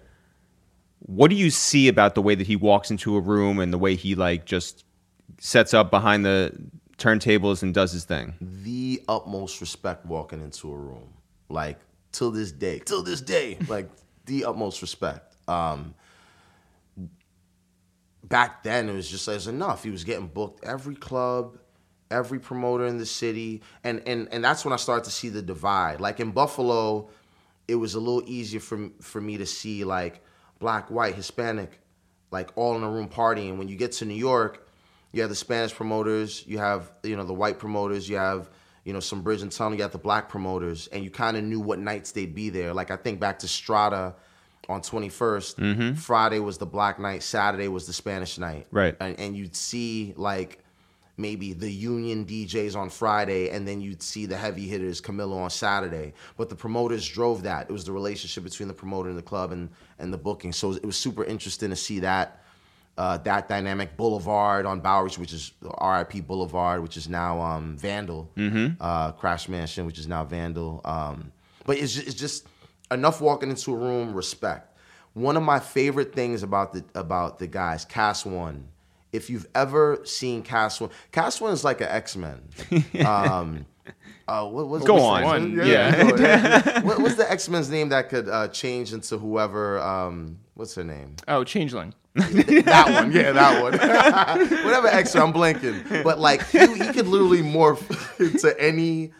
what 0.99 1.29
do 1.29 1.35
you 1.35 1.49
see 1.49 1.88
about 1.88 2.15
the 2.15 2.21
way 2.21 2.35
that 2.35 2.47
he 2.47 2.55
walks 2.55 2.89
into 2.89 3.15
a 3.17 3.19
room 3.19 3.59
and 3.59 3.73
the 3.73 3.77
way 3.77 3.95
he 3.95 4.15
like 4.15 4.45
just 4.45 4.85
sets 5.39 5.73
up 5.73 5.91
behind 5.91 6.25
the 6.25 6.53
turntables 6.97 7.63
and 7.63 7.73
does 7.73 7.91
his 7.91 8.05
thing. 8.05 8.33
the 8.39 9.01
utmost 9.07 9.59
respect 9.61 10.05
walking 10.05 10.41
into 10.41 10.71
a 10.71 10.75
room. 10.75 11.13
Like 11.49 11.79
till 12.11 12.31
this 12.31 12.51
day, 12.51 12.79
till 12.79 13.03
this 13.03 13.21
day, 13.21 13.57
like 13.67 13.89
the 14.25 14.45
utmost 14.45 14.81
respect. 14.81 15.35
Um, 15.47 15.95
back 18.23 18.63
then, 18.63 18.89
it 18.89 18.93
was 18.93 19.09
just 19.09 19.27
as 19.27 19.47
Enuff. 19.47 19.83
He 19.83 19.89
was 19.89 20.03
getting 20.03 20.27
booked 20.27 20.63
every 20.63 20.95
club, 20.95 21.57
every 22.09 22.39
promoter 22.39 22.85
in 22.85 22.97
the 22.97 23.05
city, 23.05 23.61
and 23.83 24.01
and 24.05 24.27
and 24.31 24.43
that's 24.43 24.63
when 24.63 24.73
I 24.73 24.77
started 24.77 25.03
to 25.05 25.11
see 25.11 25.29
the 25.29 25.41
divide. 25.41 25.99
Like 25.99 26.19
in 26.19 26.31
Buffalo, 26.31 27.09
it 27.67 27.75
was 27.75 27.95
a 27.95 27.99
little 27.99 28.23
easier 28.25 28.59
for 28.59 28.89
for 29.01 29.19
me 29.19 29.37
to 29.37 29.45
see 29.45 29.83
like 29.83 30.23
black, 30.59 30.89
white, 30.89 31.15
Hispanic, 31.15 31.79
like 32.31 32.51
all 32.55 32.77
in 32.77 32.83
a 32.83 32.89
room 32.89 33.09
partying. 33.09 33.57
When 33.57 33.67
you 33.67 33.75
get 33.75 33.91
to 33.93 34.05
New 34.05 34.13
York, 34.13 34.67
you 35.11 35.21
have 35.21 35.29
the 35.29 35.35
Spanish 35.35 35.73
promoters, 35.73 36.45
you 36.47 36.57
have 36.57 36.91
you 37.03 37.15
know 37.15 37.23
the 37.23 37.33
white 37.33 37.59
promoters, 37.59 38.09
you 38.09 38.17
have 38.17 38.49
you 38.83 38.93
know 38.93 38.99
some 38.99 39.21
bridge 39.21 39.41
and 39.41 39.51
tunnel, 39.51 39.75
you 39.75 39.83
have 39.83 39.91
the 39.91 39.97
black 39.97 40.29
promoters, 40.29 40.88
and 40.88 41.03
you 41.03 41.09
kind 41.09 41.38
of 41.38 41.43
knew 41.43 41.59
what 41.59 41.79
nights 41.79 42.11
they'd 42.11 42.35
be 42.35 42.49
there. 42.49 42.73
Like 42.73 42.91
I 42.91 42.95
think 42.95 43.19
back 43.19 43.39
to 43.39 43.47
Strata 43.47 44.15
on 44.69 44.81
21st, 44.81 45.55
mm-hmm. 45.55 45.93
Friday 45.95 46.39
was 46.39 46.57
the 46.57 46.65
black 46.65 46.99
night, 46.99 47.23
Saturday 47.23 47.67
was 47.67 47.88
the 47.88 47.93
Spanish 47.93 48.38
night, 48.38 48.67
Right. 48.71 48.95
And, 48.99 49.19
and 49.19 49.35
you'd 49.35 49.55
see 49.55 50.13
like 50.15 50.63
maybe 51.17 51.53
the 51.53 51.71
union 51.71 52.25
DJs 52.25 52.75
on 52.75 52.89
Friday, 52.89 53.49
and 53.49 53.67
then 53.67 53.81
you'd 53.81 54.01
see 54.01 54.25
the 54.25 54.38
heavy 54.38 54.67
hitters 54.67 55.01
Camilo 55.01 55.38
on 55.38 55.49
Saturday. 55.49 56.13
But 56.38 56.49
the 56.49 56.55
promoters 56.55 57.07
drove 57.07 57.43
that. 57.43 57.69
It 57.69 57.73
was 57.73 57.85
the 57.85 57.91
relationship 57.91 58.43
between 58.43 58.67
the 58.67 58.73
promoter 58.73 59.09
and 59.09 59.17
the 59.17 59.23
club 59.23 59.51
and 59.51 59.69
and 59.99 60.13
the 60.13 60.17
booking. 60.17 60.53
So 60.53 60.71
it 60.71 60.85
was 60.85 60.95
super 60.95 61.23
interesting 61.23 61.69
to 61.69 61.75
see 61.75 61.99
that 61.99 62.40
uh, 63.01 63.17
that 63.17 63.49
dynamic. 63.49 63.97
Boulevard 63.97 64.67
on 64.67 64.79
Bowery, 64.79 65.09
which 65.17 65.33
is 65.33 65.53
RIP 65.63 66.27
Boulevard, 66.27 66.83
which 66.83 66.97
is 66.97 67.09
now 67.09 67.41
um, 67.41 67.75
Vandal. 67.75 68.29
Uh, 68.79 69.11
Crash 69.13 69.49
Mansion, 69.49 69.87
which 69.87 69.97
is 69.97 70.07
now 70.07 70.23
Vandal. 70.23 70.81
Um, 70.85 71.31
but 71.65 71.77
it's 71.79 71.95
just, 71.95 72.07
it's 72.07 72.15
just 72.15 72.47
Enuff 72.91 73.19
walking 73.19 73.49
into 73.49 73.73
a 73.73 73.75
room, 73.75 74.13
respect. 74.13 74.77
One 75.13 75.35
of 75.35 75.41
my 75.41 75.59
favorite 75.59 76.13
things 76.13 76.43
about 76.43 76.73
the 76.73 76.85
about 76.93 77.39
the 77.39 77.47
guys, 77.47 77.85
Kast 77.85 78.25
One. 78.27 78.67
If 79.11 79.29
you've 79.31 79.47
ever 79.55 79.99
seen 80.05 80.43
Kast 80.43 80.79
One, 80.79 80.91
Kast 81.11 81.41
One 81.41 81.53
is 81.53 81.63
like 81.63 81.81
an 81.81 81.87
X 81.89 82.15
Men. 82.15 82.41
Um, 83.05 83.65
uh, 84.27 84.45
what, 84.47 84.68
what's 84.68 84.85
Go 84.85 84.99
on. 84.99 85.22
the- 85.22 85.27
One, 85.27 85.68
yeah. 85.68 86.03
go 86.09 86.15
ahead. 86.15 86.84
what, 86.85 86.99
what's 87.01 87.15
the 87.15 87.30
X 87.30 87.49
Men's 87.49 87.69
name 87.69 87.89
that 87.89 88.09
could 88.09 88.27
uh, 88.30 88.47
change 88.49 88.93
into 88.93 89.18
whoever? 89.18 89.80
Um, 89.80 90.39
what's 90.55 90.76
her 90.76 90.84
name? 90.84 91.15
Oh, 91.27 91.43
Changeling. 91.43 91.93
that 92.15 92.89
one, 92.93 93.11
yeah, 93.13 93.31
that 93.31 93.61
one. 93.61 93.72
Whatever 94.65 94.88
X, 94.88 95.15
I'm 95.15 95.31
blanking. 95.31 96.03
But 96.03 96.19
like 96.19 96.45
he, 96.49 96.59
he 96.59 96.91
could 96.91 97.07
literally 97.07 97.41
morph 97.41 98.19
into 98.19 98.53
any 98.61 99.13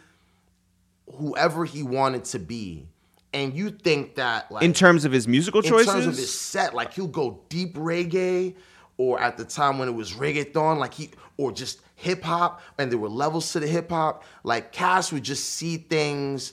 whoever 1.14 1.64
he 1.64 1.82
wanted 1.82 2.24
to 2.26 2.38
be, 2.38 2.86
and 3.32 3.54
you 3.54 3.70
think 3.70 4.16
that 4.16 4.50
like 4.52 4.62
In 4.62 4.72
terms 4.74 5.04
of 5.06 5.12
his 5.12 5.26
musical 5.26 5.62
choices, 5.62 5.88
in 5.88 5.94
terms 5.94 6.06
of 6.06 6.16
his 6.16 6.38
set, 6.38 6.74
like 6.74 6.92
he'll 6.92 7.06
go 7.06 7.40
deep 7.48 7.74
reggae, 7.76 8.56
or 8.98 9.18
at 9.20 9.36
the 9.38 9.44
time 9.46 9.78
when 9.78 9.88
it 9.88 9.92
was 9.94 10.12
reggaeton, 10.12 10.78
like 10.78 10.92
he, 10.92 11.10
or 11.38 11.50
just 11.50 11.80
hip 12.02 12.22
hop, 12.22 12.60
and 12.78 12.90
there 12.90 12.98
were 12.98 13.08
levels 13.08 13.52
to 13.52 13.60
the 13.60 13.66
hip 13.66 13.90
hop. 13.90 14.24
Like 14.44 14.72
Kast 14.72 15.12
would 15.12 15.22
just 15.22 15.44
see 15.50 15.76
things. 15.78 16.52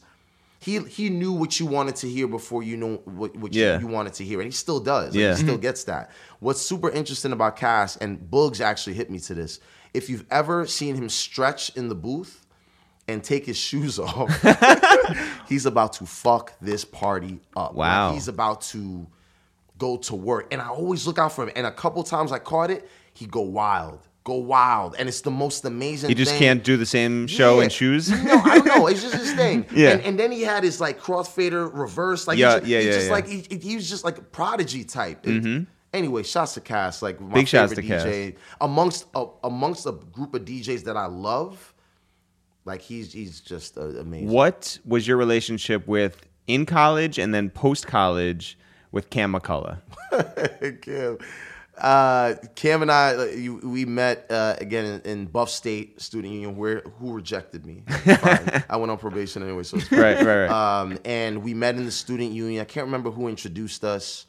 He 0.62 0.80
he 0.80 1.10
knew 1.10 1.32
what 1.34 1.60
you 1.60 1.66
wanted 1.66 1.96
to 1.98 2.08
hear 2.10 2.28
before 2.28 2.64
you 2.64 2.76
know 2.78 2.96
what, 3.06 3.36
what 3.38 3.54
you- 3.54 3.64
Yeah. 3.64 3.80
you, 3.80 3.88
wanted 3.88 4.14
to 4.16 4.24
hear, 4.26 4.40
and 4.42 4.48
he 4.48 4.52
still 4.52 4.80
does. 4.80 5.14
Like, 5.14 5.20
Yeah. 5.22 5.30
he 5.32 5.36
still 5.38 5.54
mm-hmm. 5.56 5.62
gets 5.62 5.86
that. 5.86 6.12
What's 6.40 6.62
super 6.62 6.90
interesting 6.90 7.32
about 7.32 7.56
Kast, 7.56 7.98
and 8.02 8.20
Boogs 8.20 8.60
actually 8.62 8.94
hit 8.96 9.10
me 9.10 9.20
to 9.20 9.34
this. 9.34 9.60
If 9.94 10.10
you've 10.10 10.26
ever 10.30 10.68
seen 10.68 10.96
him 10.96 11.08
stretch 11.10 11.76
in 11.78 11.88
the 11.90 11.96
booth 11.96 12.46
and 13.08 13.24
take 13.24 13.46
his 13.46 13.58
shoes 13.68 13.98
off, 14.00 14.30
he's 15.50 15.66
about 15.66 15.94
to 15.94 16.06
fuck 16.06 16.54
this 16.62 16.84
party 16.86 17.40
up. 17.56 17.72
Like, 17.72 17.78
Wow. 17.78 18.14
he's 18.14 18.28
about 18.28 18.62
to 18.74 19.08
go 19.78 19.96
to 19.96 20.16
work. 20.16 20.52
And 20.52 20.62
I 20.62 20.68
always 20.68 21.08
look 21.08 21.18
out 21.18 21.32
for 21.32 21.46
him. 21.46 21.52
And 21.56 21.66
a 21.66 21.72
couple 21.72 22.04
times 22.04 22.34
I 22.34 22.40
caught 22.40 22.70
it, 22.70 22.88
he 23.14 23.26
go 23.26 23.42
wild. 23.42 24.02
Go 24.30 24.36
wild. 24.36 24.96
And 25.00 25.10
it's 25.10 25.22
the 25.22 25.32
most 25.32 25.66
amazing 25.66 26.10
he 26.10 26.16
just 26.16 26.32
thing. 26.32 26.40
can't 26.40 26.64
do 26.64 26.78
the 26.78 26.86
same 26.86 27.28
show 27.28 27.58
Yeah. 27.58 27.64
in 27.66 27.70
shoes. 27.70 28.10
No, 28.10 28.36
I 28.46 28.56
don't 28.60 28.66
know. 28.68 28.88
It's 28.88 29.02
just 29.02 29.16
his 29.24 29.34
thing. 29.34 29.66
Yeah. 29.74 29.90
And, 29.92 30.02
and 30.02 30.20
then 30.20 30.32
he 30.32 30.42
had 30.44 30.64
his 30.64 30.80
like 30.80 31.00
crossfader 31.00 31.70
reverse. 31.74 32.28
Like 32.28 32.38
Yeah, 32.38 32.54
he 32.56 32.60
just, 32.60 32.68
yeah, 32.70 32.80
he 32.80 32.86
yeah, 32.88 32.92
just 32.94 33.06
yeah. 33.08 33.12
like 33.12 33.28
he, 33.28 33.46
he 33.62 33.76
was 33.76 33.90
just 33.90 34.04
like 34.04 34.18
a 34.18 34.22
prodigy 34.22 34.84
type. 34.84 35.28
It- 35.28 35.68
Anyway, 35.92 36.22
shots 36.22 36.54
to 36.54 36.62
Kast. 36.62 37.02
Like 37.02 37.20
my 37.20 37.34
Big 37.34 37.48
favorite 37.48 37.76
to 37.78 37.82
DJ 37.82 38.36
amongst 38.62 39.08
a, 39.16 39.26
amongst 39.44 39.88
a 39.88 39.92
group 39.94 40.36
of 40.36 40.46
DJs 40.46 40.84
that 40.84 40.96
I 40.96 41.08
love. 41.08 41.74
Like 42.64 42.82
he's 42.82 43.12
he's 43.12 43.40
just 43.40 43.76
uh, 43.76 43.82
amazing. 43.98 44.30
What 44.30 44.78
was 44.86 45.08
your 45.08 45.18
relationship 45.18 45.88
with 45.88 46.28
in 46.46 46.68
college 46.68 47.18
and 47.18 47.34
then 47.34 47.50
post 47.50 47.88
college 47.88 48.56
with 48.92 49.10
Kam 49.10 49.34
McCullough? 49.34 49.80
Kam. 50.84 51.18
Uh, 51.80 52.36
Kam 52.56 52.82
and 52.82 52.92
I, 52.92 53.16
uh, 53.16 53.24
you, 53.26 53.58
we 53.58 53.86
met 53.86 54.26
uh, 54.30 54.56
again 54.60 54.86
in, 54.86 55.02
in 55.02 55.26
Buff 55.28 55.50
State 55.50 56.02
Student 56.02 56.34
Union, 56.34 56.58
where 56.58 56.82
who 57.00 57.14
rejected 57.14 57.66
me. 57.66 57.84
Fine. 57.90 58.64
I 58.70 58.78
went 58.78 58.92
on 58.92 58.98
probation 58.98 59.44
anyway, 59.44 59.64
so 59.64 59.78
it's 59.78 59.88
fine. 59.88 60.00
Right, 60.00 60.18
right, 60.18 60.48
right. 60.48 60.50
Um, 60.82 60.98
and 61.06 61.44
we 61.44 61.54
met 61.54 61.76
in 61.76 61.86
the 61.86 61.92
student 61.92 62.32
union. 62.32 62.62
I 62.62 62.66
can't 62.66 62.86
remember 62.86 63.12
who 63.12 63.28
introduced 63.28 63.84
us. 63.84 64.26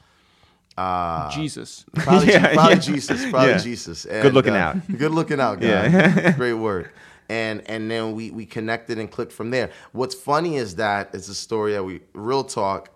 Uh, 0.77 1.31
Jesus. 1.31 1.85
Probably, 1.95 2.29
Yeah, 2.33 2.55
probably 2.55 2.75
yeah. 2.75 2.81
Jesus. 2.81 3.31
Probably 3.31 3.51
Yeah. 3.51 3.59
Jesus. 3.59 4.07
Good 4.07 4.33
looking 4.35 4.55
uh, 4.55 4.59
out. 4.59 4.99
Good 4.99 5.13
looking 5.13 5.41
out, 5.41 5.61
guy. 5.61 5.67
Yeah. 5.89 6.33
Great 6.33 6.55
work. 6.55 6.95
And 7.29 7.63
and 7.69 7.91
then 7.91 8.15
we 8.15 8.31
we 8.31 8.47
connected 8.47 8.99
and 8.99 9.11
clicked 9.11 9.33
from 9.33 9.51
there. 9.51 9.71
What's 9.93 10.15
funny 10.15 10.57
is 10.57 10.77
that 10.77 11.11
it's 11.15 11.29
a 11.29 11.35
story 11.35 11.73
that 11.73 11.85
we 11.85 12.01
real 12.13 12.43
talk, 12.43 12.91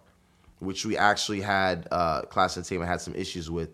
which 0.59 0.85
we 0.85 0.97
actually 0.97 1.41
had 1.41 1.87
uh, 1.93 2.23
class 2.23 2.57
entertainment 2.57 2.91
had 2.91 3.01
some 3.01 3.15
issues 3.15 3.49
with, 3.51 3.71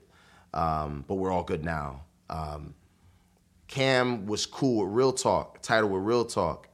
um, 0.55 1.05
but 1.07 1.15
we're 1.15 1.31
all 1.31 1.43
good 1.43 1.65
now. 1.65 2.03
Um, 2.29 2.75
Kam 3.69 4.27
was 4.27 4.47
cool 4.47 4.85
with 4.85 4.95
Real 4.95 5.13
Talk, 5.13 5.63
title 5.63 5.91
with 5.91 6.03
Real 6.03 6.25
Talk. 6.25 6.69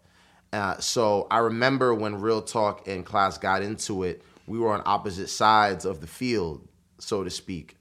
Uh, 0.53 0.79
so 0.79 1.27
I 1.31 1.39
remember 1.39 1.95
when 1.95 2.21
Real 2.21 2.41
Talk 2.41 2.89
and 2.89 3.05
class 3.05 3.37
got 3.37 3.63
into 3.63 4.05
it, 4.05 4.23
we 4.47 4.59
were 4.59 4.73
on 4.73 4.83
opposite 4.87 5.29
sides 5.29 5.85
of 5.85 6.01
the 6.01 6.07
field, 6.07 6.67
so 6.99 7.23
to 7.25 7.31
speak. 7.31 7.77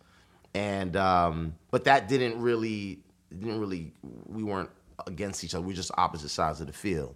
And 0.53 0.95
um, 0.95 1.55
but 1.71 1.85
that 1.85 2.07
didn't 2.07 2.41
really 2.41 2.99
didn't 3.29 3.59
really 3.59 3.93
we 4.25 4.43
weren't 4.43 4.69
against 5.07 5.43
each 5.43 5.53
other. 5.53 5.61
We 5.61 5.73
were 5.73 5.77
just 5.77 5.91
opposite 5.97 6.29
sides 6.29 6.61
of 6.61 6.67
the 6.67 6.73
field. 6.73 7.15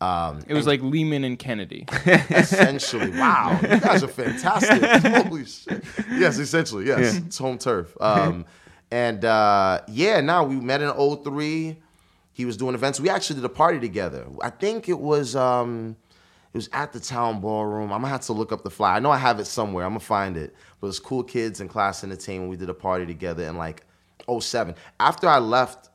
Um, 0.00 0.40
It 0.46 0.54
was 0.54 0.66
like 0.66 0.80
Lehman 0.82 1.24
and 1.24 1.38
Kennedy. 1.38 1.84
essentially. 2.30 3.10
Wow, 3.10 3.58
you 3.62 3.80
guys 3.80 4.02
are 4.02 4.08
fantastic. 4.08 4.82
Holy 5.26 5.44
shit. 5.44 5.84
Yes, 6.12 6.38
essentially, 6.38 6.86
yes. 6.86 7.16
It's 7.16 7.38
home 7.38 7.58
turf. 7.58 7.94
Um, 8.00 8.46
and 8.90 9.24
uh, 9.24 9.82
yeah, 9.88 10.20
now 10.20 10.44
we 10.44 10.56
met 10.56 10.80
in 10.80 10.90
03. 10.92 11.76
He 12.32 12.44
was 12.46 12.56
doing 12.56 12.74
events. 12.74 12.98
We 12.98 13.10
actually 13.10 13.36
did 13.36 13.44
a 13.44 13.50
party 13.50 13.78
together. 13.78 14.26
I 14.40 14.48
think 14.50 14.88
it 14.88 14.98
was 14.98 15.36
um, 15.36 15.96
it 16.54 16.56
was 16.56 16.70
at 16.72 16.92
the 16.94 17.00
town 17.00 17.40
ballroom. 17.40 17.92
I'm 17.92 18.00
gonna 18.00 18.08
have 18.08 18.22
to 18.22 18.32
look 18.32 18.52
up 18.52 18.62
the 18.62 18.70
fly. 18.70 18.96
I 18.96 18.98
know 19.00 19.10
I 19.10 19.18
have 19.18 19.38
it 19.38 19.44
somewhere. 19.46 19.84
I'm 19.84 19.90
gonna 19.90 20.00
find 20.00 20.36
it. 20.38 20.54
But 20.80 20.86
it 20.86 20.88
was 20.88 20.98
cool 21.00 21.22
kids 21.22 21.60
and 21.60 21.68
class 21.68 22.02
entertainment. 22.02 22.50
We 22.50 22.56
did 22.56 22.70
a 22.70 22.74
party 22.74 23.04
together 23.04 23.44
in 23.44 23.58
like 23.58 23.84
07. 24.26 24.74
After 24.98 25.28
I 25.28 25.38
left 25.38 25.89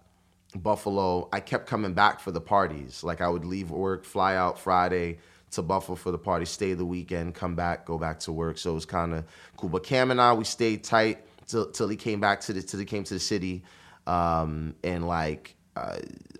Buffalo, 0.56 1.30
I 1.34 1.40
kept 1.40 1.68
coming 1.68 1.94
back 1.94 2.19
for 2.19 2.32
the 2.32 2.41
parties. 2.41 3.03
Like 3.03 3.22
I 3.22 3.27
would 3.27 3.45
leave 3.45 3.72
work, 3.72 4.06
fly 4.06 4.36
out 4.36 4.60
Friday 4.60 5.19
to 5.52 5.61
Buffalo 5.61 5.95
for 5.95 6.11
the 6.11 6.18
party, 6.18 6.45
stay 6.45 6.73
the 6.73 6.86
weekend, 6.86 7.36
come 7.36 7.56
back, 7.56 7.86
go 7.86 7.98
back 7.98 8.19
to 8.22 8.32
work. 8.32 8.57
So 8.57 8.72
it 8.72 8.76
was 8.76 8.86
kind 8.86 9.14
of 9.14 9.26
cool. 9.57 9.69
But 9.69 9.84
Kam 9.84 10.11
and 10.11 10.22
I, 10.22 10.34
we 10.34 10.44
stayed 10.44 10.84
tight 10.84 11.26
till, 11.48 11.72
till 11.72 11.88
he 11.88 11.98
came 11.98 12.19
back 12.19 12.41
to 12.41 12.53
the 12.53 12.61
till 12.61 12.80
he 12.80 12.86
came 12.86 13.03
to 13.06 13.14
the 13.14 13.19
city, 13.19 13.64
um, 14.07 14.76
in 14.84 15.06
like 15.07 15.56
uh, 15.76 15.98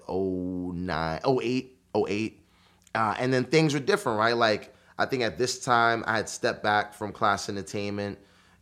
09, 0.10 1.20
08, 1.26 1.78
08. 1.96 2.42
Uh, 2.94 3.16
and 3.20 3.34
then 3.34 3.44
things 3.44 3.74
were 3.74 3.80
different, 3.80 4.20
right? 4.20 4.36
Like 4.36 4.74
I 4.98 5.06
think 5.06 5.24
at 5.24 5.38
this 5.38 5.60
time 5.64 6.04
I 6.08 6.18
had 6.18 6.30
stepped 6.30 6.64
back 6.64 6.94
from 6.94 7.12
class 7.12 7.50
entertainment. 7.50 8.20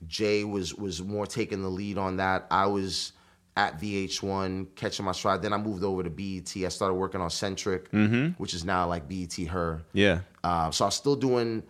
Jay 0.07 0.43
was 0.43 0.73
was 0.75 1.01
more 1.01 1.25
taking 1.25 1.61
the 1.61 1.69
lead 1.69 1.97
on 1.97 2.17
that. 2.17 2.47
I 2.51 2.65
was 2.65 3.13
at 3.55 3.79
VH1 3.79 4.67
catching 4.75 5.05
my 5.05 5.11
stride. 5.11 5.41
Then 5.41 5.53
I 5.53 5.57
moved 5.57 5.83
over 5.83 6.01
to 6.03 6.09
BET. 6.09 6.51
I 6.65 6.69
started 6.69 6.95
working 6.95 7.21
on 7.21 7.29
Centric, 7.29 7.87
which 8.37 8.53
is 8.53 8.65
now 8.65 8.87
like 8.87 9.07
BET 9.07 9.33
Her. 9.47 9.83
yeah. 9.93 10.19
Uh, 10.43 10.71
so 10.71 10.85
I 10.85 10.87
was 10.87 10.95
still 10.95 11.15
doing 11.15 11.63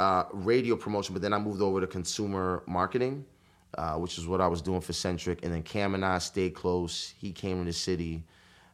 uh, 0.00 0.24
radio 0.32 0.76
promotion, 0.76 1.12
but 1.12 1.22
then 1.22 1.32
I 1.32 1.38
moved 1.38 1.60
over 1.60 1.80
to 1.80 1.86
consumer 1.86 2.62
marketing, 2.66 3.24
uh, 3.76 3.94
which 3.96 4.18
is 4.18 4.26
what 4.26 4.40
I 4.40 4.46
was 4.46 4.62
doing 4.62 4.80
for 4.80 4.92
Centric. 4.92 5.44
And 5.44 5.52
then 5.52 5.62
Kam 5.62 5.94
and 5.94 6.04
I 6.04 6.18
stayed 6.18 6.54
close. 6.54 7.12
He 7.18 7.32
came 7.32 7.58
to 7.58 7.64
the 7.64 7.72
city. 7.72 8.24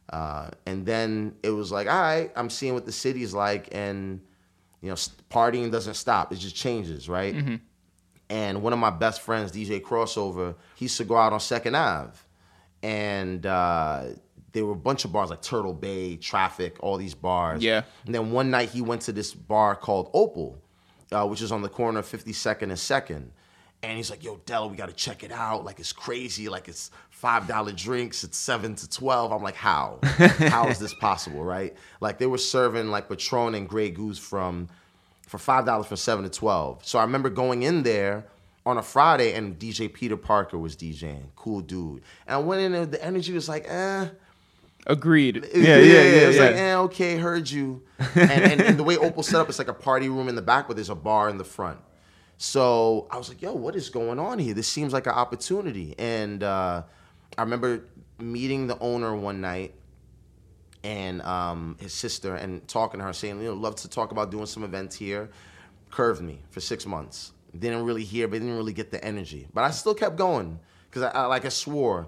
Uh, 0.09 0.49
and 0.65 0.85
then 0.85 1.33
it 1.43 1.49
was 1.51 1.71
like, 1.71 1.87
all 1.87 2.01
right, 2.01 2.31
I'm 2.35 2.49
seeing 2.49 2.73
what 2.73 2.85
the 2.85 2.91
city's 2.91 3.33
like. 3.33 3.69
And, 3.73 4.21
you 4.81 4.89
know, 4.89 4.95
partying 5.29 5.71
doesn't 5.71 5.93
stop, 5.95 6.31
it 6.31 6.35
just 6.37 6.55
changes, 6.55 7.09
right? 7.09 7.35
And 8.31 8.63
one 8.63 8.71
of 8.71 8.79
my 8.79 8.91
best 8.91 9.19
friends, 9.19 9.51
DJ 9.51 9.81
Crossover, 9.81 10.55
he 10.75 10.85
used 10.85 10.95
to 10.95 11.03
go 11.03 11.17
out 11.17 11.33
on 11.33 11.41
Second 11.41 11.75
Ave. 11.75 12.17
And 12.81 13.45
uh, 13.45 14.05
there 14.53 14.65
were 14.65 14.71
a 14.71 14.75
bunch 14.75 15.03
of 15.03 15.11
bars 15.11 15.29
like 15.29 15.41
Turtle 15.41 15.73
Bay, 15.73 16.15
Traffic, 16.15 16.77
all 16.79 16.95
these 16.95 17.13
bars. 17.13 17.61
Yeah. 17.61 17.81
And 18.05 18.15
then 18.15 18.31
one 18.31 18.49
night 18.49 18.69
he 18.69 18.81
went 18.81 19.01
to 19.03 19.11
this 19.11 19.33
bar 19.33 19.75
called 19.75 20.09
Opal, 20.13 20.57
uh, 21.11 21.27
which 21.27 21.41
is 21.41 21.51
on 21.51 21.61
the 21.61 21.67
corner 21.67 21.99
of 21.99 22.05
52nd 22.05 22.61
and 22.61 22.71
2nd. 22.71 23.27
And 23.83 23.97
he's 23.97 24.09
like, 24.09 24.23
yo, 24.23 24.37
Dela, 24.45 24.67
we 24.67 24.77
gotta 24.77 24.93
check 24.93 25.23
it 25.23 25.31
out. 25.33 25.65
Like 25.65 25.79
it's 25.79 25.91
crazy. 25.91 26.47
Like 26.47 26.69
it's 26.69 26.91
five 27.09 27.47
dollar 27.47 27.71
drinks. 27.71 28.23
It's 28.23 28.37
seven 28.37 28.75
to 28.75 28.87
twelve. 28.87 29.31
I'm 29.31 29.41
like, 29.41 29.55
how? 29.55 29.97
how 30.03 30.67
is 30.67 30.77
this 30.77 30.93
possible, 30.93 31.43
right? 31.43 31.75
Like 31.99 32.19
they 32.19 32.27
were 32.27 32.37
serving 32.37 32.91
like 32.91 33.09
Patron 33.09 33.55
and 33.55 33.67
Grey 33.67 33.89
Goose 33.89 34.19
from 34.19 34.67
for 35.31 35.37
five 35.37 35.65
dollars 35.65 35.87
from 35.87 35.95
seven 35.97 36.25
to 36.25 36.29
twelve. 36.29 36.85
So 36.85 36.99
I 36.99 37.03
remember 37.03 37.29
going 37.29 37.63
in 37.63 37.83
there 37.83 38.25
on 38.65 38.77
a 38.77 38.81
Friday 38.83 39.33
and 39.33 39.57
DJ 39.57 39.91
Peter 39.91 40.17
Parker 40.17 40.57
was 40.57 40.75
DJing. 40.75 41.23
Cool 41.37 41.61
dude. 41.61 42.01
And 42.27 42.35
I 42.35 42.37
went 42.37 42.61
in 42.61 42.73
there, 42.73 42.85
the 42.85 43.03
energy 43.03 43.31
was 43.33 43.47
like, 43.49 43.65
eh. 43.67 44.07
Agreed. 44.85 45.37
It- 45.37 45.51
Yeah, 45.55 45.77
yeah, 45.77 45.93
yeah, 45.93 46.01
It 46.23 46.27
was 46.27 46.37
like, 46.37 46.55
eh, 46.55 46.75
okay, 46.75 47.17
heard 47.17 47.49
you. 47.49 47.81
And, 48.15 48.29
and, 48.29 48.61
and 48.61 48.77
the 48.77 48.83
way 48.83 48.97
Opal 48.97 49.23
set 49.23 49.39
up, 49.39 49.47
it's 49.49 49.57
like 49.57 49.67
a 49.69 49.73
party 49.73 50.09
room 50.09 50.27
in 50.27 50.35
the 50.35 50.41
back, 50.41 50.67
but 50.67 50.75
there's 50.75 50.89
a 50.89 50.95
bar 50.95 51.29
in 51.29 51.37
the 51.37 51.43
front. 51.45 51.79
So 52.37 53.07
I 53.09 53.17
was 53.17 53.29
like, 53.29 53.41
yo, 53.41 53.53
what 53.53 53.75
is 53.75 53.89
going 53.89 54.19
on 54.19 54.37
here? 54.37 54.53
This 54.53 54.67
seems 54.67 54.91
like 54.93 55.05
an 55.07 55.13
opportunity. 55.13 55.95
And 55.97 56.43
uh, 56.43 56.83
I 57.37 57.41
remember 57.41 57.85
meeting 58.19 58.67
the 58.67 58.77
owner 58.79 59.15
one 59.15 59.39
night 59.41 59.73
and 60.83 61.21
um, 61.21 61.77
his 61.79 61.93
sister 61.93 62.35
and 62.35 62.67
talking 62.67 62.99
to 62.99 63.05
her, 63.05 63.13
saying, 63.13 63.39
you 63.41 63.49
know, 63.49 63.53
love 63.53 63.75
to 63.77 63.89
talk 63.89 64.11
about 64.11 64.31
doing 64.31 64.45
some 64.45 64.63
events 64.63 64.95
here. 64.95 65.29
Curved 65.89 66.21
me 66.21 66.39
for 66.49 66.61
six 66.61 66.85
months. 66.85 67.33
Didn't 67.57 67.83
really 67.83 68.03
hear, 68.05 68.27
but 68.27 68.39
didn't 68.39 68.55
really 68.55 68.73
get 68.73 68.91
the 68.91 69.03
energy. 69.03 69.47
But 69.53 69.65
I 69.65 69.71
still 69.71 69.93
kept 69.93 70.15
going 70.15 70.57
because 70.89 71.03
I, 71.03 71.09
I 71.09 71.25
like 71.25 71.45
I 71.45 71.49
swore. 71.49 72.07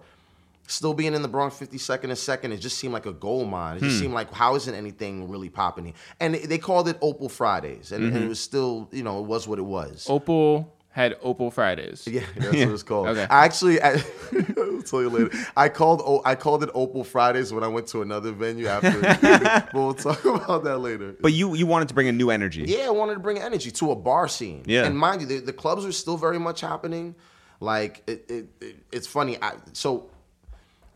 Still 0.66 0.94
being 0.94 1.14
in 1.14 1.22
the 1.22 1.28
Bronx 1.28 1.58
52nd 1.60 2.06
and 2.06 2.18
second, 2.18 2.54
it 2.54 2.58
just 2.58 2.78
seemed 2.78 2.94
like 2.94 3.06
a 3.06 3.12
gold 3.12 3.50
mine. 3.50 3.76
It 3.78 3.82
just 3.82 4.00
seemed 4.00 4.14
like 4.14 4.32
how 4.34 4.56
isn't 4.56 4.74
anything 4.74 5.28
really 5.30 5.50
popping 5.50 5.84
here? 5.86 5.94
And 6.22 6.34
they- 6.36 6.46
they 6.46 6.58
called 6.58 6.88
it 6.88 6.98
Opal 7.02 7.28
Fridays, 7.28 7.92
and, 7.92 8.06
and 8.16 8.24
it 8.24 8.30
was 8.30 8.40
still, 8.40 8.88
you 8.94 9.04
know, 9.04 9.20
it 9.20 9.26
was 9.26 9.46
what 9.46 9.60
it 9.60 9.64
was. 9.66 10.08
Opal 10.10 10.74
had 10.94 11.18
Opal 11.24 11.50
Fridays. 11.50 12.08
Yeah, 12.08 12.22
that's 12.36 12.46
what 12.46 12.56
it's 12.70 12.84
called. 12.84 13.08
Okay. 13.08 13.26
I 13.28 13.46
actually, 13.46 13.82
I, 13.82 13.96
will 14.56 14.84
tell 14.84 15.02
you 15.02 15.10
later. 15.10 15.32
I 15.58 15.68
called, 15.68 16.22
I 16.24 16.36
called 16.36 16.64
it 16.64 16.70
Opal 16.76 17.04
Fridays 17.04 17.52
when 17.52 17.64
I 17.64 17.68
went 17.68 17.88
to 17.88 18.04
another 18.04 18.32
venue 18.32 18.68
after. 18.68 19.02
but 19.22 19.74
we'll 19.74 19.96
talk 19.96 20.24
about 20.24 20.64
that 20.66 20.78
later. 20.78 21.16
But 21.20 21.34
you 21.34 21.56
you 21.56 21.66
wanted 21.66 21.88
to 21.88 21.96
bring 21.96 22.08
a 22.10 22.12
new 22.12 22.30
energy. 22.30 22.66
Yeah, 22.68 22.86
I 22.86 22.92
wanted 22.92 23.16
to 23.16 23.20
bring 23.20 23.40
energy 23.40 23.72
to 23.72 23.92
a 23.92 23.96
bar 23.96 24.28
scene. 24.28 24.64
Yeah. 24.68 24.86
and 24.86 24.96
mind 24.96 25.22
you, 25.22 25.28
the, 25.28 25.40
the 25.40 25.54
clubs 25.54 25.84
are 25.84 25.92
still 25.92 26.16
very 26.16 26.40
much 26.40 26.62
happening. 26.62 27.16
Like 27.60 28.04
it, 28.06 28.26
it, 28.30 28.46
it 28.62 28.76
it's 28.92 29.08
funny. 29.08 29.42
I, 29.42 29.54
so 29.74 30.12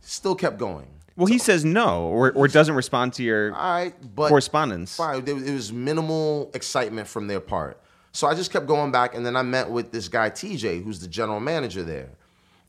still 0.02 0.36
kept 0.36 0.60
going. 0.60 0.88
Well, 1.16 1.26
he 1.26 1.40
says 1.40 1.66
no, 1.66 2.04
or, 2.04 2.32
or 2.34 2.48
doesn't 2.48 2.76
respond 2.76 3.14
to 3.14 3.24
your 3.24 3.52
All 3.52 3.60
right, 3.60 4.16
but 4.16 4.30
correspondence. 4.30 4.96
fine. 4.96 5.26
There, 5.26 5.36
it 5.36 5.52
was 5.52 5.74
minimal 5.74 6.52
excitement 6.54 7.08
from 7.08 7.26
their 7.26 7.40
part. 7.40 7.82
So 8.18 8.26
I 8.26 8.34
just 8.34 8.52
kept 8.52 8.66
going 8.66 8.92
back, 8.92 9.14
and 9.14 9.24
then 9.24 9.36
I 9.36 9.44
met 9.44 9.70
with 9.70 9.92
this 9.92 10.08
guy 10.08 10.32
TJ, 10.32 10.84
who's 10.84 11.00
the 11.00 11.08
general 11.08 11.40
manager 11.40 11.84
there. 11.84 12.10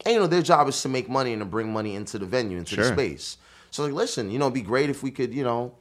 And 0.05 0.13
you 0.13 0.21
know, 0.21 0.27
their 0.27 0.43
job 0.43 0.69
is 0.69 0.83
to 0.83 0.91
make 0.91 1.09
money 1.09 1.33
and 1.33 1.41
to 1.41 1.47
bring 1.47 1.73
money 1.73 1.95
into 1.95 2.19
the 2.19 2.27
venue, 2.27 2.59
into 2.59 2.77
the 2.77 2.85
space. 2.85 3.39
So 3.71 3.83
like, 3.83 3.95
listen, 3.95 4.31
you 4.31 4.39
know, 4.39 4.45
it'd 4.45 4.53
be 4.53 4.61
great 4.61 4.91
if 4.91 5.03
we 5.03 5.11
could, 5.11 5.33
you 5.33 5.45
know, 5.45 5.73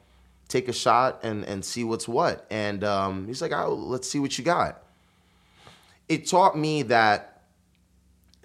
take 0.47 0.69
a 0.69 0.73
shot 0.73 1.19
and 1.21 1.43
and 1.43 1.65
see 1.65 1.83
what's 1.83 2.07
what. 2.07 2.47
And 2.49 2.85
um, 2.85 3.27
he's 3.27 3.41
like, 3.41 3.51
oh, 3.51 3.73
let's 3.73 4.09
see 4.09 4.19
what 4.19 4.37
you 4.37 4.45
got. 4.45 4.83
It 6.07 6.27
taught 6.27 6.57
me 6.57 6.83
that 6.83 7.41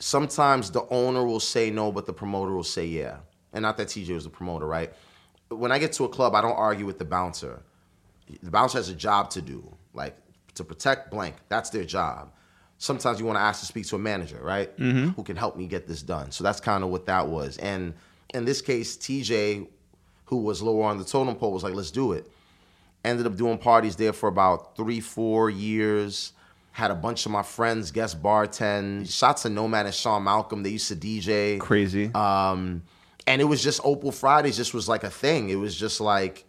sometimes 0.00 0.72
the 0.72 0.84
owner 0.88 1.24
will 1.24 1.38
say 1.38 1.70
no, 1.70 1.92
but 1.92 2.04
the 2.04 2.12
promoter 2.12 2.52
will 2.52 2.64
say 2.64 2.86
yeah. 2.86 3.18
And 3.52 3.62
not 3.62 3.76
that 3.76 3.86
TJ 3.86 4.12
was 4.12 4.24
the 4.24 4.30
promoter, 4.30 4.66
right? 4.66 4.92
When 5.50 5.70
I 5.70 5.78
get 5.78 5.92
to 5.92 6.04
a 6.04 6.08
club, 6.08 6.34
I 6.34 6.40
don't 6.40 6.56
argue 6.56 6.84
with 6.84 6.98
the 6.98 7.04
bouncer. 7.04 7.62
The 8.42 8.50
bouncer 8.50 8.78
has 8.78 8.88
a 8.88 8.94
job 8.94 9.30
to 9.30 9.40
do, 9.40 9.72
like 9.94 10.16
to 10.54 10.64
protect 10.64 11.10
blank. 11.10 11.36
That's 11.48 11.70
their 11.70 11.84
job. 11.84 12.32
Sometimes 12.78 13.20
you 13.20 13.26
want 13.26 13.36
to 13.36 13.42
ask 13.42 13.60
to 13.60 13.66
speak 13.66 13.86
to 13.86 13.96
a 13.96 13.98
manager, 13.98 14.38
right? 14.42 14.70
Who 14.76 15.22
can 15.22 15.36
help 15.36 15.56
me 15.56 15.66
get 15.66 15.86
this 15.86 16.02
done. 16.02 16.32
So 16.32 16.42
that's 16.42 16.60
kind 16.60 16.82
of 16.82 16.90
what 16.90 17.06
that 17.06 17.28
was. 17.28 17.56
And 17.58 17.94
in 18.34 18.44
this 18.44 18.60
case, 18.60 18.96
TJ, 18.96 19.68
who 20.24 20.38
was 20.38 20.62
lower 20.62 20.84
on 20.84 20.98
the 20.98 21.04
totem 21.04 21.36
pole, 21.36 21.52
was 21.52 21.62
like, 21.62 21.74
let's 21.74 21.92
do 21.92 22.12
it 22.12 22.28
ended 23.04 23.26
up 23.26 23.36
doing 23.36 23.58
parties 23.58 23.96
there 23.96 24.12
for 24.12 24.28
about 24.28 24.76
three, 24.76 25.00
four 25.00 25.50
years. 25.50 26.32
Had 26.72 26.90
a 26.90 26.94
bunch 26.94 27.26
of 27.26 27.32
my 27.32 27.42
friends 27.42 27.90
guest 27.90 28.22
bartend. 28.22 29.12
Shots 29.12 29.44
of 29.44 29.52
Nomad 29.52 29.86
and 29.86 29.94
Sean 29.94 30.24
Malcolm. 30.24 30.62
They 30.62 30.70
used 30.70 30.88
to 30.88 30.96
DJ. 30.96 31.60
Crazy. 31.60 32.10
Um, 32.14 32.82
and 33.26 33.42
it 33.42 33.44
was 33.44 33.62
just 33.62 33.80
Opal 33.84 34.10
Fridays. 34.10 34.56
Just 34.56 34.72
was 34.72 34.88
like 34.88 35.04
a 35.04 35.10
thing. 35.10 35.50
It 35.50 35.56
was 35.56 35.76
just 35.76 36.00
like 36.00 36.44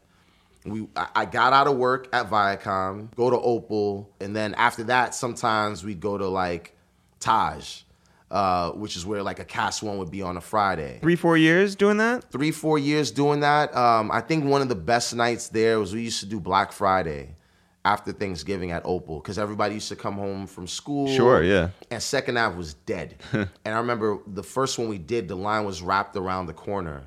we. 0.65 0.87
I 0.95 1.07
I 1.15 1.25
got 1.25 1.53
out 1.53 1.67
of 1.67 1.77
work 1.77 2.07
at 2.13 2.29
Viacom, 2.29 3.13
go 3.15 3.29
to 3.29 3.39
Opal, 3.39 4.09
and 4.19 4.35
then 4.35 4.53
after 4.55 4.83
that, 4.85 5.15
sometimes 5.15 5.83
we'd 5.83 5.99
go 5.99 6.17
to 6.17 6.27
like 6.27 6.75
Taj, 7.19 7.81
uh, 8.31 8.71
which 8.71 8.95
is 8.95 9.05
where 9.05 9.23
like 9.23 9.39
a 9.39 9.45
Kast 9.45 9.83
One 9.83 9.97
would 9.97 10.11
be 10.11 10.21
on 10.21 10.37
a 10.37 10.41
Friday 10.41 10.99
Three 11.01 11.15
four 11.15 11.37
years 11.37 11.75
doing 11.75 11.97
that. 11.97 12.31
three, 12.31 12.51
four 12.51 12.77
years 12.79 13.11
doing 13.11 13.41
that. 13.41 13.75
Um, 13.75 14.11
I 14.11 14.21
think 14.21 14.45
one 14.45 14.61
of 14.61 14.69
the 14.69 14.75
best 14.75 15.15
nights 15.15 15.49
there 15.49 15.79
was 15.79 15.93
we 15.93 16.01
used 16.01 16.19
to 16.21 16.25
do 16.25 16.39
Black 16.39 16.71
Friday 16.71 17.35
after 17.85 18.13
Thanksgiving 18.13 18.71
at 18.71 18.81
Opal 18.85 19.19
because 19.19 19.37
everybody 19.37 19.73
used 19.75 19.89
to 19.89 19.97
come 19.97 20.13
home 20.15 20.47
from 20.47 20.67
school. 20.67 21.07
Sure, 21.07 21.43
yeah. 21.43 21.69
And 21.91 22.01
Second 22.01 22.37
Ave 22.37 22.55
was 22.55 22.75
dead. 22.75 23.15
and 23.33 23.49
I 23.65 23.77
remember 23.77 24.19
the 24.25 24.43
first 24.43 24.79
one 24.79 24.87
we 24.87 24.97
did, 24.97 25.27
the 25.27 25.35
line 25.35 25.65
was 25.65 25.81
wrapped 25.81 26.15
around 26.15 26.45
the 26.45 26.53
corner. 26.53 27.03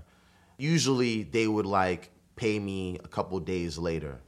Usually 0.59 1.23
they 1.23 1.47
would 1.47 1.67
like 1.67 2.11
pay 2.37 2.59
me 2.59 2.99
a 3.03 3.09
couple 3.09 3.39
days 3.41 3.79
later. 3.79 4.21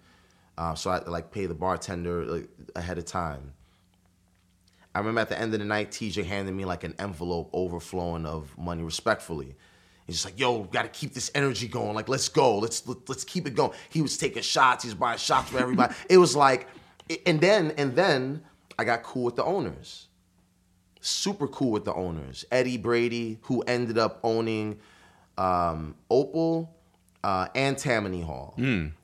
Uh, 0.56 0.74
so 0.74 0.90
I 0.90 0.98
like 1.04 1.30
pay 1.30 1.46
the 1.46 1.54
bartender 1.54 2.24
like, 2.24 2.48
ahead 2.74 2.98
of 2.98 3.04
time. 3.04 3.52
I 4.94 4.98
remember 4.98 5.20
at 5.20 5.28
the 5.28 5.38
end 5.38 5.54
of 5.54 5.60
the 5.60 5.66
night, 5.66 5.92
TJ 5.92 6.24
handed 6.24 6.52
me 6.52 6.64
like 6.64 6.82
an 6.82 6.94
envelope 6.98 7.50
overflowing 7.52 8.26
of 8.26 8.56
money 8.58 8.82
respectfully. 8.82 9.54
He's 10.06 10.16
just 10.16 10.24
like, 10.24 10.40
yo, 10.40 10.60
we 10.60 10.68
got 10.68 10.82
to 10.82 10.88
keep 10.88 11.12
this 11.12 11.30
energy 11.34 11.68
going. 11.68 11.94
Like, 11.94 12.08
let's 12.08 12.28
go. 12.28 12.58
Let's 12.58 12.86
let, 12.88 13.08
let's 13.08 13.24
keep 13.24 13.46
it 13.46 13.54
going. 13.54 13.72
He 13.90 14.00
was 14.00 14.16
taking 14.16 14.42
shots. 14.42 14.82
He 14.82 14.88
was 14.88 14.94
buying 14.94 15.18
shots 15.18 15.50
for 15.50 15.58
everybody. 15.58 15.94
it 16.10 16.16
was 16.16 16.34
like, 16.34 16.66
and 17.26 17.40
then 17.40 17.74
and 17.76 17.94
then 17.94 18.42
I 18.78 18.84
got 18.84 19.02
cool 19.02 19.24
with 19.24 19.36
the 19.36 19.44
owners. 19.44 20.08
Super 21.00 21.46
cool 21.46 21.70
with 21.70 21.84
the 21.84 21.94
owners. 21.94 22.44
Eddie 22.50 22.78
Brady, 22.78 23.38
who 23.42 23.60
ended 23.62 23.98
up 23.98 24.18
owning 24.24 24.80
um, 25.36 25.94
Opal 26.10 26.74
uh, 27.24 27.48
and 27.54 27.76
Tammany 27.78 28.22
Hall. 28.22 28.54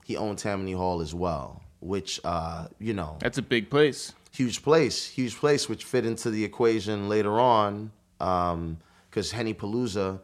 He 0.04 0.16
owned 0.16 0.38
Tammany 0.38 0.72
Hall 0.72 1.00
as 1.00 1.14
well, 1.14 1.62
which 1.80 2.20
uh, 2.24 2.66
you 2.78 2.94
know 2.94 3.16
That's 3.20 3.38
a 3.38 3.42
big 3.42 3.70
place. 3.70 4.12
huge 4.32 4.62
place, 4.62 5.06
huge 5.06 5.36
place, 5.36 5.68
which 5.68 5.84
fit 5.84 6.04
into 6.06 6.30
the 6.30 6.44
equation 6.44 7.08
later 7.08 7.38
on, 7.40 7.90
because 8.18 9.32
HennyPalooza 9.32 10.20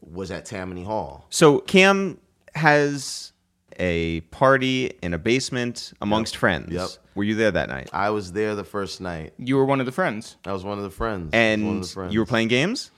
was 0.00 0.30
at 0.30 0.44
Tammany 0.46 0.84
Hall. 0.84 1.26
So 1.30 1.58
Kam 1.60 2.18
has 2.54 3.32
a 3.78 4.20
party 4.32 4.92
in 5.02 5.14
a 5.14 5.18
basement 5.18 5.92
amongst 6.00 6.36
friends. 6.36 6.72
Yep. 6.72 6.88
Were 7.14 7.24
you 7.24 7.34
there 7.34 7.50
that 7.50 7.68
night? 7.68 7.90
I 7.92 8.10
was 8.10 8.32
there 8.32 8.54
the 8.54 8.64
first 8.64 9.00
night. 9.00 9.32
You 9.38 9.56
were 9.56 9.64
one 9.64 9.80
of 9.80 9.86
the 9.86 9.92
friends. 9.92 10.36
I 10.44 10.52
was 10.52 10.64
one 10.64 10.78
of 10.78 10.84
the 10.84 10.90
friends. 10.90 11.32
One 11.32 11.34
of 11.34 11.34
And 11.34 11.82
the 11.84 11.88
friends. 11.88 12.14
you 12.14 12.20
were 12.20 12.26
playing 12.26 12.48
games? 12.48 12.90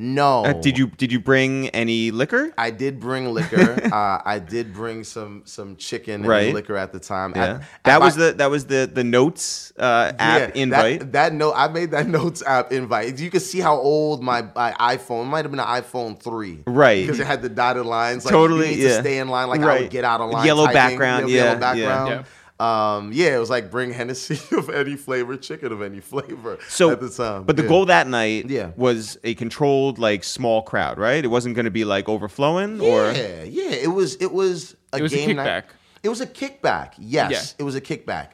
No. 0.00 0.46
Uh, 0.46 0.54
did 0.54 0.78
you 0.78 0.86
did 0.86 1.12
you 1.12 1.20
bring 1.20 1.68
any 1.68 2.10
liquor? 2.10 2.52
I 2.56 2.70
did 2.70 2.98
bring 2.98 3.34
liquor. 3.34 3.78
uh, 3.92 4.22
I 4.24 4.38
did 4.38 4.72
bring 4.72 5.04
some 5.04 5.42
some 5.44 5.76
chicken 5.76 6.14
and 6.22 6.26
Right. 6.26 6.54
liquor 6.54 6.74
at 6.76 6.90
the 6.92 6.98
time. 6.98 7.34
Yeah. 7.36 7.42
At- 7.44 7.50
at 7.60 7.64
that 7.84 8.00
was 8.00 8.16
my- 8.16 8.26
the 8.28 8.32
that 8.32 8.50
was 8.50 8.64
the 8.64 8.90
the 8.92 9.04
notes 9.04 9.74
uh, 9.78 10.12
app 10.18 10.56
Yeah, 10.56 10.62
invite. 10.62 11.00
That, 11.00 11.12
that 11.12 11.32
note, 11.34 11.52
I 11.54 11.68
made 11.68 11.90
that 11.90 12.06
notes 12.18 12.42
app 12.42 12.72
invite. 12.72 13.18
You 13.18 13.30
can 13.30 13.40
see 13.40 13.60
how 13.60 13.76
old 13.76 14.22
my, 14.22 14.42
my 14.56 14.72
iPhone 14.80 15.26
might 15.26 15.44
have 15.44 15.50
been 15.50 15.60
an 15.60 15.66
iPhone 15.66 16.18
three, 16.18 16.62
Right. 16.66 17.02
Because 17.04 17.20
it 17.20 17.26
had 17.26 17.42
the 17.42 17.50
dotted 17.50 17.84
lines. 17.84 18.24
Like, 18.24 18.32
Totally, 18.32 18.70
you 18.70 18.76
need 18.76 18.82
to 18.84 18.88
yeah. 18.88 19.00
stay 19.00 19.18
in 19.18 19.28
line. 19.28 19.48
Like 19.48 19.60
I 19.60 19.66
Right. 19.66 19.80
would 19.82 19.90
get 19.90 20.04
out 20.04 20.22
of 20.22 20.30
line. 20.30 20.46
Yellow 20.46 20.64
typing, 20.64 20.74
background, 20.74 21.28
you 21.28 21.36
know, 21.36 21.42
yeah, 21.44 21.48
yellow 21.50 21.60
background. 21.60 22.08
yeah. 22.10 22.22
Um, 22.60 23.10
yeah, 23.12 23.34
it 23.36 23.38
was 23.38 23.48
like 23.48 23.70
bring 23.70 23.90
Hennessy 23.90 24.38
of 24.56 24.68
any 24.68 24.94
flavor, 24.96 25.36
chicken 25.36 25.72
of 25.72 25.80
any 25.80 26.00
flavor. 26.00 26.58
so 26.68 26.90
at 26.90 27.00
the 27.00 27.08
time, 27.08 27.44
but 27.44 27.56
the 27.56 27.62
yeah. 27.62 27.68
goal 27.68 27.86
that 27.86 28.06
night 28.06 28.50
Yeah. 28.50 28.72
was 28.76 29.16
a 29.24 29.34
controlled 29.34 29.98
like 29.98 30.22
small 30.24 30.60
crowd, 30.62 30.98
right? 30.98 31.24
It 31.24 31.28
wasn't 31.28 31.54
going 31.54 31.64
to 31.64 31.70
be 31.70 31.84
like 31.84 32.08
overflowing 32.08 32.80
or 32.80 33.04
Yeah, 33.12 33.44
yeah. 33.44 33.70
It 33.70 33.88
was 33.92 34.16
it 34.16 34.30
was 34.32 34.76
a 34.92 34.98
It 34.98 35.02
was 35.02 35.12
a 35.12 35.16
game 35.16 35.36
night. 35.36 35.46
kickback. 35.46 35.64
It 36.02 36.08
was 36.10 36.20
a 36.20 36.26
kickback. 36.26 36.92
Yes, 36.98 37.30
Yeah. 37.30 37.40
it 37.60 37.62
was 37.62 37.74
a 37.76 37.80
kickback. 37.80 38.28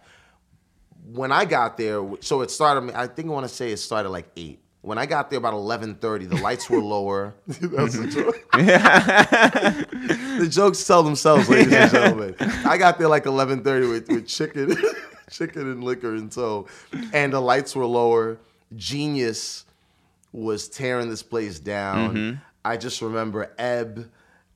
When 1.13 1.31
I 1.31 1.45
got 1.45 1.77
there, 1.77 2.05
so 2.21 2.41
it 2.43 2.51
started. 2.51 2.93
I 2.97 3.07
think 3.07 3.29
I 3.29 3.33
want 3.33 3.47
to 3.49 3.55
say 3.55 3.71
it 3.71 3.77
started 3.79 4.09
like 4.11 4.27
eight. 4.37 4.59
When 4.87 4.99
I 4.99 5.07
got 5.07 5.31
there 5.31 5.39
about 5.39 5.53
eleven 5.53 5.97
thirty, 5.97 6.27
the 6.27 6.37
lights 6.37 6.71
were 6.71 6.79
lower. 6.79 7.35
That's 7.49 7.97
a 7.97 8.03
mm-hmm. 8.03 8.09
joke. 8.09 8.51
the 10.39 10.47
jokes 10.49 10.87
tell 10.87 11.03
themselves, 11.03 11.49
ladies 11.49 11.73
and 11.73 11.91
gentlemen. 11.91 12.37
I 12.65 12.79
got 12.79 12.97
there 12.97 13.09
like 13.09 13.27
eleven 13.27 13.65
thirty 13.65 13.89
with, 13.89 14.07
with 14.07 14.29
chicken, 14.29 14.77
chicken 15.29 15.63
and 15.63 15.83
liquor 15.83 16.15
in 16.15 16.29
tow, 16.29 16.69
and 17.13 17.33
the 17.33 17.41
lights 17.41 17.75
were 17.75 17.85
lower. 17.85 18.39
Genius 18.77 19.65
was 20.31 20.69
tearing 20.69 21.11
this 21.11 21.25
place 21.25 21.59
down. 21.59 22.15
Mm-hmm. 22.15 22.41
I 22.65 22.77
just 22.77 23.03
remember 23.03 23.53
Ebb, 23.59 24.09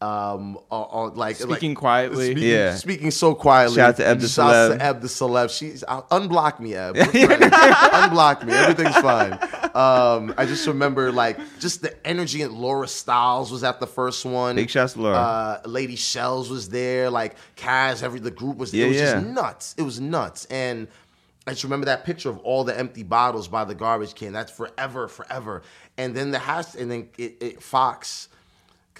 Um, 0.02 0.56
on, 0.70 1.10
on, 1.10 1.14
like 1.14 1.36
Speaking 1.36 1.72
like, 1.72 1.78
quietly. 1.78 2.30
speaking, 2.30 2.48
Yeah. 2.48 2.74
speaking 2.74 3.10
so 3.10 3.34
quietly. 3.34 3.76
Shout 3.76 3.90
out 3.90 3.96
to 3.98 4.06
Eb 4.06 4.20
the 4.20 4.28
Shouts 4.28 4.54
Celeb. 4.54 4.78
to 4.78 4.84
Eb 4.84 5.00
the 5.02 5.08
celeb. 5.08 5.50
She's 5.58 5.84
uh, 5.86 6.00
unblock 6.02 6.58
me, 6.58 6.74
Eb. 6.74 6.94
Unblock 6.96 8.44
me. 8.44 8.52
Everything's 8.54 8.96
fine. 8.96 9.32
Um, 9.74 10.34
I 10.38 10.46
just 10.46 10.66
remember 10.66 11.12
like 11.12 11.38
just 11.58 11.82
the 11.82 11.94
energy. 12.06 12.40
And 12.42 12.54
Laura 12.54 12.88
Styles 12.88 13.52
was 13.52 13.62
at 13.62 13.78
the 13.78 13.86
first 13.86 14.24
one. 14.24 14.56
Big 14.56 14.70
shouts 14.70 14.94
to 14.94 15.02
Laura. 15.02 15.16
Uh, 15.16 15.60
Lady 15.66 15.96
Shells 15.96 16.48
was 16.48 16.70
there. 16.70 17.10
Like 17.10 17.36
Kaz, 17.56 18.02
every 18.02 18.20
the 18.20 18.30
group 18.30 18.56
was. 18.56 18.72
Yeah, 18.72 18.86
it 18.86 18.88
was 18.88 18.96
yeah. 18.96 19.12
just 19.12 19.26
nuts. 19.26 19.74
It 19.76 19.82
was 19.82 20.00
nuts. 20.00 20.46
And 20.46 20.88
I 21.46 21.50
just 21.52 21.64
remember 21.64 21.86
that 21.86 22.04
picture 22.04 22.30
of 22.30 22.38
all 22.38 22.64
the 22.64 22.78
empty 22.78 23.02
bottles 23.02 23.48
by 23.48 23.64
the 23.64 23.74
garbage 23.74 24.14
can. 24.14 24.32
That's 24.32 24.50
forever, 24.52 25.08
forever. 25.08 25.62
And 25.98 26.14
then 26.14 26.30
the 26.30 26.38
hash, 26.38 26.74
and 26.74 26.90
then 26.90 27.08
it, 27.18 27.36
it 27.40 27.62
Fox, 27.62 28.28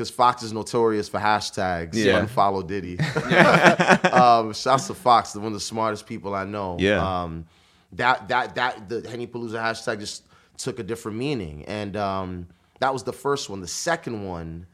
because 0.01 0.09
Fox 0.09 0.43
is 0.43 0.51
notorious 0.51 1.11
for 1.11 1.21
hashtags. 1.21 1.93
Yeah. 1.93 2.25
Unfollow 2.25 2.67
Diddy. 2.67 2.99
um, 4.11 4.55
shouts 4.55 4.87
to 4.87 4.95
Fox, 4.95 5.35
one 5.35 5.49
of 5.49 5.53
the 5.53 5.61
smartest 5.61 6.07
people 6.07 6.35
I 6.35 6.45
know. 6.45 6.79
Yeah. 6.81 7.23
Um, 7.25 7.45
that 7.93 8.29
that 8.29 8.55
that 8.55 8.89
the 8.89 9.03
HennyPalooza 9.03 9.61
hashtag 9.61 10.01
just 10.01 10.25
took 10.57 10.79
a 10.79 10.83
different 10.83 11.19
meaning, 11.19 11.67
and 11.67 11.99
um, 11.99 12.47
that 12.79 12.95
was 12.95 13.03
the 13.03 13.13
first 13.13 13.51
one. 13.51 13.61
The 13.61 13.67
second 13.67 14.25
one 14.25 14.65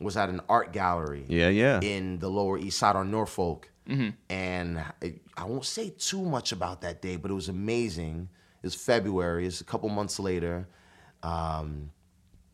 was 0.00 0.16
at 0.16 0.30
an 0.30 0.40
art 0.48 0.72
gallery 0.72 1.26
Yeah, 1.28 1.50
yeah. 1.50 1.78
in 1.80 2.18
the 2.18 2.28
Lower 2.28 2.58
East 2.58 2.78
Side 2.78 2.96
on 2.96 3.10
Norfolk. 3.10 3.68
And 4.28 4.78
I, 4.78 5.14
I 5.36 5.44
won't 5.44 5.64
say 5.64 5.90
too 5.90 6.22
much 6.22 6.52
about 6.52 6.80
that 6.82 7.02
day, 7.02 7.16
but 7.16 7.30
it 7.30 7.34
was 7.34 7.48
amazing. 7.48 8.28
It 8.62 8.66
was 8.66 8.74
February. 8.76 9.46
It's 9.46 9.60
a 9.60 9.64
couple 9.64 9.88
months 9.88 10.20
later. 10.20 10.68
Um, 11.24 11.90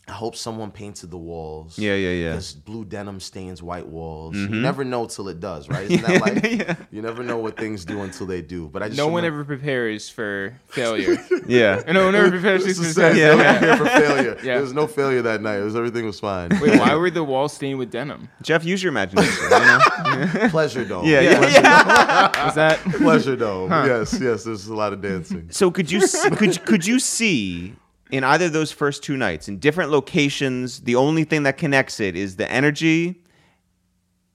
I 0.08 0.12
hope 0.12 0.36
someone 0.36 0.70
painted 0.70 1.10
the 1.10 1.18
walls. 1.18 1.76
Yeah, 1.76 1.96
yeah, 1.96 2.10
yeah. 2.10 2.30
Because 2.30 2.52
blue 2.52 2.84
denim 2.84 3.18
stains 3.18 3.60
white 3.60 3.88
walls. 3.88 4.36
You 4.36 4.46
mm-hmm. 4.46 4.62
never 4.62 4.84
know 4.84 5.06
till 5.06 5.28
it 5.28 5.40
does, 5.40 5.68
right? 5.68 5.90
Isn't 5.90 6.06
that 6.06 6.20
like 6.20 6.78
you 6.92 7.02
never 7.02 7.24
know 7.24 7.38
what 7.38 7.56
things 7.56 7.84
do 7.84 8.02
until 8.02 8.26
they 8.26 8.40
do? 8.40 8.68
But 8.68 8.84
I 8.84 8.86
just 8.86 8.96
No 8.96 9.06
one 9.08 9.24
remember- 9.24 9.40
ever 9.40 9.44
prepares 9.44 10.08
for 10.08 10.58
failure. 10.68 11.16
Yeah. 11.48 11.80
And 11.86 11.94
no 11.94 12.06
one 12.06 12.14
ever 12.16 12.30
prepares 12.30 12.66
for 12.66 12.74
success. 12.74 12.94
sad. 12.94 13.16
Yeah. 13.16 13.60
No 13.60 13.76
for 13.76 13.84
failure. 13.84 14.36
Yeah. 14.38 14.54
There 14.54 14.62
was 14.62 14.72
no 14.72 14.88
failure 14.88 15.22
that 15.22 15.42
night. 15.42 15.58
It 15.58 15.64
was 15.64 15.76
everything 15.76 16.04
was 16.04 16.18
fine. 16.18 16.50
Wait, 16.60 16.78
why 16.78 16.94
were 16.96 17.10
the 17.10 17.22
walls 17.22 17.52
stained 17.52 17.78
with 17.78 17.92
denim? 17.92 18.28
Jeff, 18.42 18.64
use 18.64 18.82
your 18.82 18.90
imagination. 18.90 19.32
You 19.44 19.50
know? 19.50 20.48
Pleasure 20.50 20.84
dome. 20.84 21.04
Yeah, 21.04 21.20
yeah. 21.20 22.46
Was 22.46 22.54
that? 22.56 22.80
Pleasure 22.80 23.36
dome. 23.36 23.70
Yes, 23.70 24.18
yes. 24.20 24.42
There's 24.42 24.66
a 24.66 24.74
lot 24.74 24.92
of 24.92 25.00
dancing. 25.00 25.48
So 25.50 25.70
could 25.70 25.90
you 25.90 26.00
could 26.32 26.64
could 26.64 26.84
you 26.84 26.98
see 26.98 27.74
in 28.10 28.24
either 28.24 28.46
of 28.46 28.52
those 28.52 28.72
first 28.72 29.02
two 29.02 29.16
nights 29.16 29.48
in 29.48 29.58
different 29.58 29.90
locations 29.90 30.80
the 30.80 30.94
only 30.94 31.24
thing 31.24 31.42
that 31.42 31.58
connects 31.58 32.00
it 32.00 32.16
is 32.16 32.36
the 32.36 32.50
energy 32.50 33.22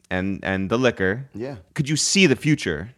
and 0.10 0.44
and 0.44 0.70
the 0.70 0.78
liquor. 0.78 1.30
Yeah. 1.34 1.58
Could 1.74 1.90
you 1.90 1.96
see 1.96 2.28
the 2.28 2.36
future? 2.36 2.94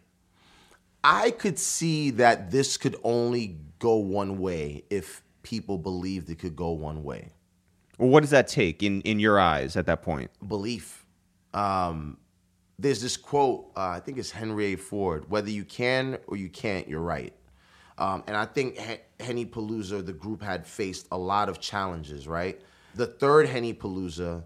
I 1.03 1.31
could 1.31 1.59
see 1.59 2.09
that 2.11 2.51
this 2.51 2.77
could 2.77 2.95
only 3.03 3.57
go 3.79 3.95
one 3.95 4.39
way 4.39 4.83
if 4.89 5.21
people 5.43 5.77
believed 5.77 6.29
it 6.29 6.39
could 6.39 6.55
go 6.55 6.71
one 6.71 7.03
way. 7.03 7.29
Or 7.99 8.09
what 8.09 8.21
does 8.21 8.31
that 8.31 8.47
take 8.47 8.81
in 8.81 9.01
in 9.01 9.19
your 9.19 9.39
eyes 9.39 9.77
at 9.77 9.85
that 9.85 10.01
point? 10.01 10.31
Belief. 10.47 11.05
Um, 11.53 12.17
there's 12.79 13.01
this 13.01 13.15
quote, 13.15 13.71
uh, 13.77 13.89
I 13.89 13.99
think 13.99 14.17
it's 14.17 14.31
Henry 14.31 14.73
A. 14.73 14.75
Ford 14.75 15.29
whether 15.29 15.49
you 15.49 15.63
can 15.63 16.17
or 16.27 16.35
you 16.35 16.49
can't, 16.49 16.87
you're 16.87 17.01
right. 17.01 17.33
Um, 17.99 18.23
and 18.25 18.35
I 18.35 18.45
think 18.45 18.79
HennyPalooza, 19.23 20.05
the 20.05 20.13
group 20.13 20.41
had 20.41 20.65
faced 20.67 21.07
a 21.11 21.17
lot 21.17 21.49
of 21.49 21.59
challenges, 21.59 22.27
right? 22.27 22.59
The 22.95 23.07
third 23.07 23.47
HennyPalooza 23.47 24.43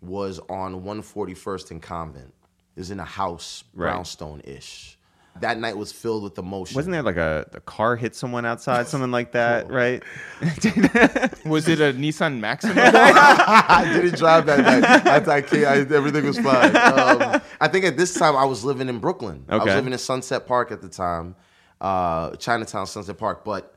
was 0.00 0.40
on 0.48 0.82
141st 0.82 1.70
and 1.72 1.82
Convent. 1.82 2.32
It 2.76 2.80
was 2.80 2.90
in 2.90 3.00
a 3.00 3.04
house, 3.04 3.64
Right. 3.74 3.90
brownstone 3.90 4.40
ish. 4.44 4.96
That 5.40 5.58
night 5.58 5.76
was 5.76 5.92
filled 5.92 6.22
with 6.24 6.38
emotion. 6.38 6.74
Wasn't 6.74 6.92
there 6.92 7.02
like 7.02 7.16
a, 7.16 7.46
a 7.52 7.60
car 7.60 7.94
hit 7.96 8.14
someone 8.16 8.44
outside, 8.44 8.88
something 8.92 9.10
like 9.12 9.32
that, 9.32 9.70
right? 9.70 10.02
Was 11.46 11.68
it 11.68 11.80
a 11.80 11.92
Nissan 11.96 12.40
Maxima? 12.40 12.74
I 12.84 13.88
didn't 13.92 14.18
drive 14.18 14.46
that 14.46 14.58
night. 14.60 15.06
I, 15.06 15.36
I 15.36 15.40
can't, 15.40 15.64
I, 15.64 15.94
everything 15.94 16.26
was 16.26 16.38
fine. 16.38 16.74
Um, 16.76 17.40
I 17.60 17.68
think 17.68 17.84
at 17.84 17.96
this 17.96 18.12
time 18.14 18.36
I 18.36 18.44
was 18.44 18.64
living 18.64 18.88
in 18.88 18.98
Brooklyn. 18.98 19.44
I 19.48 19.56
was 19.56 19.66
living 19.66 19.92
in 19.92 19.98
Sunset 19.98 20.46
Park 20.46 20.72
at 20.72 20.82
the 20.82 20.88
time, 20.88 21.36
uh, 21.80 22.32
Chinatown, 22.36 22.86
Sunset 22.86 23.16
Park. 23.16 23.44
But 23.44 23.74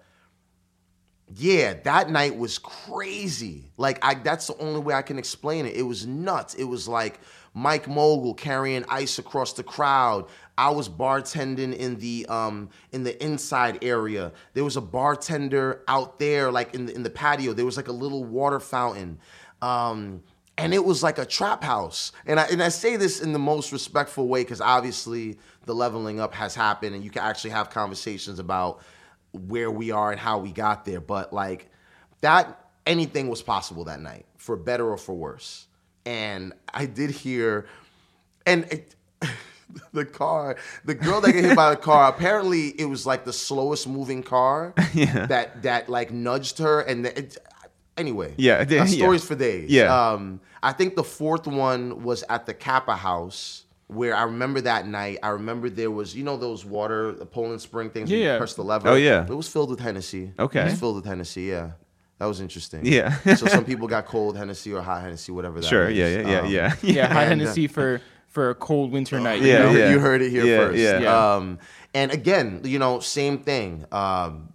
yeah, 1.35 1.75
that 1.83 2.09
night 2.09 2.37
was 2.37 2.57
crazy. 2.57 3.71
Like 3.77 4.03
I, 4.03 4.15
that's 4.15 4.47
the 4.47 4.57
only 4.57 4.79
way 4.79 4.93
I 4.93 5.01
can 5.01 5.17
explain 5.17 5.65
it. 5.65 5.75
It 5.75 5.83
was 5.83 6.05
nuts. 6.05 6.53
It 6.55 6.65
was 6.65 6.87
like 6.87 7.19
Mike 7.53 7.87
Mogul 7.87 8.33
carrying 8.33 8.83
ice 8.89 9.19
across 9.19 9.53
the 9.53 9.63
crowd. 9.63 10.27
I 10.57 10.69
was 10.69 10.89
bartending 10.89 11.75
in 11.75 11.97
the 11.97 12.25
um 12.27 12.69
in 12.91 13.03
the 13.03 13.21
inside 13.23 13.83
area. 13.83 14.31
There 14.53 14.63
was 14.63 14.77
a 14.77 14.81
bartender 14.81 15.83
out 15.87 16.19
there, 16.19 16.51
like 16.51 16.75
in 16.75 16.85
the 16.85 16.95
in 16.95 17.03
the 17.03 17.09
patio. 17.09 17.53
There 17.53 17.65
was 17.65 17.77
like 17.77 17.87
a 17.87 17.93
little 17.93 18.23
water 18.23 18.59
fountain. 18.59 19.19
Um, 19.61 20.23
and 20.57 20.73
it 20.73 20.83
was 20.85 21.01
like 21.01 21.17
a 21.17 21.25
trap 21.25 21.63
house. 21.63 22.11
And 22.25 22.39
I 22.39 22.43
and 22.45 22.61
I 22.61 22.69
say 22.69 22.95
this 22.95 23.21
in 23.21 23.33
the 23.33 23.39
most 23.39 23.71
respectful 23.71 24.27
way 24.27 24.41
because 24.41 24.61
obviously 24.61 25.37
the 25.65 25.73
leveling 25.73 26.19
up 26.19 26.33
has 26.35 26.53
happened, 26.53 26.95
and 26.95 27.03
you 27.03 27.09
can 27.09 27.23
actually 27.23 27.51
have 27.51 27.69
conversations 27.69 28.39
about 28.39 28.81
where 29.33 29.69
we 29.71 29.91
are 29.91 30.11
and 30.11 30.19
how 30.19 30.37
we 30.39 30.51
got 30.51 30.85
there. 30.85 31.01
But 31.01 31.33
like 31.33 31.69
that, 32.21 32.59
anything 32.85 33.27
was 33.29 33.41
possible 33.41 33.83
that 33.85 33.99
night, 33.99 34.25
for 34.37 34.55
better 34.55 34.89
or 34.89 34.97
for 34.97 35.13
worse. 35.13 35.67
And 36.05 36.53
I 36.73 36.85
did 36.85 37.11
hear, 37.11 37.65
and 38.45 38.65
it, 38.71 38.95
the 39.93 40.05
car, 40.05 40.57
the 40.85 40.93
girl 40.95 41.21
that 41.21 41.31
got 41.33 41.43
hit 41.43 41.55
by 41.55 41.69
the 41.69 41.75
car, 41.81 42.09
apparently 42.09 42.67
it 42.79 42.85
was 42.85 43.05
like 43.05 43.25
the 43.25 43.33
slowest 43.33 43.87
moving 43.87 44.21
car 44.23 44.73
Yeah. 44.93 45.25
that 45.27 45.63
that 45.63 45.89
like 45.89 46.11
nudged 46.11 46.57
her. 46.59 46.81
And 46.81 47.05
it, 47.05 47.37
anyway, 47.97 48.33
Yeah, 48.37 48.61
it 48.61 48.71
uh, 48.71 48.75
yeah. 48.75 48.85
stories 48.85 49.23
for 49.25 49.35
days. 49.35 49.69
Yeah. 49.69 50.11
Um, 50.11 50.41
I 50.61 50.71
think 50.73 50.95
the 50.95 51.03
fourth 51.03 51.47
one 51.47 52.03
was 52.03 52.23
at 52.29 52.45
the 52.45 52.53
Kappa 52.53 52.95
House. 52.95 53.62
Where 53.93 54.15
I 54.15 54.23
remember 54.23 54.61
that 54.61 54.87
night, 54.87 55.19
I 55.23 55.29
remember 55.29 55.69
there 55.69 55.91
was, 55.91 56.15
you 56.15 56.23
know, 56.23 56.37
those 56.37 56.65
water, 56.65 57.11
the 57.11 57.25
Poland 57.25 57.61
Spring 57.61 57.89
things. 57.89 58.09
where 58.09 58.19
you 58.19 58.25
Yeah. 58.25 58.37
Press 58.37 58.53
the 58.55 58.63
lever. 58.63 58.89
Oh, 58.89 58.95
yeah. 58.95 59.23
It 59.23 59.29
was 59.29 59.47
filled 59.47 59.69
with 59.69 59.79
Hennessy. 59.79 60.33
Okay. 60.37 60.61
It 60.61 60.65
was 60.71 60.79
filled 60.79 60.95
with 60.97 61.05
Hennessy. 61.05 61.43
Yeah. 61.43 61.71
That 62.19 62.25
was 62.27 62.39
interesting. 62.41 62.85
Yeah. 62.85 63.17
so 63.35 63.47
some 63.47 63.65
people 63.71 63.87
got 63.87 64.05
cold 64.05 64.37
Hennessy 64.37 64.71
or 64.73 64.81
hot 64.81 65.01
Hennessy, 65.01 65.31
whatever 65.31 65.59
that 65.61 65.67
Sure. 65.67 65.89
is. 65.89 65.97
Yeah. 65.97 66.07
Yeah. 66.07 66.27
Yeah. 66.29 66.39
Um, 66.39 66.51
Yeah. 66.51 66.75
yeah, 66.81 67.07
hot 67.07 67.17
And, 67.23 67.41
uh, 67.41 67.45
Hennessy 67.45 67.67
for 67.67 68.01
for 68.29 68.49
a 68.49 68.55
cold 68.55 68.91
winter 68.91 69.19
night. 69.19 69.41
you 69.41 69.47
Yeah, 69.49 69.59
know? 69.59 69.71
you, 69.71 69.77
yeah. 69.79 69.91
you 69.91 69.99
heard 69.99 70.21
it 70.23 70.31
here 70.31 70.43
Yeah, 70.43 70.57
first. 70.57 70.79
yeah. 70.79 70.99
Yeah. 71.01 71.35
Um, 71.35 71.59
and 71.93 72.11
again, 72.11 72.61
you 72.63 72.79
know, 72.79 72.99
same 72.99 73.37
thing. 73.39 73.85
Um, 73.91 74.49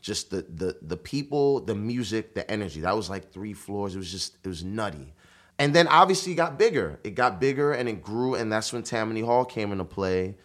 just 0.00 0.30
the 0.30 0.44
the 0.54 0.76
the 0.82 0.96
people, 0.96 1.60
the 1.60 1.74
music, 1.74 2.34
the 2.34 2.48
energy. 2.50 2.80
That 2.82 2.94
was 2.94 3.08
like 3.10 3.32
three 3.32 3.54
floors. 3.54 3.94
It 3.94 3.98
was 3.98 4.10
just 4.12 4.36
it 4.44 4.48
was 4.48 4.62
nutty. 4.62 5.14
And 5.58 5.74
then 5.74 5.86
obviously 5.86 6.32
it 6.32 6.36
got 6.36 6.58
bigger. 6.58 6.98
It 7.04 7.14
got 7.14 7.40
bigger 7.40 7.72
and 7.72 7.88
it 7.88 8.02
grew, 8.02 8.34
and 8.34 8.50
that's 8.50 8.72
when 8.72 8.82
Tammany 8.82 9.20
Hall 9.20 9.44
came 9.44 9.70
into 9.72 9.84
play. 9.84 10.36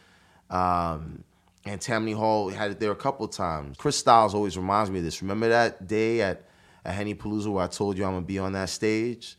Um, 0.49 1.23
and 1.65 1.81
Tammany 1.81 2.14
Hall 2.14 2.49
had 2.49 2.72
it 2.72 2.80
there 2.80 2.91
a 2.91 2.95
couple 2.95 3.26
of 3.26 3.31
times. 3.31 3.77
Chris 3.77 3.98
Styles 3.98 4.34
always 4.34 4.57
reminds 4.57 4.90
me 4.90 4.99
of 4.99 5.06
this. 5.06 5.22
Remember 5.22 5.49
that 5.49 5.88
day 5.88 6.22
at, 6.22 6.44
at 6.86 6.95
HennyPalooza 6.95 7.48
where 7.48 7.64
I 7.64 7.68
told 7.68 7.98
you 7.98 8.06
I'm 8.06 8.14
gonna 8.14 8.26
be 8.26 8.40
on 8.40 8.53
that 8.53 8.69
stage? 8.69 9.36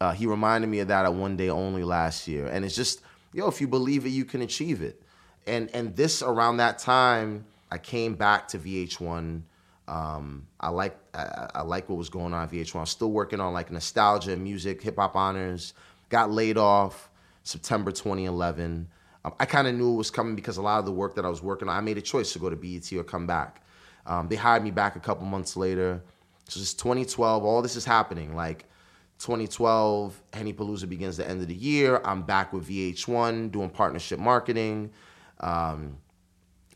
Uh, 0.00 0.12
he 0.12 0.26
reminded 0.26 0.66
me 0.66 0.80
of 0.80 0.88
that 0.88 1.04
at 1.04 1.14
one 1.14 1.36
day 1.36 1.48
only 1.48 1.84
last 1.84 2.26
year. 2.26 2.46
And 2.46 2.64
it's 2.64 2.74
just, 2.74 3.00
yo, 3.32 3.46
if 3.46 3.60
you 3.60 3.68
believe 3.68 4.06
it, 4.06 4.10
you 4.10 4.24
can 4.24 4.42
achieve 4.42 4.82
it. 4.82 5.00
And 5.46 5.70
and 5.74 5.94
this 5.94 6.22
around 6.22 6.56
that 6.56 6.78
time, 6.78 7.44
I 7.70 7.78
came 7.78 8.14
back 8.14 8.48
to 8.48 8.58
VH1. 8.58 9.42
Um, 9.86 10.46
I 10.60 10.70
like 10.70 10.96
I, 11.12 11.48
I 11.56 11.62
like 11.62 11.88
what 11.88 11.98
was 11.98 12.08
going 12.08 12.32
on 12.32 12.42
at 12.42 12.50
VH1. 12.50 12.76
I 12.76 12.80
was 12.80 12.90
still 12.90 13.10
working 13.10 13.40
on 13.40 13.52
like 13.52 13.70
nostalgia, 13.70 14.36
music, 14.36 14.82
hip 14.82 14.96
hop 14.96 15.16
honors. 15.16 15.74
Got 16.08 16.30
laid 16.30 16.56
off 16.56 17.10
September 17.42 17.90
2011. 17.90 18.88
Um, 19.24 19.34
I 19.38 19.46
kind 19.46 19.66
of 19.66 19.74
knew 19.74 19.92
it 19.94 19.96
was 19.96 20.10
coming 20.10 20.34
because 20.34 20.56
a 20.56 20.62
lot 20.62 20.78
of 20.78 20.86
the 20.86 20.92
work 20.92 21.14
that 21.16 21.24
I 21.24 21.28
was 21.28 21.42
working 21.42 21.68
on, 21.68 21.76
I 21.76 21.80
made 21.80 21.98
a 21.98 22.02
choice 22.02 22.32
to 22.32 22.38
go 22.38 22.50
to 22.50 22.56
BET 22.56 22.92
or 22.92 23.04
come 23.04 23.26
back. 23.26 23.62
Um, 24.06 24.28
they 24.28 24.36
hired 24.36 24.62
me 24.62 24.70
back 24.70 24.96
a 24.96 25.00
couple 25.00 25.24
months 25.26 25.56
later. 25.56 26.02
So 26.48 26.60
it's 26.60 26.74
2012. 26.74 27.44
All 27.44 27.62
this 27.62 27.76
is 27.76 27.84
happening. 27.84 28.36
Like 28.36 28.66
2012, 29.18 30.22
HennyPalooza 30.32 30.88
begins 30.88 31.16
the 31.16 31.28
end 31.28 31.40
of 31.40 31.48
the 31.48 31.54
year. 31.54 32.00
I'm 32.04 32.22
back 32.22 32.52
with 32.52 32.68
VH1 32.68 33.50
doing 33.50 33.70
partnership 33.70 34.18
marketing. 34.18 34.90
Um, 35.40 35.96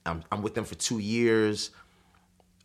I'm, 0.06 0.24
I'm 0.32 0.42
with 0.42 0.54
them 0.54 0.64
for 0.64 0.74
two 0.74 0.98
years. 0.98 1.70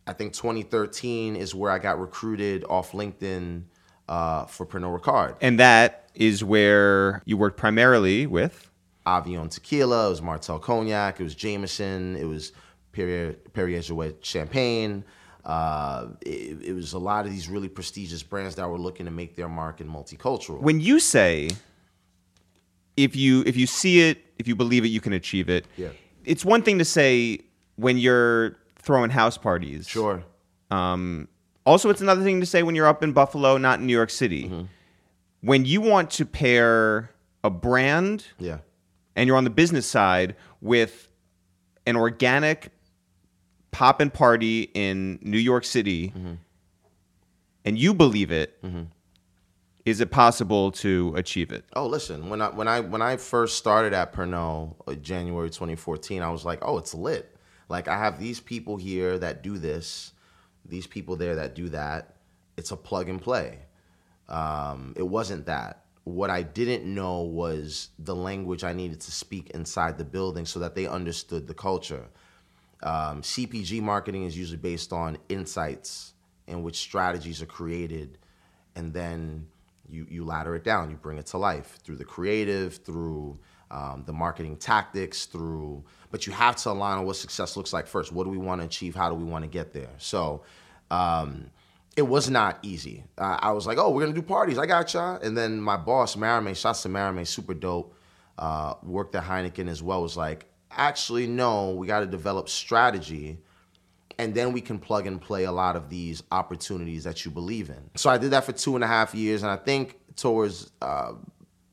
I 0.06 0.12
think 0.12 0.32
2013 0.34 1.36
is 1.36 1.54
where 1.54 1.70
I 1.70 1.78
got 1.78 1.98
recruited 1.98 2.64
off 2.68 2.92
LinkedIn 2.92 3.64
uh, 4.08 4.44
for 4.46 4.66
Pernod 4.66 5.00
Ricard. 5.00 5.36
And 5.40 5.58
that 5.58 6.10
is 6.14 6.44
where 6.44 7.22
you 7.24 7.36
worked 7.36 7.56
primarily 7.56 8.26
with. 8.26 8.70
Avion 9.06 9.50
Tequila, 9.50 10.06
it 10.06 10.10
was 10.10 10.22
Martell 10.22 10.58
Cognac, 10.58 11.20
it 11.20 11.24
was 11.24 11.34
Jameson, 11.34 12.16
it 12.16 12.24
was 12.24 12.52
Perrier, 12.92 13.34
Perrier 13.52 13.80
Jouet 13.80 14.24
Champagne. 14.24 15.04
Uh, 15.44 16.08
it, 16.22 16.62
it 16.62 16.72
was 16.72 16.94
a 16.94 16.98
lot 16.98 17.26
of 17.26 17.32
these 17.32 17.48
really 17.48 17.68
prestigious 17.68 18.22
brands 18.22 18.54
that 18.54 18.68
were 18.68 18.78
looking 18.78 19.04
to 19.04 19.12
make 19.12 19.36
their 19.36 19.48
mark 19.48 19.80
in 19.80 19.88
multicultural. 19.88 20.60
When 20.60 20.80
you 20.80 21.00
say 21.00 21.50
if 22.96 23.14
you 23.14 23.42
if 23.46 23.56
you 23.56 23.66
see 23.66 24.08
it, 24.08 24.18
if 24.38 24.48
you 24.48 24.56
believe 24.56 24.84
it, 24.84 24.88
you 24.88 25.00
can 25.00 25.12
achieve 25.12 25.48
it. 25.50 25.66
Yeah. 25.76 25.88
It's 26.24 26.44
one 26.44 26.62
thing 26.62 26.78
to 26.78 26.84
say 26.84 27.40
when 27.76 27.98
you're 27.98 28.56
throwing 28.84 29.10
house 29.10 29.36
parties. 29.38 29.88
Sure. 29.88 30.22
Um, 30.70 31.28
also, 31.66 31.90
it's 31.90 32.00
another 32.00 32.22
thing 32.22 32.40
to 32.40 32.46
say 32.46 32.62
when 32.62 32.74
you're 32.74 32.86
up 32.86 33.02
in 33.02 33.12
Buffalo, 33.12 33.56
not 33.56 33.80
in 33.80 33.86
New 33.86 33.92
York 33.92 34.10
City. 34.10 34.44
Mm-hmm. 34.44 34.62
When 35.40 35.64
you 35.64 35.80
want 35.80 36.10
to 36.12 36.24
pair 36.26 37.10
a 37.42 37.50
brand 37.50 38.26
Yeah. 38.38 38.58
and 39.16 39.26
you're 39.26 39.36
on 39.36 39.44
the 39.44 39.50
business 39.50 39.86
side 39.86 40.36
with 40.60 41.08
an 41.86 41.96
organic 41.96 42.70
pop 43.70 44.00
and 44.00 44.12
party 44.12 44.70
in 44.74 45.18
New 45.22 45.38
York 45.38 45.64
City, 45.64 46.08
Mm-hmm. 46.08 46.32
and 47.64 47.78
you 47.78 47.92
believe 47.94 48.30
it, 48.30 48.58
is 49.84 50.00
it 50.00 50.10
possible 50.10 50.70
to 50.72 51.12
achieve 51.16 51.52
it? 51.52 51.64
Oh, 51.74 51.86
listen. 51.86 52.30
When 52.30 52.40
I 52.40 52.48
when 52.48 52.68
I 52.68 52.80
when 52.80 53.02
I 53.02 53.16
first 53.18 53.58
started 53.58 53.92
at 53.92 54.12
Pernod, 54.14 54.74
uh, 54.86 54.94
January 54.94 55.50
2014, 55.50 56.22
I 56.22 56.30
was 56.30 56.44
like, 56.44 56.60
oh, 56.62 56.78
it's 56.78 56.94
lit. 56.94 57.33
Like 57.68 57.88
I 57.88 57.98
have 57.98 58.18
these 58.18 58.40
people 58.40 58.76
here 58.76 59.18
that 59.18 59.42
do 59.42 59.58
this, 59.58 60.12
these 60.64 60.86
people 60.86 61.16
there 61.16 61.36
that 61.36 61.54
do 61.54 61.68
that. 61.70 62.16
It's 62.56 62.70
a 62.70 62.76
plug 62.76 63.08
and 63.08 63.20
play. 63.20 63.58
Um, 64.28 64.94
it 64.96 65.02
wasn't 65.02 65.46
that. 65.46 65.84
What 66.04 66.30
I 66.30 66.42
didn't 66.42 66.84
know 66.84 67.22
was 67.22 67.88
the 67.98 68.14
language 68.14 68.62
I 68.62 68.72
needed 68.72 69.00
to 69.00 69.12
speak 69.12 69.50
inside 69.50 69.96
the 69.96 70.04
building 70.04 70.44
so 70.44 70.60
that 70.60 70.74
they 70.74 70.86
understood 70.86 71.46
the 71.46 71.54
culture. 71.54 72.06
Um, 72.82 73.22
CPG 73.22 73.80
marketing 73.80 74.24
is 74.24 74.36
usually 74.36 74.58
based 74.58 74.92
on 74.92 75.16
insights 75.30 76.12
in 76.46 76.62
which 76.62 76.76
strategies 76.76 77.40
are 77.40 77.46
created, 77.46 78.18
and 78.76 78.92
then 78.92 79.46
you 79.88 80.06
you 80.10 80.24
ladder 80.24 80.54
it 80.54 80.64
down. 80.64 80.90
You 80.90 80.96
bring 80.96 81.16
it 81.16 81.26
to 81.26 81.38
life 81.38 81.78
through 81.82 81.96
the 81.96 82.04
creative, 82.04 82.76
through 82.76 83.38
um, 83.74 84.04
the 84.06 84.12
marketing 84.12 84.56
tactics, 84.56 85.26
through. 85.26 85.84
But 86.10 86.26
you 86.26 86.32
have 86.32 86.56
to 86.56 86.70
align 86.70 86.98
on 86.98 87.04
what 87.04 87.16
success 87.16 87.56
looks 87.56 87.72
like 87.72 87.86
first. 87.86 88.12
What 88.12 88.24
do 88.24 88.30
we 88.30 88.38
want 88.38 88.60
to 88.62 88.66
achieve? 88.66 88.94
How 88.94 89.10
do 89.10 89.14
we 89.14 89.24
want 89.24 89.44
to 89.44 89.50
get 89.50 89.72
there? 89.72 89.90
So. 89.98 90.42
Um, 90.90 91.50
it 91.96 92.02
was 92.02 92.28
not 92.28 92.58
easy. 92.62 93.04
Uh, 93.16 93.38
I 93.40 93.52
was 93.52 93.66
like, 93.66 93.78
"Oh, 93.78 93.90
we're 93.90 94.02
gonna 94.02 94.14
do 94.14 94.22
parties. 94.22 94.58
I 94.58 94.66
got 94.66 94.92
y'all." 94.94 95.16
And 95.22 95.36
then 95.36 95.60
my 95.60 95.76
boss, 95.76 96.16
Marame, 96.16 96.56
shots 96.56 96.82
to 96.82 96.88
Marame, 96.88 97.26
super 97.26 97.54
dope. 97.54 97.94
Uh, 98.36 98.74
worked 98.82 99.14
at 99.14 99.22
Heineken 99.22 99.68
as 99.68 99.80
well. 99.80 100.02
Was 100.02 100.16
like, 100.16 100.46
actually, 100.72 101.26
no, 101.26 101.70
we 101.70 101.86
got 101.86 102.00
to 102.00 102.06
develop 102.06 102.48
strategy, 102.48 103.38
and 104.18 104.34
then 104.34 104.52
we 104.52 104.60
can 104.60 104.78
plug 104.78 105.06
and 105.06 105.20
play 105.20 105.44
a 105.44 105.52
lot 105.52 105.76
of 105.76 105.88
these 105.88 106.22
opportunities 106.32 107.04
that 107.04 107.24
you 107.24 107.30
believe 107.30 107.70
in. 107.70 107.90
So 107.94 108.10
I 108.10 108.18
did 108.18 108.32
that 108.32 108.44
for 108.44 108.52
two 108.52 108.74
and 108.74 108.82
a 108.82 108.88
half 108.88 109.14
years, 109.14 109.42
and 109.42 109.52
I 109.52 109.56
think 109.56 109.98
towards 110.16 110.72
uh, 110.82 111.12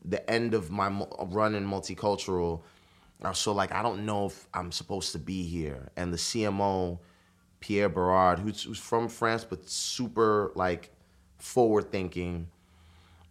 the 0.03 0.27
end 0.29 0.53
of 0.53 0.71
my 0.71 1.05
run 1.19 1.55
in 1.55 1.65
multicultural, 1.65 2.61
I 3.21 3.29
was 3.29 3.37
so 3.37 3.53
like, 3.53 3.71
I 3.71 3.83
don't 3.83 4.05
know 4.05 4.25
if 4.25 4.47
I'm 4.53 4.71
supposed 4.71 5.11
to 5.11 5.19
be 5.19 5.43
here. 5.43 5.89
And 5.95 6.11
the 6.11 6.17
CMO, 6.17 6.99
Pierre 7.59 7.89
Berard, 7.89 8.39
who's, 8.39 8.63
who's 8.63 8.79
from 8.79 9.07
France 9.07 9.45
but 9.47 9.69
super 9.69 10.51
like 10.55 10.91
forward 11.37 11.91
thinking, 11.91 12.47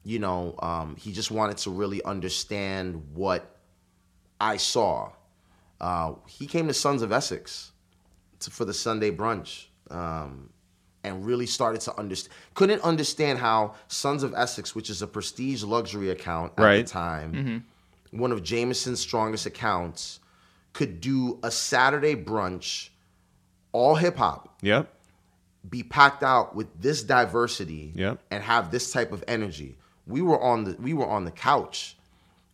you 0.05 0.19
know, 0.19 0.55
um, 0.61 0.97
he 0.97 1.13
just 1.13 1.31
wanted 1.31 1.59
to 1.59 1.71
really 1.71 2.03
understand 2.05 3.03
what 3.15 3.57
I 4.41 4.57
saw. 4.57 5.13
Uh, 5.81 6.15
he 6.27 6.47
came 6.47 6.69
to 6.69 6.75
Sons 6.75 7.03
of 7.03 7.13
Essex 7.13 7.73
to, 8.41 8.51
for 8.51 8.65
the 8.65 8.75
Sunday 8.75 9.11
brunch 9.11 9.67
um, 9.91 10.51
and 11.05 11.25
really 11.25 11.47
started 11.47 11.81
to 11.83 11.99
understand. 11.99 12.35
Couldn't 12.55 12.83
understand 12.83 13.39
how 13.39 13.75
Sons 13.89 14.23
of 14.23 14.35
Essex, 14.35 14.75
which 14.75 14.91
is 14.91 15.03
a 15.03 15.07
prestige 15.07 15.63
luxury 15.63 16.11
account 16.11 16.53
at 16.59 16.63
Right. 16.65 16.87
the 16.87 16.91
time, 16.93 17.33
mm-hmm. 17.33 18.19
one 18.19 18.33
of 18.33 18.43
Jameson's 18.43 19.01
strongest 19.01 19.47
accounts, 19.47 20.21
could 20.73 21.01
do 21.01 21.39
a 21.43 21.51
Saturday 21.51 22.15
brunch, 22.15 22.91
all 23.73 23.95
hip 23.95 24.17
hop, 24.19 24.57
Yep. 24.63 24.93
be 25.69 25.83
packed 25.83 26.23
out 26.23 26.55
with 26.55 26.69
this 26.81 27.03
diversity 27.03 27.93
Yep. 27.95 28.19
and 28.31 28.43
have 28.43 28.71
this 28.71 28.93
type 28.93 29.13
of 29.13 29.25
energy. 29.27 29.77
We 30.07 30.23
were 30.23 30.41
on 30.41 30.65
the 30.65 30.77
we 30.81 30.93
were 30.93 31.07
on 31.09 31.25
the 31.25 31.31
couch, 31.31 31.97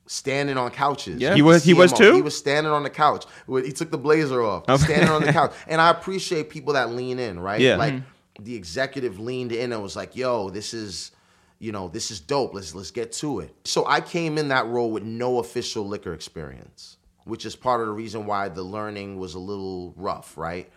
standing 0.06 0.56
on 0.56 0.70
couches. 0.70 1.20
Yeah. 1.20 1.34
He 1.34 1.42
was- 1.42 1.64
he 1.64 1.74
was 1.74 1.92
too? 1.92 2.14
He 2.14 2.22
was 2.22 2.36
standing 2.36 2.72
on 2.72 2.82
the 2.84 2.90
couch. 2.90 3.24
He 3.48 3.72
took 3.72 3.90
the 3.90 3.98
blazer 3.98 4.42
off, 4.42 4.64
standing 4.80 5.08
on 5.08 5.22
the 5.22 5.32
couch. 5.40 5.52
And 5.66 5.80
I 5.80 5.90
appreciate 5.90 6.48
people 6.50 6.74
that 6.74 6.90
lean 6.92 7.18
in, 7.18 7.40
right? 7.40 7.60
Yeah. 7.60 7.76
Like 7.76 7.94
mm-hmm. 7.94 8.04
The 8.40 8.54
executive 8.54 9.18
leaned 9.18 9.52
in 9.52 9.72
and 9.72 9.82
was 9.82 9.96
like, 9.96 10.16
"Yo, 10.16 10.50
this 10.50 10.74
is." 10.74 11.12
You 11.58 11.72
know, 11.72 11.88
this 11.88 12.10
is 12.10 12.20
dope. 12.20 12.52
Let's 12.52 12.74
let's 12.74 12.90
get 12.90 13.12
to 13.12 13.40
it. 13.40 13.54
So 13.64 13.86
I 13.86 14.02
came 14.02 14.36
in 14.36 14.48
that 14.48 14.66
role 14.66 14.90
with 14.90 15.04
no 15.04 15.38
official 15.38 15.88
liquor 15.88 16.12
experience, 16.12 16.98
which 17.24 17.46
is 17.46 17.56
part 17.56 17.80
of 17.80 17.86
the 17.86 17.94
reason 17.94 18.26
why 18.26 18.50
the 18.50 18.62
learning 18.62 19.18
was 19.18 19.32
a 19.32 19.38
little 19.38 19.94
rough, 19.96 20.36
right? 20.36 20.70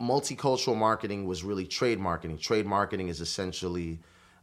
multicultural 0.00 0.76
marketing 0.76 1.26
was 1.26 1.44
really 1.44 1.66
trade 1.66 1.98
marketing. 1.98 2.38
Trade 2.38 2.66
marketing 2.66 3.08
is 3.08 3.20
essentially 3.20 4.00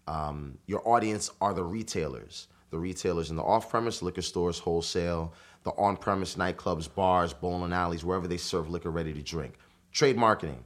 um, 0.07 0.57
your 0.67 0.87
audience 0.87 1.31
are 1.41 1.53
the 1.53 1.63
retailers, 1.63 2.47
the 2.69 2.77
retailers 2.77 3.29
in 3.29 3.35
the 3.35 3.43
off-premise, 3.43 4.01
liquor 4.01 4.21
stores, 4.21 4.59
wholesale, 4.59 5.33
the 5.63 5.71
on-premise 5.71 6.35
nightclubs, 6.35 6.93
bars, 6.93 7.33
bowling 7.33 7.73
alleys, 7.73 8.05
wherever 8.05 8.27
they 8.27 8.37
serve 8.37 8.69
liquor 8.69 8.91
ready 8.91 9.13
to 9.13 9.21
drink. 9.21 9.55
Trade 9.91 10.15
marketing. 10.15 10.63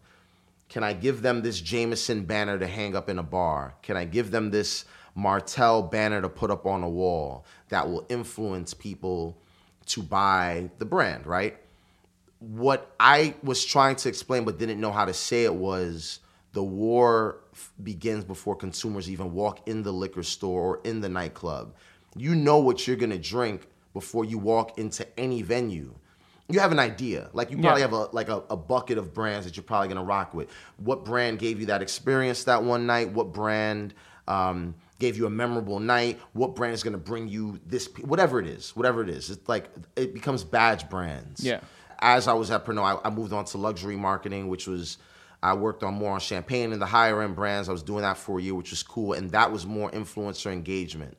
Can 0.71 0.83
I 0.83 0.93
give 0.93 1.21
them 1.21 1.41
this 1.41 1.61
Jameson 1.61 2.23
banner 2.25 2.57
to 2.57 2.65
hang 2.65 2.95
up 2.95 3.09
in 3.09 3.19
a 3.19 3.23
bar? 3.23 3.75
Can 3.83 3.97
I 3.97 4.05
give 4.05 4.31
them 4.31 4.49
this 4.49 4.85
Martell 5.13 5.83
banner 5.83 6.21
to 6.21 6.29
put 6.29 6.49
up 6.49 6.65
on 6.65 6.81
a 6.81 6.89
wall 6.89 7.45
that 7.69 7.89
will 7.89 8.05
influence 8.09 8.73
people 8.73 9.37
to 9.87 10.01
buy 10.01 10.71
the 10.79 10.85
brand, 10.85 11.27
right? 11.27 11.57
what 12.41 12.95
I 12.99 13.35
was 13.43 13.63
trying 13.63 13.95
to 13.97 14.09
explain 14.09 14.45
but 14.45 14.57
didn't 14.57 14.81
know 14.81 14.91
how 14.91 15.05
to 15.05 15.13
say 15.13 15.43
it 15.43 15.53
was 15.53 16.19
the 16.53 16.63
war 16.63 17.41
f- 17.53 17.71
begins 17.83 18.23
before 18.23 18.55
consumers 18.55 19.09
even 19.09 19.31
walk 19.31 19.67
in 19.67 19.83
the 19.83 19.93
liquor 19.93 20.23
store 20.23 20.61
or 20.61 20.81
in 20.83 21.01
the 21.01 21.07
nightclub. 21.07 21.75
You 22.15 22.33
know 22.33 22.57
what 22.57 22.87
you're 22.87 22.97
gonna 22.97 23.19
drink 23.19 23.67
before 23.93 24.25
you 24.25 24.39
walk 24.39 24.79
into 24.79 25.07
any 25.19 25.43
venue. 25.43 25.93
You 26.53 26.59
have 26.59 26.71
an 26.71 26.79
idea. 26.79 27.29
Like 27.33 27.51
you 27.51 27.57
probably 27.57 27.81
Yeah. 27.81 27.87
have 27.87 27.93
a 27.93 28.03
like 28.11 28.29
a, 28.29 28.43
a 28.49 28.57
bucket 28.57 28.97
of 28.97 29.13
brands 29.13 29.45
that 29.45 29.55
you're 29.55 29.63
probably 29.63 29.87
gonna 29.87 30.03
rock 30.03 30.33
with. 30.33 30.49
What 30.77 31.05
brand 31.05 31.39
gave 31.39 31.59
you 31.59 31.67
that 31.67 31.81
experience 31.81 32.43
that 32.45 32.63
one 32.63 32.85
night? 32.85 33.11
What 33.11 33.31
brand 33.33 33.93
um, 34.27 34.75
gave 34.99 35.17
you 35.17 35.25
a 35.25 35.29
memorable 35.29 35.79
night? 35.79 36.19
What 36.33 36.55
brand 36.55 36.73
is 36.73 36.83
gonna 36.83 36.97
bring 36.97 37.27
you 37.27 37.59
this? 37.65 37.87
Whatever 38.03 38.39
it 38.39 38.47
is, 38.47 38.75
whatever 38.75 39.01
it 39.01 39.09
is, 39.09 39.29
it's 39.29 39.47
like 39.49 39.69
it 39.95 40.13
becomes 40.13 40.43
badge 40.43 40.89
brands 40.89 41.43
Yeah. 41.43 41.59
as 41.99 42.27
I 42.27 42.33
was 42.33 42.51
at 42.51 42.65
Pernod, 42.65 43.01
I, 43.03 43.07
I 43.07 43.09
moved 43.11 43.33
on 43.33 43.45
to 43.45 43.57
luxury 43.57 43.95
marketing, 43.95 44.47
which 44.47 44.67
was 44.67 44.97
I 45.43 45.53
worked 45.55 45.81
on 45.83 45.95
more 45.95 46.11
on 46.11 46.19
champagne 46.19 46.71
and 46.71 46.79
the 46.81 46.85
higher 46.85 47.21
end 47.23 47.35
brands. 47.35 47.67
I 47.67 47.71
was 47.71 47.81
doing 47.81 48.03
that 48.03 48.15
for 48.17 48.37
a 48.39 48.41
year, 48.41 48.53
which 48.53 48.69
was 48.69 48.83
cool, 48.83 49.13
and 49.13 49.31
that 49.31 49.51
was 49.51 49.65
more 49.65 49.89
influencer 49.91 50.51
engagement. 50.51 51.17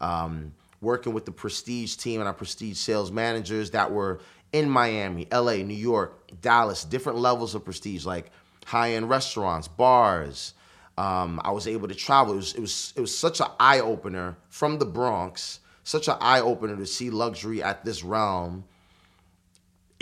Um, 0.00 0.52
working 0.82 1.14
with 1.14 1.24
the 1.24 1.30
prestige 1.32 1.94
team 1.96 2.20
and 2.20 2.26
our 2.26 2.34
prestige 2.34 2.76
sales 2.76 3.10
managers 3.12 3.70
that 3.70 3.90
were 3.92 4.20
in 4.52 4.68
Miami, 4.68 5.26
LA, 5.32 5.56
New 5.56 5.74
York, 5.74 6.30
Dallas, 6.40 6.84
different 6.84 7.18
levels 7.18 7.54
of 7.54 7.64
prestige, 7.64 8.04
like 8.04 8.30
high 8.66 8.92
end 8.94 9.08
restaurants, 9.08 9.68
bars. 9.68 10.54
Um, 10.98 11.40
I 11.44 11.52
was 11.52 11.66
able 11.66 11.88
to 11.88 11.94
travel. 11.94 12.34
It 12.34 12.36
was 12.36 12.54
it 12.54 12.60
was 12.60 12.92
it 12.96 13.00
was 13.00 13.16
such 13.16 13.40
an 13.40 13.48
eye 13.58 13.80
opener 13.80 14.36
from 14.48 14.78
the 14.78 14.84
Bronx, 14.84 15.60
such 15.84 16.08
an 16.08 16.16
eye 16.20 16.40
opener 16.40 16.76
to 16.76 16.86
see 16.86 17.10
luxury 17.10 17.62
at 17.62 17.84
this 17.84 18.04
realm 18.04 18.64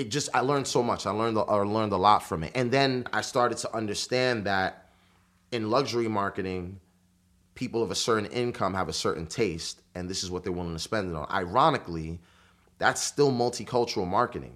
it 0.00 0.10
just 0.10 0.30
I 0.32 0.40
learned 0.40 0.66
so 0.66 0.82
much. 0.82 1.04
I 1.04 1.10
learned 1.10 1.36
I 1.38 1.56
learned 1.56 1.92
a 1.92 1.96
lot 1.98 2.22
from 2.22 2.42
it, 2.42 2.52
and 2.54 2.70
then 2.70 3.06
I 3.12 3.20
started 3.20 3.58
to 3.58 3.76
understand 3.76 4.46
that 4.46 4.88
in 5.52 5.68
luxury 5.68 6.08
marketing, 6.08 6.80
people 7.54 7.82
of 7.82 7.90
a 7.90 7.94
certain 7.94 8.30
income 8.30 8.72
have 8.72 8.88
a 8.88 8.94
certain 8.94 9.26
taste, 9.26 9.82
and 9.94 10.08
this 10.08 10.24
is 10.24 10.30
what 10.30 10.42
they're 10.42 10.52
willing 10.52 10.72
to 10.72 10.78
spend 10.78 11.10
it 11.10 11.16
on. 11.16 11.26
Ironically, 11.30 12.18
that's 12.80 13.02
still 13.02 13.30
multicultural 13.30 14.08
marketing. 14.08 14.54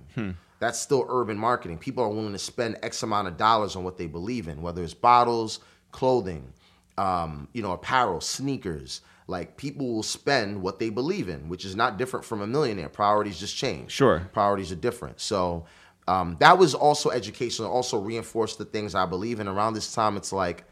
That's 0.58 0.80
still 0.80 1.04
urban 1.08 1.36
marketing. 1.36 1.78
People 1.78 2.02
are 2.02 2.08
willing 2.08 2.32
to 2.32 2.38
spend 2.38 2.78
X 2.82 3.02
amount 3.02 3.28
of 3.28 3.36
dollars 3.36 3.76
on 3.76 3.84
what 3.84 3.98
they 3.98 4.06
believe 4.06 4.48
in, 4.48 4.62
whether 4.62 4.82
it's 4.82 4.94
bottles, 4.94 5.60
clothing, 5.92 6.52
um, 6.96 7.48
you 7.52 7.62
know, 7.62 7.72
apparel, 7.72 8.22
sneakers. 8.22 9.02
Like 9.26 9.58
people 9.58 9.92
will 9.92 10.02
spend 10.02 10.62
what 10.62 10.78
they 10.78 10.88
believe 10.88 11.28
in, 11.28 11.50
which 11.50 11.66
is 11.66 11.76
not 11.76 11.98
different 11.98 12.24
from 12.24 12.40
a 12.40 12.46
millionaire. 12.46 12.88
Priorities 12.88 13.38
just 13.38 13.56
change. 13.56 13.92
Sure. 13.92 14.28
Priorities 14.32 14.72
are 14.72 14.76
different. 14.76 15.20
So 15.20 15.66
um, 16.08 16.36
that 16.40 16.56
was 16.56 16.74
also 16.74 17.10
educational. 17.10 17.70
Also 17.70 17.98
reinforced 17.98 18.56
the 18.56 18.64
things 18.64 18.94
I 18.94 19.04
believe 19.04 19.40
in. 19.40 19.48
Around 19.48 19.74
this 19.74 19.94
time, 19.94 20.16
it's 20.16 20.32
like 20.32 20.64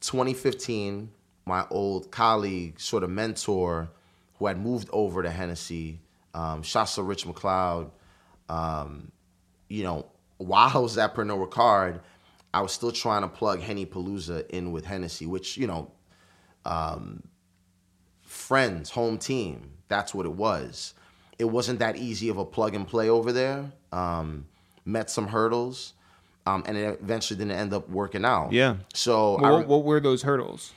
2015. 0.00 1.10
My 1.44 1.66
old 1.70 2.10
colleague, 2.10 2.80
sort 2.80 3.02
of 3.02 3.10
mentor, 3.10 3.90
who 4.38 4.46
had 4.46 4.58
moved 4.58 4.88
over 4.92 5.22
to 5.22 5.30
Hennessy, 5.30 5.98
um, 6.34 6.62
Shasta 6.62 7.02
Rich 7.02 7.26
McLeod. 7.26 7.90
Um, 8.48 9.12
you 9.68 9.82
know, 9.84 10.06
while 10.38 10.70
I 10.74 10.78
was 10.78 10.98
at 10.98 11.14
Pernod 11.14 11.48
Ricard, 11.48 12.00
I 12.54 12.60
was 12.60 12.72
still 12.72 12.92
trying 12.92 13.22
to 13.22 13.28
plug 13.28 13.60
HennyPalooza 13.60 14.48
in 14.50 14.72
with 14.72 14.84
Hennessy, 14.84 15.26
which 15.26 15.56
you 15.56 15.66
know, 15.66 15.90
um, 16.64 17.22
friends, 18.22 18.90
home 18.90 19.18
team. 19.18 19.70
That's 19.88 20.14
what 20.14 20.26
it 20.26 20.32
was. 20.32 20.94
It 21.38 21.44
wasn't 21.46 21.78
that 21.80 21.96
easy 21.96 22.28
of 22.28 22.38
a 22.38 22.44
plug 22.44 22.74
and 22.74 22.86
play 22.86 23.08
over 23.08 23.32
there. 23.32 23.72
Um, 23.90 24.46
met 24.84 25.10
some 25.10 25.28
hurdles, 25.28 25.94
um, 26.46 26.62
and 26.66 26.76
it 26.76 26.98
eventually 27.02 27.38
didn't 27.38 27.52
end 27.58 27.72
up 27.74 27.88
working 27.88 28.24
out. 28.24 28.52
Yeah. 28.52 28.76
So 28.94 29.36
I, 29.36 29.42
Well, 29.42 29.58
what, 29.58 29.68
what 29.68 29.84
were 29.84 30.00
those 30.00 30.22
hurdles? 30.22 30.72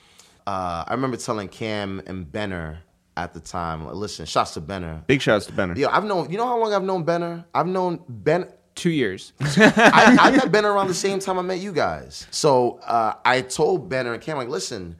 uh, 0.46 0.84
I 0.86 0.92
remember 0.92 1.16
telling 1.16 1.48
Kam 1.48 2.02
and 2.06 2.30
Benner 2.30 2.80
at 3.16 3.32
the 3.32 3.40
time, 3.40 3.86
listen, 3.86 4.26
shots 4.26 4.54
to 4.54 4.60
Benner. 4.60 5.02
Big 5.06 5.22
shouts 5.22 5.46
to 5.46 5.52
Benner. 5.52 5.74
Yeah, 5.76 5.88
I've 5.90 6.04
known. 6.04 6.30
You 6.30 6.36
know 6.36 6.46
how 6.46 6.58
long 6.58 6.74
I've 6.74 6.82
known 6.82 7.04
Benner? 7.04 7.44
I've 7.54 7.66
known 7.66 8.00
Ben. 8.08 8.48
Two 8.74 8.90
years. 8.90 9.32
I, 9.40 10.18
I 10.20 10.30
met 10.32 10.52
Benner 10.52 10.70
around 10.70 10.88
the 10.88 10.94
same 10.94 11.18
time 11.18 11.38
I 11.38 11.42
met 11.42 11.60
you 11.60 11.72
guys. 11.72 12.26
So 12.30 12.78
uh, 12.84 13.14
I 13.24 13.40
told 13.40 13.88
Benner 13.88 14.12
and 14.12 14.22
Kam, 14.22 14.36
like, 14.36 14.50
listen, 14.50 14.96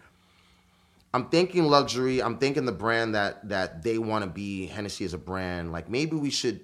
I'm 1.12 1.28
thinking 1.28 1.64
luxury. 1.64 2.22
I'm 2.22 2.38
thinking 2.38 2.64
the 2.64 2.72
brand 2.72 3.14
that 3.14 3.48
that 3.51 3.82
they 3.82 3.98
want 3.98 4.24
to 4.24 4.30
be. 4.30 4.66
Hennessy 4.66 5.05
as 5.05 5.12
a 5.12 5.18
brand. 5.18 5.72
Like 5.72 5.90
maybe 5.90 6.16
we 6.16 6.30
should. 6.30 6.60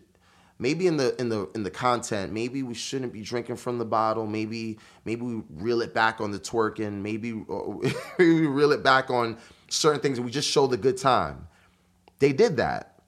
Maybe 0.58 0.86
in 0.86 0.96
the 0.96 1.18
in 1.20 1.28
the 1.28 1.50
in 1.54 1.64
the 1.64 1.70
content, 1.70 2.32
maybe 2.32 2.62
we 2.62 2.74
shouldn't 2.74 3.12
be 3.12 3.22
drinking 3.22 3.56
from 3.56 3.78
the 3.78 3.84
bottle. 3.84 4.26
Maybe 4.26 4.78
maybe 5.04 5.22
we 5.22 5.42
reel 5.50 5.82
it 5.82 5.92
back 5.92 6.20
on 6.20 6.30
the 6.30 6.38
twerking. 6.38 7.02
Maybe, 7.02 7.32
maybe 8.18 8.40
we 8.40 8.46
reel 8.46 8.72
it 8.72 8.82
back 8.82 9.10
on 9.10 9.38
certain 9.72 10.00
things, 10.00 10.18
and 10.18 10.24
we 10.24 10.30
just 10.30 10.48
show 10.48 10.66
the 10.66 10.76
good 10.76 10.96
time. 10.96 11.48
They 12.18 12.32
did 12.32 12.58
that. 12.58 13.00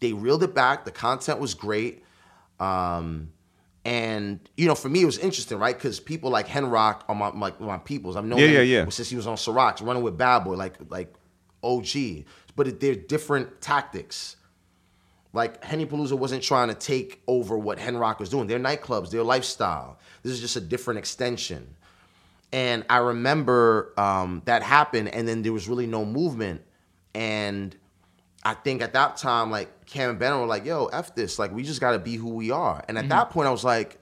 They 0.00 0.12
reeled 0.12 0.42
it 0.42 0.54
back. 0.54 0.84
The 0.84 0.90
content 0.90 1.40
was 1.40 1.54
great. 1.54 2.04
Um, 2.60 3.32
and 3.84 4.40
you 4.56 4.66
know, 4.66 4.74
for 4.74 4.88
me, 4.88 5.02
it 5.02 5.06
was 5.06 5.18
interesting, 5.18 5.58
right? 5.58 5.74
Because 5.76 5.98
people 6.00 6.30
like 6.30 6.46
Henrock 6.46 7.02
are 7.08 7.14
my 7.14 7.30
my, 7.30 7.52
my 7.58 7.78
peoples. 7.78 8.16
I've 8.16 8.24
known 8.24 8.38
Yeah, 8.38 8.46
him 8.46 8.54
yeah, 8.54 8.60
yeah. 8.60 8.88
since 8.90 9.08
he 9.08 9.16
was 9.16 9.26
on 9.26 9.36
Ciroc, 9.36 9.84
running 9.84 10.02
with 10.02 10.18
Bad 10.18 10.40
Boy, 10.40 10.54
like 10.56 10.74
like 10.90 11.14
OG. 11.62 12.24
But 12.56 12.68
it, 12.68 12.80
they're 12.80 12.94
different 12.94 13.60
tactics. 13.60 14.36
Like 15.32 15.62
HennyPalooza 15.62 16.18
wasn't 16.18 16.42
trying 16.42 16.68
to 16.68 16.74
take 16.74 17.22
over 17.26 17.56
what 17.56 17.78
Henrock 17.78 18.18
was 18.18 18.28
doing. 18.28 18.46
Their 18.46 18.58
nightclubs, 18.58 19.10
their 19.10 19.22
lifestyle. 19.22 19.98
This 20.22 20.32
is 20.32 20.40
just 20.40 20.56
a 20.56 20.60
different 20.60 20.98
extension. 20.98 21.76
And 22.52 22.84
I 22.88 22.98
remember 22.98 23.92
um, 23.98 24.42
that 24.46 24.62
happened, 24.62 25.08
and 25.08 25.28
then 25.28 25.42
there 25.42 25.52
was 25.52 25.68
really 25.68 25.86
no 25.86 26.04
movement. 26.04 26.62
And 27.14 27.76
I 28.42 28.54
think 28.54 28.80
at 28.80 28.94
that 28.94 29.16
time, 29.18 29.50
like 29.50 29.84
Kam 29.86 30.10
and 30.10 30.18
Ben 30.18 30.38
were 30.38 30.46
like, 30.46 30.64
"Yo, 30.64 30.86
f 30.86 31.14
this! 31.14 31.38
Like 31.38 31.52
we 31.52 31.62
just 31.62 31.80
got 31.80 31.92
to 31.92 31.98
be 31.98 32.16
who 32.16 32.30
we 32.30 32.50
are." 32.50 32.82
And 32.88 32.96
at 32.96 33.08
that 33.10 33.30
point, 33.30 33.48
I 33.48 33.50
was 33.50 33.64
like, 33.64 33.98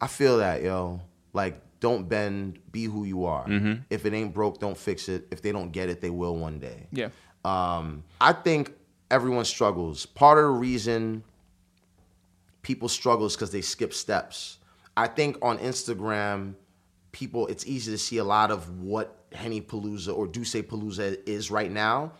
"I 0.00 0.08
feel 0.08 0.38
that, 0.38 0.62
yo. 0.62 1.00
Like 1.32 1.60
don't 1.78 2.08
bend, 2.08 2.58
be 2.72 2.84
who 2.84 3.04
you 3.04 3.24
are. 3.24 3.48
If 3.88 4.04
it 4.04 4.12
ain't 4.12 4.34
broke, 4.34 4.58
don't 4.58 4.76
fix 4.76 5.08
it. 5.08 5.28
If 5.30 5.40
they 5.40 5.52
don't 5.52 5.70
get 5.70 5.88
it, 5.88 6.00
they 6.00 6.10
will 6.10 6.36
one 6.36 6.58
day." 6.58 6.88
Yeah. 6.90 7.10
Um, 7.44 8.04
I 8.20 8.32
think 8.32 8.72
everyone 9.10 9.44
struggles. 9.44 10.06
Part 10.06 10.38
of 10.38 10.44
the 10.44 10.50
reason 10.50 11.22
people 12.62 12.88
struggle 12.88 13.26
is 13.26 13.34
because 13.34 13.50
they 13.50 13.60
skip 13.62 13.94
steps. 13.94 14.58
I 14.96 15.06
think 15.06 15.38
on 15.42 15.58
Instagram, 15.58 16.54
people 17.12 17.46
it's 17.48 17.66
easy 17.66 17.90
to 17.92 17.98
see 17.98 18.18
a 18.18 18.24
lot 18.24 18.50
of 18.50 18.80
what 18.80 19.28
HennyPalooza 19.32 20.16
or 20.16 20.26
D'usse 20.26 20.54
Palooza 20.62 21.16
is 21.26 21.50
right 21.50 21.70
now. 21.70 22.12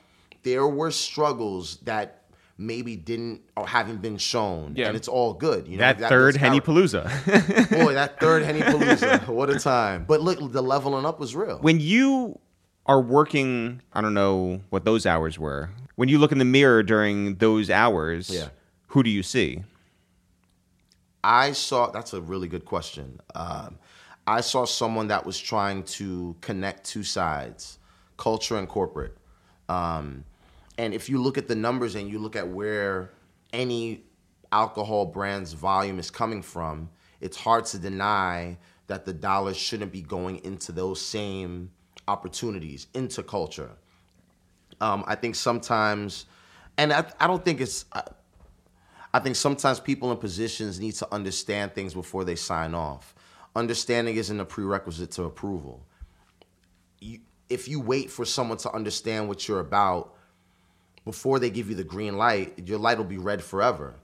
There 0.42 0.66
were 0.66 0.90
struggles 0.90 1.76
that 1.84 2.16
maybe 2.56 2.94
didn't 2.96 3.40
or 3.56 3.66
haven't 3.66 4.02
been 4.02 4.18
shown, 4.18 4.74
Yeah. 4.76 4.88
and 4.88 4.96
it's 4.96 5.08
all 5.08 5.32
good. 5.34 5.66
You 5.66 5.76
know 5.78 5.92
that, 5.92 6.08
third 6.08 6.34
HennyPalooza. 6.36 7.70
Boy, 7.84 7.94
that 7.94 8.20
third 8.20 8.42
HennyPalooza, 8.44 9.26
what 9.34 9.50
a 9.50 9.58
time! 9.58 10.04
But 10.06 10.20
look, 10.20 10.38
the 10.52 10.62
leveling 10.62 11.04
up 11.06 11.18
was 11.20 11.34
real. 11.34 11.58
when 11.58 11.80
you 11.80 12.38
are 12.86 13.00
working, 13.00 13.80
I 13.92 14.00
don't 14.00 14.14
know 14.14 14.60
what 14.70 14.84
those 14.84 15.06
hours 15.06 15.38
were. 15.38 15.70
When 15.96 16.08
you 16.08 16.18
look 16.18 16.32
in 16.32 16.38
the 16.38 16.44
mirror 16.44 16.82
during 16.82 17.36
those 17.36 17.70
hours, 17.70 18.30
Yeah. 18.30 18.48
who 18.88 19.02
do 19.02 19.10
you 19.10 19.22
see? 19.22 19.62
I 21.22 21.52
saw 21.52 21.90
that's 21.90 22.14
a 22.14 22.20
really 22.20 22.48
good 22.48 22.64
question. 22.64 23.20
Um, 23.34 23.78
I 24.30 24.42
saw 24.42 24.64
someone 24.64 25.08
that 25.08 25.26
was 25.26 25.36
trying 25.36 25.82
to 25.98 26.36
connect 26.40 26.84
two 26.84 27.02
sides, 27.02 27.78
culture 28.16 28.56
and 28.58 28.68
corporate. 28.68 29.16
Um, 29.68 30.22
and 30.78 30.94
if 30.94 31.08
you 31.08 31.20
look 31.20 31.36
at 31.36 31.48
the 31.48 31.56
numbers 31.56 31.96
and 31.96 32.08
you 32.08 32.20
look 32.20 32.36
at 32.36 32.46
where 32.46 33.10
any 33.52 34.04
alcohol 34.52 35.06
brand's 35.06 35.52
volume 35.52 35.98
is 35.98 36.12
coming 36.12 36.42
from, 36.42 36.90
it's 37.20 37.36
hard 37.36 37.64
to 37.66 37.78
deny 37.80 38.56
that 38.86 39.04
the 39.04 39.12
dollars 39.12 39.56
shouldn't 39.56 39.90
be 39.90 40.00
going 40.00 40.36
into 40.44 40.70
those 40.70 41.00
same 41.00 41.72
opportunities, 42.06 42.86
into 42.94 43.24
culture. 43.24 43.72
Um, 44.80 45.02
I 45.08 45.16
think 45.16 45.34
sometimes, 45.34 46.26
and 46.78 46.92
I, 46.92 47.04
I 47.18 47.26
don't 47.26 47.44
think 47.44 47.60
it's. 47.60 47.84
I, 47.92 48.04
I 49.12 49.18
think 49.18 49.34
sometimes 49.34 49.80
people 49.80 50.12
in 50.12 50.18
positions 50.18 50.78
need 50.78 50.92
to 50.92 51.12
understand 51.12 51.74
things 51.74 51.94
before 51.94 52.22
they 52.22 52.36
sign 52.36 52.76
off. 52.76 53.12
Understanding 53.56 54.16
isn't 54.16 54.38
a 54.38 54.44
prerequisite 54.44 55.10
to 55.12 55.24
approval. 55.24 55.84
You, 57.00 57.20
if 57.48 57.68
you 57.68 57.80
wait 57.80 58.10
for 58.10 58.24
someone 58.24 58.58
to 58.58 58.72
understand 58.72 59.28
what 59.28 59.48
you're 59.48 59.60
about 59.60 60.14
before 61.04 61.38
they 61.38 61.50
give 61.50 61.68
you 61.68 61.74
the 61.74 61.84
green 61.84 62.16
light, 62.16 62.68
your 62.68 62.78
light 62.78 62.98
will 62.98 63.04
be 63.04 63.18
red 63.18 63.42
forever. 63.42 63.94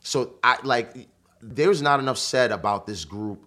So 0.00 0.34
I 0.44 0.58
like 0.62 1.08
there's 1.40 1.82
not 1.82 1.98
enough 2.00 2.18
said 2.18 2.52
about 2.52 2.86
this 2.86 3.04
group, 3.04 3.44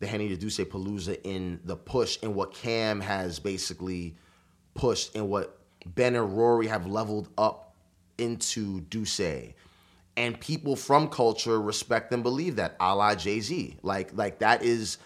the 0.00 0.06
Henny 0.06 0.28
to 0.28 0.36
D'usse 0.36 0.60
Palooza 0.60 1.18
in 1.24 1.60
the 1.64 1.76
push 1.76 2.18
and 2.22 2.34
what 2.34 2.54
Kam 2.54 3.00
has 3.00 3.38
basically 3.38 4.16
pushed 4.74 5.14
and 5.14 5.28
what 5.28 5.58
Ben 5.84 6.14
and 6.14 6.36
Rory 6.36 6.66
have 6.68 6.86
leveled 6.86 7.28
up 7.36 7.74
into 8.16 8.80
D'usse. 8.82 9.54
And 10.18 10.40
people 10.40 10.74
from 10.74 11.08
culture 11.08 11.60
respect 11.60 12.12
and 12.12 12.24
believe 12.24 12.56
that, 12.56 12.74
a 12.80 12.92
la 12.92 13.14
Jay 13.14 13.38
Z. 13.38 13.76
Like, 13.82 14.10
like 14.16 14.40
that 14.40 14.64
is, 14.64 14.98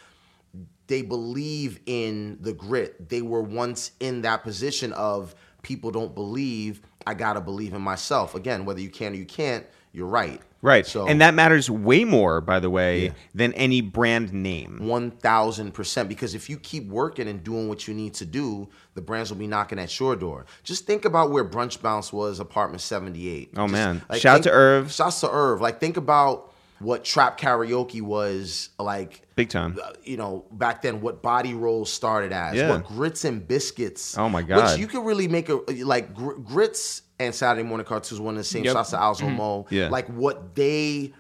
they 0.86 1.02
believe 1.02 1.80
in 1.84 2.39
the 2.40 2.55
grit. 2.55 3.10
They 3.10 3.20
were 3.20 3.43
once 3.43 3.90
in 4.01 4.22
that 4.22 4.43
position 4.43 4.94
of 4.94 5.34
people 5.60 5.90
don't 5.90 6.14
believe. 6.14 6.80
I 7.06 7.12
gotta 7.12 7.43
believe 7.43 7.74
in 7.74 7.82
myself. 7.82 8.34
Again, 8.34 8.64
whether 8.64 8.80
you 8.80 8.89
can 8.89 9.12
or 9.12 9.16
you 9.16 9.26
can't, 9.26 9.66
you're 9.93 10.06
right. 10.06 10.40
Right. 10.62 10.86
So 10.86 11.09
and 11.09 11.20
that 11.20 11.34
matters 11.34 11.68
way 11.68 12.05
more, 12.05 12.40
by 12.40 12.60
the 12.60 12.70
way, 12.70 13.06
Yeah. 13.06 13.10
than 13.34 13.52
any 13.55 13.80
brand 13.80 14.32
name. 14.32 14.78
One 14.80 15.10
thousand 15.10 15.72
percent. 15.74 16.09
Because 16.09 16.36
if 16.36 16.48
you 16.48 16.56
keep 16.56 16.86
working 16.89 17.26
and 17.26 17.43
doing 17.43 17.68
what 17.68 17.89
you 17.89 17.94
need 17.94 18.14
to 18.14 18.24
do, 18.24 18.68
the 18.94 19.01
brands 19.02 19.30
will 19.30 19.39
be 19.39 19.48
knocking 19.48 19.80
at 19.80 19.98
your 19.98 20.14
door. 20.14 20.47
Just 20.62 20.86
think 20.86 21.05
about 21.05 21.32
where 21.32 21.44
Brunch 21.44 21.82
Bounce 21.82 22.12
was, 22.12 22.39
apartment 22.39 22.80
seventy 22.80 23.28
eight. 23.28 23.51
Oh, 23.56 23.66
man. 23.66 24.02
Shout 24.14 24.44
to 24.44 24.51
Irv. 24.52 24.93
Shouts 24.93 25.20
to 25.22 25.30
Irv. 25.30 25.60
Like 25.60 25.80
think 25.80 25.97
about 25.97 26.52
what 26.83 27.05
trap 27.05 27.39
karaoke 27.41 28.03
was 28.03 28.71
like. 28.79 29.23
Big 29.37 29.49
time. 29.49 29.79
uh, 29.83 29.93
You 30.05 30.17
know, 30.17 30.45
back 30.53 30.83
then, 30.83 31.01
what 31.01 31.23
body 31.23 31.55
rolls 31.55 31.91
started 31.91 32.33
as, 32.33 32.55
Yeah. 32.57 32.71
what 32.71 32.85
grits 32.85 33.25
and 33.25 33.47
biscuits. 33.47 34.17
Oh, 34.19 34.29
my 34.29 34.43
God. 34.43 34.71
Which 34.73 34.81
you 34.81 34.87
could 34.87 35.05
really 35.07 35.29
make 35.29 35.49
a 35.49 35.57
uh, 35.59 35.63
like 35.85 36.13
gr- 36.15 36.35
grits 36.35 37.03
and 37.19 37.35
Saturday 37.35 37.67
morning 37.67 37.87
cartoons 37.87 38.21
one 38.21 38.35
of 38.35 38.39
the 38.39 38.45
same. 38.45 38.65
Yep. 38.65 38.75
Shouts 38.75 38.91
to 38.91 38.99
Alzo 39.01 39.29
Mo. 39.29 39.67
Yeah. 39.71 39.89
Like 39.89 40.07
what 40.09 40.55
they 40.55 41.13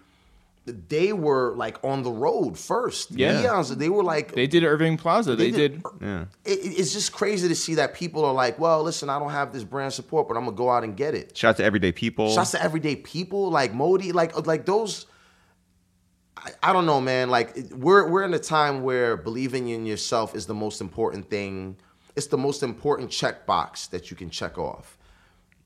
they 0.64 1.12
were 1.12 1.54
like 1.56 1.76
on 1.82 2.04
the 2.04 2.10
road 2.10 2.56
first. 2.56 3.10
Yeah. 3.10 3.42
Eons, 3.42 3.74
they 3.76 3.88
were 3.88 4.04
like 4.04 4.32
They 4.32 4.46
did 4.46 4.62
Irving 4.62 4.96
Plaza. 4.96 5.34
They, 5.34 5.50
They 5.50 5.56
did- 5.68 5.82
did. 5.82 5.92
Yeah. 6.00 6.24
it, 6.44 6.58
it's 6.62 6.92
just 6.92 7.12
crazy 7.12 7.48
to 7.48 7.54
see 7.56 7.74
that 7.76 7.94
people 7.94 8.24
are 8.24 8.32
like, 8.32 8.58
well, 8.60 8.80
listen, 8.82 9.10
I 9.10 9.18
don't 9.18 9.30
have 9.32 9.52
this 9.52 9.64
brand 9.64 9.92
support, 9.92 10.28
but 10.28 10.36
I'm 10.36 10.44
gonna 10.44 10.56
go 10.56 10.70
out 10.70 10.84
and 10.84 10.96
get 10.96 11.14
it. 11.14 11.36
Shout 11.36 11.50
out 11.50 11.56
to 11.56 11.64
everyday 11.64 11.90
people. 11.90 12.30
Shouts 12.32 12.52
to 12.52 12.62
everyday 12.62 12.94
people 12.94 13.50
like 13.50 13.74
Modi, 13.74 14.12
like 14.12 14.36
uh, 14.36 14.42
like 14.44 14.64
those. 14.66 15.06
I, 16.36 16.50
I 16.62 16.72
don't 16.72 16.86
know, 16.86 17.00
man. 17.00 17.30
Like 17.30 17.54
we're 17.72 18.08
we're 18.08 18.22
in 18.24 18.34
a 18.34 18.38
time 18.38 18.82
where 18.82 19.16
believing 19.16 19.68
in 19.68 19.86
yourself 19.86 20.34
is 20.34 20.46
the 20.46 20.54
most 20.54 20.80
important 20.80 21.28
thing. 21.30 21.76
It's 22.16 22.26
the 22.26 22.38
most 22.38 22.62
important 22.62 23.10
checkbox 23.10 23.90
that 23.90 24.10
you 24.10 24.16
can 24.16 24.28
check 24.30 24.58
off. 24.58 24.98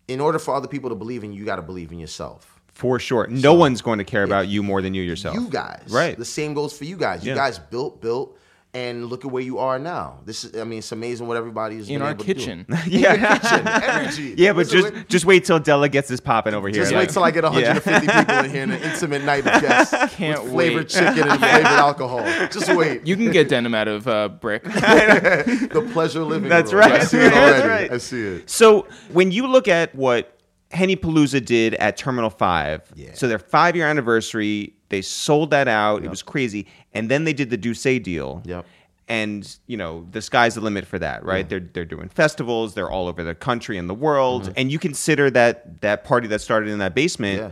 In 0.08 0.20
order 0.20 0.38
for 0.38 0.54
other 0.54 0.68
people 0.68 0.90
to 0.90 0.94
believe 0.96 1.24
in 1.24 1.32
you, 1.32 1.40
you 1.40 1.44
got 1.44 1.56
to 1.56 1.62
believe 1.62 1.90
in 1.90 1.98
yourself. 1.98 2.60
For 2.68 2.98
sure. 3.00 3.26
No 3.28 3.54
one's 3.54 3.80
going 3.82 3.98
to 3.98 4.04
care 4.04 4.22
about 4.22 4.46
you 4.48 4.62
more 4.62 4.82
than 4.82 4.92
you 4.94 5.02
yourself. 5.02 5.34
You 5.34 5.48
guys, 5.48 5.82
Right. 5.88 6.16
The 6.16 6.24
same 6.26 6.52
goes 6.54 6.76
for 6.76 6.84
you 6.84 6.96
guys. 6.96 7.24
You 7.24 7.30
Yeah. 7.30 7.36
guys 7.36 7.58
built, 7.58 8.00
built, 8.02 8.38
and 8.76 9.06
look 9.06 9.24
at 9.24 9.30
where 9.30 9.42
you 9.42 9.58
are 9.58 9.78
now. 9.78 10.18
This 10.26 10.44
is, 10.44 10.60
I 10.60 10.64
mean, 10.64 10.80
it's 10.80 10.92
amazing 10.92 11.26
what 11.26 11.38
everybody's 11.38 11.86
doing. 11.86 11.96
In 11.96 12.02
our 12.02 12.10
able 12.10 12.24
to 12.24 12.34
do. 12.34 12.34
kitchen. 12.34 12.66
yeah. 12.86 13.38
kitchen 13.38 13.66
energy. 13.66 14.34
yeah, 14.38 14.52
but 14.52 14.66
Listen, 14.66 14.80
just 14.82 14.92
wait- 14.94 15.08
just 15.08 15.24
wait 15.24 15.44
till 15.46 15.58
Dela 15.58 15.88
gets 15.88 16.08
this 16.08 16.20
popping 16.20 16.52
over 16.52 16.68
here. 16.68 16.76
just 16.82 16.92
Like- 16.92 17.08
wait 17.08 17.10
till 17.14 17.24
I 17.24 17.30
get 17.30 17.44
150 17.44 18.06
Yeah. 18.06 18.20
people 18.24 18.44
in 18.44 18.50
here 18.50 18.62
in 18.64 18.70
an 18.72 18.82
intimate 18.82 19.24
night 19.24 19.46
of 19.46 19.62
guests 19.62 19.94
Can't 20.16 20.42
with 20.42 20.52
flavored 20.52 20.82
wait. 20.84 20.88
chicken 20.90 21.28
and 21.30 21.40
flavored 21.40 21.66
alcohol. 21.66 22.20
Just 22.50 22.74
wait. 22.76 23.06
You 23.06 23.16
can 23.16 23.30
get 23.30 23.48
denim 23.48 23.74
out 23.74 23.88
of 23.88 24.06
uh, 24.06 24.28
brick. 24.28 24.62
the 24.64 25.88
pleasure 25.92 26.22
living. 26.22 26.48
That's 26.48 26.72
room. 26.72 26.80
right. 26.80 26.92
I 26.92 27.04
see 27.04 27.18
it 27.18 27.30
That's 27.32 27.62
already. 27.64 27.68
right. 27.84 27.92
I 27.92 27.98
see 27.98 28.22
it. 28.22 28.50
So 28.50 28.86
when 29.12 29.30
you 29.32 29.46
look 29.46 29.68
at 29.68 29.94
what 29.94 30.38
HennyPalooza 30.70 31.44
did 31.44 31.74
at 31.74 31.96
Terminal 31.96 32.30
Five, 32.30 32.82
Yeah. 32.94 33.14
so 33.14 33.28
their 33.28 33.38
five 33.38 33.76
year 33.76 33.86
anniversary, 33.86 34.74
they 34.88 35.02
sold 35.02 35.50
that 35.50 35.68
out. 35.68 36.04
It 36.04 36.10
was 36.10 36.22
crazy, 36.22 36.66
and 36.96 37.10
then 37.10 37.24
they 37.24 37.32
did 37.32 37.50
the 37.50 37.56
D'usse 37.56 38.00
deal. 38.02 38.42
Yep. 38.44 38.64
and 39.08 39.56
you 39.68 39.76
know 39.76 40.06
the 40.10 40.20
sky's 40.20 40.54
the 40.56 40.60
limit 40.60 40.84
for 40.86 40.98
that, 40.98 41.24
right? 41.24 41.48
They're 41.48 41.60
they're 41.74 41.84
doing 41.84 42.08
festivals, 42.08 42.74
they're 42.74 42.90
all 42.90 43.06
over 43.08 43.22
the 43.22 43.34
country 43.34 43.78
and 43.78 43.88
the 43.88 43.94
world, 43.94 44.42
Mm-hmm. 44.44 44.52
and 44.58 44.72
you 44.72 44.78
consider 44.78 45.30
that 45.30 45.80
that 45.82 46.02
party 46.04 46.26
that 46.28 46.40
started 46.40 46.70
in 46.70 46.78
that 46.80 46.94
basement. 46.94 47.38
Yeah. 47.40 47.50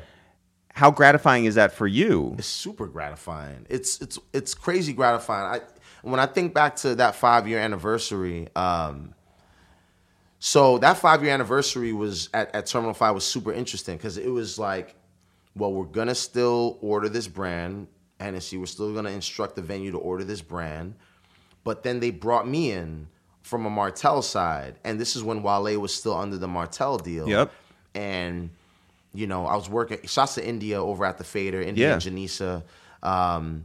How 0.72 0.90
gratifying 0.90 1.44
is 1.44 1.54
that 1.54 1.70
for 1.72 1.86
you? 1.86 2.34
It's 2.38 2.48
super 2.48 2.86
gratifying. 2.88 3.66
It's 3.68 4.00
it's 4.02 4.18
it's 4.32 4.54
crazy 4.54 4.92
gratifying. 4.92 5.60
I 5.62 5.64
when 6.02 6.18
I 6.18 6.26
think 6.26 6.52
back 6.52 6.74
to 6.76 6.96
that 6.96 7.14
five 7.14 7.46
year 7.46 7.60
anniversary, 7.60 8.48
um, 8.56 9.14
so 10.38 10.78
that 10.78 10.98
five 10.98 11.22
year 11.22 11.32
anniversary 11.32 11.92
was 11.92 12.28
at, 12.34 12.54
at 12.54 12.66
Terminal 12.66 12.92
Five 12.94 13.14
was 13.14 13.24
super 13.24 13.52
interesting 13.52 13.96
because 13.96 14.18
it 14.18 14.28
was 14.28 14.58
like, 14.58 14.94
well, 15.56 15.72
we're 15.72 15.84
gonna 15.86 16.14
still 16.14 16.78
order 16.82 17.08
this 17.08 17.28
brand, 17.28 17.86
Hennessy. 18.20 18.56
We're 18.56 18.66
still 18.66 18.92
gonna 18.94 19.10
instruct 19.10 19.56
the 19.56 19.62
venue 19.62 19.90
to 19.92 19.98
order 19.98 20.24
this 20.24 20.40
brand, 20.42 20.94
but 21.64 21.82
then 21.82 22.00
they 22.00 22.10
brought 22.10 22.46
me 22.48 22.72
in 22.72 23.08
from 23.42 23.66
a 23.66 23.70
Martell 23.70 24.22
side, 24.22 24.76
and 24.84 24.98
this 25.00 25.16
is 25.16 25.22
when 25.22 25.42
Wale 25.42 25.78
was 25.78 25.94
still 25.94 26.16
under 26.16 26.38
the 26.38 26.48
Martell 26.48 26.96
deal. 26.98 27.28
Yep. 27.28 27.52
And 27.94 28.50
you 29.12 29.26
know, 29.28 29.46
I 29.46 29.54
was 29.54 29.68
working. 29.68 29.98
Shots 30.06 30.34
to 30.36 30.46
India 30.46 30.82
over 30.82 31.04
at 31.04 31.18
the 31.18 31.24
Fader, 31.24 31.60
India 31.62 31.88
Yeah. 31.88 31.92
and 31.94 32.02
Janisa. 32.02 32.62
Um, 33.02 33.64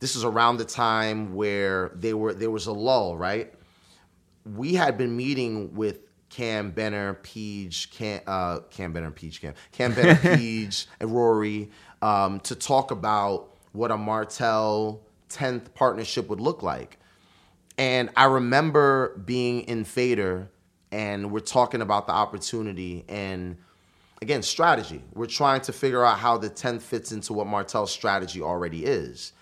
this 0.00 0.16
is 0.16 0.24
around 0.24 0.56
the 0.58 0.64
time 0.64 1.34
where 1.34 1.90
they 1.94 2.12
were 2.14 2.34
there 2.34 2.50
was 2.50 2.66
a 2.66 2.72
lull, 2.72 3.16
right? 3.16 3.52
We 4.56 4.74
had 4.74 4.96
been 4.98 5.16
meeting 5.16 5.74
with 5.74 6.00
Kam 6.30 6.70
Benner, 6.70 7.14
Peach, 7.14 7.90
Kam, 7.90 8.20
uh, 8.26 8.60
Kam 8.70 8.92
Benner, 8.92 9.10
Peach, 9.10 9.40
Kam, 9.40 9.54
Kam 9.72 9.92
Benner, 9.94 10.16
Peach, 10.36 10.86
and 11.00 11.14
Rory 11.14 11.70
um, 12.02 12.40
to 12.40 12.54
talk 12.54 12.90
about 12.90 13.49
what 13.72 13.90
a 13.90 13.96
Martell 13.96 15.02
10th 15.30 15.74
partnership 15.74 16.28
would 16.28 16.40
look 16.40 16.62
like. 16.62 16.98
And 17.78 18.10
I 18.16 18.24
remember 18.24 19.16
being 19.24 19.62
in 19.62 19.84
Fader 19.84 20.50
and 20.92 21.30
we're 21.30 21.40
talking 21.40 21.80
about 21.80 22.06
the 22.06 22.12
opportunity 22.12 23.04
and 23.08 23.56
again, 24.22 24.42
strategy. 24.42 25.02
We're 25.14 25.26
trying 25.26 25.62
to 25.62 25.72
figure 25.72 26.04
out 26.04 26.18
how 26.18 26.36
the 26.36 26.50
10th 26.50 26.82
fits 26.82 27.12
into 27.12 27.32
what 27.32 27.46
Martell's 27.46 27.90
strategy 27.90 28.42
already 28.42 28.84
is. 28.84 29.32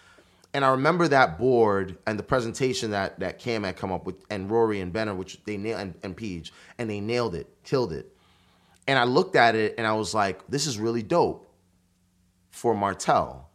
And 0.54 0.64
I 0.64 0.70
remember 0.70 1.08
that 1.08 1.38
board 1.38 1.98
and 2.06 2.18
the 2.18 2.22
presentation 2.22 2.92
that 2.92 3.20
that 3.20 3.38
Kam 3.38 3.64
had 3.64 3.76
come 3.76 3.92
up 3.92 4.06
with, 4.06 4.16
and 4.30 4.50
Rory 4.50 4.80
and 4.80 4.92
Benner, 4.92 5.14
which 5.14 5.42
they 5.44 5.56
nailed, 5.56 5.80
and, 5.80 5.94
and 6.02 6.16
Peach, 6.16 6.52
and 6.78 6.88
they 6.88 7.00
nailed 7.00 7.34
it, 7.34 7.48
killed 7.64 7.92
it. 7.92 8.14
And 8.86 8.98
I 8.98 9.04
looked 9.04 9.36
at 9.36 9.54
it 9.54 9.74
and 9.76 9.86
I 9.86 9.92
was 9.92 10.14
like, 10.14 10.46
this 10.48 10.66
is 10.66 10.78
really 10.78 11.02
dope 11.02 11.52
for 12.50 12.74
Martell. 12.74 13.47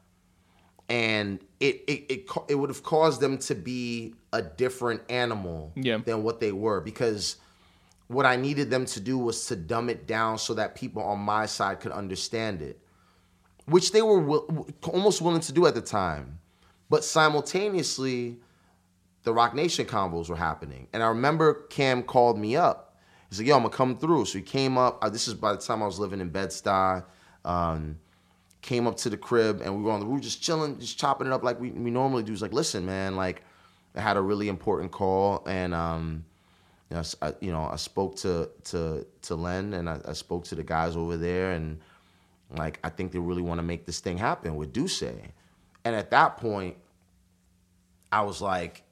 And 0.90 1.40
it 1.60 1.82
it 1.88 2.06
it, 2.10 2.30
it 2.50 2.56
would 2.56 2.70
have 2.70 2.84
caused 2.84 3.22
them 3.22 3.38
to 3.40 3.56
be 3.56 4.16
a 4.32 4.42
different 4.42 5.02
animal 5.10 5.72
Yeah. 5.76 5.98
than 5.98 6.24
what 6.24 6.40
they 6.40 6.52
were 6.52 6.82
because 6.82 7.38
what 8.08 8.26
I 8.26 8.36
needed 8.36 8.70
them 8.70 8.86
to 8.88 9.00
do 9.00 9.18
was 9.18 9.46
to 9.48 9.56
dumb 9.56 9.90
it 9.90 10.06
down 10.08 10.38
so 10.38 10.54
that 10.56 10.76
people 10.76 11.02
on 11.02 11.20
my 11.20 11.46
side 11.46 11.80
could 11.80 11.92
understand 11.94 12.62
it, 12.62 12.80
which 13.66 13.92
they 13.92 14.02
were 14.02 14.20
will, 14.20 14.68
almost 14.84 15.22
willing 15.22 15.42
to 15.42 15.54
do 15.54 15.66
at 15.66 15.74
the 15.74 15.82
time. 15.82 16.40
But 16.90 17.04
simultaneously, 17.04 18.38
the 19.24 19.34
Roc 19.34 19.56
Nation 19.56 19.86
combos 19.86 20.30
were 20.30 20.36
happening. 20.36 20.88
And 20.94 21.02
I 21.02 21.08
remember 21.08 21.66
Kam 21.70 22.04
called 22.04 22.38
me 22.38 22.56
up. 22.56 22.98
He's 23.30 23.40
like, 23.40 23.48
yo, 23.48 23.56
I'm 23.58 23.64
to 23.64 23.70
come 23.70 23.98
through. 23.98 24.26
So 24.26 24.38
he 24.38 24.44
came 24.44 24.78
up. 24.78 25.00
Uh, 25.02 25.10
this 25.10 25.28
is 25.28 25.34
by 25.34 25.54
the 25.54 25.60
time 25.60 25.82
I 25.82 25.86
was 25.86 25.98
living 25.98 26.20
in 26.20 26.30
Bed-Stuy. 26.30 27.04
Um, 27.46 27.98
came 28.64 28.88
up 28.88 28.96
to 28.96 29.10
the 29.10 29.18
crib 29.18 29.62
and 29.62 29.78
we 29.78 29.84
were 29.84 29.92
on 29.92 30.00
the 30.00 30.06
roof 30.06 30.22
just 30.22 30.42
chilling, 30.42 30.80
just 30.80 30.98
chopping 30.98 31.28
it 31.28 31.34
up 31.34 31.44
like 31.44 31.60
we, 31.60 31.70
we 31.72 31.92
normally 31.92 32.24
do. 32.24 32.32
He's 32.32 32.42
like, 32.42 32.54
listen, 32.54 32.86
man, 32.86 33.16
like 33.16 33.44
I 33.94 34.02
had 34.02 34.18
a 34.18 34.22
really 34.22 34.48
important 34.48 34.92
call 34.92 35.44
and 35.46 35.76
um, 35.76 36.26
you 36.90 36.96
know, 36.96 37.04
I, 37.22 37.34
you 37.42 37.52
know, 37.52 37.70
I 37.72 37.76
spoke 37.76 38.16
to 38.18 38.50
to 38.66 39.06
to 39.24 39.36
Len 39.36 39.74
and 39.74 39.90
I, 39.90 40.00
I 40.08 40.14
spoke 40.14 40.46
to 40.46 40.56
the 40.56 40.64
guys 40.64 40.96
over 40.96 41.18
there 41.18 41.52
and 41.52 41.80
like 42.58 42.80
I 42.84 42.90
think 42.90 43.12
they 43.12 43.20
really 43.20 43.42
want 43.42 43.60
to 43.60 43.64
make 43.64 43.86
this 43.86 44.00
thing 44.00 44.18
happen 44.18 44.56
with 44.56 44.72
D'usse. 44.72 45.04
And 45.86 45.96
at 45.96 46.12
that 46.12 46.38
point, 46.38 46.78
I 48.14 48.22
was 48.22 48.42
like, 48.42 48.84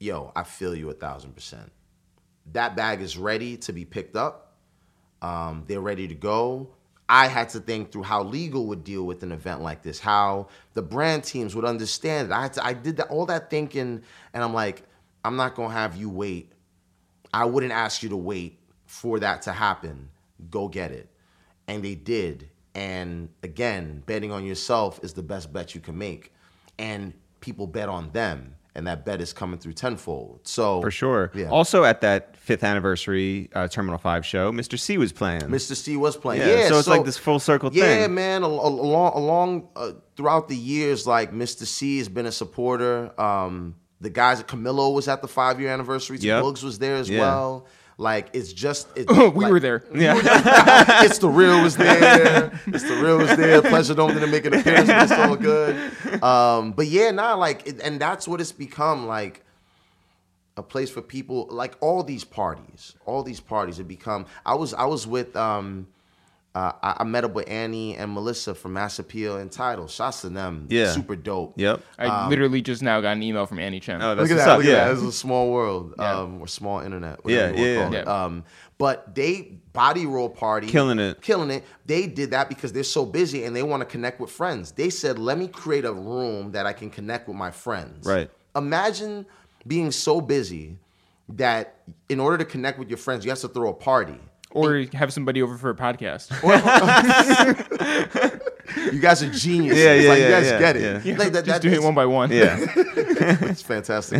yo, 0.00 0.32
I 0.34 0.42
feel 0.42 0.74
you 0.74 0.90
a 0.90 0.94
thousand 0.94 1.34
percent. 1.34 1.70
That 2.52 2.74
bag 2.74 3.02
is 3.02 3.16
ready 3.16 3.56
to 3.58 3.72
be 3.72 3.84
picked 3.84 4.16
up. 4.16 4.56
Um, 5.22 5.64
they're 5.68 5.80
ready 5.80 6.08
to 6.08 6.14
go. 6.14 6.70
I 7.12 7.26
had 7.26 7.48
to 7.50 7.60
think 7.60 7.90
through 7.90 8.04
how 8.04 8.22
legal 8.22 8.66
would 8.68 8.84
deal 8.84 9.04
with 9.04 9.24
an 9.24 9.32
event 9.32 9.62
like 9.62 9.82
this, 9.82 9.98
how 9.98 10.46
the 10.74 10.82
brand 10.82 11.24
teams 11.24 11.56
would 11.56 11.64
understand 11.64 12.30
it. 12.30 12.32
I 12.32 12.46
to, 12.46 12.64
I 12.64 12.72
did 12.72 12.98
that 12.98 13.08
all 13.08 13.26
that 13.26 13.50
thinking, 13.50 14.02
and 14.32 14.44
I'm 14.44 14.54
like, 14.54 14.84
I'm 15.24 15.34
not 15.34 15.56
gonna 15.56 15.74
have 15.74 15.96
you 15.96 16.08
wait. 16.08 16.52
I 17.34 17.46
wouldn't 17.46 17.72
ask 17.72 18.04
you 18.04 18.10
to 18.10 18.16
wait 18.16 18.60
for 18.86 19.18
that 19.18 19.42
to 19.42 19.52
happen. 19.52 20.08
Go 20.52 20.68
get 20.68 20.92
it, 20.92 21.08
and 21.66 21.82
they 21.82 21.96
did. 21.96 22.48
And 22.76 23.28
again, 23.42 24.04
betting 24.06 24.30
on 24.30 24.46
yourself 24.46 25.00
is 25.02 25.12
the 25.12 25.22
best 25.24 25.52
bet 25.52 25.74
you 25.74 25.80
can 25.80 25.98
make, 25.98 26.32
and 26.78 27.12
people 27.40 27.66
bet 27.66 27.88
on 27.88 28.12
them, 28.12 28.54
and 28.74 28.86
that 28.86 29.04
bet 29.04 29.20
is 29.20 29.32
coming 29.32 29.58
through 29.58 29.72
tenfold. 29.72 30.40
So 30.44 30.80
For 30.80 30.90
sure. 30.90 31.30
Yeah. 31.34 31.48
Also, 31.48 31.84
at 31.84 32.00
that 32.02 32.36
fifth 32.36 32.62
anniversary 32.64 33.50
uh, 33.54 33.68
Terminal 33.68 33.98
Five 33.98 34.24
show, 34.24 34.52
Mr. 34.52 34.78
Cee 34.78 34.96
was 34.98 35.12
playing. 35.12 35.42
Mr. 35.42 35.74
Cee 35.76 35.96
was 35.96 36.16
playing. 36.16 36.42
Yeah, 36.42 36.56
Yeah, 36.60 36.68
so 36.68 36.78
it's 36.78 36.88
like 36.88 37.04
this 37.04 37.16
full 37.18 37.38
circle 37.40 37.70
yeah, 37.72 37.82
thing. 37.84 38.00
Yeah, 38.02 38.06
man. 38.08 38.42
al- 38.44 38.60
al- 38.60 38.80
Along, 38.80 39.12
along 39.14 39.68
uh, 39.76 39.92
throughout 40.16 40.48
the 40.48 40.56
years, 40.56 41.06
like 41.06 41.32
Mr. 41.32 41.64
Cee 41.66 41.98
has 41.98 42.08
been 42.08 42.26
a 42.26 42.32
supporter. 42.32 43.12
Um, 43.20 43.74
the 44.00 44.10
guys 44.10 44.40
at 44.40 44.46
Camilo 44.48 44.94
was 44.94 45.08
at 45.08 45.20
the 45.20 45.28
five 45.28 45.60
year 45.60 45.70
anniversary. 45.70 46.18
Yep. 46.18 46.42
Boogs 46.44 46.62
was 46.62 46.78
there 46.78 46.96
as 46.96 47.10
Yeah. 47.10 47.20
well. 47.20 47.66
Like 48.00 48.30
it's 48.32 48.54
just 48.54 48.88
it's 48.96 49.12
we 49.12 49.28
like- 49.28 49.52
were 49.52 49.60
there. 49.60 49.84
Yeah, 49.94 50.14
ItsTheReal 51.04 51.62
was 51.62 51.76
there. 51.76 52.48
ItsTheReal 52.66 53.18
was 53.18 53.36
there. 53.36 53.60
Pleasure 53.60 53.94
Dome 53.94 54.14
didn't 54.14 54.30
make 54.30 54.46
an 54.46 54.54
appearance, 54.54 54.88
it's 54.88 55.12
all 55.12 55.36
good. 55.36 55.76
Um, 56.22 56.72
but 56.72 56.86
yeah, 56.86 57.10
nah, 57.10 57.34
like, 57.34 57.66
it, 57.66 57.78
and 57.82 58.00
that's 58.00 58.26
what 58.26 58.40
it's 58.40 58.52
become 58.52 59.06
like 59.06 59.44
a 60.56 60.62
place 60.62 60.88
for 60.88 61.02
people. 61.02 61.46
Like 61.50 61.74
all 61.82 62.02
these 62.02 62.24
parties, 62.24 62.94
all 63.04 63.22
these 63.22 63.40
parties 63.40 63.76
have 63.76 63.86
become. 63.88 64.24
I 64.46 64.54
was 64.54 64.72
I 64.72 64.86
was 64.86 65.06
with 65.06 65.36
um, 65.36 65.86
uh, 66.54 66.72
I, 66.82 66.96
I 66.98 67.04
met 67.04 67.22
up 67.24 67.32
with 67.32 67.48
Annie 67.48 67.96
and 67.96 68.12
Melissa 68.12 68.54
from 68.56 68.72
Mass 68.72 68.98
Appeal 68.98 69.36
and 69.36 69.52
Tidal. 69.52 69.86
Shots 69.86 70.22
to 70.22 70.28
them. 70.30 70.66
Yeah. 70.68 70.90
super 70.90 71.14
dope. 71.14 71.54
Yep. 71.56 71.80
I 71.98 72.28
literally 72.28 72.60
just 72.60 72.82
now 72.82 73.00
got 73.00 73.12
an 73.16 73.22
email 73.22 73.46
from 73.46 73.60
Annie 73.60 73.78
Chen. 73.78 74.02
Oh, 74.02 74.14
that's 74.16 74.28
Look 74.28 74.38
at 74.38 74.44
that. 74.44 74.48
up. 74.50 74.58
Look 74.58 74.66
at 74.66 74.72
yeah. 74.72 74.84
that. 74.88 74.94
This 74.94 75.02
is 75.02 75.08
a 75.08 75.12
small 75.12 75.50
world, 75.52 75.94
Yeah. 75.98 76.18
um, 76.20 76.40
or 76.40 76.48
small 76.48 76.80
internet. 76.80 77.20
Yeah, 77.24 77.50
yeah, 77.50 77.76
wanna 77.78 77.84
call 77.84 77.94
it. 77.94 78.04
yeah. 78.04 78.24
Um, 78.24 78.44
but 78.78 79.14
they 79.14 79.58
body 79.72 80.06
roll 80.06 80.28
party, 80.28 80.66
Killing 80.66 80.98
it. 80.98 81.20
killing 81.22 81.50
it. 81.50 81.64
They 81.86 82.06
did 82.06 82.30
that 82.32 82.48
because 82.48 82.72
they're 82.72 82.82
so 82.82 83.06
busy 83.06 83.44
and 83.44 83.54
they 83.54 83.62
want 83.62 83.82
to 83.82 83.86
connect 83.86 84.18
with 84.20 84.30
friends. 84.30 84.72
They 84.72 84.90
said, 84.90 85.18
"Let 85.18 85.38
me 85.38 85.46
create 85.46 85.84
a 85.84 85.92
room 85.92 86.52
that 86.52 86.66
I 86.66 86.72
can 86.72 86.90
connect 86.90 87.28
with 87.28 87.36
my 87.36 87.50
friends." 87.50 88.06
Right. 88.06 88.28
Imagine 88.56 89.26
being 89.66 89.92
so 89.92 90.20
busy 90.20 90.78
that 91.28 91.76
in 92.08 92.18
order 92.18 92.38
to 92.38 92.44
connect 92.44 92.78
with 92.80 92.88
your 92.88 92.96
friends, 92.98 93.24
you 93.24 93.30
have 93.30 93.38
to 93.40 93.48
throw 93.48 93.68
a 93.68 93.74
party. 93.74 94.18
Or 94.52 94.84
have 94.94 95.12
somebody 95.12 95.42
over 95.42 95.56
for 95.56 95.70
a 95.70 95.74
podcast. 95.74 96.30
You 98.92 99.00
guys 99.00 99.22
are 99.22 99.30
geniuses. 99.30 99.82
Yeah, 99.82 99.94
yeah, 99.94 100.08
like, 100.08 100.18
yeah, 100.18 100.24
you 100.24 100.30
guys 100.30 100.46
yeah, 100.46 100.58
get 100.58 100.76
it. 100.76 101.04
yeah. 101.04 101.16
Like, 101.16 101.32
that, 101.32 101.44
just 101.44 101.46
that 101.46 101.62
doing 101.62 101.74
it 101.74 101.78
is- 101.78 101.84
one 101.84 101.94
by 101.94 102.06
one. 102.06 102.30
Yeah. 102.30 102.56
it's 102.76 103.62
fantastic. 103.62 104.18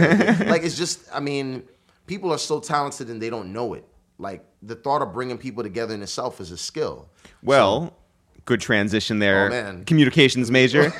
like 0.48 0.62
it's 0.62 0.76
just, 0.76 1.08
I 1.14 1.20
mean, 1.20 1.64
people 2.06 2.32
are 2.32 2.38
so 2.38 2.60
talented 2.60 3.08
and 3.08 3.20
they 3.20 3.30
don't 3.30 3.52
know 3.52 3.74
it. 3.74 3.84
Like 4.18 4.44
the 4.62 4.74
thought 4.74 5.02
of 5.02 5.12
bringing 5.12 5.38
people 5.38 5.62
together 5.62 5.94
in 5.94 6.02
itself 6.02 6.40
is 6.40 6.50
a 6.50 6.56
skill. 6.56 7.08
Well, 7.42 7.96
good 8.44 8.60
transition 8.60 9.18
there. 9.18 9.46
Oh, 9.46 9.50
man. 9.50 9.84
Communications 9.84 10.50
major. 10.50 10.92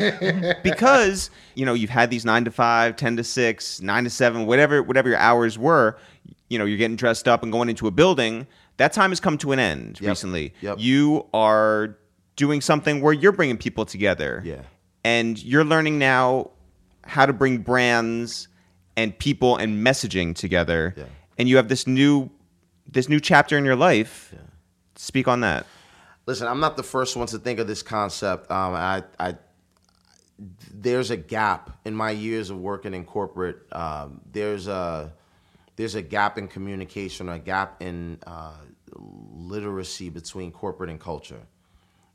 because, 0.63 1.31
you 1.55 1.67
know, 1.67 1.75
you've 1.75 1.91
had 1.91 2.11
these 2.11 2.25
9 2.25 2.45
to 2.45 2.51
5, 2.51 2.97
10 2.97 3.17
to 3.17 3.25
6, 3.25 3.83
9 3.83 4.05
to 4.05 4.11
7, 4.11 4.47
whatever 4.47 4.83
whatever 4.83 5.09
your 5.09 5.19
hours 5.19 5.59
were, 5.59 5.99
you 6.49 6.59
know, 6.59 6.65
you're 6.65 6.79
getting 6.79 6.97
dressed 6.97 7.29
up 7.29 7.43
and 7.43 7.53
going 7.53 7.69
into 7.69 7.87
a 7.87 7.91
building. 7.91 8.47
That 8.81 8.95
time 8.95 9.11
has 9.11 9.21
come 9.21 9.37
to 9.39 9.53
an 9.53 9.59
end 9.59 9.99
Yep. 10.01 10.09
recently. 10.09 10.55
Yep. 10.63 10.79
You 10.81 11.27
are 11.35 11.99
doing 12.37 12.63
something 12.63 13.03
where 13.03 13.13
you're 13.13 13.31
bringing 13.31 13.59
people 13.59 13.85
together. 13.85 14.41
Yeah. 14.43 14.63
And 15.05 15.43
you're 15.45 15.67
learning 15.67 15.99
now 15.99 16.53
how 17.05 17.27
to 17.27 17.35
bring 17.35 17.59
brands 17.59 18.49
and 18.97 19.17
people 19.19 19.59
and 19.59 19.87
messaging 19.87 20.35
together. 20.35 20.95
Yeah. 20.97 21.05
And 21.37 21.47
you 21.47 21.57
have 21.57 21.69
this 21.69 21.87
new 21.87 22.31
this 22.91 23.07
new 23.07 23.21
chapter 23.21 23.59
in 23.59 23.67
your 23.67 23.77
life. 23.77 24.35
Speak 24.97 25.29
on 25.29 25.41
that. 25.41 25.67
Listen, 26.25 26.49
I'm 26.49 26.61
not 26.61 26.79
the 26.79 26.83
first 26.83 27.17
one 27.17 27.27
to 27.27 27.39
think 27.39 27.59
of 27.59 27.67
this 27.67 27.83
concept. 27.83 28.51
Um, 28.51 28.73
I, 28.75 29.05
I, 29.19 29.35
there's 30.73 31.11
a 31.11 31.19
gap 31.19 31.79
in 31.85 31.95
my 31.95 32.13
years 32.13 32.49
of 32.49 32.59
working 32.59 32.95
in 32.95 33.05
corporate. 33.05 33.59
Um, 33.73 34.23
there's 34.33 34.69
a, 34.69 35.13
there's 35.77 35.95
a 35.97 36.03
gap 36.03 36.39
in 36.39 36.49
communication, 36.49 37.29
a 37.29 37.39
gap 37.39 37.83
in 37.83 38.19
uh, 38.27 38.55
literacy 39.01 40.11
between 40.11 40.53
corporate 40.53 40.91
and 40.91 41.01
culture. 41.01 41.41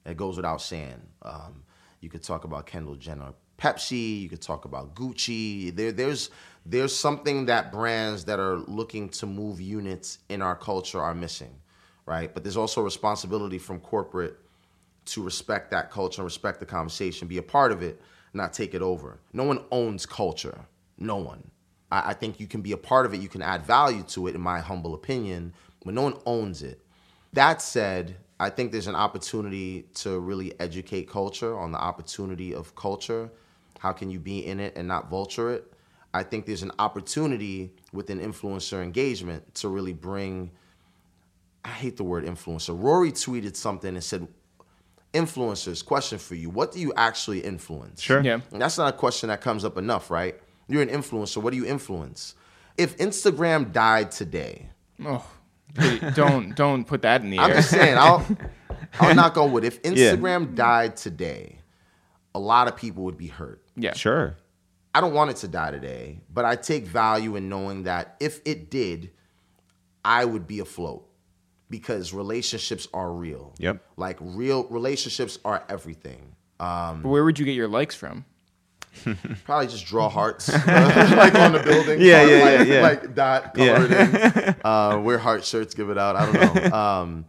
It 0.05 0.17
goes 0.17 0.37
without 0.37 0.61
saying. 0.61 1.01
Um, 1.21 1.63
you 1.99 2.09
could 2.09 2.23
talk 2.23 2.43
about 2.43 2.67
Kendall 2.67 2.95
Jenner, 2.95 3.33
Pepsi. 3.57 4.21
You 4.21 4.29
could 4.29 4.41
talk 4.41 4.65
about 4.65 4.95
Gucci. 4.95 5.75
There, 5.75 5.91
there's 5.91 6.29
there's 6.65 6.95
something 6.95 7.45
that 7.45 7.71
brands 7.71 8.25
that 8.25 8.39
are 8.39 8.57
looking 8.57 9.09
to 9.09 9.25
move 9.25 9.61
units 9.61 10.19
in 10.29 10.41
our 10.41 10.55
culture 10.55 11.01
are 11.01 11.13
missing, 11.13 11.55
right? 12.05 12.33
But 12.33 12.43
there's 12.43 12.57
also 12.57 12.81
a 12.81 12.83
responsibility 12.83 13.59
from 13.59 13.79
corporate 13.79 14.37
to 15.05 15.23
respect 15.23 15.71
that 15.71 15.91
culture 15.91 16.21
and 16.21 16.25
respect 16.25 16.59
the 16.59 16.65
conversation, 16.65 17.27
be 17.27 17.37
a 17.37 17.43
part 17.43 17.71
of 17.71 17.83
it, 17.83 18.01
not 18.33 18.53
take 18.53 18.73
it 18.73 18.81
over. 18.81 19.19
No 19.33 19.43
one 19.43 19.63
owns 19.71 20.05
culture. 20.05 20.59
No 20.97 21.17
one. 21.17 21.51
I, 21.91 22.09
I 22.09 22.13
think 22.13 22.39
you 22.39 22.47
can 22.47 22.61
be 22.61 22.71
a 22.71 22.77
part 22.77 23.05
of 23.05 23.13
it. 23.13 23.21
You 23.21 23.29
can 23.29 23.41
add 23.41 23.63
value 23.63 24.03
to 24.03 24.27
it, 24.27 24.35
in 24.35 24.41
my 24.41 24.59
humble 24.59 24.93
opinion, 24.93 25.53
but 25.85 25.93
no 25.93 26.01
one 26.01 26.15
owns 26.25 26.63
it. 26.63 26.81
That 27.33 27.61
said, 27.61 28.17
I 28.39 28.49
think 28.49 28.71
there's 28.71 28.87
an 28.87 28.95
opportunity 28.95 29.85
to 29.95 30.19
really 30.19 30.59
educate 30.59 31.07
culture 31.09 31.57
on 31.57 31.71
the 31.71 31.77
opportunity 31.77 32.53
of 32.53 32.75
culture. 32.75 33.31
How 33.79 33.91
can 33.93 34.09
you 34.09 34.19
be 34.19 34.45
in 34.45 34.59
it 34.59 34.73
and 34.75 34.87
not 34.87 35.09
vulture 35.09 35.51
it? 35.51 35.71
I 36.13 36.23
think 36.23 36.45
there's 36.45 36.63
an 36.63 36.71
opportunity 36.79 37.71
within 37.93 38.19
influencer 38.19 38.81
engagement 38.81 39.55
to 39.55 39.69
really 39.69 39.93
bring. 39.93 40.51
I 41.63 41.69
hate 41.69 41.97
the 41.97 42.03
word 42.03 42.25
influencer. 42.25 42.77
Rory 42.77 43.11
tweeted 43.11 43.55
something 43.55 43.93
and 43.93 44.03
said, 44.03 44.27
Influencers, 45.13 45.83
question 45.83 46.19
for 46.19 46.35
you. 46.35 46.49
What 46.49 46.73
do 46.73 46.79
you 46.79 46.93
actually 46.97 47.39
influence? 47.39 48.01
Sure. 48.01 48.21
Yeah. 48.21 48.41
And 48.51 48.61
that's 48.61 48.77
not 48.77 48.93
a 48.93 48.97
question 48.97 49.29
that 49.29 49.39
comes 49.39 49.63
up 49.63 49.77
enough, 49.77 50.11
right? 50.11 50.35
You're 50.67 50.81
an 50.81 50.89
influencer. 50.89 51.37
What 51.41 51.51
do 51.51 51.57
you 51.57 51.65
influence? 51.65 52.35
If 52.77 52.97
Instagram 52.97 53.71
died 53.71 54.11
today, 54.11 54.69
Oh, 55.03 55.25
please, 55.25 55.34
don't 56.15 56.55
don't 56.55 56.85
put 56.85 57.01
that 57.03 57.21
in 57.21 57.29
the 57.29 57.39
I'm 57.39 57.51
just 57.51 57.69
saying, 57.69 57.97
I'll, 57.97 58.25
I'll 58.99 59.13
knock 59.19 59.37
on 59.37 59.51
wood. 59.51 59.63
If 59.63 59.81
Instagram 59.83 60.55
died 60.55 60.95
today, 60.97 61.59
a 62.33 62.39
lot 62.39 62.67
of 62.67 62.75
people 62.75 63.03
would 63.05 63.17
be 63.17 63.27
hurt. 63.27 63.61
yeah. 63.75 63.93
Sure. 63.93 64.35
I 64.93 65.01
don't 65.01 65.13
want 65.13 65.29
it 65.29 65.35
to 65.37 65.49
die 65.49 65.71
today, 65.71 66.21
but 66.33 66.45
I 66.45 66.55
take 66.55 66.85
value 66.85 67.35
in 67.35 67.49
knowing 67.49 67.83
that 67.83 68.15
if 68.21 68.39
it 68.45 68.69
did, 68.69 69.11
I 70.05 70.23
would 70.23 70.47
be 70.47 70.59
afloat 70.59 71.05
because 71.69 72.13
relationships 72.13 72.87
are 72.93 73.11
real. 73.11 73.53
Yep. 73.57 73.83
Like 73.97 74.17
real 74.21 74.63
relationships 74.69 75.37
are 75.43 75.65
everything. 75.67 76.35
Um, 76.61 77.01
But 77.01 77.09
where 77.09 77.25
would 77.25 77.37
you 77.37 77.43
get 77.45 77.55
your 77.55 77.67
likes 77.67 77.93
from? 77.93 78.23
probably 79.45 79.67
just 79.67 79.85
draw 79.85 80.09
hearts 80.09 80.51
like 80.67 81.35
on 81.35 81.53
the 81.53 81.61
building. 81.63 82.01
Yeah, 82.01 82.25
yeah, 82.25 82.43
like, 82.43 82.67
yeah, 82.67 82.73
yeah. 82.73 82.81
Like 82.81 83.15
dot 83.15 83.53
colored 83.53 83.91
in. 83.91 84.55
Uh, 84.65 84.99
wear 85.03 85.17
heart 85.17 85.45
shirts, 85.45 85.73
give 85.73 85.89
it 85.89 85.97
out. 85.97 86.15
I 86.15 86.31
don't 86.31 86.55
know. 86.55 86.77
Um, 86.77 87.25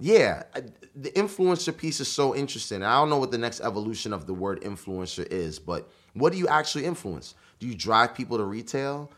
yeah, 0.00 0.44
the 0.94 1.10
influencer 1.10 1.76
piece 1.76 2.00
is 2.00 2.08
so 2.08 2.34
interesting. 2.34 2.82
I 2.82 2.94
don't 2.94 3.10
know 3.10 3.18
what 3.18 3.30
the 3.30 3.38
next 3.38 3.60
evolution 3.60 4.12
of 4.12 4.26
the 4.26 4.34
word 4.34 4.62
influencer 4.62 5.26
is, 5.26 5.58
but 5.58 5.88
what 6.14 6.32
do 6.32 6.38
you 6.38 6.48
actually 6.48 6.84
influence? 6.84 7.34
Do 7.60 7.66
you 7.66 7.74
drive 7.74 8.14
people 8.14 8.38
to 8.38 8.44
retail? 8.44 9.10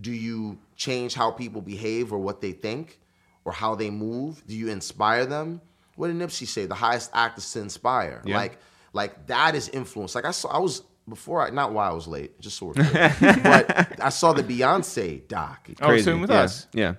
Do 0.00 0.12
you 0.12 0.58
change 0.76 1.14
how 1.14 1.30
people 1.30 1.60
behave 1.60 2.12
or 2.12 2.18
what 2.18 2.40
they 2.40 2.52
think 2.52 2.98
or 3.44 3.52
how 3.52 3.74
they 3.74 3.90
move? 3.90 4.46
Do 4.46 4.56
you 4.56 4.68
inspire 4.68 5.26
them? 5.26 5.60
What 5.96 6.08
did 6.08 6.16
Nipsey 6.16 6.46
say? 6.46 6.66
The 6.66 6.74
highest 6.74 7.10
act 7.12 7.38
is 7.38 7.52
to 7.52 7.60
inspire. 7.60 8.22
Yeah. 8.24 8.36
Like, 8.36 8.58
like 8.92 9.26
that 9.26 9.54
is 9.54 9.68
influence. 9.68 10.14
Like 10.14 10.24
I 10.24 10.30
saw, 10.30 10.48
I 10.48 10.58
was 10.58 10.82
before 11.08 11.46
I 11.46 11.50
not 11.50 11.72
why 11.72 11.88
I 11.88 11.92
was 11.92 12.06
late, 12.06 12.40
just 12.40 12.58
so 12.58 12.66
we're 12.66 12.74
but 12.74 14.00
I 14.00 14.08
saw 14.10 14.32
the 14.32 14.42
Beyonce 14.42 15.26
doc. 15.28 15.68
Oh, 15.80 15.96
same 15.98 16.20
with 16.20 16.30
yeah. 16.30 16.40
us. 16.40 16.66
Yeah. 16.72 16.94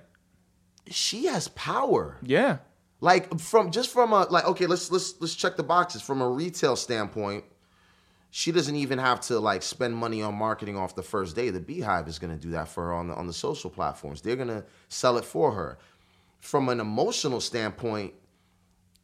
She 0.88 1.26
has 1.26 1.48
power. 1.48 2.18
Yeah. 2.22 2.58
Like 3.00 3.38
from 3.38 3.70
just 3.70 3.90
from 3.90 4.12
a 4.12 4.24
like 4.24 4.44
okay, 4.46 4.66
let's 4.66 4.90
let's 4.90 5.14
let's 5.20 5.34
check 5.34 5.56
the 5.56 5.62
boxes 5.62 6.02
from 6.02 6.20
a 6.20 6.28
retail 6.28 6.76
standpoint. 6.76 7.44
She 8.32 8.52
doesn't 8.52 8.76
even 8.76 8.98
have 8.98 9.20
to 9.22 9.40
like 9.40 9.62
spend 9.62 9.96
money 9.96 10.22
on 10.22 10.34
marketing 10.34 10.76
off 10.76 10.94
the 10.94 11.02
first 11.02 11.34
day. 11.34 11.50
The 11.50 11.60
Beehive 11.60 12.06
is 12.06 12.18
going 12.18 12.36
to 12.36 12.40
do 12.40 12.52
that 12.52 12.68
for 12.68 12.86
her 12.86 12.92
on 12.92 13.08
the 13.08 13.14
on 13.14 13.26
the 13.26 13.32
social 13.32 13.70
platforms. 13.70 14.20
They're 14.20 14.36
going 14.36 14.48
to 14.48 14.64
sell 14.88 15.16
it 15.16 15.24
for 15.24 15.52
her. 15.52 15.78
From 16.40 16.68
an 16.68 16.80
emotional 16.80 17.40
standpoint, 17.40 18.14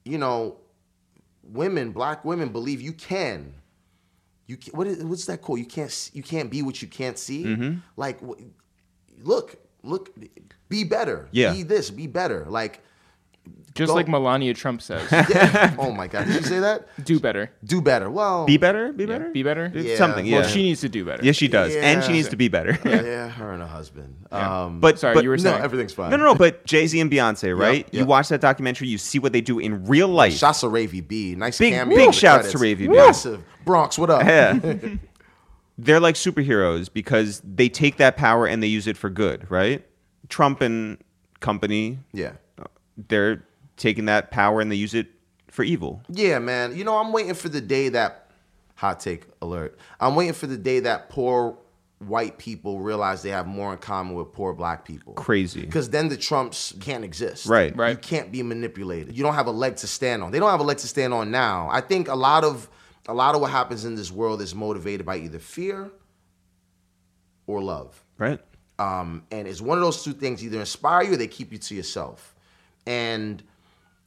you 0.04 0.18
know, 0.18 0.58
women, 1.42 1.92
black 1.92 2.24
women 2.24 2.50
believe 2.50 2.80
you 2.80 2.92
can. 2.92 3.54
You 4.46 4.56
can, 4.56 4.72
what 4.74 4.86
is 4.86 5.04
what's 5.04 5.26
that 5.26 5.42
quote? 5.42 5.58
You 5.58 5.66
can't 5.66 6.10
you 6.12 6.22
can't 6.22 6.50
be 6.50 6.62
what 6.62 6.80
you 6.80 6.88
can't 6.88 7.18
see. 7.18 7.44
Mm-hmm. 7.44 7.78
Like 7.96 8.20
look, 9.22 9.56
look 9.82 10.14
be 10.68 10.84
better. 10.84 11.28
Yeah. 11.32 11.52
Be 11.52 11.62
this, 11.62 11.90
be 11.90 12.06
better. 12.06 12.46
Like 12.48 12.82
Just 13.74 13.88
Go- 13.88 13.94
like 13.94 14.08
Melania 14.08 14.54
Trump 14.54 14.80
says. 14.80 15.06
yeah. 15.12 15.76
oh 15.78 15.92
my 15.92 16.06
god, 16.06 16.26
did 16.26 16.36
you 16.36 16.42
say 16.42 16.60
that? 16.60 16.88
do 17.04 17.20
better. 17.20 17.50
Do 17.62 17.82
better. 17.82 18.08
Well, 18.10 18.46
Be 18.46 18.56
better? 18.56 18.90
Be 18.92 19.04
Yeah. 19.04 19.08
better? 19.08 19.30
Be 19.30 19.42
better. 19.42 19.70
Yeah. 19.74 19.96
Something, 19.96 20.24
yeah. 20.24 20.40
Well, 20.40 20.48
she 20.48 20.62
needs 20.62 20.80
to 20.80 20.88
do 20.88 21.04
better. 21.04 21.22
yes, 21.22 21.36
she 21.36 21.46
does. 21.46 21.74
And 21.76 22.02
she 22.02 22.12
needs 22.12 22.28
to 22.28 22.36
be 22.36 22.48
better. 22.48 22.78
yeah, 22.86 23.28
her 23.28 23.52
and 23.52 23.60
her 23.60 23.68
husband. 23.68 24.14
Um, 24.32 24.80
But 24.80 24.98
Sorry, 24.98 25.12
but, 25.14 25.24
you 25.24 25.28
were 25.28 25.36
no, 25.36 25.42
saying. 25.42 25.62
everything's 25.62 25.92
fine. 25.92 26.10
No, 26.10 26.16
no, 26.16 26.24
no. 26.24 26.34
But 26.34 26.64
Jay 26.64 26.86
Z 26.86 26.98
and 26.98 27.10
Beyonce, 27.10 27.54
right? 27.58 27.86
You 27.92 27.98
yep. 28.00 28.08
watch 28.08 28.30
that 28.30 28.40
documentary, 28.40 28.88
you 28.88 28.96
see 28.96 29.18
what 29.18 29.32
they 29.34 29.42
do 29.42 29.58
in 29.58 29.84
real 29.84 30.08
life. 30.08 30.32
Shots 30.32 30.60
to 30.60 30.68
Ravy 30.68 31.06
B. 31.06 31.34
Nice 31.36 31.58
Big- 31.58 31.74
cameo. 31.74 31.96
big 31.96 32.04
in 32.04 32.10
the 32.12 32.16
shouts 32.16 32.52
to 32.52 32.56
credits. 32.58 32.80
Ravy 32.80 32.88
B. 32.88 32.96
Massive. 32.96 33.42
Bronx, 33.66 33.98
what 33.98 34.08
up? 34.08 34.22
Yeah. 34.24 34.58
They're 35.78 36.00
like 36.00 36.14
superheroes 36.14 36.90
because 36.90 37.42
they 37.44 37.68
take 37.68 37.98
that 37.98 38.16
power 38.16 38.46
and 38.46 38.62
they 38.62 38.66
use 38.68 38.86
it 38.86 38.96
for 38.96 39.10
good, 39.10 39.50
right? 39.50 39.84
Trump 40.30 40.62
and 40.62 40.96
company, 41.40 41.98
Yeah. 42.14 42.32
They're 42.96 43.44
taking 43.76 44.06
that 44.06 44.30
power 44.30 44.60
and 44.60 44.70
they 44.70 44.76
use 44.76 44.94
it 44.94 45.08
for 45.50 45.62
evil. 45.62 46.02
Yeah, 46.08 46.38
man. 46.38 46.76
You 46.76 46.84
know, 46.84 46.96
I'm 46.96 47.12
waiting 47.12 47.34
for 47.34 47.48
the 47.48 47.60
day 47.60 47.88
that 47.90 48.30
hot 48.74 49.00
take 49.00 49.24
alert. 49.40 49.78
I'm 50.00 50.14
waiting 50.14 50.34
for 50.34 50.46
the 50.46 50.56
day 50.56 50.80
that 50.80 51.08
poor 51.08 51.58
white 51.98 52.36
people 52.36 52.80
realize 52.80 53.22
they 53.22 53.30
have 53.30 53.46
more 53.46 53.72
in 53.72 53.78
common 53.78 54.14
with 54.14 54.32
poor 54.32 54.52
black 54.52 54.84
people. 54.84 55.14
Crazy. 55.14 55.62
Because 55.62 55.88
then 55.90 56.08
the 56.08 56.16
Trumps 56.16 56.74
can't 56.80 57.04
exist. 57.04 57.46
Right. 57.46 57.74
Right. 57.74 57.90
You 57.90 57.96
can't 57.96 58.30
be 58.30 58.42
manipulated. 58.42 59.16
You 59.16 59.22
don't 59.22 59.34
have 59.34 59.46
a 59.46 59.52
leg 59.52 59.76
to 59.76 59.86
stand 59.86 60.22
on. 60.22 60.30
They 60.30 60.38
don't 60.38 60.50
have 60.50 60.60
a 60.60 60.64
leg 60.64 60.76
to 60.78 60.86
stand 60.86 61.14
on 61.14 61.30
now. 61.30 61.68
I 61.70 61.80
think 61.80 62.08
a 62.08 62.14
lot 62.14 62.44
of 62.44 62.68
a 63.08 63.14
lot 63.14 63.34
of 63.34 63.40
what 63.40 63.50
happens 63.50 63.84
in 63.84 63.94
this 63.94 64.10
world 64.10 64.42
is 64.42 64.54
motivated 64.54 65.06
by 65.06 65.16
either 65.18 65.38
fear 65.38 65.90
or 67.46 67.62
love. 67.62 68.04
Right? 68.18 68.40
Um, 68.78 69.24
and 69.30 69.48
it's 69.48 69.60
one 69.60 69.78
of 69.78 69.84
those 69.84 70.02
two 70.02 70.12
things 70.12 70.44
either 70.44 70.60
inspire 70.60 71.04
you 71.04 71.14
or 71.14 71.16
they 71.16 71.28
keep 71.28 71.52
you 71.52 71.58
to 71.58 71.74
yourself. 71.74 72.34
And 72.86 73.42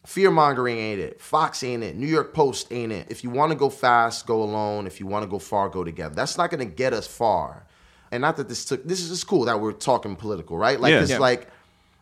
fear 0.05 0.31
mongering 0.31 0.77
ain't 0.77 0.99
it. 0.99 1.21
Fox 1.21 1.63
ain't 1.63 1.83
it. 1.83 1.95
New 1.95 2.07
York 2.07 2.33
Post 2.33 2.71
ain't 2.71 2.91
it. 2.91 3.07
If 3.09 3.23
you 3.23 3.29
want 3.29 3.51
to 3.51 3.57
go 3.57 3.69
fast, 3.69 4.25
go 4.25 4.41
alone. 4.41 4.87
If 4.87 4.99
you 4.99 5.07
want 5.07 5.23
to 5.23 5.27
go 5.29 5.39
far, 5.39 5.69
go 5.69 5.83
together. 5.83 6.15
That's 6.15 6.37
not 6.37 6.49
going 6.49 6.67
to 6.67 6.73
get 6.73 6.93
us 6.93 7.05
far. 7.07 7.65
And 8.11 8.21
not 8.21 8.37
that 8.37 8.47
this 8.49 8.65
took. 8.65 8.83
This 8.85 9.01
is 9.01 9.09
just 9.09 9.27
cool 9.27 9.45
that 9.45 9.59
we're 9.59 9.71
talking 9.73 10.15
political, 10.15 10.57
right? 10.57 10.79
Like 10.79 10.91
Yeah. 10.91 11.01
it's 11.01 11.11
Yeah. 11.11 11.19
like 11.19 11.47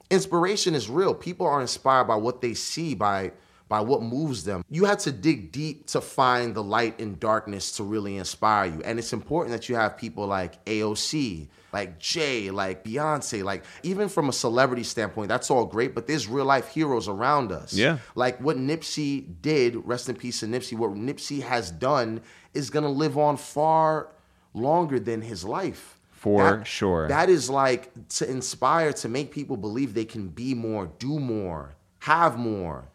inspiration 0.10 0.74
is 0.76 0.90
real. 0.90 1.14
People 1.14 1.48
are 1.48 1.60
inspired 1.60 2.06
by 2.06 2.16
what 2.16 2.41
they 2.41 2.54
see, 2.54 2.94
by 2.95 3.32
by 3.69 3.81
what 3.81 4.02
moves 4.02 4.44
them. 4.44 4.64
You 4.69 4.85
have 4.85 4.99
to 4.99 5.11
dig 5.11 5.52
deep 5.52 5.88
to 5.88 6.02
find 6.02 6.56
the 6.56 6.64
light 6.64 6.99
in 6.99 7.18
darkness 7.19 7.72
to 7.77 7.84
really 7.84 8.18
inspire 8.18 8.72
you. 8.72 8.81
And 8.84 8.98
it's 8.98 9.14
important 9.14 9.53
that 9.53 9.68
you 9.68 9.76
have 9.76 9.98
people 9.98 10.26
like 10.26 10.64
AOC, 10.65 11.48
like 11.73 11.99
Jay, 11.99 12.49
like 12.49 12.84
Beyonce, 12.84 13.44
like 13.44 13.65
even 13.84 14.07
from 14.10 14.30
a 14.30 14.34
celebrity 14.34 14.84
standpoint, 14.84 15.27
that's 15.27 15.52
all 15.52 15.65
great, 15.65 15.94
but 15.94 16.07
there's 16.07 16.27
real 16.27 16.45
life 16.45 16.69
heroes 16.69 17.07
around 17.07 17.52
us. 17.52 17.73
Yeah. 17.73 17.98
Like 18.15 18.39
what 18.39 18.57
Nipsey 18.57 19.26
did, 19.41 19.76
rest 19.85 20.07
in 20.07 20.15
peace 20.15 20.39
to 20.39 20.45
Nipsey, 20.45 20.77
what 20.77 20.91
Nipsey 20.91 21.41
has 21.41 21.72
done 21.72 22.22
is 22.53 22.69
gonna 22.69 22.89
live 22.89 23.18
on 23.18 23.38
far 23.38 24.10
longer 24.53 24.99
than 24.99 25.22
his 25.22 25.44
life. 25.44 25.99
For 26.11 26.65
sure. 26.65 27.07
That 27.07 27.30
is 27.30 27.48
like 27.49 27.91
to 28.10 28.30
inspire, 28.30 28.91
to 28.94 29.07
make 29.07 29.31
people 29.31 29.56
believe 29.56 29.94
they 29.94 30.06
can 30.06 30.30
be 30.30 30.56
more, 30.56 30.88
do 30.98 31.19
more, 31.19 31.76
have 31.99 32.38
more. 32.38 32.85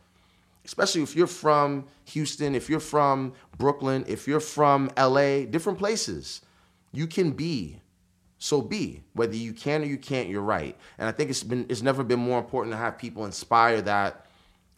Especially 0.72 1.02
if 1.02 1.14
you're 1.14 1.26
from 1.26 1.84
Houston, 2.06 2.54
if 2.54 2.70
you're 2.70 2.80
from 2.80 3.34
Brooklyn, 3.58 4.06
if 4.08 4.26
you're 4.26 4.40
from 4.40 4.90
LA, 4.96 5.44
different 5.44 5.78
places. 5.78 6.40
You 6.92 7.06
can 7.06 7.32
be. 7.32 7.82
So 8.38 8.62
be. 8.62 9.02
Whether 9.12 9.36
you 9.36 9.52
can 9.52 9.82
or 9.82 9.84
you 9.84 9.98
can't, 9.98 10.30
you're 10.30 10.40
right. 10.40 10.74
And 10.96 11.06
I 11.06 11.12
think 11.12 11.28
it's 11.28 11.42
been 11.42 11.66
it's 11.68 11.82
never 11.82 12.02
been 12.02 12.20
more 12.20 12.38
important 12.38 12.72
to 12.72 12.78
have 12.78 12.96
people 12.96 13.26
inspire 13.26 13.82
that 13.82 14.24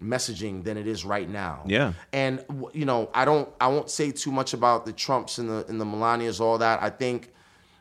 messaging 0.03 0.65
than 0.65 0.77
it 0.77 0.89
is 0.89 1.05
right 1.05 1.29
now. 1.29 1.63
Yeah. 1.65 1.93
And 2.13 2.45
you 2.73 2.87
know, 2.87 3.09
I 3.15 3.25
don't 3.25 3.49
I 3.61 3.69
won't 3.69 3.89
say 3.89 4.11
too 4.11 4.33
much 4.33 4.53
about 4.53 4.87
the 4.87 4.93
Trumps 4.93 5.39
and 5.39 5.49
the 5.49 5.65
and 5.69 5.81
the 5.81 5.85
Melanias, 5.85 6.41
all 6.41 6.59
that. 6.59 6.83
I 6.83 6.91
think, 6.91 7.33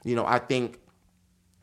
you 0.03 0.15
know, 0.15 0.27
I 0.27 0.37
think 0.37 0.79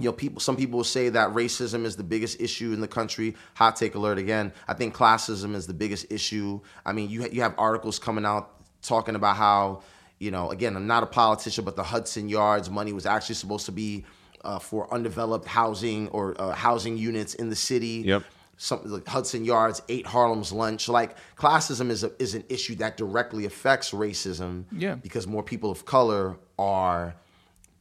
you 0.01 0.09
know, 0.09 0.13
people. 0.13 0.41
Some 0.41 0.57
people 0.57 0.79
will 0.79 0.85
say 0.85 1.09
that 1.11 1.31
racism 1.31 1.85
is 1.85 1.97
the 1.97 2.03
biggest 2.03 2.41
issue 2.41 2.73
in 2.73 2.81
the 2.81 2.89
country. 2.89 3.35
Hot 3.55 3.77
take 3.77 3.95
alert 3.95 4.19
again. 4.19 4.53
I 4.67 4.75
think 4.75 4.95
classism 4.95 5.55
is 5.55 5.67
the 5.67 5.75
biggest 5.75 6.07
issue. 6.11 6.61
I 6.85 6.93
mean, 6.93 7.11
you 7.11 7.29
you 7.31 7.43
have 7.43 7.55
articles 7.59 7.99
coming 7.99 8.25
out 8.25 8.51
talking 8.83 9.15
about 9.15 9.37
how, 9.37 9.83
you 10.19 10.31
know, 10.31 10.51
again, 10.51 10.75
I'm 10.77 10.87
not 10.87 11.03
a 11.03 11.07
politician, 11.07 11.65
but 11.65 11.77
the 11.77 11.83
Hudson 11.83 12.29
Yards 12.29 12.71
money 12.71 12.93
was 12.93 13.07
actually 13.07 13.35
supposed 13.35 13.67
to 13.67 13.73
be 13.73 14.05
uh, 14.43 14.59
for 14.59 14.93
undeveloped 14.93 15.47
housing 15.47 16.09
or 16.09 16.35
uh, 16.41 16.53
housing 16.53 16.97
units 16.97 17.35
in 17.35 17.51
the 17.51 17.57
city. 17.57 18.03
Yep. 18.07 18.23
something 18.57 18.91
like 18.91 19.07
Hudson 19.07 19.45
Yards 19.45 19.83
ate 19.89 20.07
Harlem's 20.07 20.53
lunch. 20.53 20.89
Like 20.89 21.17
classism 21.37 21.91
is 21.91 22.05
a, 22.05 22.13
is 22.19 22.35
an 22.35 22.45
issue 22.49 22.75
that 22.77 22.97
directly 22.97 23.45
affects 23.45 23.91
racism. 23.91 24.65
Yeah. 24.73 24.95
Because 24.95 25.27
more 25.27 25.43
people 25.43 25.71
of 25.71 25.85
color 25.85 26.37
are 26.59 27.15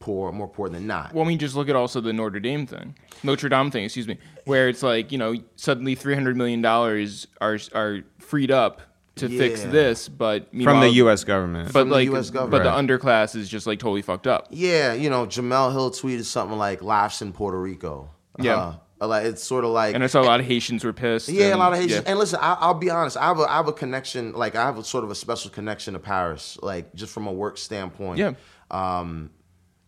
poor, 0.00 0.32
more 0.32 0.48
poor 0.48 0.68
than 0.68 0.86
not. 0.86 1.14
Well, 1.14 1.24
I 1.24 1.28
mean, 1.28 1.38
just 1.38 1.54
look 1.54 1.68
at 1.68 1.76
also 1.76 2.00
the 2.00 2.12
Notre 2.12 2.40
Dame 2.40 2.66
thing, 2.66 2.96
Notre 3.22 3.48
Dame 3.48 3.70
thing, 3.70 3.84
excuse 3.84 4.08
me, 4.08 4.18
where 4.44 4.68
it's 4.68 4.82
like 4.82 5.12
you 5.12 5.18
know 5.18 5.36
suddenly 5.54 5.94
three 5.94 6.14
hundred 6.14 6.36
million 6.36 6.60
dollars 6.60 7.28
are 7.40 7.58
are 7.74 8.00
freed 8.18 8.50
up 8.50 8.82
to 9.16 9.28
fix 9.28 9.62
this, 9.62 10.08
but 10.08 10.50
from 10.50 10.80
the 10.80 10.90
U.S. 10.90 11.24
government. 11.24 11.72
But 11.72 11.80
From 11.80 11.88
the 11.90 11.94
like, 11.94 12.08
US 12.10 12.30
but 12.30 12.50
the 12.50 12.70
underclass 12.70 13.36
is 13.36 13.48
just 13.48 13.66
like 13.66 13.78
totally 13.78 14.02
fucked 14.02 14.26
up. 14.26 14.48
Yeah, 14.50 14.94
you 14.94 15.10
know, 15.10 15.26
Jemele 15.26 15.72
Hill 15.72 15.90
tweeted 15.90 16.24
something 16.24 16.58
like 16.58 16.82
"laughs 16.82 17.22
in 17.22 17.32
Puerto 17.32 17.60
Rico." 17.60 18.10
Yeah. 18.38 18.74
Uh, 19.00 19.06
like 19.08 19.24
it's 19.24 19.42
sort 19.42 19.64
of 19.64 19.70
like 19.70 19.94
And 19.94 20.04
I 20.04 20.08
saw 20.08 20.20
a 20.20 20.24
lot 20.24 20.40
of 20.40 20.46
Haitians 20.46 20.84
were 20.84 20.92
pissed. 20.92 21.28
Yeah, 21.30 21.54
a 21.54 21.56
lot 21.56 21.72
of 21.72 21.78
Haitians. 21.78 22.02
yeah. 22.04 22.10
And 22.10 22.18
listen, 22.18 22.38
I, 22.42 22.54
I'll 22.60 22.74
be 22.74 22.90
honest. 22.90 23.16
I 23.16 23.24
have 23.24 23.38
a 23.38 23.50
I 23.50 23.56
have 23.56 23.68
a 23.68 23.72
connection. 23.72 24.32
Like 24.32 24.56
I 24.56 24.64
have 24.64 24.76
a 24.76 24.84
sort 24.84 25.04
of 25.04 25.10
a 25.10 25.14
special 25.14 25.50
connection 25.50 25.94
to 25.94 26.00
Paris. 26.00 26.58
Like 26.62 26.94
just 26.94 27.12
from 27.12 27.26
a 27.26 27.32
work 27.32 27.56
standpoint. 27.56 28.18
Yeah. 28.18 28.32
Um, 28.70 29.30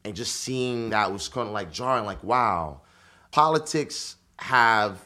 and 0.04 0.14
just 0.14 0.36
seeing 0.36 0.90
that 0.90 1.12
was 1.12 1.28
kind 1.28 1.48
of 1.48 1.54
like 1.54 1.72
jarring. 1.72 2.04
Like 2.04 2.22
wow, 2.22 2.80
politics 3.30 4.16
have. 4.38 4.98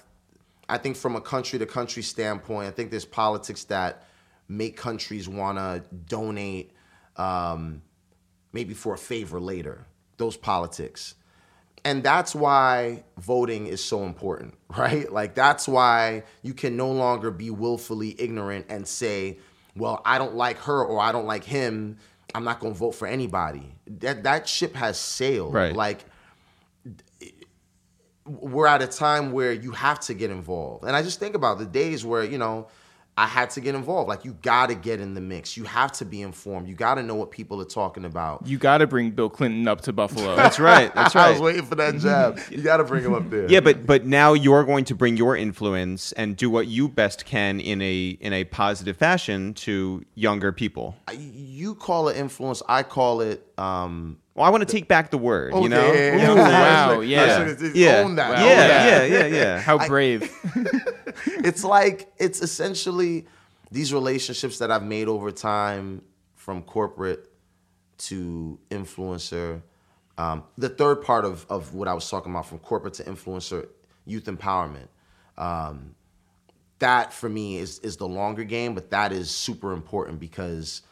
I 0.69 0.79
think 0.79 0.97
from 0.97 1.15
a 1.15 1.21
country 1.21 1.61
to 1.61 1.67
country 1.67 2.03
standpoint, 2.03 2.67
I 2.67 2.73
think 2.73 2.91
there's 2.91 3.05
politics 3.05 3.65
that 3.65 4.05
make 4.49 4.77
countries 4.77 5.29
want 5.29 5.59
to 5.59 5.85
donate, 6.09 6.73
um, 7.17 7.83
maybe 8.53 8.75
for 8.75 8.95
a 8.95 8.99
favor 8.99 9.39
later. 9.39 9.87
Those 10.17 10.37
politics 10.37 11.15
and 11.87 12.03
that's 12.03 12.35
why 12.35 13.05
voting 13.17 13.69
is 13.69 13.83
so 13.83 14.03
important, 14.03 14.55
right? 14.77 15.11
Like 15.11 15.37
that's 15.37 15.69
why 15.69 16.25
you 16.43 16.53
can 16.53 16.77
no 16.77 16.91
longer 16.91 17.31
be 17.31 17.51
willfully 17.51 18.17
ignorant 18.19 18.67
and 18.69 18.87
say, 18.89 19.39
"Well, 19.77 20.03
I 20.05 20.19
don't 20.19 20.35
like 20.35 20.59
her 20.63 20.85
or 20.85 20.99
I 20.99 21.13
don't 21.13 21.27
like 21.27 21.45
him. 21.45 21.99
I'm 22.37 22.45
not 22.45 22.61
going 22.61 22.75
to 22.75 22.79
vote 22.79 22.93
for 22.93 23.07
anybody." 23.09 23.75
That 23.87 24.23
that 24.25 24.49
ship 24.49 24.75
has 24.75 24.99
sailed. 24.99 25.55
Right. 25.55 25.75
Like 25.75 26.05
we're 28.27 28.67
at 28.67 28.83
a 28.83 28.87
time 28.87 29.33
where 29.33 29.53
you 29.53 29.71
have 29.71 30.01
to 30.01 30.15
get 30.15 30.31
involved. 30.31 30.85
And 30.85 30.97
I 30.97 31.03
just 31.03 31.21
think 31.21 31.35
about 31.35 31.59
the 31.59 31.67
days 31.67 32.05
where, 32.05 32.25
you 32.25 32.39
know, 32.39 32.69
I 33.19 33.27
had 33.27 33.49
to 33.51 33.63
get 33.63 33.75
involved. 33.75 34.09
Like 34.11 34.27
you 34.27 34.37
got 34.43 34.69
to 34.69 34.75
get 34.75 35.01
in 35.01 35.15
the 35.15 35.23
mix. 35.23 35.57
You 35.57 35.65
have 35.65 35.91
to 35.93 36.05
be 36.05 36.21
informed. 36.21 36.69
You 36.69 36.75
got 36.75 36.97
to 36.97 37.03
know 37.03 37.15
what 37.15 37.31
people 37.31 37.63
are 37.63 37.67
talking 37.67 38.05
about. 38.05 38.47
You 38.47 38.59
got 38.59 38.79
to 38.79 38.87
bring 38.87 39.11
Bill 39.13 39.31
Clinton 39.31 39.67
up 39.67 39.81
to 39.83 39.93
Buffalo. 39.95 40.37
That's 40.37 40.61
right. 40.61 40.95
That's 40.95 41.15
right. 41.15 41.27
I 41.29 41.31
was 41.31 41.41
waiting 41.41 41.65
for 41.65 41.77
that 41.77 41.97
jab. 41.97 42.39
You 42.51 42.61
got 42.61 42.77
to 42.77 42.85
bring 42.85 43.05
him 43.05 43.15
up 43.15 43.31
there. 43.31 43.51
Yeah, 43.51 43.61
but 43.61 43.87
but 43.87 44.05
now 44.05 44.35
you're 44.35 44.65
going 44.65 44.85
to 44.87 44.95
bring 44.95 45.17
your 45.17 45.35
influence 45.35 46.13
and 46.13 46.37
do 46.37 46.51
what 46.51 46.67
you 46.67 46.89
best 46.89 47.25
can 47.25 47.59
in 47.59 47.81
a 47.81 48.09
in 48.21 48.35
a 48.35 48.45
positive 48.45 48.99
fashion 48.99 49.55
to 49.55 50.05
younger 50.15 50.53
people. 50.53 50.97
You 51.17 51.75
call 51.75 52.09
it 52.09 52.19
influence. 52.19 52.63
I 52.69 52.83
call 52.83 53.23
it. 53.23 53.47
Um, 53.57 54.19
Well, 54.37 54.45
I 54.45 54.51
want 54.51 54.69
to 54.69 54.71
take 54.71 54.87
back 54.87 55.11
the 55.11 55.17
word. 55.19 55.55
You 55.55 55.69
know? 55.71 55.87
okay, 55.87 56.11
Ooh, 56.11 56.19
you 56.21 56.27
know 56.27 56.35
what 56.37 56.53
wow, 56.53 57.01
It's 57.01 57.09
yeah. 57.09 57.23
I 57.23 57.57
should 57.57 57.75
Yeah. 57.75 58.03
Own 58.05 58.17
that. 58.17 58.31
Wow. 58.31 58.37
Own 58.37 58.47
Yeah, 58.47 58.67
that. 58.69 59.11
yeah, 59.11 59.27
yeah, 59.27 59.27
yeah. 59.35 59.61
How 59.69 59.87
brave. 59.89 60.31
It's 61.39 61.65
like 61.65 62.13
it's 62.19 62.43
essentially 62.43 63.27
these 63.71 63.93
relationships 63.95 64.59
that 64.59 64.71
I've 64.71 64.83
made 64.83 65.09
over 65.09 65.31
time, 65.33 66.03
from 66.35 66.63
corporate 66.63 67.31
to 67.99 68.59
influencer. 68.71 69.63
Um, 70.19 70.45
the 70.59 70.69
third 70.69 71.03
part 71.03 71.25
of 71.25 71.47
of 71.49 71.73
what 71.75 71.89
I 71.89 71.95
was 71.95 72.09
talking 72.11 72.31
about, 72.31 72.47
from 72.47 72.59
corporate 72.59 72.95
to 72.95 73.05
influencer, 73.05 73.67
youth 74.05 74.25
empowerment. 74.25 74.89
Um, 75.39 75.95
that 76.79 77.13
for 77.15 77.29
me 77.29 77.57
is 77.57 77.79
is 77.79 77.97
the 77.97 78.07
longer 78.07 78.45
game, 78.45 78.75
but 78.75 78.91
that 78.91 79.11
is 79.13 79.31
super 79.31 79.73
important 79.73 80.21
because 80.21 80.83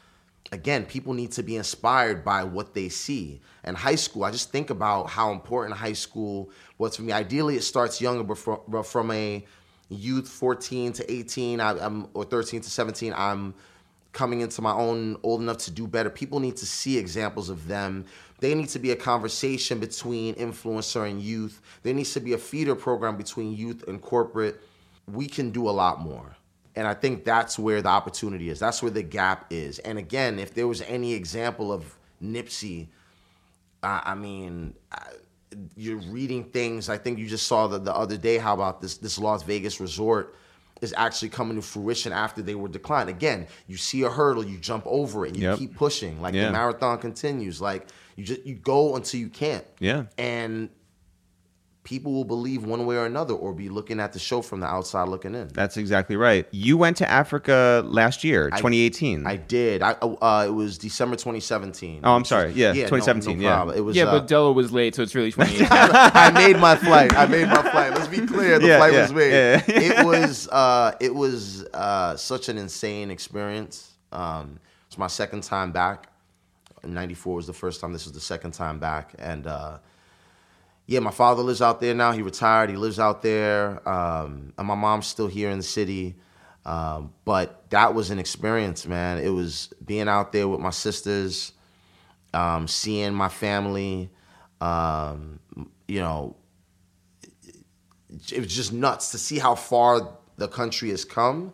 again, 0.55 0.87
people 0.87 1.13
need 1.13 1.33
to 1.33 1.43
be 1.43 1.57
inspired 1.57 2.25
by 2.25 2.45
what 2.45 2.73
they 2.73 2.89
see. 2.89 3.41
And 3.65 3.77
high 3.77 3.97
school, 3.97 4.25
I 4.25 4.31
just 4.31 4.51
think 4.51 4.71
about 4.71 5.11
how 5.11 5.33
important 5.33 5.77
high 5.77 5.93
school 5.93 6.51
was 6.79 6.97
for 6.97 7.03
me. 7.03 7.13
Ideally, 7.13 7.57
it 7.57 7.63
starts 7.63 8.01
younger, 8.01 8.23
but 8.23 8.39
from, 8.39 8.61
but 8.67 8.85
from 8.85 9.11
a 9.11 9.45
youth 9.91 10.29
14 10.29 10.93
to 10.95 11.13
18, 11.13 11.61
I, 11.61 11.79
I'm 11.79 12.09
or 12.15 12.25
13 12.25 12.61
to 12.63 12.71
17, 12.71 13.13
I'm 13.17 13.55
coming 14.13 14.41
into 14.41 14.63
my 14.63 14.73
own 14.73 15.19
old 15.23 15.41
enough 15.43 15.59
to 15.59 15.71
do 15.71 15.87
better. 15.87 16.09
People 16.09 16.41
need 16.41 16.57
to 16.57 16.67
see 16.67 16.97
examples 16.97 17.51
of 17.51 17.67
them. 17.67 18.05
They 18.39 18.55
need 18.55 18.69
to 18.71 18.79
be 18.79 18.93
a 18.93 18.97
conversation 18.97 19.81
between 19.81 20.37
influencer 20.37 21.09
and 21.09 21.21
youth. 21.21 21.61
There 21.83 21.93
needs 21.93 22.13
to 22.15 22.21
be 22.21 22.33
a 22.33 22.39
feeder 22.39 22.77
program 22.77 23.17
between 23.17 23.57
youth 23.57 23.87
and 23.89 24.01
corporate. 24.01 24.63
We 25.13 25.27
can 25.27 25.51
do 25.51 25.69
a 25.69 25.73
lot 25.73 26.01
more. 26.01 26.37
And 26.77 26.87
I 26.89 26.95
think 26.95 27.25
that's 27.25 27.59
where 27.59 27.83
the 27.83 27.89
opportunity 27.89 28.49
is. 28.51 28.59
That's 28.59 28.83
where 28.83 28.91
the 28.91 29.03
gap 29.03 29.47
is. 29.51 29.79
And 29.81 29.97
again, 29.99 30.39
if 30.39 30.55
there 30.55 30.67
was 30.67 30.83
any 30.83 31.13
example 31.15 31.73
of 31.73 31.97
Nipsey, 32.23 32.89
I, 33.83 34.03
I 34.07 34.15
mean, 34.15 34.75
I, 34.91 35.03
you're 35.77 35.99
reading 35.99 36.45
things. 36.45 36.89
I 36.89 36.99
think 36.99 37.19
you 37.19 37.29
just 37.29 37.47
saw 37.47 37.69
the, 37.69 37.79
the 37.79 37.95
other 37.95 38.17
day 38.17 38.39
how 38.39 38.55
about 38.55 38.81
this 38.81 38.97
this 38.97 39.19
Las 39.19 39.45
Vegas 39.45 39.79
resort 39.81 40.35
is 40.81 40.93
actually 40.97 41.29
coming 41.29 41.55
to 41.57 41.63
fruition 41.63 42.13
after 42.13 42.43
they 42.43 42.57
were 42.57 42.67
declined. 42.69 43.09
Again, 43.09 43.47
you 43.69 43.77
see 43.77 44.03
a 44.03 44.11
hurdle, 44.11 44.45
you 44.45 44.59
jump 44.59 44.83
over 44.87 45.25
it, 45.25 45.37
you 45.37 45.43
Yep. 45.43 45.59
keep 45.59 45.77
pushing. 45.77 46.21
Like 46.21 46.35
Yeah. 46.35 46.47
the 46.47 46.53
marathon 46.53 46.99
continues. 46.99 47.61
Like 47.61 47.87
you 48.17 48.25
just 48.25 48.45
you 48.45 48.57
go 48.57 48.97
until 48.97 49.21
you 49.21 49.29
can't. 49.29 49.65
Yeah. 49.79 50.05
And 50.19 50.71
people 51.85 52.13
will 52.15 52.25
believe 52.25 52.65
one 52.65 52.87
way 52.87 52.97
or 52.97 53.05
another, 53.05 53.35
or 53.35 53.53
be 53.53 53.69
looking 53.69 54.01
at 54.01 54.13
the 54.15 54.19
show 54.19 54.41
from 54.41 54.61
the 54.61 54.67
outside 54.67 55.07
looking 55.09 55.35
in. 55.35 55.49
That's 55.49 55.77
exactly 55.77 56.17
right. 56.17 56.49
You 56.51 56.79
went 56.79 56.97
to 56.97 57.11
Africa 57.11 57.83
last 57.85 58.25
year, 58.25 58.47
2018. 58.51 59.27
I 59.27 59.37
did. 59.37 59.83
I 59.83 59.93
uh, 59.93 60.45
it 60.47 60.51
was 60.51 60.79
December 60.79 61.17
2017. 61.17 62.01
Oh, 62.03 62.15
I'm 62.15 62.25
sorry. 62.25 62.53
Yeah, 62.53 62.69
no- 62.73 62.75
2017, 62.89 63.39
yeah. 63.41 63.55
problem. 63.57 63.77
It 63.77 63.81
was. 63.83 63.95
yeah, 63.97 64.05
uh, 64.05 64.19
but 64.19 64.27
Dela 64.27 64.51
was 64.53 64.73
late, 64.73 64.95
so 64.95 65.03
it's 65.03 65.15
really 65.15 65.31
2018. 65.31 65.69
I 65.71 66.31
made 66.31 66.59
my 66.59 66.75
flight. 66.75 67.15
I 67.15 67.27
made 67.27 67.49
my 67.49 67.63
flight. 67.71 67.93
Let's 67.93 68.09
be 68.09 68.27
clear. 68.27 68.59
The 68.59 68.67
Yeah, 68.67 68.79
flight 68.79 68.93
yeah, 68.95 69.03
was 69.03 69.13
made. 69.13 69.31
yeah. 69.31 69.63
it 69.69 70.07
was. 70.07 70.49
Uh, 70.49 70.93
it 71.01 71.15
was 71.15 71.65
uh, 71.75 72.17
such 72.17 72.49
an 72.49 72.57
insane 72.59 73.11
experience. 73.11 73.93
Um, 74.11 74.59
it's 74.87 74.97
my 74.97 75.07
second 75.09 75.43
time 75.43 75.71
back. 75.73 76.09
'94 76.83 77.35
was 77.37 77.47
the 77.47 77.53
first 77.53 77.81
time. 77.81 77.93
This 77.93 78.05
was 78.05 78.13
the 78.15 78.21
second 78.21 78.53
time 78.53 78.79
back, 78.79 79.15
and 79.19 79.47
uh, 79.47 79.79
yeah, 80.87 81.01
my 81.01 81.11
father 81.11 81.43
lives 81.43 81.63
out 81.63 81.81
there 81.81 81.95
now. 81.95 82.13
He 82.13 82.23
retired. 82.23 82.71
He 82.71 82.77
lives 82.77 82.99
out 82.99 83.23
there, 83.23 83.87
um, 83.89 84.53
and 84.59 84.67
my 84.67 84.75
mom's 84.75 85.07
still 85.07 85.29
here 85.29 85.51
in 85.51 85.59
the 85.59 85.65
city. 85.65 86.17
Um, 86.67 87.13
but 87.25 87.69
that 87.71 87.95
was 87.95 88.11
an 88.11 88.19
experience, 88.19 88.87
man. 88.87 89.19
It 89.19 89.31
was 89.31 89.73
being 89.85 90.09
out 90.09 90.33
there 90.33 90.49
with 90.49 90.61
my 90.61 90.71
sisters, 90.71 91.53
um, 92.33 92.69
seeing 92.69 93.15
my 93.15 93.29
family. 93.29 94.11
Um, 94.61 95.41
you 95.89 96.01
know, 96.01 96.37
it 98.33 98.41
was 98.41 98.55
just 98.55 98.73
nuts 98.73 99.11
to 99.13 99.19
see 99.19 99.39
how 99.39 99.55
far 99.55 100.17
the 100.37 100.49
country 100.49 100.91
has 100.91 101.05
come 101.05 101.53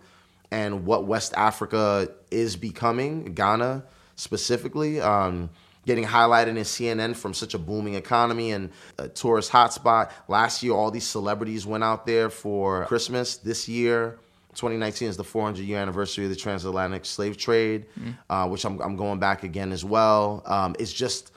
and 0.50 0.84
what 0.84 1.06
West 1.06 1.34
Africa 1.36 2.08
is 2.30 2.56
becoming, 2.56 3.34
Ghana 3.34 3.84
specifically. 4.16 5.00
Um, 5.00 5.50
getting 5.86 6.04
highlighted 6.04 6.48
in 6.48 6.56
CNN 6.58 7.16
from 7.16 7.32
such 7.34 7.54
a 7.54 7.58
booming 7.58 7.94
economy 7.94 8.52
and 8.52 8.70
a 8.98 9.08
tourist 9.08 9.50
hotspot. 9.50 10.10
Last 10.28 10.62
year, 10.62 10.72
all 10.72 10.90
these 10.90 11.06
celebrities 11.06 11.66
went 11.66 11.84
out 11.84 12.06
there 12.06 12.28
for 12.30 12.84
Christmas. 12.86 13.36
This 13.36 13.68
year, 13.68 14.18
2019 14.54 15.08
is 15.08 15.16
the 15.16 15.24
400 15.24 15.62
year 15.62 15.78
anniversary 15.78 16.24
of 16.24 16.30
the 16.30 16.36
transatlantic 16.36 17.04
slave 17.04 17.36
trade, 17.36 17.86
uh, 18.28 18.46
which 18.48 18.64
I'm, 18.64 18.80
I'm 18.80 18.96
going 18.96 19.18
back 19.18 19.42
again 19.42 19.72
as 19.72 19.84
well. 19.84 20.42
Um, 20.46 20.76
it's 20.78 20.92
just 20.92 21.32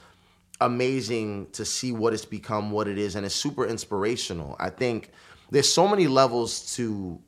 amazing 0.60 1.48
to 1.52 1.64
see 1.64 1.92
what 1.92 2.12
it's 2.12 2.24
become, 2.24 2.70
what 2.70 2.88
it 2.88 2.98
is, 2.98 3.16
and 3.16 3.24
it's 3.24 3.34
super 3.34 3.66
inspirational. 3.66 4.56
I 4.58 4.70
think 4.70 5.10
there's 5.50 5.72
so 5.72 5.88
many 5.88 6.06
levels 6.06 6.74
to, 6.76 7.20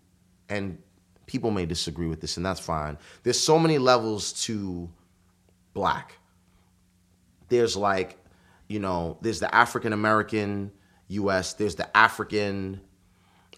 and 0.48 0.78
people 1.26 1.50
may 1.50 1.66
disagree 1.66 2.08
with 2.08 2.20
this, 2.20 2.36
and 2.36 2.44
that's 2.44 2.60
fine. 2.60 2.98
There's 3.22 3.40
so 3.40 3.58
many 3.58 3.78
levels 3.78 4.32
to 4.44 4.88
black. 5.74 6.18
There's 7.48 7.76
like, 7.76 8.18
you 8.68 8.78
know, 8.78 9.18
there's 9.20 9.40
the 9.40 9.54
African 9.54 9.92
American 9.92 10.72
US, 11.08 11.54
there's 11.54 11.76
the 11.76 11.96
African, 11.96 12.80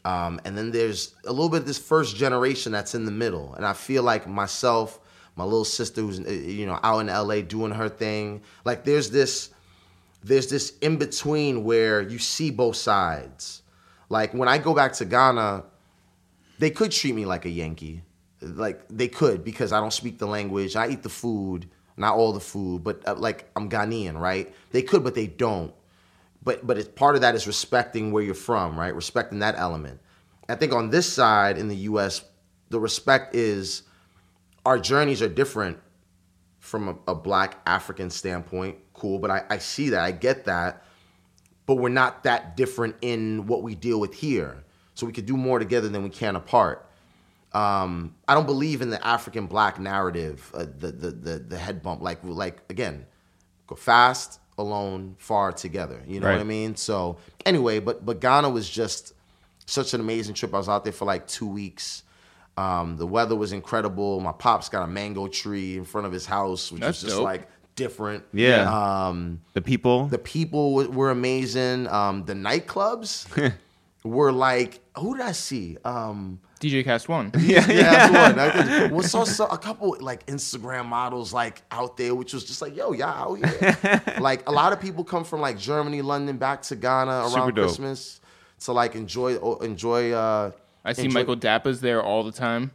um, 0.04 0.40
and 0.44 0.56
then 0.56 0.70
there's 0.70 1.14
a 1.26 1.32
little 1.32 1.48
bit 1.48 1.60
of 1.60 1.66
this 1.66 1.78
first 1.78 2.16
generation 2.16 2.72
that's 2.72 2.94
in 2.94 3.04
the 3.04 3.10
middle. 3.10 3.54
And 3.54 3.64
I 3.64 3.72
feel 3.72 4.02
like 4.02 4.26
myself, 4.26 5.00
my 5.36 5.44
little 5.44 5.64
sister 5.64 6.02
who's 6.02 6.20
uh, 6.20 6.30
you 6.30 6.66
know 6.66 6.78
out 6.82 6.98
in 7.00 7.06
LA 7.06 7.40
doing 7.40 7.72
her 7.72 7.88
thing, 7.88 8.42
like 8.64 8.84
there's 8.84 9.10
this 9.10 9.50
there's 10.22 10.48
this 10.48 10.76
in 10.78 10.96
between 10.96 11.64
where 11.64 12.02
you 12.02 12.18
see 12.18 12.50
both 12.50 12.76
sides. 12.76 13.62
Like 14.08 14.32
when 14.34 14.48
I 14.48 14.58
go 14.58 14.74
back 14.74 14.92
to 14.94 15.04
Ghana, 15.04 15.64
they 16.58 16.70
could 16.70 16.92
treat 16.92 17.14
me 17.14 17.24
like 17.24 17.44
a 17.44 17.50
Yankee. 17.50 18.02
Like 18.40 18.82
they 18.88 19.08
could 19.08 19.44
because 19.44 19.72
I 19.72 19.80
don't 19.80 19.92
speak 19.92 20.18
the 20.18 20.26
language. 20.26 20.76
I 20.76 20.88
eat 20.88 21.02
the 21.02 21.08
food, 21.08 21.68
not 21.98 22.14
all 22.14 22.32
the 22.32 22.40
food, 22.40 22.84
but 22.84 23.06
uh, 23.06 23.14
like 23.14 23.50
I'm 23.56 23.68
Ghanaian, 23.68 24.18
right? 24.18 24.54
They 24.70 24.82
could, 24.82 25.04
but 25.04 25.14
they 25.14 25.26
don't. 25.26 25.72
But 26.42 26.66
but 26.66 26.78
it's 26.78 26.88
part 26.88 27.14
of 27.14 27.22
that 27.22 27.34
is 27.34 27.46
respecting 27.46 28.12
where 28.12 28.22
you're 28.22 28.34
from, 28.34 28.78
right? 28.78 28.94
Respecting 28.94 29.40
that 29.40 29.56
element. 29.56 30.00
I 30.48 30.54
think 30.54 30.72
on 30.72 30.90
this 30.90 31.12
side 31.12 31.58
in 31.58 31.68
the 31.68 31.76
U.S., 31.76 32.24
the 32.70 32.80
respect 32.80 33.34
is 33.34 33.82
our 34.64 34.78
journeys 34.78 35.20
are 35.20 35.28
different 35.28 35.78
from 36.58 36.88
a, 36.88 37.12
a 37.12 37.14
black 37.14 37.58
African 37.66 38.10
standpoint. 38.10 38.78
Cool, 38.94 39.18
but 39.18 39.30
I, 39.30 39.44
I 39.50 39.58
see 39.58 39.90
that, 39.90 40.00
I 40.02 40.10
get 40.10 40.44
that, 40.46 40.84
but 41.66 41.76
we're 41.76 41.88
not 41.88 42.24
that 42.24 42.56
different 42.56 42.96
in 43.02 43.46
what 43.46 43.62
we 43.62 43.74
deal 43.74 44.00
with 44.00 44.14
here. 44.14 44.64
So 44.94 45.06
we 45.06 45.12
could 45.12 45.26
do 45.26 45.36
more 45.36 45.58
together 45.58 45.88
than 45.88 46.02
we 46.02 46.10
can 46.10 46.34
apart. 46.34 46.87
Um, 47.52 48.14
I 48.26 48.34
don't 48.34 48.46
believe 48.46 48.82
in 48.82 48.90
the 48.90 49.04
African 49.06 49.46
black 49.46 49.78
narrative, 49.80 50.50
uh, 50.54 50.66
the, 50.78 50.92
the 50.92 51.10
the 51.10 51.38
the 51.38 51.58
head 51.58 51.82
bump. 51.82 52.02
Like 52.02 52.18
like 52.22 52.58
again, 52.68 53.06
go 53.66 53.74
fast, 53.74 54.38
alone, 54.58 55.16
far 55.18 55.52
together. 55.52 56.02
You 56.06 56.20
know 56.20 56.30
what 56.30 56.40
I 56.40 56.44
mean? 56.44 56.76
So 56.76 57.18
anyway, 57.46 57.80
but 57.80 58.04
but 58.04 58.20
Ghana 58.20 58.50
was 58.50 58.68
just 58.68 59.14
such 59.66 59.94
an 59.94 60.00
amazing 60.00 60.34
trip. 60.34 60.52
I 60.54 60.58
was 60.58 60.68
out 60.68 60.84
there 60.84 60.92
for 60.92 61.04
like 61.06 61.26
two 61.26 61.46
weeks. 61.46 62.02
Um, 62.58 62.96
the 62.96 63.06
weather 63.06 63.36
was 63.36 63.52
incredible. 63.52 64.18
My 64.20 64.32
pops 64.32 64.68
got 64.68 64.82
a 64.82 64.86
mango 64.88 65.28
tree 65.28 65.76
in 65.76 65.84
front 65.84 66.06
of 66.06 66.12
his 66.12 66.26
house, 66.26 66.72
which 66.72 66.80
That's 66.82 67.02
was 67.02 67.10
just 67.10 67.16
dope. 67.16 67.24
like 67.24 67.48
different. 67.76 68.24
Yeah. 68.32 69.06
Um, 69.06 69.40
The 69.52 69.62
people. 69.62 70.06
the 70.08 70.18
people 70.18 70.76
w- 70.78 70.90
were 70.90 71.10
amazing. 71.10 71.86
Um, 71.86 72.24
the 72.24 72.34
nightclubs 72.34 73.52
were 74.04 74.32
like, 74.32 74.80
who 74.98 75.16
did 75.16 75.24
I 75.24 75.32
see? 75.32 75.76
Um, 75.84 76.40
DJ 76.58 76.84
Kast 76.84 77.08
One. 77.08 77.30
yeah, 77.38 77.60
that's 77.60 78.06
the 78.12 78.18
one. 78.18 78.38
I 78.38 78.88
could- 78.88 79.04
saw, 79.04 79.24
saw 79.24 79.46
a 79.46 79.58
couple 79.58 79.96
like 80.00 80.26
Instagram 80.26 80.86
models 80.86 81.32
like 81.32 81.62
out 81.70 81.96
there, 81.96 82.14
which 82.14 82.32
was 82.32 82.44
just 82.44 82.60
like, 82.62 82.76
yo, 82.76 82.92
y'all 82.92 83.38
out 83.40 83.60
here. 83.60 84.02
like 84.20 84.48
a 84.48 84.52
lot 84.52 84.72
of 84.72 84.80
people 84.80 85.04
come 85.04 85.24
from 85.24 85.40
like 85.40 85.58
Germany, 85.58 86.02
London, 86.02 86.36
back 86.36 86.62
to 86.62 86.76
Ghana 86.76 87.28
around. 87.34 87.52
Christmas 87.54 88.20
to 88.60 88.72
like 88.72 88.94
enjoy 88.94 89.36
o- 89.36 89.56
enjoy. 89.58 90.12
Uh, 90.12 90.50
I 90.84 90.92
see 90.92 91.04
enjoy- 91.04 91.20
Michael 91.20 91.36
Dapaah's 91.36 91.80
there 91.80 92.02
all 92.02 92.24
the 92.24 92.32
time. 92.32 92.72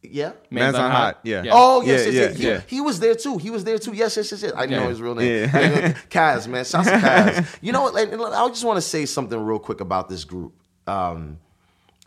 Yeah. 0.00 0.32
Man's 0.48 0.76
on 0.76 0.90
Hot, 0.92 1.18
yeah. 1.24 1.42
Oh 1.50 1.82
yes, 1.82 2.06
Yeah, 2.06 2.12
yes, 2.12 2.38
yeah, 2.38 2.48
yes. 2.50 2.62
He, 2.68 2.76
he 2.76 2.80
was 2.80 3.00
there 3.00 3.16
too. 3.16 3.36
He 3.38 3.50
was 3.50 3.64
there 3.64 3.78
too. 3.78 3.92
Yes, 3.94 4.16
yes, 4.16 4.30
yes, 4.30 4.42
yes. 4.44 4.52
I 4.54 4.60
didn't 4.60 4.70
Yeah. 4.72 4.82
know 4.84 4.88
his 4.90 5.02
real 5.02 5.14
name. 5.16 5.26
Yeah. 5.26 5.50
I 5.52 5.68
didn't 5.68 5.96
Kaz, 6.08 6.46
man. 6.46 6.64
Shouts 6.64 6.88
to 6.88 6.94
Kaz. 6.94 7.58
You 7.60 7.72
know 7.72 7.82
what? 7.82 7.94
Like, 7.94 8.12
I 8.12 8.48
just 8.48 8.64
want 8.64 8.76
to 8.76 8.80
say 8.80 9.06
something 9.06 9.38
real 9.38 9.58
quick 9.58 9.80
about 9.80 10.08
this 10.08 10.22
group. 10.22 10.52
Um, 10.86 11.38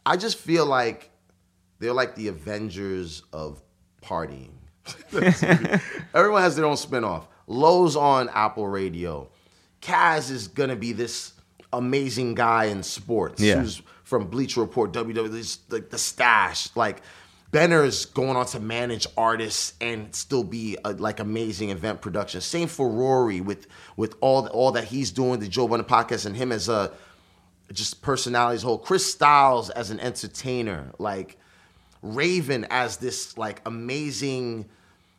I 0.05 0.17
just 0.17 0.37
feel 0.37 0.65
like 0.65 1.09
they're 1.79 1.93
like 1.93 2.15
the 2.15 2.27
Avengers 2.27 3.23
of 3.33 3.61
partying. 4.03 4.51
Everyone 6.13 6.41
has 6.41 6.55
their 6.55 6.65
own 6.65 6.75
spinoff. 6.75 7.25
Lowe's 7.47 7.95
on 7.95 8.29
Apple 8.29 8.67
Radio. 8.67 9.29
Kaz 9.81 10.31
is 10.31 10.47
gonna 10.47 10.75
be 10.75 10.93
this 10.93 11.33
amazing 11.73 12.35
guy 12.35 12.65
in 12.65 12.83
sports 12.83 13.41
Yeah. 13.41 13.61
who's 13.61 13.81
from 14.03 14.27
Bleacher 14.27 14.59
Report, 14.61 14.91
WWE, 14.91 15.59
like 15.69 15.89
the 15.89 15.97
stash. 15.97 16.69
Like 16.75 17.01
Benner's 17.51 18.05
going 18.05 18.35
on 18.37 18.45
to 18.47 18.59
manage 18.59 19.07
artists 19.17 19.73
and 19.81 20.13
still 20.15 20.43
be 20.43 20.77
a, 20.85 20.93
like 20.93 21.19
amazing 21.19 21.69
event 21.69 22.01
production. 22.01 22.41
Same 22.41 22.67
for 22.67 22.89
Rory 22.89 23.41
with 23.41 23.67
with 23.97 24.15
all 24.21 24.47
all 24.47 24.71
that 24.73 24.85
he's 24.85 25.11
doing, 25.11 25.39
the 25.39 25.47
Joe 25.47 25.67
Budden 25.67 25.85
podcast, 25.85 26.25
and 26.25 26.35
him 26.35 26.51
as 26.51 26.69
a 26.69 26.91
just 27.73 28.01
personalities 28.01 28.61
whole. 28.63 28.77
Chris 28.77 29.05
Styles 29.05 29.69
as 29.69 29.91
an 29.91 29.99
entertainer, 29.99 30.91
like 30.99 31.37
Raven 32.01 32.65
as 32.69 32.97
this 32.97 33.37
like 33.37 33.61
amazing 33.65 34.65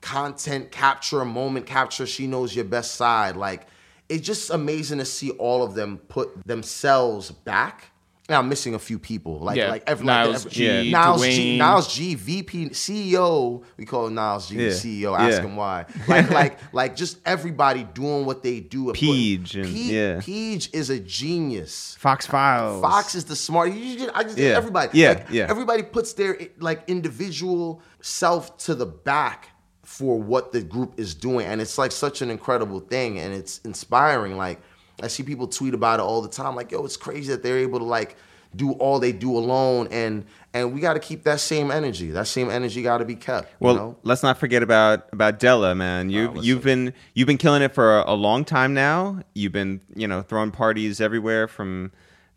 content 0.00 0.70
capture, 0.70 1.24
moment 1.24 1.66
capture. 1.66 2.06
She 2.06 2.26
knows 2.26 2.54
your 2.54 2.64
best 2.64 2.96
side. 2.96 3.36
Like 3.36 3.66
it's 4.08 4.26
just 4.26 4.50
amazing 4.50 4.98
to 4.98 5.04
see 5.04 5.30
all 5.30 5.62
of 5.62 5.74
them 5.74 5.98
put 6.08 6.46
themselves 6.46 7.30
back. 7.30 7.91
Now 8.32 8.38
I'm 8.38 8.48
missing 8.48 8.74
a 8.74 8.78
few 8.78 8.98
people, 8.98 9.40
like 9.40 9.58
Yeah. 9.58 9.68
like 9.70 9.82
every 9.86 10.06
Niles 10.06 10.44
like, 10.46 10.54
G, 10.54 10.66
every- 10.68 10.90
Niles 10.90 11.22
G, 11.22 11.58
Niles 11.58 11.94
G, 11.94 12.14
VP, 12.14 12.70
CEO. 12.70 13.62
We 13.76 13.84
call 13.84 14.06
him 14.06 14.14
Niles 14.14 14.48
G, 14.48 14.54
Yeah. 14.56 14.70
CEO. 14.70 15.14
Ask 15.14 15.36
Yeah. 15.38 15.42
him 15.46 15.54
why. 15.56 15.84
Like 16.08 16.30
like 16.30 16.58
like 16.72 16.96
just 16.96 17.18
everybody 17.26 17.84
doing 17.84 18.24
what 18.24 18.42
they 18.42 18.60
do. 18.60 18.84
and 18.88 18.94
put- 18.94 19.00
Peach 19.00 19.54
and- 19.54 19.66
Pe- 19.66 19.70
yeah. 19.98 20.20
Peach 20.22 20.70
is 20.72 20.88
a 20.88 20.98
genius. 20.98 21.94
Fox 21.98 22.26
Files. 22.26 22.80
Fox 22.80 23.14
is 23.14 23.24
the 23.26 23.36
smart. 23.36 23.70
You 23.74 23.98
just, 23.98 24.10
I 24.16 24.22
just 24.22 24.38
Yeah. 24.38 24.56
everybody. 24.56 24.98
Yeah, 24.98 25.08
like, 25.10 25.26
yeah. 25.30 25.46
Everybody 25.50 25.82
puts 25.82 26.14
their 26.14 26.38
like 26.58 26.84
individual 26.88 27.82
self 28.00 28.56
to 28.64 28.74
the 28.74 28.86
back 28.86 29.50
for 29.84 30.18
what 30.18 30.52
the 30.52 30.62
group 30.62 30.94
is 30.98 31.14
doing, 31.14 31.44
and 31.44 31.60
it's 31.60 31.76
like 31.76 31.92
such 31.92 32.22
an 32.22 32.30
incredible 32.30 32.80
thing, 32.80 33.18
and 33.18 33.34
it's 33.34 33.58
inspiring. 33.64 34.38
Like 34.38 34.58
I 35.00 35.08
see 35.08 35.22
people 35.22 35.46
tweet 35.48 35.74
about 35.74 36.00
it 36.00 36.02
all 36.02 36.22
the 36.22 36.28
time. 36.28 36.56
Like, 36.56 36.70
yo, 36.70 36.84
it's 36.84 36.96
crazy 36.96 37.32
that 37.32 37.42
they're 37.42 37.58
able 37.58 37.78
to 37.78 37.84
like 37.84 38.16
do 38.54 38.72
all 38.72 38.98
they 38.98 39.12
do 39.12 39.36
alone, 39.36 39.88
and 39.90 40.24
and 40.52 40.74
we 40.74 40.80
got 40.80 40.94
to 40.94 41.00
keep 41.00 41.24
that 41.24 41.40
same 41.40 41.70
energy. 41.70 42.10
That 42.10 42.26
same 42.26 42.50
energy 42.50 42.82
got 42.82 42.98
to 42.98 43.04
be 43.04 43.16
kept. 43.16 43.54
Well, 43.60 43.74
you 43.74 43.80
know? 43.80 43.96
let's 44.02 44.22
not 44.22 44.38
forget 44.38 44.62
about 44.62 45.08
about 45.12 45.38
Dela, 45.38 45.74
man. 45.74 46.10
You 46.10 46.28
listen. 46.28 46.44
you've 46.44 46.62
been 46.62 46.94
you've 47.14 47.26
been 47.26 47.38
killing 47.38 47.62
it 47.62 47.74
for 47.74 48.00
a, 48.00 48.12
a 48.12 48.14
long 48.14 48.44
time 48.44 48.74
now. 48.74 49.20
You've 49.34 49.52
been 49.52 49.80
you 49.94 50.06
know 50.06 50.22
throwing 50.22 50.50
parties 50.50 51.00
everywhere 51.00 51.48
from 51.48 51.92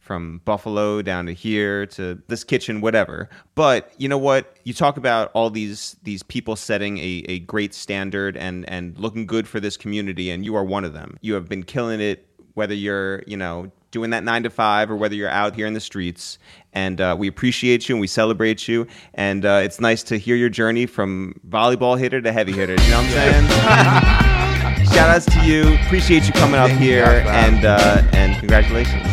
from 0.05 0.39
Buffalo 0.45 1.01
down 1.01 1.25
to 1.25 1.33
here 1.33 1.87
to 1.87 2.21
this 2.27 2.43
kitchen, 2.43 2.79
whatever. 2.79 3.27
But 3.55 3.91
you 3.97 4.07
know 4.07 4.19
what? 4.19 4.55
You 4.63 4.71
talk 4.71 4.97
about 4.97 5.31
all 5.33 5.49
these 5.49 5.95
these 6.03 6.21
people 6.21 6.55
setting 6.55 6.99
a, 6.99 7.25
a 7.27 7.39
great 7.39 7.73
standard 7.73 8.37
and 8.37 8.69
and 8.69 8.97
looking 8.99 9.25
good 9.25 9.47
for 9.47 9.59
this 9.59 9.75
community, 9.75 10.29
and 10.29 10.45
you 10.45 10.55
are 10.55 10.63
one 10.63 10.85
of 10.85 10.93
them. 10.93 11.17
You 11.21 11.33
have 11.33 11.49
been 11.49 11.63
killing 11.63 11.99
it, 11.99 12.27
whether 12.55 12.73
you're 12.73 13.23
you 13.27 13.37
know 13.37 13.71
doing 13.91 14.09
that 14.09 14.25
nine 14.25 14.43
to 14.43 14.49
five 14.49 14.91
or 14.91 14.95
whether 14.97 15.15
you're 15.15 15.29
out 15.29 15.55
here 15.55 15.65
in 15.65 15.73
the 15.73 15.79
streets. 15.79 16.37
And 16.73 16.99
uh, 16.99 17.15
we 17.17 17.29
appreciate 17.29 17.87
you 17.87 17.95
and 17.95 18.01
we 18.01 18.07
celebrate 18.07 18.67
you. 18.67 18.87
And 19.13 19.45
uh, 19.45 19.61
it's 19.63 19.79
nice 19.79 20.03
to 20.03 20.17
hear 20.17 20.35
your 20.35 20.49
journey 20.49 20.85
from 20.85 21.39
volleyball 21.47 21.97
hitter 21.97 22.21
to 22.21 22.31
heavy 22.33 22.51
hitter. 22.51 22.73
You 22.73 22.91
know 22.91 22.97
what 22.97 23.05
I'm 23.05 23.47
saying? 23.47 24.35
Shout 24.93 25.09
outs 25.09 25.25
to 25.27 25.45
you. 25.45 25.75
Appreciate 25.85 26.25
you 26.25 26.33
coming 26.33 26.59
up 26.59 26.71
here 26.71 27.05
guys 27.05 27.23
for 27.23 27.29
having 27.31 27.55
and 27.55 27.65
uh, 27.65 28.01
and 28.11 28.39
congratulations. 28.39 29.03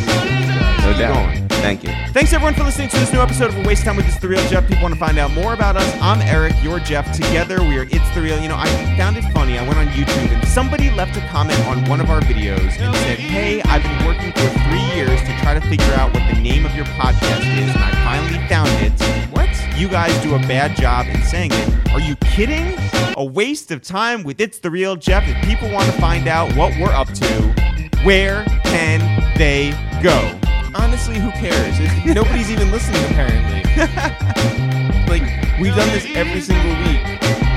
No 0.84 0.92
doubt. 0.98 1.41
Thank 1.62 1.84
you. 1.84 1.90
Thanks 2.12 2.32
everyone 2.32 2.54
for 2.54 2.64
listening 2.64 2.88
to 2.88 2.98
this 2.98 3.12
new 3.12 3.20
episode 3.20 3.50
of 3.50 3.56
A 3.56 3.62
Waste 3.62 3.82
of 3.82 3.86
Time 3.86 3.96
with 3.96 4.06
ItsTheReal 4.06 4.50
Jeff. 4.50 4.66
People 4.66 4.82
want 4.82 4.94
to 4.94 4.98
find 4.98 5.16
out 5.16 5.30
more 5.30 5.54
about 5.54 5.76
us. 5.76 5.96
I'm 6.02 6.20
Eric, 6.20 6.54
you're 6.60 6.80
Jeff. 6.80 7.14
Together 7.14 7.62
we 7.62 7.78
are 7.78 7.86
ItsTheReal. 7.86 8.42
You 8.42 8.48
know, 8.48 8.56
I 8.58 8.66
found 8.96 9.16
it 9.16 9.22
funny. 9.32 9.56
I 9.56 9.62
went 9.62 9.78
on 9.78 9.86
YouTube 9.86 10.28
and 10.28 10.48
somebody 10.48 10.90
left 10.90 11.16
a 11.16 11.20
comment 11.28 11.60
on 11.68 11.88
one 11.88 12.00
of 12.00 12.10
our 12.10 12.20
videos 12.22 12.80
and 12.80 12.92
said, 12.96 13.20
Hey, 13.20 13.62
I've 13.62 13.80
been 13.84 14.04
working 14.04 14.32
for 14.32 14.48
three 14.64 14.82
years 14.96 15.20
to 15.20 15.38
try 15.38 15.54
to 15.54 15.60
figure 15.60 15.94
out 15.94 16.12
what 16.12 16.34
the 16.34 16.40
name 16.40 16.66
of 16.66 16.74
your 16.74 16.84
podcast 16.86 17.42
is, 17.56 17.70
and 17.70 17.78
I 17.78 17.92
finally 18.02 18.44
found 18.48 18.68
it. 18.82 18.92
What? 19.30 19.48
You 19.78 19.88
guys 19.88 20.20
do 20.20 20.34
a 20.34 20.40
bad 20.40 20.76
job 20.76 21.06
in 21.06 21.22
saying 21.22 21.52
it. 21.52 21.92
Are 21.92 22.00
you 22.00 22.16
kidding? 22.16 22.76
A 23.16 23.24
waste 23.24 23.70
of 23.70 23.82
time 23.82 24.24
with 24.24 24.38
ItsTheReal 24.38 24.98
Jeff. 24.98 25.22
If 25.28 25.40
people 25.44 25.70
want 25.70 25.86
to 25.86 25.92
find 26.00 26.26
out 26.26 26.56
what 26.56 26.76
we're 26.80 26.90
up 26.90 27.06
to, 27.06 27.92
where 28.02 28.44
can 28.64 28.98
they 29.38 29.70
go? 30.02 30.41
Honestly, 30.74 31.18
who 31.18 31.30
cares? 31.32 31.76
It- 31.78 32.06
nobody's 32.14 32.50
even 32.50 32.70
listening, 32.70 33.04
apparently. 33.06 33.62
like, 35.08 35.22
we've 35.60 35.74
done 35.74 35.88
this 35.90 36.06
every 36.14 36.40
single 36.40 36.72
week 36.86 37.00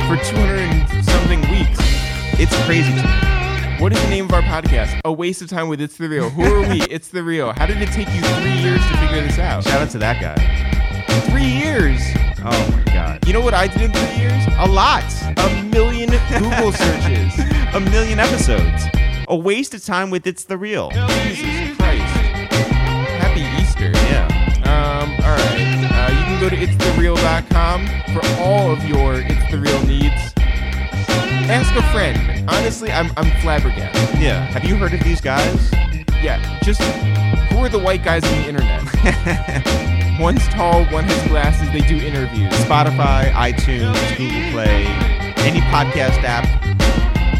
for 0.07 0.17
200 0.17 0.59
and 0.59 1.05
something 1.05 1.41
weeks. 1.49 1.79
It's 2.39 2.55
crazy. 2.65 2.91
What 3.81 3.91
is 3.93 4.01
the 4.01 4.09
name 4.09 4.25
of 4.25 4.33
our 4.33 4.41
podcast? 4.41 4.99
A 5.05 5.11
waste 5.11 5.41
of 5.41 5.49
time 5.49 5.67
with 5.67 5.79
ItsTheReal. 5.79 6.31
Who 6.31 6.43
are 6.43 6.61
we? 6.61 6.79
ItsTheReal. 6.95 7.57
How 7.57 7.65
did 7.65 7.81
it 7.81 7.89
take 7.89 8.07
you 8.13 8.21
three 8.21 8.53
years 8.53 8.81
to 8.81 8.97
figure 8.97 9.21
this 9.21 9.37
out? 9.39 9.63
Shout 9.63 9.81
out 9.81 9.89
to 9.91 9.97
that 9.99 10.21
guy. 10.21 11.21
Three 11.29 11.45
years. 11.45 11.99
Oh 12.39 12.71
my 12.71 12.83
god. 12.93 13.25
You 13.27 13.33
know 13.33 13.41
what 13.41 13.53
I 13.53 13.67
did 13.67 13.81
in 13.81 13.91
three 13.91 14.17
years? 14.17 14.43
A 14.59 14.67
lot. 14.67 15.03
A 15.37 15.63
million 15.63 16.09
Google 16.39 16.71
searches. 16.71 17.39
A 17.73 17.79
million 17.79 18.19
episodes. 18.19 18.83
A 19.27 19.35
waste 19.35 19.73
of 19.73 19.83
time 19.83 20.09
with 20.09 20.23
ItsTheReal. 20.25 20.91
Jesus 21.23 21.64
can 26.35 26.49
go 26.49 26.49
to 26.49 26.57
itsthereal.com 26.57 27.87
for 28.13 28.25
all 28.41 28.71
of 28.71 28.83
your 28.85 29.21
ItsTheReal 29.21 29.87
needs. 29.87 30.33
Ask 31.47 31.73
a 31.75 31.91
friend. 31.91 32.49
Honestly, 32.49 32.91
I'm, 32.91 33.11
I'm 33.15 33.31
flabbergasted. 33.41 34.19
Yeah. 34.19 34.45
Have 34.47 34.65
you 34.65 34.75
heard 34.75 34.93
of 34.93 35.01
these 35.01 35.21
guys? 35.21 35.71
Yeah, 36.21 36.59
just 36.61 36.81
who 37.51 37.59
are 37.59 37.69
the 37.69 37.79
white 37.79 38.03
guys 38.03 38.23
on 38.25 38.41
the 38.41 38.47
internet? 38.49 40.19
One's 40.19 40.45
tall, 40.49 40.85
one 40.85 41.03
has 41.05 41.27
glasses, 41.29 41.69
they 41.71 41.81
do 41.81 41.97
interviews. 41.97 42.51
Spotify, 42.53 43.31
iTunes, 43.31 43.95
Google 44.17 44.51
Play, 44.51 44.85
any 45.45 45.61
podcast 45.71 46.23
app. 46.23 46.45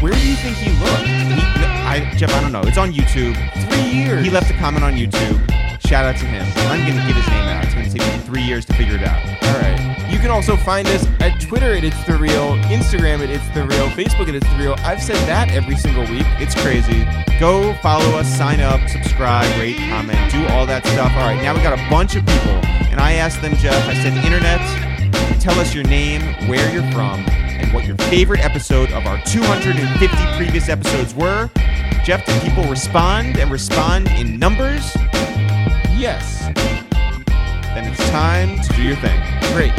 Where 0.02 0.12
do 0.12 0.28
you 0.28 0.36
think 0.36 0.56
he 0.56 0.70
looked? 0.84 1.06
He, 1.06 1.40
I, 1.84 2.14
Jeff, 2.16 2.32
I 2.32 2.40
don't 2.40 2.52
know. 2.52 2.62
It's 2.62 2.78
on 2.78 2.92
YouTube. 2.92 3.34
Three 3.68 3.90
years. 3.90 4.24
He 4.24 4.30
left 4.30 4.50
a 4.50 4.54
comment 4.54 4.84
on 4.84 4.92
YouTube. 4.94 5.40
Shout 5.86 6.04
out 6.04 6.16
to 6.16 6.26
him. 6.26 6.44
I'm 6.68 6.84
going 6.84 6.98
to 6.98 7.06
give 7.06 7.14
his 7.14 7.28
name 7.28 7.44
out. 7.46 7.64
It's 7.64 7.72
going 7.72 7.86
to 7.86 7.96
take 7.96 8.02
me 8.02 8.18
three 8.24 8.42
years 8.42 8.64
to 8.64 8.74
figure 8.74 8.96
it 8.96 9.04
out. 9.04 9.22
All 9.44 9.60
right. 9.60 10.10
You 10.10 10.18
can 10.18 10.32
also 10.32 10.56
find 10.56 10.84
us 10.88 11.06
at 11.20 11.40
Twitter 11.40 11.74
at 11.74 11.84
ItsTheReal, 11.84 12.60
Instagram 12.64 13.20
at 13.20 13.28
ItsTheReal, 13.28 13.90
Facebook 13.90 14.26
at 14.28 14.42
ItsTheReal. 14.42 14.76
I've 14.80 15.00
said 15.00 15.14
that 15.28 15.48
every 15.50 15.76
single 15.76 16.02
week. 16.06 16.26
It's 16.40 16.60
crazy. 16.60 17.06
Go 17.38 17.72
follow 17.82 18.18
us, 18.18 18.26
sign 18.36 18.58
up, 18.58 18.80
subscribe, 18.88 19.46
rate, 19.60 19.76
comment, 19.76 20.18
do 20.32 20.44
all 20.48 20.66
that 20.66 20.84
stuff. 20.86 21.12
All 21.12 21.28
right, 21.28 21.40
now 21.40 21.54
we 21.54 21.62
got 21.62 21.78
a 21.78 21.90
bunch 21.90 22.16
of 22.16 22.26
people, 22.26 22.58
and 22.90 22.98
I 22.98 23.12
asked 23.12 23.40
them, 23.40 23.54
Jeff, 23.54 23.86
I 23.86 23.94
said, 23.94 24.12
Internet, 24.24 25.40
tell 25.40 25.58
us 25.60 25.72
your 25.72 25.84
name, 25.84 26.22
where 26.48 26.68
you're 26.72 26.90
from, 26.90 27.20
and 27.28 27.72
what 27.72 27.84
your 27.84 27.96
favorite 28.10 28.44
episode 28.44 28.90
of 28.90 29.06
our 29.06 29.22
250 29.22 30.16
previous 30.36 30.68
episodes 30.68 31.14
were. 31.14 31.48
Jeff, 32.04 32.26
did 32.26 32.42
people 32.42 32.64
respond 32.64 33.38
and 33.38 33.52
respond 33.52 34.08
in 34.08 34.38
numbers? 34.38 34.96
Yes. 35.96 36.40
Then 37.74 37.90
it's 37.90 38.10
time 38.10 38.60
to 38.60 38.72
do 38.74 38.82
your 38.82 38.96
thing. 38.96 39.18
Great. 39.54 39.72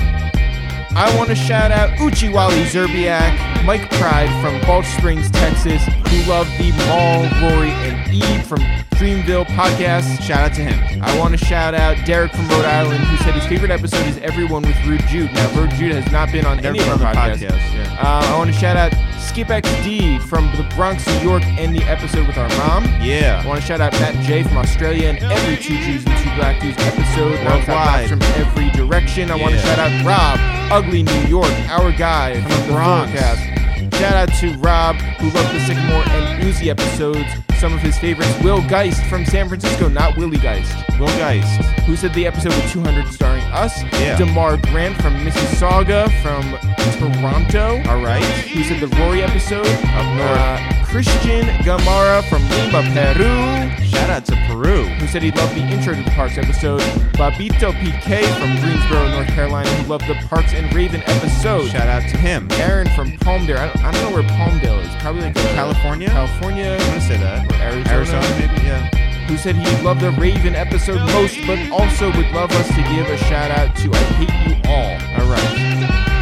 I 0.99 1.13
want 1.15 1.29
to 1.29 1.35
shout 1.35 1.71
out 1.71 1.91
Uchiwali 1.99 2.63
Zerbiak, 2.65 3.63
Mike 3.65 3.87
Pride 3.91 4.29
from 4.41 4.59
Balch 4.61 4.87
Springs, 4.87 5.29
Texas, 5.29 5.83
who 5.85 6.29
love 6.29 6.47
the 6.57 6.71
Mal, 6.71 7.21
Rory, 7.51 7.69
and 7.69 8.11
Eve 8.11 8.47
from 8.47 8.59
Dreamville 8.97 9.45
podcast. 9.45 10.19
Shout 10.23 10.49
out 10.49 10.55
to 10.55 10.61
him. 10.63 11.03
I 11.03 11.19
want 11.19 11.37
to 11.37 11.45
shout 11.45 11.75
out 11.75 12.03
Derek 12.07 12.31
from 12.31 12.47
Rhode 12.49 12.65
Island, 12.65 13.03
who 13.03 13.17
said 13.17 13.35
his 13.35 13.45
favorite 13.45 13.69
episode 13.69 14.07
is 14.07 14.17
Everyone 14.19 14.63
with 14.63 14.83
Rude 14.87 15.01
Jude. 15.07 15.31
Now, 15.33 15.53
Rude 15.55 15.69
Jude 15.71 15.91
has 15.93 16.11
not 16.11 16.31
been 16.31 16.47
on 16.47 16.65
any 16.65 16.79
of 16.79 16.87
our 16.87 16.97
been 16.97 17.05
on 17.05 17.13
the 17.13 17.19
podcasts. 17.19 17.47
podcast, 17.47 17.73
yeah. 17.75 17.97
Uh, 18.01 18.33
I 18.33 18.37
want 18.39 18.51
to 18.51 18.59
shout 18.59 18.75
out 18.75 18.91
Skip 19.19 19.47
XD 19.47 20.21
from 20.23 20.45
the 20.57 20.63
Bronx, 20.75 21.05
New 21.07 21.29
York, 21.29 21.43
and 21.43 21.75
the 21.75 21.83
episode 21.83 22.27
with 22.27 22.37
our 22.37 22.49
mom. 22.57 22.85
Yeah. 23.01 23.41
I 23.43 23.47
want 23.47 23.59
to 23.61 23.65
shout 23.65 23.81
out 23.81 23.91
Matt 23.93 24.15
J 24.25 24.43
from 24.43 24.57
Australia 24.57 25.09
and 25.09 25.17
every 25.19 25.57
Two 25.57 25.77
Jews 25.77 26.05
and 26.05 26.17
Two 26.23 26.35
Black 26.35 26.61
Dudes 26.61 26.77
episode. 26.79 27.33
Worldwide. 27.45 28.09
From 28.09 28.21
every 28.21 28.69
direction. 28.71 29.31
I 29.31 29.35
want 29.35 29.53
to 29.53 29.59
shout 29.59 29.79
out 29.79 30.05
Rob, 30.05 30.39
Ugly 30.71 31.03
New 31.03 31.21
York, 31.27 31.51
our 31.69 31.91
guy 31.91 32.41
from, 32.41 32.49
the 32.51 32.57
the 32.57 32.73
Bronx. 32.73 33.11
Forecast. 33.11 33.86
Shout 33.99 34.13
out 34.13 34.29
to 34.39 34.53
Rob, 34.59 34.95
who 35.19 35.29
loved 35.31 35.55
the 35.55 35.59
Sycamore 35.61 36.03
and 36.07 36.43
Uzi 36.43 36.67
episodes. 36.67 37.27
Some 37.59 37.73
of 37.73 37.79
his 37.79 37.97
favorites, 37.97 38.31
Will 38.43 38.61
Geist 38.69 39.03
from 39.05 39.25
San 39.25 39.47
Francisco, 39.49 39.89
not 39.89 40.15
Willie 40.17 40.37
Geist, 40.37 40.71
Will 40.99 41.07
Geist. 41.17 41.59
who 41.87 41.95
said 41.95 42.13
the 42.13 42.27
episode 42.27 42.53
with 42.53 42.71
200 42.71 43.07
starring 43.11 43.41
us. 43.45 43.81
Yeah. 43.93 44.15
Demar 44.17 44.57
Grant 44.57 44.95
from 45.01 45.15
Mississauga 45.25 46.05
from 46.21 46.43
Toronto 46.99 47.81
All 47.89 48.03
right. 48.03 48.23
who 48.23 48.63
said 48.63 48.79
the 48.79 48.95
Rory 48.97 49.23
episode. 49.23 49.65
Up 49.65 50.05
north. 50.15 50.37
Uh, 50.37 50.85
Christian 50.89 51.45
Gamara 51.63 52.23
from 52.29 52.41
Lima, 52.49 52.81
Peru, 52.93 53.85
Shout 53.87 54.09
out 54.09 54.25
to 54.25 54.35
Peru. 54.47 54.83
who 54.85 55.07
said 55.07 55.21
he 55.21 55.31
loved 55.31 55.53
the 55.55 55.59
intro 55.61 55.93
to 55.93 56.01
the 56.01 56.09
Parks 56.11 56.37
episode. 56.37 56.79
Babito 57.13 57.71
PK 57.73 58.23
from 58.39 58.55
Greensboro, 58.61 59.07
North 59.09 59.27
Carolina, 59.27 59.69
who 59.69 59.89
loved 59.89 60.07
the 60.07 60.15
Parks 60.27 60.53
and 60.53 60.73
Raven 60.73 61.01
episode. 61.05 61.67
Shout 61.69 61.87
out 61.87 62.01
to 62.09 62.17
him. 62.17 62.47
Aaron 62.53 62.87
from 62.95 63.11
Palmdale. 63.17 63.57
I 63.57 63.67
don't, 63.73 63.83
I 63.85 63.91
don't 63.91 64.09
know 64.09 64.15
where 64.17 64.23
Palmdale 64.29 64.81
is. 64.81 65.01
Probably 65.01 65.21
like 65.23 65.35
a- 65.35 65.39
uh, 65.41 65.53
California? 65.55 66.07
California. 66.09 66.71
I'm 66.79 66.87
gonna 66.87 67.01
say 67.01 67.17
that. 67.17 67.51
Or 67.51 67.55
Arizona. 67.55 67.89
Arizona, 67.93 68.29
maybe. 68.39 68.65
Yeah. 68.65 68.87
Who 69.27 69.35
said 69.37 69.55
he 69.57 69.83
loved 69.83 69.99
the 70.01 70.11
Raven 70.11 70.55
episode 70.55 70.99
most, 71.11 71.37
but 71.45 71.59
also 71.69 72.07
would 72.15 72.31
love 72.31 72.49
us 72.51 72.67
to 72.69 72.81
give 72.95 73.07
a 73.09 73.17
shout 73.17 73.51
out 73.51 73.75
to 73.77 73.91
I 73.93 73.97
Hate 74.17 74.47
You 74.47 74.71
All. 74.71 75.21
All 75.21 75.31
right. 75.31 76.16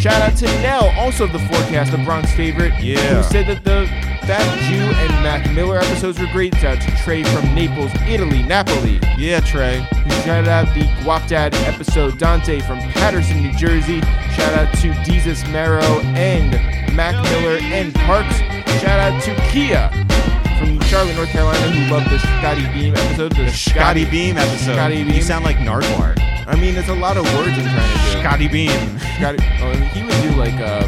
Shout 0.00 0.22
out 0.22 0.36
to 0.38 0.46
Nell, 0.62 0.90
also 0.96 1.24
of 1.24 1.32
the 1.32 1.40
forecast, 1.40 1.90
the 1.90 1.98
Bronx 1.98 2.32
favorite. 2.32 2.72
Yeah. 2.80 2.98
Who 3.20 3.22
said 3.24 3.48
that 3.48 3.64
the 3.64 3.86
Fat 4.28 4.46
Jew 4.68 4.76
and 4.76 5.10
Mac 5.24 5.50
Miller 5.52 5.78
episodes 5.78 6.20
were 6.20 6.28
great. 6.30 6.54
Shout 6.54 6.76
out 6.76 6.82
to 6.82 6.96
Trey 7.02 7.24
from 7.24 7.52
Naples, 7.52 7.90
Italy, 8.06 8.44
Napoli. 8.44 9.00
Yeah, 9.16 9.40
Trey. 9.40 9.80
Who 10.04 10.10
shouted 10.22 10.48
out 10.48 10.72
the 10.72 10.82
Guap 11.02 11.26
Dad 11.26 11.52
episode. 11.66 12.16
Dante 12.16 12.60
from 12.60 12.78
Paterson, 12.92 13.42
New 13.42 13.52
Jersey. 13.54 14.00
Shout 14.36 14.54
out 14.54 14.72
to 14.76 14.94
Jesus 15.02 15.44
Marrow 15.48 16.00
and 16.14 16.52
Mac 16.94 17.20
Miller 17.32 17.58
and 17.60 17.92
Parks. 17.94 18.38
Shout 18.80 19.00
out 19.00 19.20
to 19.24 19.34
Kia 19.50 19.90
from 20.60 20.80
Charlotte, 20.82 21.16
North 21.16 21.30
Carolina, 21.30 21.70
who 21.72 21.92
loved 21.92 22.08
the 22.08 22.18
Scotty 22.18 22.68
Beam 22.72 22.94
episode. 22.94 23.32
The, 23.34 23.50
Scotty 23.50 24.04
Beam 24.04 24.36
episode. 24.36 24.74
Scotty 24.74 24.98
You 24.98 25.22
sound 25.22 25.44
like 25.44 25.56
Nardwuar. 25.56 26.37
I 26.48 26.56
mean, 26.56 26.76
it's 26.76 26.88
a 26.88 26.94
lot 26.94 27.18
of 27.18 27.24
words 27.34 27.58
I'm 27.58 27.64
trying 27.64 27.92
to 27.92 28.12
do. 28.14 28.20
Scotty 28.20 28.48
Beam. 28.48 28.98
Scotty. 29.18 29.38
Oh, 29.60 29.70
he 29.92 30.02
would 30.02 30.22
do 30.22 30.30
like, 30.40 30.54
uh, 30.54 30.86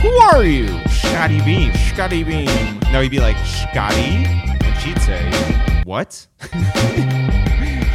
who 0.00 0.08
are 0.08 0.44
you? 0.44 0.68
Scotty 0.88 1.42
Beam. 1.42 1.74
Scotty 1.92 2.24
Beam. 2.24 2.80
No, 2.90 3.02
he'd 3.02 3.10
be 3.10 3.20
like, 3.20 3.36
Scotty? 3.44 4.24
And 4.24 4.80
she'd 4.80 4.98
say, 5.02 5.30
what? 5.84 6.26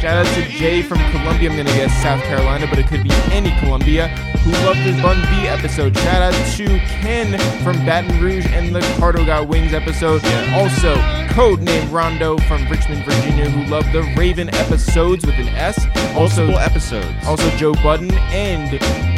Shout 0.00 0.24
out 0.24 0.34
to 0.34 0.42
Jay 0.50 0.82
from 0.82 0.98
Columbia. 1.10 1.50
I'm 1.50 1.56
gonna 1.56 1.70
guess 1.70 2.00
South 2.00 2.22
Carolina, 2.22 2.68
but 2.70 2.78
it 2.78 2.86
could 2.86 3.02
be 3.02 3.10
any 3.32 3.50
Columbia. 3.58 4.06
Who 4.44 4.50
loved 4.66 4.80
the 4.84 5.00
Bun 5.00 5.20
B 5.30 5.46
episode. 5.46 5.96
Shout 5.98 6.20
out 6.20 6.34
to 6.56 6.66
Ken 7.00 7.38
from 7.62 7.76
Baton 7.86 8.20
Rouge 8.20 8.46
and 8.46 8.74
the 8.74 8.80
Cardo 8.98 9.24
Got 9.24 9.46
Wings 9.46 9.72
episode. 9.72 10.20
Yeah. 10.24 10.56
Also, 10.58 10.96
codename 11.32 11.90
Rondo 11.92 12.36
from 12.48 12.66
Richmond, 12.68 13.04
Virginia, 13.04 13.48
who 13.48 13.64
loved 13.70 13.92
the 13.92 14.02
Raven 14.16 14.52
episodes 14.54 15.24
with 15.24 15.36
an 15.36 15.46
S. 15.50 15.78
Also, 16.16 16.46
Multiple 16.46 16.58
episodes. 16.58 17.26
also 17.26 17.48
Joe 17.56 17.72
Budden 17.74 18.10
and 18.34 18.72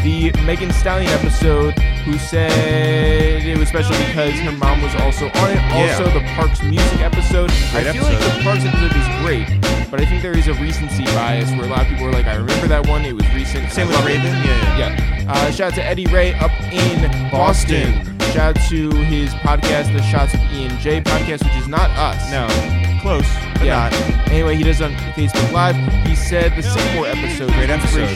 the 0.04 0.30
Megan 0.44 0.70
Stallion 0.72 1.10
episode, 1.12 1.72
who 2.04 2.18
said 2.18 3.42
it 3.42 3.56
was 3.58 3.68
special 3.70 3.96
because 4.06 4.34
her 4.40 4.52
mom 4.52 4.82
was 4.82 4.94
also 4.96 5.26
on 5.26 5.50
it. 5.50 5.54
Yeah. 5.56 5.96
Also, 5.96 6.04
the 6.12 6.20
Parks 6.36 6.62
music 6.62 7.00
episode. 7.00 7.48
Great 7.72 7.86
I 7.86 7.92
feel 7.92 8.02
like 8.04 8.18
the 8.20 8.42
Parks 8.42 8.64
episode 8.64 8.92
is 8.94 9.08
great, 9.24 9.48
but 9.90 10.00
I 10.02 10.04
think 10.04 10.22
there 10.22 10.36
is 10.36 10.48
a 10.48 10.54
recency 10.60 11.04
bias 11.06 11.50
where 11.52 11.64
a 11.64 11.68
lot 11.68 11.80
of 11.82 11.88
people 11.88 12.06
are 12.08 12.12
like, 12.12 12.26
I 12.26 12.34
remember 12.36 12.68
that 12.68 12.86
one, 12.86 13.06
it 13.06 13.14
was 13.14 13.26
recent. 13.34 13.72
Same 13.72 13.86
with 13.88 13.96
love 13.96 14.04
it." 14.06 14.18
Raven? 14.18 14.26
Yeah, 14.26 14.78
yeah. 14.78 14.78
Yeah. 14.78 15.13
Uh, 15.26 15.50
shout 15.50 15.72
out 15.72 15.74
to 15.74 15.84
Eddie 15.84 16.06
Ray 16.06 16.34
up 16.34 16.50
in 16.72 17.30
Boston. 17.30 18.02
Boston. 18.02 18.20
Shout 18.32 18.56
out 18.56 18.68
to 18.68 18.90
his 18.90 19.32
podcast, 19.34 19.92
the 19.96 20.02
Shots 20.02 20.32
with 20.32 20.42
Ian 20.52 20.78
J 20.80 21.00
podcast, 21.00 21.44
which 21.44 21.56
is 21.56 21.68
not 21.68 21.90
us. 21.90 22.30
No. 22.30 22.83
Close, 23.04 23.28
but 23.54 23.64
Yeah. 23.64 23.90
not. 23.90 23.92
Anyway, 24.32 24.56
he 24.56 24.62
does 24.64 24.80
on 24.80 24.94
Facebook 25.14 25.52
Live. 25.52 25.76
He 26.06 26.16
said 26.16 26.56
the 26.56 26.62
Sycamore 26.62 27.06
episode, 27.06 27.52
Great 27.52 27.68
episode. 27.68 28.08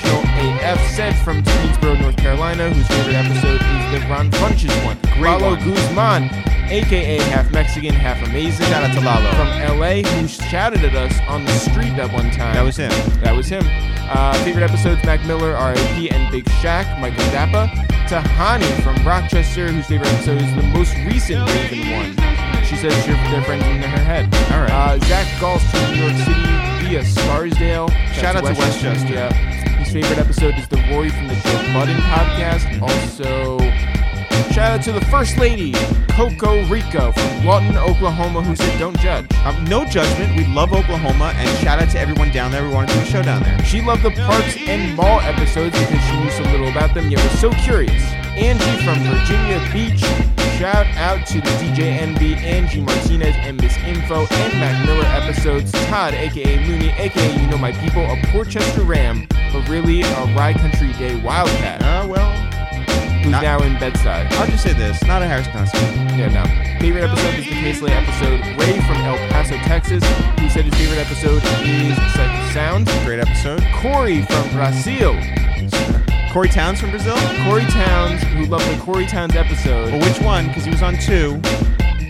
AF. 0.64 0.80
Said 0.96 1.14
from 1.16 1.42
Greensboro, 1.42 1.94
North 1.96 2.16
Carolina, 2.16 2.70
whose 2.70 2.86
favorite 2.88 3.16
episode 3.16 3.60
is 3.60 4.00
the 4.00 4.06
Ron 4.08 4.30
Funches 4.30 4.72
one. 4.86 4.96
Great 5.20 5.40
Lalo 5.42 5.56
one. 5.56 5.64
Guzman, 5.64 6.22
aka 6.70 7.18
half 7.28 7.50
Mexican, 7.52 7.92
half 7.94 8.16
amazing. 8.26 8.64
Shout 8.66 8.82
out 8.82 8.94
to 8.94 9.00
Lalo. 9.02 9.30
from 9.32 9.78
LA, 9.78 10.02
who 10.02 10.26
shouted 10.26 10.82
at 10.82 10.94
us 10.94 11.12
on 11.28 11.44
the 11.44 11.52
street 11.52 11.94
that 11.96 12.10
one 12.10 12.30
time. 12.30 12.54
That 12.54 12.64
was 12.64 12.76
him. 12.78 12.90
That 13.22 13.36
was 13.36 13.46
him. 13.48 13.64
Uh, 14.10 14.32
favorite 14.42 14.64
episodes: 14.64 15.04
Mac 15.04 15.22
Miller, 15.26 15.54
R.I.P., 15.54 16.10
and 16.10 16.32
Big 16.32 16.46
Shaq. 16.62 16.98
Michael 16.98 17.24
Zappa. 17.26 17.68
Tahani 18.08 18.64
from 18.82 18.96
Rochester, 19.06 19.70
whose 19.70 19.84
favorite 19.86 20.08
episode 20.14 20.40
is 20.40 20.54
the 20.56 20.62
most 20.62 20.94
recent 21.04 21.46
Raven 21.50 21.90
one. 21.92 22.64
She 22.64 22.76
says 22.76 22.92
she- 23.04 23.12
they're 23.30 23.42
friends 23.42 23.64
in 23.64 23.82
her 23.82 23.98
head. 24.04 24.34
All 24.52 24.60
right. 24.60 24.70
Uh, 24.78 24.96
Zach 25.06 25.26
from 25.40 25.90
New 25.90 26.04
York 26.04 26.16
City 26.18 26.86
via 26.86 27.04
Scarsdale. 27.04 27.88
Shout 28.14 28.36
out 28.36 28.44
to 28.44 28.54
Westchester. 28.54 29.12
Yeah. 29.12 29.32
His 29.82 29.92
favorite 29.92 30.20
episode 30.20 30.54
is 30.54 30.68
the 30.68 30.76
Rory 30.88 31.10
from 31.10 31.26
the 31.26 31.34
Joe 31.34 31.72
Budden 31.74 31.96
podcast. 31.96 32.80
Also, 32.80 33.58
shout 34.54 34.78
out 34.78 34.82
to 34.84 34.92
the 34.92 35.04
First 35.06 35.36
Lady, 35.36 35.72
Coco 36.10 36.64
Rico 36.66 37.10
from 37.10 37.44
Lawton, 37.44 37.76
Oklahoma, 37.76 38.40
who 38.40 38.54
said, 38.54 38.78
"Don't 38.78 38.96
judge." 39.00 39.26
Um, 39.44 39.64
no 39.64 39.84
judgment. 39.84 40.36
We 40.36 40.46
love 40.54 40.72
Oklahoma, 40.72 41.32
and 41.34 41.58
shout 41.58 41.82
out 41.82 41.90
to 41.90 41.98
everyone 41.98 42.30
down 42.30 42.52
there. 42.52 42.62
We 42.62 42.72
wanted 42.72 42.90
to 42.90 42.98
do 42.98 43.00
a 43.00 43.06
show 43.06 43.22
down 43.24 43.42
there. 43.42 43.58
She 43.64 43.82
loved 43.82 44.04
the 44.04 44.12
Parks 44.12 44.56
and 44.58 44.96
Mal 44.96 45.18
episodes 45.22 45.76
because 45.76 46.00
she 46.04 46.20
knew 46.20 46.30
so 46.30 46.44
little 46.52 46.68
about 46.68 46.94
them, 46.94 47.10
yet 47.10 47.20
was 47.24 47.40
so 47.40 47.50
curious. 47.50 48.00
Angie 48.38 48.84
from 48.84 49.02
Virginia 49.02 49.58
Beach. 49.72 50.47
Shout 50.58 50.86
out 50.96 51.24
to 51.28 51.34
the 51.40 51.50
DJ 51.62 52.00
Envy, 52.00 52.34
Angie 52.34 52.80
Martinez, 52.80 53.36
and 53.38 53.60
Miss 53.62 53.76
Info, 53.78 54.26
and 54.28 54.52
Mac 54.58 54.84
Miller 54.86 55.04
episodes. 55.06 55.70
Todd, 55.86 56.14
aka 56.14 56.66
Mooney, 56.66 56.88
aka 56.98 57.40
You 57.40 57.46
Know 57.46 57.58
My 57.58 57.70
People, 57.70 58.02
a 58.04 58.16
Portchester 58.32 58.82
Ram, 58.82 59.28
but 59.52 59.68
really 59.68 60.02
a 60.02 60.24
Rye 60.36 60.54
Country 60.54 60.92
Day 60.94 61.14
Wildcat, 61.22 61.80
Uh, 61.84 62.08
well, 62.08 62.32
who's 63.22 63.30
not- 63.30 63.42
now 63.44 63.60
in 63.62 63.78
Bed-Stuy. 63.78 64.32
I'll 64.32 64.46
just 64.48 64.64
say 64.64 64.72
this. 64.72 65.00
Not 65.04 65.22
a 65.22 65.26
Harris 65.28 65.46
concert. 65.46 65.78
Yeah, 66.16 66.28
no. 66.28 66.42
Favorite 66.80 67.04
episode 67.04 67.34
is 67.38 67.44
the 67.44 67.50
Casely 67.52 67.92
episode. 67.92 68.40
Ray 68.58 68.80
from 68.80 68.96
El 69.02 69.16
Paso, 69.30 69.56
Texas, 69.58 70.02
who 70.40 70.48
said 70.50 70.64
his 70.64 70.74
favorite 70.74 70.98
episode 70.98 71.40
is 71.62 71.96
Sight 72.14 72.46
of 72.46 72.52
Sound. 72.52 72.86
Great 73.04 73.20
episode. 73.20 73.62
Corey 73.80 74.22
from 74.22 74.50
Brazil. 74.50 75.14
Corey 76.32 76.48
Towns 76.48 76.80
from 76.80 76.90
Brazil? 76.90 77.16
Corey 77.44 77.64
Towns, 77.66 78.22
who 78.22 78.44
loved 78.46 78.64
the 78.70 78.78
Corey 78.82 79.06
Towns 79.06 79.34
episode. 79.34 79.90
Well, 79.92 80.00
which 80.00 80.20
one? 80.20 80.46
Because 80.48 80.64
he 80.64 80.70
was 80.70 80.82
on 80.82 80.96
two. 80.98 81.40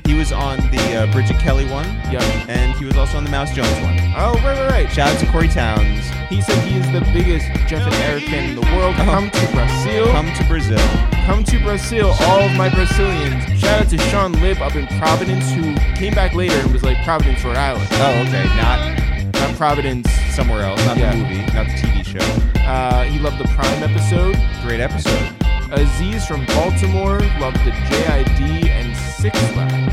He 0.04 0.14
was 0.14 0.32
on 0.32 0.56
the 0.70 0.94
uh, 0.96 1.12
Bridget 1.12 1.38
Kelly 1.38 1.66
one, 1.70 1.84
Yep. 2.10 2.22
and 2.48 2.74
he 2.76 2.84
was 2.84 2.96
also 2.96 3.18
on 3.18 3.24
the 3.24 3.30
Mouse 3.30 3.54
Jones 3.54 3.70
one. 3.80 3.96
Oh, 4.16 4.32
right, 4.42 4.58
right, 4.58 4.70
right. 4.70 4.90
Shout 4.90 5.10
out 5.10 5.18
to 5.20 5.26
Corey 5.30 5.48
Towns. 5.48 6.08
He 6.28 6.40
said 6.42 6.58
he 6.66 6.78
is 6.78 6.86
the 6.92 7.00
biggest 7.12 7.46
Jeff 7.68 7.82
and 7.86 7.94
Eric 7.96 8.24
fan 8.24 8.50
in 8.50 8.54
the 8.56 8.62
world. 8.76 8.96
Come 8.96 9.30
to 9.30 9.46
Brazil. 9.52 10.06
Come 10.12 10.32
to 10.34 10.44
Brazil. 10.44 10.78
Come 11.26 11.44
to 11.44 11.58
Brazil, 11.62 12.08
all 12.22 12.40
of 12.40 12.56
my 12.56 12.68
Brazilians. 12.70 13.44
Shout 13.60 13.82
out 13.82 13.88
to 13.90 13.98
Sean 14.10 14.32
Lib 14.40 14.58
up 14.62 14.74
in 14.74 14.86
Providence, 14.98 15.50
who 15.52 15.74
came 15.94 16.14
back 16.14 16.34
later 16.34 16.56
and 16.56 16.72
was 16.72 16.82
like, 16.82 17.02
Providence, 17.04 17.44
Rhode 17.44 17.56
Island. 17.56 17.86
Oh, 17.92 18.22
okay. 18.26 18.44
Not 18.56 19.32
Not 19.34 19.56
Providence. 19.56 20.08
Somewhere 20.38 20.62
else. 20.62 20.84
Not 20.86 20.96
Yeah. 20.96 21.10
the 21.10 21.16
movie. 21.16 21.42
Not 21.52 21.66
the 21.66 21.72
TV 21.82 22.04
show. 22.04 22.26
Uh, 22.62 23.02
he 23.02 23.18
loved 23.18 23.38
the 23.38 23.48
Prime 23.48 23.82
episode. 23.82 24.36
Great 24.62 24.78
episode. 24.78 25.34
Aziz 25.72 26.24
from 26.26 26.46
Baltimore 26.46 27.18
loved 27.40 27.58
the 27.64 27.72
JID 27.90 28.68
and 28.70 28.96
Six 28.96 29.36
Flag. 29.52 29.90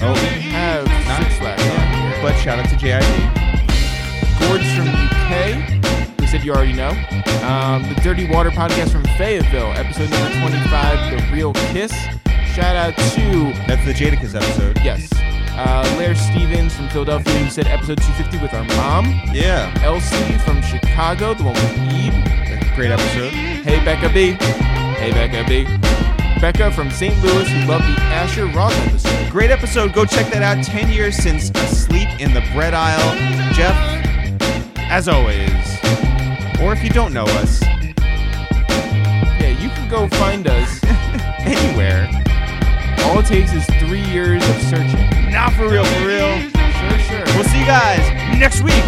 Oh, 0.00 0.12
We 0.14 0.40
have 0.50 0.86
not 1.06 1.20
Six 1.30 1.36
on. 1.60 2.22
But 2.22 2.34
shout 2.38 2.58
out 2.58 2.68
to 2.70 2.76
JID. 2.76 3.04
Gord's 4.40 4.70
from 4.74 4.88
UK. 4.88 6.18
We 6.20 6.26
said 6.26 6.42
you 6.42 6.52
already 6.54 6.72
know. 6.72 6.90
Um, 7.46 7.82
the 7.82 8.00
Dirty 8.02 8.26
Water 8.30 8.50
podcast 8.50 8.90
from 8.90 9.04
Fayetteville, 9.18 9.72
episode 9.76 10.08
number 10.10 10.32
25, 10.40 11.10
The 11.10 11.32
Real 11.34 11.52
Kiss. 11.72 11.92
Shout 12.54 12.74
out 12.76 12.96
to, 12.96 13.52
That's 13.68 13.84
the 13.84 13.92
Jadakiss 13.92 14.34
episode. 14.34 14.80
yes, 14.82 15.08
uh, 15.56 15.94
Lair 15.98 16.14
Stevens 16.14 16.74
from 16.74 16.88
Philadelphia, 16.88 17.32
who 17.38 17.50
said 17.50 17.66
episode 17.66 17.98
250 17.98 18.38
with 18.38 18.54
our 18.54 18.64
mom. 18.76 19.20
Yeah. 19.32 19.72
Elsie 19.82 20.38
from 20.38 20.62
Chicago, 20.62 21.34
the 21.34 21.42
one 21.44 21.54
with 21.54 21.92
Eve. 21.92 22.14
Great 22.74 22.90
episode. 22.90 23.32
Hey, 23.32 23.82
Becca 23.84 24.08
B. 24.12 24.32
Hey, 24.98 25.10
Becca 25.12 25.44
B. 25.48 25.64
Becca 26.40 26.70
from 26.72 26.90
St. 26.90 27.14
Louis, 27.24 27.48
who 27.48 27.66
loved 27.66 27.84
the 27.84 28.00
Asher 28.02 28.46
Roth 28.46 28.74
episode. 28.86 29.30
Great 29.30 29.50
episode. 29.50 29.92
Go 29.94 30.04
check 30.04 30.30
that 30.32 30.42
out. 30.42 30.62
10 30.62 30.90
years 30.90 31.16
since 31.16 31.50
Asleep 31.50 32.08
in 32.20 32.34
the 32.34 32.42
Bread 32.52 32.74
Aisle. 32.74 33.16
Jeff, 33.54 33.74
as 34.90 35.08
always, 35.08 35.50
or 36.60 36.72
if 36.72 36.82
you 36.84 36.90
don't 36.90 37.14
know 37.14 37.24
us, 37.24 37.62
Yeah, 39.40 39.48
you 39.60 39.70
can 39.70 39.88
go 39.88 40.08
find 40.08 40.46
us. 40.46 40.80
anywhere. 41.46 42.25
All 43.04 43.18
it 43.20 43.26
takes 43.26 43.52
is 43.52 43.66
three 43.80 44.04
years 44.04 44.42
of 44.48 44.62
searching. 44.62 45.30
Not 45.30 45.52
for 45.52 45.68
real, 45.68 45.84
for 45.84 46.06
real. 46.06 46.40
Sure, 46.50 46.98
sure. 46.98 47.24
We'll 47.34 47.44
see 47.44 47.60
you 47.60 47.66
guys 47.66 48.38
next 48.38 48.62
week. 48.62 48.84